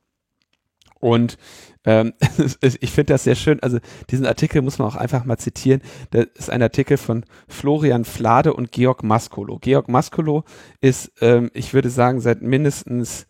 Und 1.01 1.37
ähm, 1.83 2.13
ich 2.61 2.91
finde 2.91 3.13
das 3.13 3.25
sehr 3.25 3.35
schön. 3.35 3.59
Also 3.61 3.79
diesen 4.09 4.25
Artikel 4.25 4.61
muss 4.61 4.79
man 4.79 4.87
auch 4.87 4.95
einfach 4.95 5.25
mal 5.25 5.37
zitieren. 5.37 5.81
Das 6.11 6.27
ist 6.33 6.49
ein 6.49 6.63
Artikel 6.63 6.95
von 6.95 7.25
Florian 7.49 8.05
Flade 8.05 8.53
und 8.53 8.71
Georg 8.71 9.03
Maskolo. 9.03 9.59
Georg 9.59 9.89
Maskolo 9.89 10.45
ist, 10.79 11.11
ähm, 11.19 11.51
ich 11.53 11.73
würde 11.73 11.89
sagen, 11.89 12.21
seit 12.21 12.41
mindestens 12.41 13.27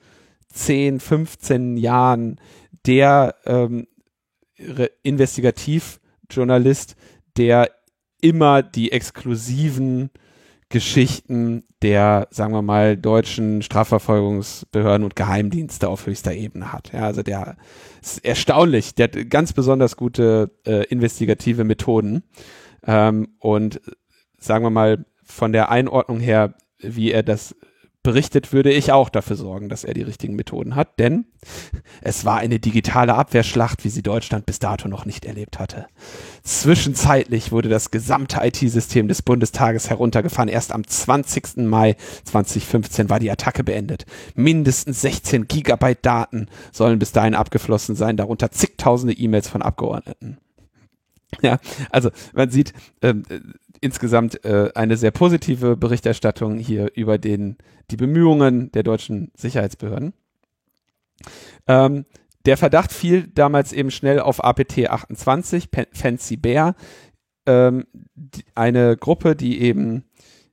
10, 0.54 1.00
15 1.00 1.78
Jahren 1.78 2.40
der 2.86 3.36
ähm, 3.46 3.88
Investigativjournalist, 5.02 6.96
der 7.38 7.72
immer 8.22 8.64
die 8.64 8.92
exklusiven 8.92 10.10
Geschichten 10.70 11.64
der, 11.82 12.28
sagen 12.32 12.54
wir 12.54 12.62
mal, 12.62 12.98
deutschen 12.98 13.62
Strafverfolgungsbehörden 13.62 15.06
und 15.06 15.16
Geheimdienste 15.16 15.88
auf 15.88 16.06
höchster 16.08 16.34
Ebene 16.34 16.74
hat. 16.74 16.92
Ja, 16.92 17.02
also 17.02 17.24
der 17.24 17.56
ist 18.02 18.26
erstaunlich. 18.26 18.96
Der 18.96 19.06
hat 19.06 19.30
ganz 19.30 19.54
besonders 19.54 19.96
gute 19.96 20.52
äh, 20.66 20.84
investigative 20.88 21.64
Methoden. 21.64 22.24
Ähm, 22.86 23.30
und 23.40 23.80
sagen 24.38 24.66
wir 24.66 24.70
mal, 24.70 25.06
von 25.24 25.52
der 25.52 25.70
Einordnung 25.70 26.20
her, 26.20 26.56
wie 26.80 27.12
er 27.12 27.24
das 27.24 27.56
berichtet, 28.08 28.54
würde 28.54 28.72
ich 28.72 28.94
auch 28.94 29.10
dafür 29.10 29.36
sorgen, 29.36 29.68
dass 29.68 29.84
er 29.84 29.94
die 29.94 30.02
richtigen 30.02 30.38
Methoden 30.38 30.76
hat, 30.76 30.98
denn 30.98 31.26
es 32.00 32.24
war 32.24 32.38
eine 32.38 32.58
digitale 32.58 33.16
Abwehrschlacht, 33.16 33.84
wie 33.84 33.90
sie 33.90 34.02
Deutschland 34.02 34.46
bis 34.46 34.60
dato 34.60 34.88
noch 34.88 35.04
nicht 35.04 35.26
erlebt 35.26 35.60
hatte. 35.60 35.88
Zwischenzeitlich 36.42 37.52
wurde 37.52 37.68
das 37.68 37.92
gesamte 37.92 38.40
IT-System 38.42 39.10
des 39.10 39.24
Bundestages 39.24 39.90
heruntergefahren. 39.90 40.48
Erst 40.48 40.72
am 40.72 40.88
20. 40.88 41.58
Mai 41.58 41.98
2015 42.24 43.10
war 43.10 43.20
die 43.20 43.30
Attacke 43.30 43.66
beendet. 43.66 44.06
Mindestens 44.36 45.02
16 45.02 45.50
Gigabyte 45.50 46.06
Daten 46.06 46.48
sollen 46.72 47.00
bis 47.00 47.12
dahin 47.12 47.36
abgeflossen 47.36 47.98
sein, 47.98 48.16
darunter 48.16 48.52
zigtausende 48.52 49.18
E-Mails 49.18 49.50
von 49.50 49.62
Abgeordneten. 49.62 50.38
Ja, 51.42 51.60
also 51.90 52.10
man 52.34 52.50
sieht 52.50 52.74
ähm, 53.02 53.24
äh, 53.30 53.40
insgesamt 53.82 54.44
äh, 54.46 54.72
eine 54.76 54.98
sehr 54.98 55.12
positive 55.12 55.76
Berichterstattung 55.76 56.58
hier 56.58 56.92
über 56.96 57.18
den, 57.18 57.58
die 57.92 57.98
Bemühungen 57.98 58.72
der 58.72 58.84
deutschen 58.84 59.32
Sicherheitsbehörden. 59.36 60.14
Ähm, 61.68 62.06
der 62.46 62.58
Verdacht 62.58 62.94
fiel 62.94 63.28
damals 63.28 63.74
eben 63.74 63.92
schnell 63.92 64.20
auf 64.20 64.44
APT 64.44 64.90
28, 64.90 65.70
Pen- 65.70 65.88
Fancy 65.92 66.38
Bear, 66.38 66.76
ähm, 67.46 67.86
die, 68.16 68.46
eine 68.56 68.96
Gruppe, 68.96 69.36
die 69.36 69.62
eben 69.62 70.06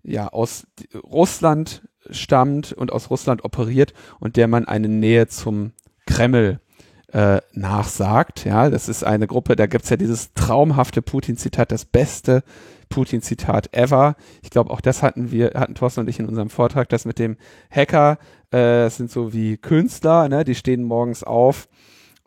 ja 0.02 0.28
aus 0.28 0.66
Russland 1.04 1.88
stammt 2.10 2.72
und 2.72 2.92
aus 2.92 3.10
Russland 3.10 3.44
operiert 3.44 3.94
und 4.20 4.36
der 4.36 4.48
man 4.48 4.66
eine 4.66 4.88
Nähe 4.88 5.28
zum 5.28 5.72
Kreml 6.06 6.60
äh, 7.14 7.40
nachsagt. 7.52 8.44
Ja, 8.44 8.68
das 8.68 8.88
ist 8.88 9.04
eine 9.04 9.28
Gruppe, 9.28 9.54
da 9.54 9.66
gibt's 9.66 9.88
ja 9.88 9.96
dieses 9.96 10.34
traumhafte 10.34 11.00
Putin-Zitat, 11.00 11.70
das 11.70 11.84
beste 11.84 12.42
Putin-Zitat 12.88 13.72
ever. 13.72 14.16
Ich 14.42 14.50
glaube, 14.50 14.70
auch 14.70 14.80
das 14.80 15.02
hatten 15.02 15.30
wir, 15.30 15.52
hatten 15.54 15.76
Thorsten 15.76 16.00
und 16.00 16.08
ich 16.08 16.18
in 16.18 16.26
unserem 16.26 16.50
Vortrag, 16.50 16.88
das 16.88 17.04
mit 17.04 17.20
dem 17.20 17.36
Hacker, 17.70 18.18
äh, 18.50 18.84
das 18.84 18.96
sind 18.96 19.12
so 19.12 19.32
wie 19.32 19.56
Künstler, 19.56 20.28
ne? 20.28 20.44
die 20.44 20.56
stehen 20.56 20.82
morgens 20.82 21.22
auf 21.22 21.68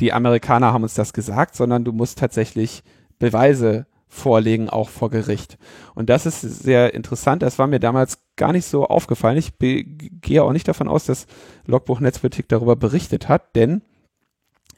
die 0.00 0.12
Amerikaner 0.12 0.72
haben 0.72 0.84
uns 0.84 0.94
das 0.94 1.12
gesagt, 1.12 1.54
sondern 1.54 1.84
du 1.84 1.92
musst 1.92 2.18
tatsächlich 2.18 2.82
Beweise 3.18 3.86
vorlegen, 4.08 4.68
auch 4.68 4.88
vor 4.88 5.10
Gericht. 5.10 5.58
Und 5.94 6.10
das 6.10 6.26
ist 6.26 6.40
sehr 6.40 6.94
interessant. 6.94 7.42
Das 7.42 7.58
war 7.58 7.66
mir 7.66 7.80
damals 7.80 8.18
gar 8.36 8.52
nicht 8.52 8.66
so 8.66 8.86
aufgefallen. 8.86 9.38
Ich 9.38 9.52
gehe 9.58 10.42
auch 10.42 10.52
nicht 10.52 10.68
davon 10.68 10.88
aus, 10.88 11.06
dass 11.06 11.26
Logbuch 11.66 12.00
Netzpolitik 12.00 12.48
darüber 12.48 12.76
berichtet 12.76 13.28
hat, 13.28 13.54
denn 13.56 13.82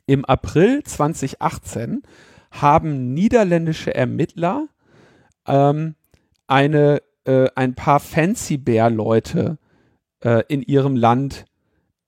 im 0.07 0.25
April 0.25 0.83
2018 0.83 2.03
haben 2.51 3.15
niederländische 3.15 3.95
Ermittler 3.95 4.69
ähm, 5.47 5.95
eine, 6.47 7.03
äh, 7.25 7.49
ein 7.55 7.75
paar 7.75 8.01
Fancy 8.01 8.59
Bear 8.59 8.91
Leute 8.91 9.59
äh, 10.21 10.43
in 10.49 10.63
ihrem 10.63 10.97
Land 10.97 11.47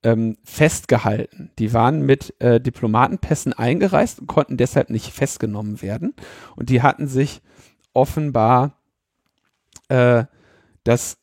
ähm, 0.02 0.36
festgehalten. 0.44 1.50
Die 1.58 1.72
waren 1.72 2.02
mit 2.02 2.34
äh, 2.40 2.60
Diplomatenpässen 2.60 3.52
eingereist 3.52 4.20
und 4.20 4.26
konnten 4.26 4.56
deshalb 4.56 4.90
nicht 4.90 5.12
festgenommen 5.12 5.82
werden. 5.82 6.14
Und 6.54 6.70
die 6.70 6.82
hatten 6.82 7.08
sich 7.08 7.40
offenbar 7.92 8.78
äh, 9.88 10.24
das 10.84 11.18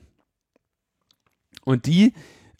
Und 1.63 1.85
die 1.85 2.13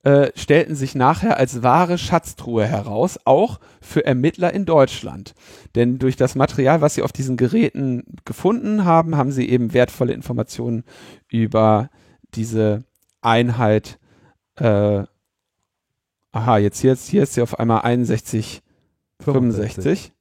äh, 0.03 0.31
stellten 0.35 0.75
sich 0.75 0.95
nachher 0.95 1.37
als 1.37 1.61
wahre 1.61 1.97
Schatztruhe 1.97 2.65
heraus, 2.65 3.19
auch 3.25 3.59
für 3.81 4.05
Ermittler 4.05 4.53
in 4.53 4.65
Deutschland. 4.65 5.33
Denn 5.75 5.99
durch 5.99 6.15
das 6.15 6.35
Material, 6.35 6.81
was 6.81 6.95
sie 6.95 7.03
auf 7.03 7.11
diesen 7.11 7.37
Geräten 7.37 8.03
gefunden 8.25 8.85
haben, 8.85 9.15
haben 9.15 9.31
sie 9.31 9.47
eben 9.47 9.73
wertvolle 9.73 10.13
Informationen 10.13 10.83
über 11.27 11.89
diese 12.33 12.83
Einheit. 13.21 13.99
Äh, 14.55 15.03
aha, 16.31 16.57
jetzt 16.57 16.79
hier, 16.79 16.95
hier 16.95 17.23
ist 17.23 17.35
sie 17.35 17.41
auf 17.41 17.59
einmal 17.59 17.81
61, 17.81 18.63
65. 19.19 19.75
65. 19.75 20.13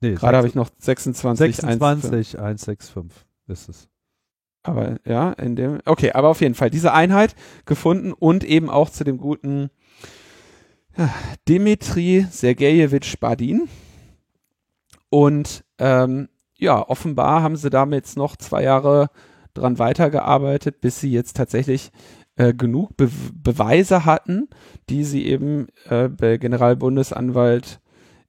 Nee, 0.00 0.14
Gerade 0.14 0.36
habe 0.36 0.48
ich 0.48 0.54
noch 0.54 0.70
26, 0.78 1.56
26 1.56 2.38
165 2.38 3.26
ist 3.48 3.68
es. 3.68 3.88
Aber 4.62 4.96
ja, 5.06 5.32
in 5.32 5.56
dem. 5.56 5.80
Okay, 5.84 6.12
aber 6.12 6.28
auf 6.28 6.40
jeden 6.40 6.54
Fall 6.54 6.70
diese 6.70 6.92
Einheit 6.92 7.34
gefunden 7.64 8.12
und 8.12 8.44
eben 8.44 8.68
auch 8.68 8.90
zu 8.90 9.04
dem 9.04 9.18
guten 9.18 9.70
ja, 10.96 11.10
Dimitri 11.48 12.26
Sergejewitsch 12.30 13.18
Badin. 13.20 13.68
Und 15.10 15.64
ähm, 15.78 16.28
ja, 16.58 16.86
offenbar 16.86 17.42
haben 17.42 17.56
sie 17.56 17.70
damit 17.70 18.16
noch 18.16 18.36
zwei 18.36 18.62
Jahre 18.62 19.10
dran 19.54 19.78
weitergearbeitet, 19.78 20.80
bis 20.80 21.00
sie 21.00 21.10
jetzt 21.10 21.36
tatsächlich 21.36 21.90
äh, 22.36 22.52
genug 22.52 22.96
Be 22.96 23.10
Beweise 23.34 24.04
hatten, 24.04 24.48
die 24.90 25.04
sie 25.04 25.26
eben 25.26 25.68
äh, 25.88 26.08
bei 26.08 26.36
Generalbundesanwalt 26.36 27.80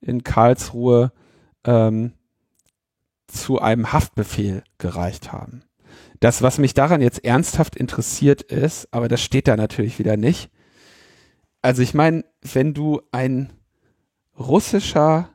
in 0.01 0.23
Karlsruhe 0.23 1.11
ähm, 1.65 2.13
zu 3.27 3.59
einem 3.59 3.91
Haftbefehl 3.91 4.63
gereicht 4.77 5.31
haben. 5.31 5.63
Das, 6.19 6.41
was 6.41 6.57
mich 6.57 6.73
daran 6.73 7.01
jetzt 7.01 7.23
ernsthaft 7.23 7.75
interessiert 7.75 8.41
ist, 8.41 8.87
aber 8.91 9.07
das 9.07 9.21
steht 9.21 9.47
da 9.47 9.55
natürlich 9.55 9.99
wieder 9.99 10.17
nicht. 10.17 10.49
Also 11.61 11.81
ich 11.81 11.93
meine, 11.93 12.25
wenn 12.41 12.73
du 12.73 13.01
ein 13.11 13.53
russischer 14.37 15.29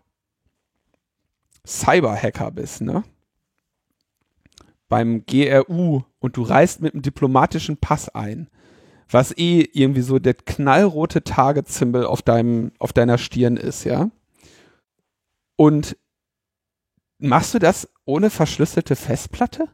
Cyberhacker 1.67 2.51
bist, 2.51 2.83
ne? 2.83 3.05
Beim 4.89 5.25
GRU 5.27 6.03
und 6.19 6.37
du 6.37 6.43
reist 6.43 6.81
mit 6.83 6.93
einem 6.95 7.03
diplomatischen 7.03 7.79
Pass 7.79 8.11
ein, 8.11 8.49
was 9.09 9.37
eh 9.37 9.69
irgendwie 9.73 10.03
so 10.03 10.19
der 10.19 10.35
knallrote 10.35 11.25
Target-Symbol 11.25 12.05
auf 12.05 12.23
deinem, 12.23 12.73
auf 12.79 12.93
deiner 12.93 13.17
Stirn 13.17 13.57
ist, 13.57 13.85
ja? 13.85 14.11
Und 15.57 15.97
machst 17.19 17.55
du 17.55 17.59
das 17.59 17.89
ohne 18.05 18.29
verschlüsselte 18.29 18.97
Festplatte? 18.97 19.69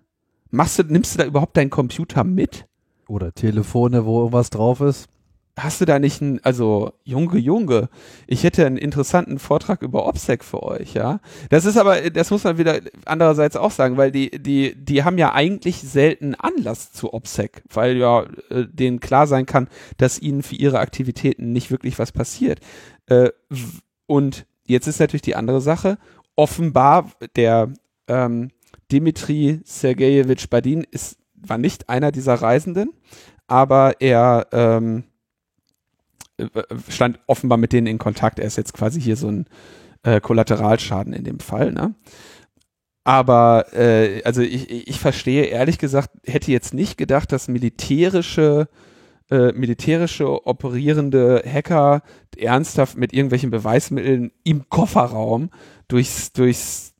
Machst 0.50 0.78
du, 0.78 0.82
nimmst 0.84 1.14
du 1.14 1.18
da 1.18 1.24
überhaupt 1.26 1.56
deinen 1.56 1.70
Computer 1.70 2.24
mit? 2.24 2.66
Oder 3.08 3.32
Telefone, 3.32 4.04
wo 4.04 4.20
irgendwas 4.20 4.50
drauf 4.50 4.80
ist? 4.80 5.08
Hast 5.58 5.80
du 5.80 5.84
da 5.84 5.98
nicht 5.98 6.22
ein, 6.22 6.42
also 6.42 6.92
Junge, 7.04 7.38
Junge, 7.38 7.88
ich 8.26 8.44
hätte 8.44 8.64
einen 8.64 8.78
interessanten 8.78 9.38
Vortrag 9.38 9.82
über 9.82 10.06
OPSEC 10.06 10.42
für 10.42 10.62
euch, 10.62 10.94
ja. 10.94 11.20
Das 11.50 11.64
ist 11.64 11.76
aber, 11.76 12.10
das 12.10 12.30
muss 12.30 12.44
man 12.44 12.56
wieder 12.56 12.80
andererseits 13.04 13.56
auch 13.56 13.72
sagen, 13.72 13.96
weil 13.96 14.10
die, 14.10 14.30
die, 14.30 14.74
die 14.74 15.04
haben 15.04 15.18
ja 15.18 15.34
eigentlich 15.34 15.82
selten 15.82 16.34
Anlass 16.34 16.92
zu 16.92 17.12
OPSEC, 17.12 17.62
weil 17.68 17.96
ja 17.96 18.22
äh, 18.48 18.66
denen 18.70 19.00
klar 19.00 19.26
sein 19.26 19.44
kann, 19.44 19.68
dass 19.98 20.18
ihnen 20.18 20.42
für 20.42 20.54
ihre 20.54 20.78
Aktivitäten 20.78 21.52
nicht 21.52 21.70
wirklich 21.70 21.98
was 21.98 22.12
passiert. 22.12 22.60
Äh, 23.06 23.30
und 24.06 24.46
jetzt 24.64 24.86
ist 24.86 25.00
natürlich 25.00 25.22
die 25.22 25.36
andere 25.36 25.60
Sache, 25.60 25.98
offenbar 26.36 27.10
der 27.36 27.72
ähm, 28.06 28.50
Dimitri 28.92 29.60
Sergejewitsch 29.64 30.48
Badin 30.48 30.84
ist, 30.90 31.18
war 31.34 31.58
nicht 31.58 31.88
einer 31.88 32.12
dieser 32.12 32.34
Reisenden, 32.34 32.92
aber 33.46 34.00
er 34.00 34.46
ähm, 34.52 35.04
äh, 36.38 36.48
stand 36.88 37.18
offenbar 37.26 37.58
mit 37.58 37.72
denen 37.72 37.86
in 37.86 37.98
Kontakt. 37.98 38.38
Er 38.38 38.46
ist 38.46 38.56
jetzt 38.56 38.74
quasi 38.74 39.00
hier 39.00 39.16
so 39.16 39.28
ein 39.28 39.46
äh, 40.02 40.20
Kollateralschaden 40.20 41.12
in 41.12 41.24
dem 41.24 41.40
Fall. 41.40 41.72
Ne? 41.72 41.94
Aber 43.04 43.72
äh, 43.72 44.22
also 44.24 44.42
ich, 44.42 44.88
ich 44.88 45.00
verstehe 45.00 45.44
ehrlich 45.44 45.78
gesagt, 45.78 46.10
hätte 46.24 46.52
jetzt 46.52 46.74
nicht 46.74 46.96
gedacht, 46.96 47.32
dass 47.32 47.48
militärische 47.48 48.68
äh, 49.30 49.52
militärische 49.52 50.46
operierende 50.46 51.42
Hacker 51.46 52.02
ernsthaft 52.36 52.96
mit 52.96 53.12
irgendwelchen 53.12 53.50
Beweismitteln 53.50 54.32
im 54.42 54.68
Kofferraum 54.68 55.50
durchs, 55.86 56.32
durchs 56.32 56.94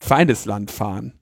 Feindesland 0.00 0.70
fahren. 0.70 1.19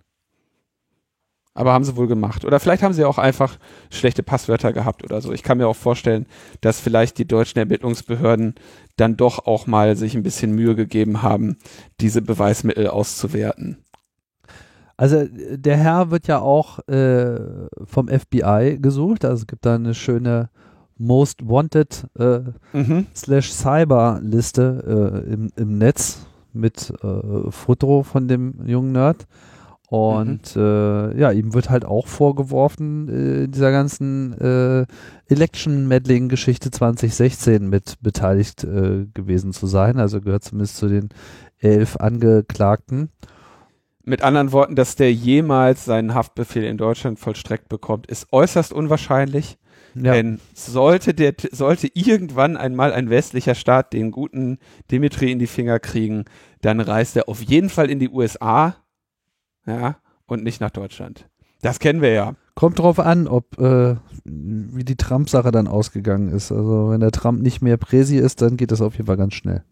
Aber 1.58 1.72
haben 1.72 1.82
sie 1.82 1.96
wohl 1.96 2.06
gemacht. 2.06 2.44
Oder 2.44 2.60
vielleicht 2.60 2.84
haben 2.84 2.92
sie 2.92 3.04
auch 3.04 3.18
einfach 3.18 3.58
schlechte 3.90 4.22
Passwörter 4.22 4.72
gehabt 4.72 5.02
oder 5.02 5.20
so. 5.20 5.32
Ich 5.32 5.42
kann 5.42 5.58
mir 5.58 5.66
auch 5.66 5.74
vorstellen, 5.74 6.26
dass 6.60 6.78
vielleicht 6.78 7.18
die 7.18 7.26
deutschen 7.26 7.58
Ermittlungsbehörden 7.58 8.54
dann 8.96 9.16
doch 9.16 9.44
auch 9.44 9.66
mal 9.66 9.96
sich 9.96 10.14
ein 10.14 10.22
bisschen 10.22 10.52
Mühe 10.52 10.76
gegeben 10.76 11.20
haben, 11.22 11.56
diese 12.00 12.22
Beweismittel 12.22 12.86
auszuwerten. 12.86 13.78
Also 14.96 15.24
der 15.32 15.76
Herr 15.76 16.12
wird 16.12 16.28
ja 16.28 16.38
auch 16.38 16.78
äh, 16.86 17.40
vom 17.84 18.06
FBI 18.06 18.78
gesucht. 18.80 19.24
Also 19.24 19.40
es 19.42 19.46
gibt 19.48 19.66
da 19.66 19.74
eine 19.74 19.94
schöne 19.94 20.50
Most 20.96 21.48
Wanted 21.48 22.06
äh, 22.18 22.40
Mhm. 22.72 23.06
slash 23.16 23.52
Cyber 23.52 24.20
Liste 24.22 25.24
äh, 25.26 25.32
im, 25.32 25.50
im 25.56 25.78
Netz 25.78 26.24
mit 26.52 26.92
äh, 27.02 27.50
Foto 27.50 28.04
von 28.04 28.28
dem 28.28 28.64
jungen 28.64 28.92
Nerd. 28.92 29.26
Und 29.90 30.54
äh, 30.54 31.18
ja, 31.18 31.32
ihm 31.32 31.54
wird 31.54 31.70
halt 31.70 31.86
auch 31.86 32.06
vorgeworfen, 32.06 33.08
äh, 33.08 33.44
in 33.44 33.52
dieser 33.52 33.72
ganzen 33.72 34.34
äh, 34.38 34.86
Election-Meddling-Geschichte 35.32 36.70
2016 36.70 37.66
mit 37.66 37.94
beteiligt 38.02 38.64
äh, 38.64 39.06
gewesen 39.14 39.54
zu 39.54 39.66
sein. 39.66 39.98
Also 39.98 40.20
gehört 40.20 40.44
zumindest 40.44 40.76
zu 40.76 40.88
den 40.88 41.08
elf 41.58 41.96
Angeklagten. 41.96 43.08
Mit 44.04 44.20
anderen 44.22 44.52
Worten, 44.52 44.76
dass 44.76 44.94
der 44.94 45.10
jemals 45.12 45.86
seinen 45.86 46.12
Haftbefehl 46.12 46.64
in 46.64 46.76
Deutschland 46.76 47.18
vollstreckt 47.18 47.70
bekommt, 47.70 48.06
ist 48.08 48.26
äußerst 48.30 48.74
unwahrscheinlich. 48.74 49.56
Ja, 49.94 50.12
Denn 50.12 50.38
sollte 50.52 51.14
der, 51.14 51.32
sollte 51.50 51.88
irgendwann 51.94 52.58
einmal 52.58 52.92
ein 52.92 53.08
westlicher 53.08 53.54
Staat 53.54 53.94
den 53.94 54.10
guten 54.10 54.58
Dimitri 54.90 55.32
in 55.32 55.38
die 55.38 55.46
Finger 55.46 55.78
kriegen, 55.78 56.26
dann 56.60 56.80
reist 56.80 57.16
er 57.16 57.28
auf 57.28 57.40
jeden 57.42 57.70
Fall 57.70 57.90
in 57.90 57.98
die 57.98 58.10
USA, 58.10 58.76
ja, 59.68 59.96
und 60.26 60.42
nicht 60.42 60.60
nach 60.60 60.70
Deutschland. 60.70 61.28
Das 61.60 61.78
kennen 61.80 62.00
wir 62.00 62.12
ja. 62.12 62.34
kommt 62.54 62.78
drauf 62.78 62.98
an, 63.00 63.26
ob 63.26 63.58
äh, 63.58 63.96
wie 64.24 64.84
die 64.84 64.96
Trump-Sache 64.96 65.50
dann 65.50 65.66
ausgegangen 65.66 66.30
ist. 66.30 66.52
Also 66.52 66.90
wenn 66.90 67.00
der 67.00 67.10
Trump 67.10 67.42
nicht 67.42 67.62
mehr 67.62 67.76
Präsi 67.76 68.16
ist, 68.16 68.42
dann 68.42 68.56
geht 68.56 68.70
das 68.70 68.80
auf 68.80 68.94
jeden 68.94 69.06
Fall 69.06 69.16
ganz 69.16 69.34
schnell. 69.34 69.64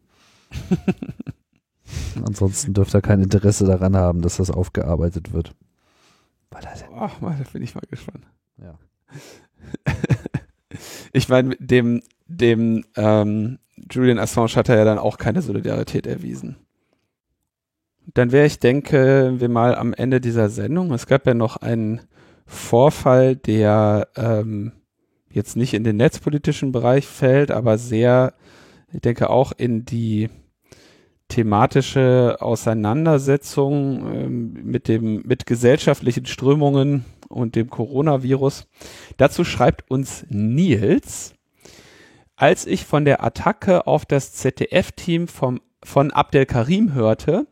Ansonsten 2.25 2.75
dürfte 2.75 2.99
er 2.99 3.03
kein 3.03 3.23
Interesse 3.23 3.65
daran 3.65 3.97
haben, 3.97 4.21
dass 4.21 4.39
das 4.39 4.51
aufgearbeitet 4.51 5.33
wird. 5.33 5.55
Weil 6.51 6.63
das 6.63 6.85
da 6.89 7.37
bin 7.53 7.63
ich 7.63 7.75
mal 7.75 7.85
gespannt. 7.89 8.25
Ja. 8.59 8.79
ich 11.13 11.29
meine, 11.29 11.57
dem, 11.57 12.03
dem 12.27 12.85
ähm, 12.97 13.59
Julian 13.91 14.19
Assange 14.19 14.57
hat 14.57 14.69
er 14.69 14.79
ja 14.79 14.85
dann 14.85 14.99
auch 14.99 15.19
keine 15.19 15.43
Solidarität 15.43 16.07
erwiesen. 16.07 16.57
Dann 18.15 18.33
wäre 18.33 18.47
ich, 18.47 18.59
denke, 18.61 19.35
wir 19.39 19.49
mal 19.49 19.75
am 19.75 19.93
Ende 19.93 20.21
dieser 20.21 20.49
Sendung. 20.49 20.93
Es 20.93 21.07
gab 21.07 21.27
ja 21.27 21.35
noch 21.35 21.57
einen 21.57 22.03
Vorfall, 22.47 23.37
der 23.37 24.09
ähm, 24.17 24.73
jetzt 25.31 25.57
nicht 25.57 25.75
in 25.75 25.85
den 25.85 25.97
netzpolitischen 25.97 26.73
Bereich 26.73 27.07
fällt, 27.07 27.51
aber 27.51 27.79
sehr, 27.79 28.35
ich 28.93 29.01
denke, 29.01 29.29
auch 29.29 29.53
in 29.53 29.85
die 29.85 30.31
thematische 31.29 32.37
Auseinandersetzung 32.41 34.15
ähm, 34.15 34.53
mit 34.63 34.89
dem, 34.89 35.23
mit 35.27 35.45
gesellschaftlichen 35.45 36.27
Strömungen 36.27 37.05
und 37.29 37.57
dem 37.57 37.69
Coronavirus. 37.69 38.69
Dazu 39.17 39.45
schreibt 39.45 39.91
uns 39.91 40.25
Nils, 40.29 41.35
als 42.37 42.67
ich 42.67 42.85
von 42.85 43.05
der 43.05 43.25
Attacke 43.25 43.87
auf 43.87 44.07
das 44.07 44.33
ZDF-Team 44.35 45.27
vom, 45.27 45.61
von 45.83 46.13
Abdel 46.13 46.47
Karim 46.47 46.95
hörte, 46.95 47.47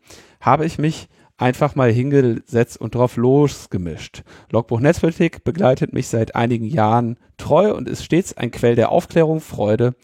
habe 0.45 0.66
ich 0.66 0.79
mich 0.79 1.09
einfach 1.37 1.75
mal 1.75 1.91
hingesetzt 1.91 2.81
und 2.81 2.95
drauf 2.95 3.16
losgemischt. 3.16 4.23
Logbuch 4.51 4.81
Netzpolitik 4.81 5.43
begleitet 5.43 5.93
mich 5.93 6.09
seit 6.09 6.37
einigen 6.37 6.66
Jahren 6.66 7.19
treu 7.37 7.75
und 7.75 7.89
ist 7.89 8.05
stets 8.05 8.37
ein 8.37 8.51
Quell 8.51 8.77
der 8.77 8.91
Aufklärung, 8.91 9.41
Freude 9.41 9.95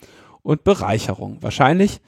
und 0.43 0.65
Bereicherung. 0.65 1.39
Wahrscheinlich 1.41 2.01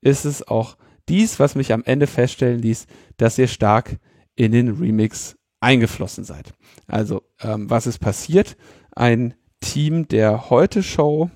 ist 0.00 0.24
es 0.24 0.46
auch 0.46 0.76
dies, 1.08 1.40
was 1.40 1.54
mich 1.54 1.72
am 1.72 1.82
Ende 1.84 2.06
feststellen 2.06 2.60
ließ, 2.60 2.86
dass 3.16 3.38
ihr 3.38 3.48
stark 3.48 3.98
in 4.36 4.52
den 4.52 4.68
Remix 4.68 5.36
eingeflossen 5.60 6.24
seid. 6.24 6.54
Also, 6.86 7.22
ähm, 7.42 7.68
was 7.68 7.86
ist 7.86 7.98
passiert? 7.98 8.56
Ein 8.94 9.34
Team 9.60 10.08
der 10.08 10.48
Heute-Show 10.48 11.30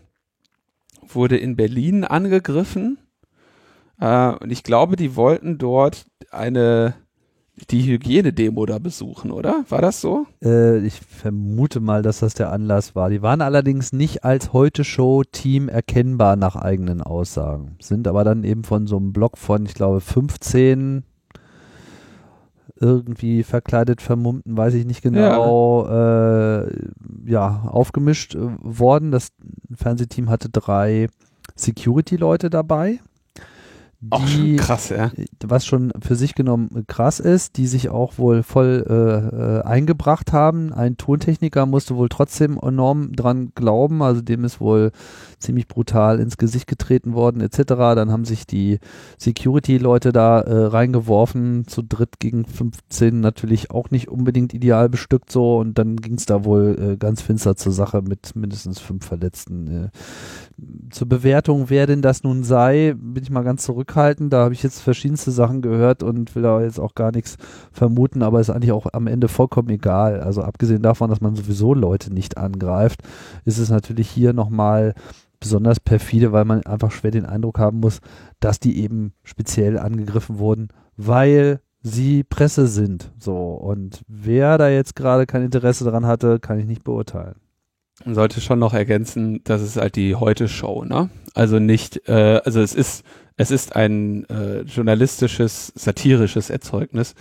wurde 1.06 1.36
in 1.36 1.56
Berlin 1.56 2.04
angegriffen. 2.04 2.98
Äh, 4.00 4.28
und 4.30 4.50
ich 4.50 4.62
glaube, 4.62 4.96
die 4.96 5.16
wollten 5.16 5.58
dort 5.58 6.06
eine 6.34 6.94
die 7.70 7.86
Hygienedemo 7.86 8.66
da 8.66 8.78
besuchen, 8.78 9.30
oder? 9.30 9.64
War 9.68 9.80
das 9.80 10.00
so? 10.00 10.26
Äh, 10.42 10.78
ich 10.78 11.00
vermute 11.00 11.78
mal, 11.78 12.02
dass 12.02 12.18
das 12.18 12.34
der 12.34 12.50
Anlass 12.50 12.96
war. 12.96 13.10
Die 13.10 13.22
waren 13.22 13.40
allerdings 13.40 13.92
nicht 13.92 14.24
als 14.24 14.52
Heute-Show-Team 14.52 15.68
erkennbar 15.68 16.34
nach 16.34 16.56
eigenen 16.56 17.00
Aussagen. 17.00 17.76
Sind 17.80 18.08
aber 18.08 18.24
dann 18.24 18.42
eben 18.42 18.64
von 18.64 18.86
so 18.86 18.96
einem 18.96 19.12
Block 19.12 19.38
von, 19.38 19.66
ich 19.66 19.74
glaube, 19.74 20.00
15 20.00 21.04
irgendwie 22.80 23.44
verkleidet 23.44 24.02
vermummten, 24.02 24.56
weiß 24.56 24.74
ich 24.74 24.84
nicht 24.84 25.00
genau, 25.00 25.86
ja, 25.86 26.62
äh, 26.62 26.72
ja 27.24 27.62
aufgemischt 27.68 28.34
äh, 28.34 28.48
worden. 28.60 29.12
Das 29.12 29.28
Fernsehteam 29.72 30.28
hatte 30.28 30.48
drei 30.50 31.08
Security-Leute 31.54 32.50
dabei. 32.50 32.98
Schon 34.26 34.56
krass, 34.56 34.88
ja. 34.88 35.10
Was 35.44 35.66
schon 35.66 35.92
für 36.00 36.16
sich 36.16 36.34
genommen 36.34 36.84
krass 36.86 37.20
ist, 37.20 37.56
die 37.56 37.66
sich 37.66 37.88
auch 37.88 38.18
wohl 38.18 38.42
voll 38.42 38.84
äh, 38.88 39.58
äh, 39.58 39.62
eingebracht 39.62 40.32
haben. 40.32 40.72
Ein 40.72 40.96
Tontechniker 40.96 41.66
musste 41.66 41.96
wohl 41.96 42.08
trotzdem 42.08 42.58
enorm 42.60 43.12
dran 43.12 43.52
glauben, 43.54 44.02
also 44.02 44.20
dem 44.20 44.44
ist 44.44 44.60
wohl 44.60 44.90
ziemlich 45.38 45.68
brutal 45.68 46.20
ins 46.20 46.36
Gesicht 46.38 46.66
getreten 46.66 47.14
worden, 47.14 47.40
etc. 47.40 47.62
Dann 47.66 48.10
haben 48.10 48.24
sich 48.24 48.46
die 48.46 48.78
Security-Leute 49.18 50.12
da 50.12 50.40
äh, 50.40 50.66
reingeworfen, 50.66 51.66
zu 51.66 51.82
dritt 51.82 52.18
gegen 52.18 52.44
15 52.46 53.20
natürlich 53.20 53.70
auch 53.70 53.90
nicht 53.90 54.08
unbedingt 54.08 54.54
ideal 54.54 54.88
bestückt 54.88 55.30
so 55.30 55.58
und 55.58 55.78
dann 55.78 55.96
ging 55.96 56.14
es 56.14 56.26
da 56.26 56.44
wohl 56.44 56.92
äh, 56.92 56.96
ganz 56.96 57.22
finster 57.22 57.56
zur 57.56 57.72
Sache 57.72 58.02
mit 58.02 58.34
mindestens 58.34 58.80
fünf 58.80 59.04
Verletzten. 59.06 59.84
Äh, 59.84 59.88
zur 60.90 61.08
Bewertung, 61.08 61.70
wer 61.70 61.86
denn 61.86 62.02
das 62.02 62.22
nun 62.22 62.44
sei, 62.44 62.94
bin 62.96 63.22
ich 63.22 63.30
mal 63.30 63.42
ganz 63.42 63.64
zurückhaltend. 63.94 64.32
Da 64.32 64.44
habe 64.44 64.54
ich 64.54 64.62
jetzt 64.62 64.80
verschiedenste 64.80 65.30
Sachen 65.30 65.62
gehört 65.62 66.02
und 66.02 66.34
will 66.34 66.42
da 66.42 66.60
jetzt 66.60 66.80
auch 66.80 66.94
gar 66.94 67.12
nichts 67.12 67.36
vermuten, 67.72 68.22
aber 68.22 68.40
ist 68.40 68.50
eigentlich 68.50 68.72
auch 68.72 68.86
am 68.92 69.06
Ende 69.06 69.28
vollkommen 69.28 69.68
egal. 69.70 70.20
Also 70.20 70.42
abgesehen 70.42 70.82
davon, 70.82 71.10
dass 71.10 71.20
man 71.20 71.36
sowieso 71.36 71.74
Leute 71.74 72.12
nicht 72.12 72.36
angreift, 72.36 73.02
ist 73.44 73.58
es 73.58 73.70
natürlich 73.70 74.10
hier 74.10 74.32
nochmal 74.32 74.94
besonders 75.40 75.80
perfide, 75.80 76.32
weil 76.32 76.44
man 76.44 76.64
einfach 76.64 76.90
schwer 76.90 77.10
den 77.10 77.26
Eindruck 77.26 77.58
haben 77.58 77.80
muss, 77.80 78.00
dass 78.40 78.60
die 78.60 78.80
eben 78.82 79.12
speziell 79.22 79.78
angegriffen 79.78 80.38
wurden, 80.38 80.68
weil 80.96 81.60
sie 81.82 82.24
Presse 82.24 82.66
sind. 82.66 83.12
So. 83.18 83.36
Und 83.36 84.02
wer 84.08 84.58
da 84.58 84.68
jetzt 84.68 84.96
gerade 84.96 85.26
kein 85.26 85.42
Interesse 85.42 85.84
daran 85.84 86.06
hatte, 86.06 86.40
kann 86.40 86.58
ich 86.58 86.66
nicht 86.66 86.82
beurteilen. 86.82 87.36
Man 88.04 88.14
sollte 88.14 88.40
schon 88.40 88.58
noch 88.58 88.74
ergänzen, 88.74 89.40
das 89.44 89.62
ist 89.62 89.76
halt 89.76 89.94
die 89.94 90.16
Heute-Show, 90.16 90.84
ne? 90.84 91.10
Also 91.32 91.60
nicht, 91.60 92.08
äh, 92.08 92.40
also 92.44 92.60
es 92.60 92.74
ist, 92.74 93.04
es 93.36 93.50
ist 93.50 93.76
ein 93.76 94.28
äh, 94.28 94.62
journalistisches, 94.62 95.72
satirisches 95.76 96.50
Erzeugnis, 96.50 97.14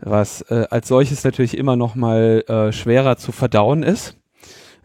was 0.00 0.42
äh, 0.42 0.66
als 0.70 0.88
solches 0.88 1.24
natürlich 1.24 1.56
immer 1.56 1.76
noch 1.76 1.94
mal 1.94 2.42
äh, 2.48 2.72
schwerer 2.72 3.16
zu 3.16 3.32
verdauen 3.32 3.82
ist. 3.82 4.16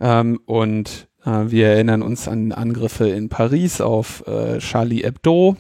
Ähm, 0.01 0.39
und 0.45 1.07
äh, 1.25 1.45
wir 1.47 1.67
erinnern 1.67 2.01
uns 2.01 2.27
an 2.27 2.51
Angriffe 2.51 3.07
in 3.09 3.29
Paris 3.29 3.79
auf 3.81 4.25
äh, 4.27 4.59
Charlie 4.59 5.03
Hebdo. 5.03 5.55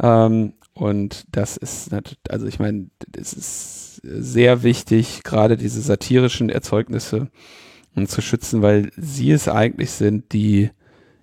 Ähm, 0.00 0.54
und 0.74 1.26
das 1.32 1.56
ist, 1.56 1.90
also 2.28 2.46
ich 2.46 2.58
meine, 2.58 2.88
es 3.16 3.32
ist 3.32 4.00
sehr 4.02 4.62
wichtig, 4.62 5.22
gerade 5.22 5.56
diese 5.56 5.80
satirischen 5.80 6.48
Erzeugnisse 6.48 7.28
um 7.94 8.06
zu 8.06 8.20
schützen, 8.20 8.62
weil 8.62 8.90
sie 8.96 9.30
es 9.30 9.48
eigentlich 9.48 9.90
sind, 9.90 10.32
die 10.32 10.70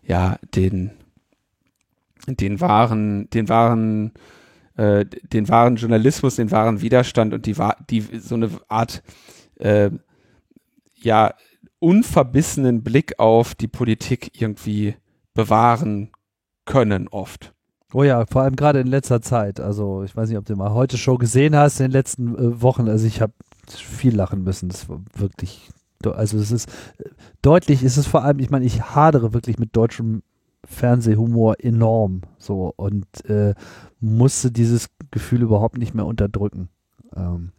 ja 0.04 0.38
den 0.56 0.92
den 2.28 2.62
wahren 2.62 3.30
den 3.30 3.50
wahren 3.50 4.14
äh, 4.76 5.06
den 5.06 5.48
wahren 5.50 5.78
Journalismus, 5.78 6.36
den 6.36 6.52
wahren 6.52 6.82
Widerstand 6.82 7.34
und 7.34 7.46
die 7.46 7.56
die 7.90 8.02
so 8.20 8.36
eine 8.36 8.50
Art 8.68 9.04
äh, 9.56 9.92
ja 10.96 11.34
unverbissenen 11.80 12.84
Blick 12.84 13.20
auf 13.20 13.56
die 13.56 13.68
Politik 13.68 14.40
irgendwie 14.42 14.96
bewahren 15.34 16.12
können 16.66 17.08
oft. 17.08 17.54
Oh 17.94 18.04
ja, 18.04 18.26
vor 18.26 18.44
allem 18.44 18.56
gerade 18.56 18.80
in 18.80 18.88
letzter 18.88 19.22
Zeit. 19.22 19.60
Also 19.60 20.04
ich 20.04 20.16
weiß 20.16 20.30
nicht, 20.30 20.38
ob 20.38 20.46
du 20.46 20.56
mal 20.56 20.74
heute 20.74 20.98
Show 20.98 21.18
gesehen 21.18 21.56
hast 21.56 21.80
in 21.80 21.88
den 21.88 21.92
letzten 21.92 22.36
äh, 22.36 22.62
Wochen. 22.62 22.88
Also 22.88 23.08
ich 23.08 23.22
habe 23.22 23.34
viel 23.68 24.16
lachen 24.16 24.44
müssen. 24.44 24.70
Das 24.70 24.88
war 24.90 25.02
wirklich 25.16 25.70
also 26.06 26.38
es 26.38 26.52
ist 26.52 26.70
deutlich, 27.42 27.84
ist 27.84 27.98
es 27.98 28.08
vor 28.08 28.24
allem, 28.24 28.40
ich 28.40 28.50
meine, 28.50 28.66
ich 28.66 28.82
hadere 28.82 29.34
wirklich 29.34 29.60
mit 29.60 29.76
deutschem 29.76 30.24
Fernsehhumor 30.66 31.56
enorm 31.60 32.22
so 32.38 32.74
und 32.76 33.06
äh, 33.26 33.54
musste 34.00 34.52
dieses 34.52 34.90
Gefühl 35.12 35.42
überhaupt 35.42 35.78
nicht 35.78 35.94
mehr 35.94 36.06
unterdrücken. 36.06 36.70
Ähm. 37.16 37.52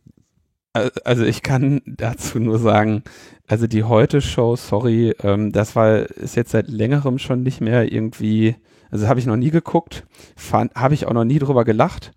Also 0.73 1.25
ich 1.25 1.43
kann 1.43 1.81
dazu 1.87 2.39
nur 2.39 2.59
sagen, 2.59 3.03
also 3.49 3.67
die 3.67 3.83
Heute-Show, 3.83 4.57
sorry, 4.57 5.15
ähm, 5.23 5.51
das 5.51 5.75
war, 5.75 5.99
ist 5.99 6.37
jetzt 6.37 6.53
seit 6.53 6.69
längerem 6.69 7.19
schon 7.19 7.43
nicht 7.43 7.61
mehr 7.61 7.93
irgendwie, 7.93 8.57
also 8.91 9.09
habe 9.09 9.19
ich 9.19 9.27
noch 9.27 9.37
nie 9.37 9.51
geguckt, 9.51 10.07
habe 10.53 10.95
ich 10.95 11.07
auch 11.07 11.13
noch 11.13 11.25
nie 11.25 11.41
drüber 11.41 11.65
gelacht 11.65 12.13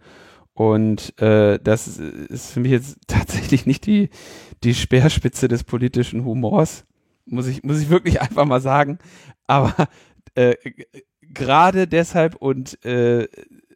und 0.54 1.20
äh, 1.20 1.58
das 1.64 1.98
ist 1.98 2.52
für 2.52 2.60
mich 2.60 2.72
jetzt 2.72 2.98
tatsächlich 3.08 3.66
nicht 3.66 3.86
die, 3.88 4.10
die 4.64 4.74
Speerspitze 4.74 5.48
des 5.48 5.64
politischen 5.64 6.26
Humors. 6.26 6.86
muss 7.26 7.48
ich, 7.48 7.64
muss 7.64 7.82
ich 7.82 7.90
wirklich 7.90 8.22
einfach 8.22 8.46
mal 8.46 8.62
sagen. 8.62 9.00
Aber 9.48 9.88
äh, 10.36 10.56
gerade 11.22 11.88
deshalb 11.88 12.36
und 12.36 12.84
äh, 12.86 13.28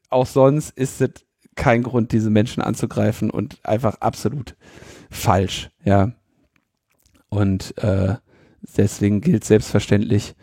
auch 0.09 0.25
sonst 0.25 0.71
ist 0.77 1.01
es 1.01 1.11
kein 1.55 1.83
Grund, 1.83 2.11
diese 2.11 2.29
Menschen 2.29 2.61
anzugreifen 2.61 3.29
und 3.31 3.59
einfach 3.65 3.95
absolut 3.99 4.55
falsch, 5.09 5.69
ja. 5.83 6.11
Und 7.29 7.77
äh, 7.79 8.15
deswegen 8.77 9.21
gilt 9.21 9.43
selbstverständlich 9.43 10.35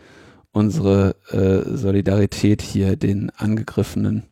unsere 0.53 1.17
äh, 1.31 1.77
Solidarität 1.77 2.63
hier 2.63 2.97
den 2.97 3.31
Angegriffenen 3.31 4.25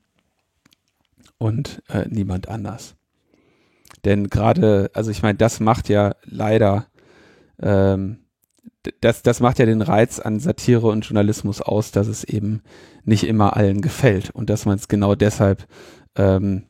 und 1.39 1.83
äh, 1.89 2.07
niemand 2.09 2.49
anders. 2.49 2.95
Denn 4.05 4.29
gerade, 4.29 4.91
also 4.95 5.11
ich 5.11 5.23
meine, 5.23 5.39
das 5.39 5.61
macht 5.61 5.89
ja 5.89 6.15
leider, 6.25 6.87
ähm, 7.61 8.19
das, 9.01 9.23
das 9.23 9.41
macht 9.41 9.59
ja 9.59 9.67
den 9.67 9.83
Reiz 9.83 10.19
an 10.19 10.41
Satire 10.41 10.89
und 10.89 11.05
Journalismus 11.05 11.61
aus, 11.61 11.93
dass 11.93 12.09
es 12.09 12.25
eben 12.25 12.63
nicht 13.05 13.25
immer 13.25 13.57
allen 13.57 13.81
gefällt 13.81 14.31
und 14.31 14.51
dass 14.51 14.67
man 14.67 14.77
es 14.77 14.89
genau 14.89 15.15
deshalb 15.15 15.67
ähm, 16.17 16.65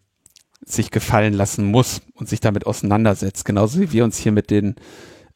sich 0.64 0.90
gefallen 0.90 1.32
lassen 1.32 1.64
muss 1.64 2.02
und 2.14 2.28
sich 2.28 2.40
damit 2.40 2.66
auseinandersetzt. 2.66 3.44
Genauso 3.44 3.80
wie 3.80 3.92
wir 3.92 4.04
uns 4.04 4.18
hier 4.18 4.32
mit 4.32 4.50
den 4.50 4.76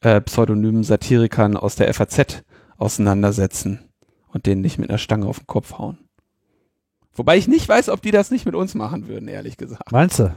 äh, 0.00 0.20
pseudonymen 0.20 0.84
Satirikern 0.84 1.56
aus 1.56 1.76
der 1.76 1.92
FAZ 1.92 2.44
auseinandersetzen 2.76 3.80
und 4.28 4.46
denen 4.46 4.60
nicht 4.60 4.78
mit 4.78 4.90
einer 4.90 4.98
Stange 4.98 5.26
auf 5.26 5.38
den 5.38 5.46
Kopf 5.46 5.78
hauen. 5.78 5.98
Wobei 7.14 7.38
ich 7.38 7.48
nicht 7.48 7.66
weiß, 7.66 7.88
ob 7.88 8.02
die 8.02 8.10
das 8.10 8.30
nicht 8.30 8.44
mit 8.44 8.54
uns 8.54 8.74
machen 8.74 9.08
würden, 9.08 9.28
ehrlich 9.28 9.56
gesagt. 9.56 9.90
Meinst 9.90 10.18
du? 10.18 10.34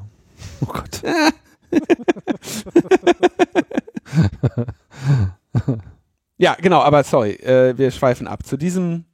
Oh 0.62 0.68
Gott. 0.68 1.04
ja, 6.38 6.56
genau, 6.56 6.82
aber 6.82 7.04
sorry, 7.04 7.34
äh, 7.34 7.78
wir 7.78 7.92
schweifen 7.92 8.28
ab. 8.28 8.46
Zu 8.46 8.58
diesem 8.58 9.06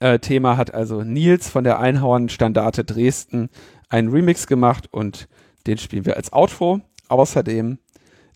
äh, 0.00 0.18
Thema 0.18 0.56
hat 0.56 0.74
also 0.74 1.02
Nils 1.02 1.48
von 1.48 1.64
der 1.64 1.78
Einhorn-Standarte 1.78 2.84
Dresden 2.84 3.50
einen 3.88 4.10
Remix 4.10 4.46
gemacht 4.46 4.92
und 4.92 5.28
den 5.66 5.78
spielen 5.78 6.04
wir 6.04 6.16
als 6.16 6.32
Outro. 6.32 6.80
Außerdem 7.08 7.78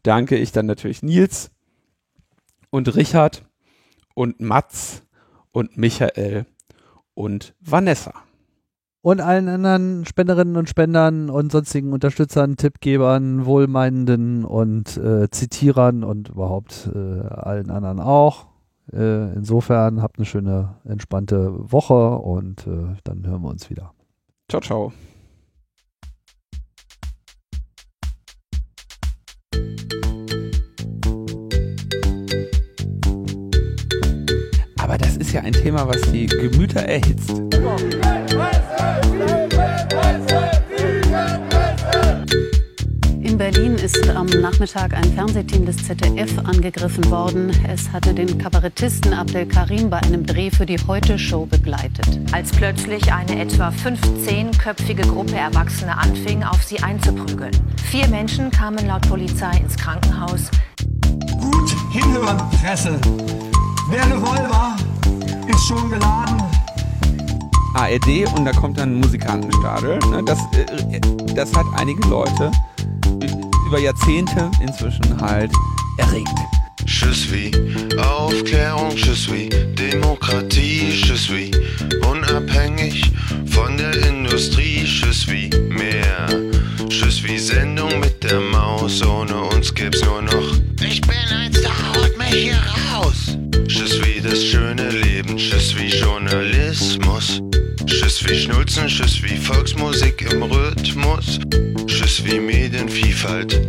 danke 0.02 0.36
ich 0.36 0.52
dann 0.52 0.66
natürlich 0.66 1.02
Nils 1.02 1.50
und 2.70 2.94
Richard 2.94 3.44
und 4.14 4.40
Mats 4.40 5.02
und 5.52 5.76
Michael 5.76 6.46
und 7.14 7.54
Vanessa. 7.60 8.14
Und 9.08 9.22
allen 9.22 9.48
anderen 9.48 10.04
Spenderinnen 10.04 10.58
und 10.58 10.68
Spendern 10.68 11.30
und 11.30 11.50
sonstigen 11.50 11.94
Unterstützern, 11.94 12.58
Tippgebern, 12.58 13.46
Wohlmeinenden 13.46 14.44
und 14.44 14.98
äh, 14.98 15.30
Zitierern 15.30 16.04
und 16.04 16.28
überhaupt 16.28 16.90
äh, 16.94 16.98
allen 16.98 17.70
anderen 17.70 18.00
auch. 18.00 18.48
Äh, 18.92 19.32
insofern 19.32 20.02
habt 20.02 20.18
eine 20.18 20.26
schöne, 20.26 20.74
entspannte 20.84 21.72
Woche 21.72 22.18
und 22.18 22.66
äh, 22.66 22.96
dann 23.02 23.26
hören 23.26 23.40
wir 23.40 23.48
uns 23.48 23.70
wieder. 23.70 23.94
Ciao, 24.46 24.60
ciao. 24.60 24.92
Aber 34.88 34.96
das 34.96 35.18
ist 35.18 35.34
ja 35.34 35.42
ein 35.42 35.52
Thema, 35.52 35.86
was 35.86 36.00
die 36.12 36.24
Gemüter 36.24 36.80
erhitzt. 36.80 37.28
In 43.20 43.36
Berlin 43.36 43.74
ist 43.74 44.08
am 44.08 44.24
Nachmittag 44.24 44.94
ein 44.94 45.12
Fernsehteam 45.12 45.66
des 45.66 45.76
ZDF 45.76 46.38
angegriffen 46.38 47.10
worden. 47.10 47.50
Es 47.70 47.92
hatte 47.92 48.14
den 48.14 48.38
Kabarettisten 48.38 49.12
Abdel 49.12 49.44
Karim 49.44 49.90
bei 49.90 49.98
einem 49.98 50.24
Dreh 50.24 50.50
für 50.50 50.64
die 50.64 50.78
Heute-Show 50.78 51.44
begleitet. 51.44 52.18
Als 52.32 52.50
plötzlich 52.50 53.12
eine 53.12 53.42
etwa 53.42 53.68
15-köpfige 53.68 55.06
Gruppe 55.06 55.36
Erwachsene 55.36 55.98
anfing, 55.98 56.42
auf 56.44 56.62
sie 56.62 56.82
einzuprügeln. 56.82 57.52
Vier 57.90 58.08
Menschen 58.08 58.50
kamen 58.50 58.86
laut 58.86 59.06
Polizei 59.06 59.58
ins 59.58 59.76
Krankenhaus. 59.76 60.50
Gut 61.38 61.76
hinhören, 61.92 62.38
Presse. 62.62 62.98
Der 63.90 64.04
Revolver 64.04 64.76
ist 65.48 65.66
schon 65.66 65.88
geladen. 65.88 66.42
ARD 67.74 68.26
und 68.36 68.44
da 68.44 68.52
kommt 68.52 68.76
dann 68.76 68.94
ein 68.96 69.00
Musikantenstadel. 69.00 69.98
Ne? 70.10 70.22
Das, 70.24 70.38
äh, 70.52 71.00
das 71.34 71.54
hat 71.54 71.64
einige 71.74 72.06
Leute 72.08 72.50
über 73.66 73.78
Jahrzehnte 73.78 74.50
inzwischen 74.60 75.20
halt 75.20 75.50
erregt. 75.96 76.28
Je 76.84 77.12
suis 77.12 77.50
Aufklärung, 77.98 78.96
je 78.96 79.14
suis 79.14 79.48
Demokratie, 79.74 80.90
je 80.90 81.16
suis 81.16 81.50
unabhängig 82.10 83.10
von 83.46 83.76
der 83.76 83.94
Industrie, 84.06 84.84
je 84.84 85.12
suis 85.12 85.50
mehr. 85.68 86.57
Je 87.20 87.26
suis 87.26 87.40
Sendung 87.40 87.98
mit 87.98 88.22
der 88.22 88.38
Maus, 88.38 89.02
ohne 89.04 89.34
uns 89.42 89.74
gibt's 89.74 90.04
nur 90.04 90.22
noch. 90.22 90.52
Ich 90.80 91.00
bin 91.00 91.16
ein 91.32 91.52
Star, 91.52 91.74
holt 91.96 92.16
mich 92.16 92.28
hier 92.28 92.62
raus. 92.92 93.36
Je 93.66 93.86
suis 93.86 94.22
das 94.22 94.40
schöne 94.40 94.88
Leben, 94.90 95.36
je 95.36 95.58
suis 95.58 96.00
Journalismus. 96.00 97.40
Je 97.86 98.08
suis 98.08 98.44
Schnulzen, 98.44 98.88
je 98.88 99.02
suis 99.08 99.36
Volksmusik 99.36 100.30
im 100.30 100.44
Rhythmus. 100.44 101.40
Je 101.88 102.06
suis 102.06 102.38
Medienvielfalt, 102.38 103.62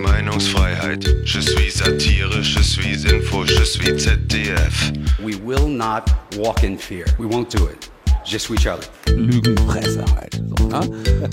Meinungsfreiheit. 0.00 1.04
Je 1.26 1.40
suis 1.40 1.70
Satire, 1.70 2.42
je 2.42 2.62
suis 2.62 3.04
Info, 3.04 3.44
je 3.44 3.64
suis 3.64 3.98
ZDF. 3.98 4.92
We 5.22 5.34
will 5.44 5.68
not 5.68 6.10
walk 6.38 6.64
in 6.64 6.78
fear. 6.78 7.04
We 7.18 7.26
won't 7.26 7.50
do 7.50 7.66
it. 7.66 7.91
Je 8.24 8.38
suis 8.38 8.56
Charlie. 8.56 8.86
Lügenpresse 9.08 10.04
halt. 10.16 10.40
So, 10.56 10.68
ne? 10.68 10.80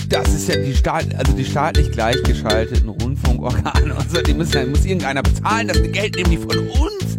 Das 0.08 0.28
ist 0.28 0.48
ja 0.48 0.56
die, 0.56 0.74
Staat, 0.74 1.06
also 1.16 1.32
die 1.32 1.44
staatlich 1.44 1.90
gleichgeschalteten 1.92 2.88
Rundfunkorgane 2.88 3.94
und 3.94 4.10
so, 4.10 4.20
die 4.20 4.34
müssen 4.34 4.54
ja, 4.54 4.66
muss 4.66 4.84
irgendeiner 4.84 5.22
bezahlen, 5.22 5.68
das 5.68 5.80
Geld 5.82 6.16
nehmen 6.16 6.30
die 6.30 6.38
von 6.38 6.58
uns. 6.68 7.18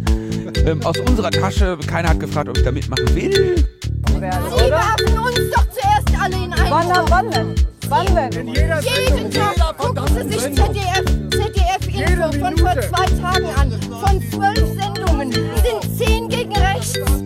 Ähm, 0.66 0.82
aus 0.84 0.98
unserer 0.98 1.30
Tasche, 1.30 1.78
keiner 1.86 2.10
hat 2.10 2.20
gefragt, 2.20 2.48
ob 2.48 2.56
ich 2.56 2.64
da 2.64 2.70
mitmachen 2.70 3.14
will. 3.14 3.66
Sie 4.04 4.20
werfen 4.20 5.18
uns 5.18 5.50
doch 5.54 5.66
zuerst 5.70 6.22
alle 6.22 6.44
in 6.44 6.52
einen 6.52 6.70
Wann, 6.70 7.10
wann 7.10 7.30
denn? 7.30 7.54
Wann 7.88 8.06
denn? 8.14 8.48
Jeden 8.48 9.30
Tag 9.30 9.78
gucken 9.78 10.04
Sie 10.14 10.38
sich 10.38 10.54
ZDF, 10.54 11.04
ZDF-Info 11.30 12.32
von 12.38 12.56
vor 12.58 12.80
zwei 12.80 13.06
Tagen 13.20 13.46
an. 13.56 13.80
Von 13.90 14.30
12 14.30 14.71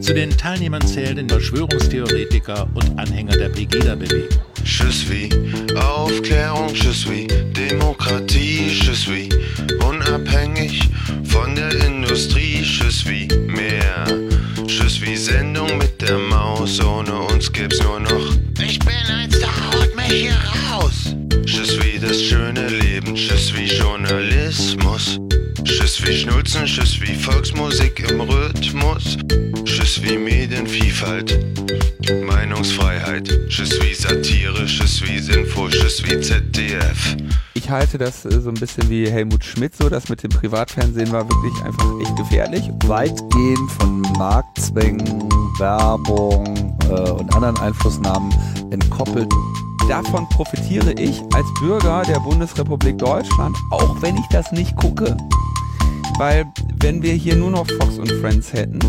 zu 0.07 0.15
den 0.15 0.31
Teilnehmern 0.31 0.87
zählen 0.87 1.29
Verschwörungstheoretiker 1.29 2.69
und 2.75 2.97
Anhänger 2.97 3.37
der 3.37 3.49
Pegida-Bewegung. 3.49 4.39
Je 4.63 4.89
suis 4.93 5.29
Aufklärung, 5.75 6.73
je 6.75 6.93
suis 6.93 7.27
Demokratie, 7.53 8.69
je 8.69 8.95
suis 8.95 9.29
unabhängig 9.85 10.81
von 11.25 11.57
der 11.57 11.73
Industrie, 11.85 12.63
je 12.63 12.89
suis 12.89 13.27
mehr. 13.49 14.07
Je 14.69 14.89
suis 14.89 15.25
Sendung 15.25 15.77
mit 15.77 16.01
der 16.01 16.19
Maus, 16.19 16.79
ohne 16.81 17.13
uns 17.23 17.51
gibt's 17.51 17.83
nur 17.83 17.99
noch. 17.99 18.37
Ich 18.61 18.79
bin 18.79 18.95
ein 19.09 19.33
Star, 19.33 19.73
holt 19.75 19.97
mich 19.97 20.07
hier 20.07 20.39
raus. 20.71 21.17
Je 21.45 21.65
suis 21.65 22.01
das 22.01 22.23
schöne 22.23 22.69
Leben, 22.69 23.17
je 23.17 23.37
suis 23.37 23.77
Journalismus. 23.77 25.19
Je 25.67 25.85
suis 25.85 26.21
Schnulzen, 26.21 26.65
je 26.65 26.83
suis 26.83 27.15
Volksmusik 27.17 28.09
im 28.09 28.21
Rhythmus. 28.21 29.19
Je 29.65 29.85
suis 29.85 30.17
Medienvielfalt, 30.17 31.37
Meinungsfreiheit. 32.25 33.29
Je 33.49 33.65
suis 33.65 33.97
Satire, 33.97 34.65
je 34.65 34.87
suis 34.87 35.29
Info, 35.29 35.69
je 35.69 35.89
suis 35.89 36.21
ZDF. 36.21 37.17
Ich 37.55 37.69
halte 37.69 37.99
das 37.99 38.25
äh, 38.25 38.41
so 38.41 38.51
ein 38.51 38.55
bisschen 38.55 38.89
wie 38.89 39.11
Helmut 39.11 39.45
Schmidt, 39.45 39.75
so 39.75 39.89
das 39.89 40.09
mit 40.09 40.23
dem 40.23 40.31
Privatfernsehen 40.31 41.11
war 41.11 41.29
wirklich 41.29 41.65
einfach 41.65 42.01
echt 42.01 42.17
gefährlich. 42.17 42.71
Weitgehend 42.87 43.71
von 43.73 44.03
Marktzwängen, 44.17 45.29
Werbung 45.59 46.79
äh, 46.89 47.11
und 47.11 47.35
anderen 47.35 47.59
Einflussnahmen 47.59 48.33
entkoppelt. 48.71 49.33
Davon 49.89 50.29
profitiere 50.31 50.93
ich 50.95 51.23
als 51.33 51.47
Bürger 51.61 52.03
der 52.03 52.19
Bundesrepublik 52.19 52.99
Deutschland, 52.99 53.57
auch 53.71 54.03
wenn 54.03 54.17
ich 54.17 54.27
das 54.33 54.51
nicht 54.51 54.75
gucke. 54.77 55.17
Weil 56.19 56.45
wenn 56.81 57.03
wir 57.03 57.13
hier 57.13 57.37
nur 57.37 57.51
noch 57.51 57.67
Fox 57.79 57.99
und 57.99 58.11
Friends 58.21 58.53
hätten, 58.53 58.81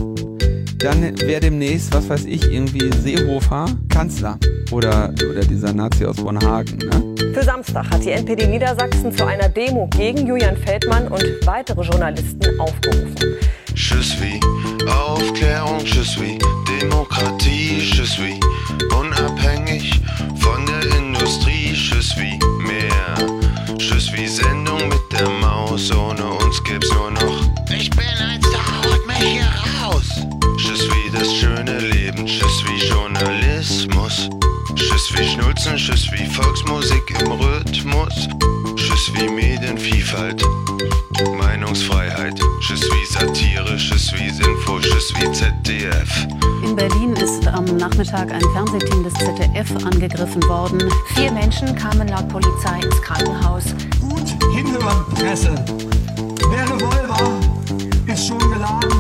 dann 0.79 1.01
wäre 1.21 1.39
demnächst, 1.39 1.93
was 1.93 2.09
weiß 2.09 2.25
ich, 2.25 2.51
irgendwie 2.51 2.89
Seehofer 3.01 3.67
Kanzler 3.89 4.37
oder, 4.71 5.13
oder 5.29 5.41
dieser 5.41 5.73
Nazi 5.73 6.05
aus 6.05 6.17
Bonhagen. 6.17 6.77
Ne? 6.77 7.33
Für 7.33 7.43
Samstag 7.43 7.89
hat 7.91 8.03
die 8.03 8.11
NPD 8.11 8.47
Niedersachsen 8.47 9.11
zu 9.15 9.25
einer 9.25 9.49
Demo 9.49 9.87
gegen 9.95 10.25
Julian 10.25 10.57
Feldmann 10.57 11.07
und 11.09 11.23
weitere 11.45 11.81
Journalisten 11.81 12.59
aufgerufen. 12.59 13.15
Je 13.75 14.01
suis 14.01 14.39
Aufklärung, 14.87 15.79
je 15.85 16.01
suis 16.01 16.39
Demokratie, 16.81 17.79
je 17.79 18.03
suis 18.03 18.39
unabhängig 18.99 20.01
von 20.39 20.65
der 20.65 20.86
Industrie, 21.27 21.75
je 21.75 21.99
suis 21.99 22.39
mehr. 22.57 23.15
Je 23.77 23.99
suis 23.99 24.29
Sendung 24.29 24.87
mit 24.87 25.11
der 25.11 25.27
Maus, 25.27 25.91
ohne 25.91 26.23
uns 26.23 26.63
gibt's 26.63 26.89
nur 26.93 27.11
noch. 27.11 27.36
Herzen, 35.17 35.77
je 35.77 35.95
suis 35.95 36.27
Volksmusik 36.27 37.03
im 37.19 37.31
Rhythmus, 37.31 38.27
je 38.75 38.95
suis 38.95 39.29
Medienvielfalt, 39.29 40.43
Meinungsfreiheit, 41.37 42.39
je 42.61 42.75
suis 42.75 43.05
Satire, 43.09 43.77
je 43.77 43.97
suis 43.97 44.39
Info, 44.39 44.79
je 44.79 44.99
suis 44.99 45.33
ZDF. 45.33 46.27
In 46.63 46.75
Berlin 46.75 47.13
ist 47.15 47.47
am 47.47 47.65
Nachmittag 47.65 48.31
ein 48.31 48.41
Fernsehteam 48.53 49.03
des 49.03 49.13
ZDF 49.13 49.85
angegriffen 49.85 50.43
worden. 50.43 50.83
Vier 51.15 51.31
Menschen 51.31 51.75
kamen 51.75 52.07
laut 52.07 52.27
Polizei 52.29 52.79
ins 52.81 53.01
Krankenhaus. 53.01 53.63
Gut 53.99 54.29
hinhören, 54.53 55.05
Presse. 55.15 55.55
Der 56.51 56.65
Revolver 56.65 57.39
ist 58.05 58.27
schon 58.27 58.39
geladen. 58.39 58.91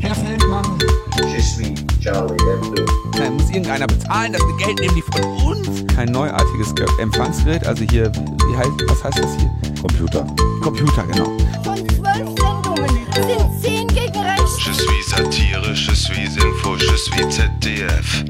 Herr 0.00 0.14
Feldmann. 0.14 0.78
Je 1.34 1.40
suis 1.40 1.74
Charlie 2.00 2.36
Hebdo. 2.44 3.03
Da 3.16 3.30
muss 3.30 3.48
irgendeiner 3.48 3.86
bezahlen, 3.86 4.32
dass 4.32 4.42
wir 4.42 4.56
Geld 4.66 4.80
nehmen, 4.80 4.94
die 4.96 5.02
von 5.02 5.22
uns. 5.46 5.86
Kein 5.94 6.10
neuartiges 6.10 6.74
Empfangsgerät, 6.98 7.64
also 7.66 7.84
hier, 7.90 8.10
wie 8.12 8.56
heißt, 8.56 8.70
was 8.88 9.04
heißt 9.04 9.18
das 9.18 9.36
hier? 9.36 9.50
Computer. 9.80 10.26
Computer, 10.62 11.04
genau. 11.04 11.26
Von 11.62 11.76
zwölf 11.88 12.28
Sendungen 12.36 12.88
sind 13.14 13.62
zehn 13.62 13.86
gegen 13.88 14.18
rechts. 14.18 14.66
Je 14.66 14.72
suis 14.72 15.10
satire, 15.10 15.72
je 15.74 16.16
wie 16.16 16.46
info, 16.46 16.76
je 16.76 16.86
wie 16.86 17.28
ZDF. 17.28 18.24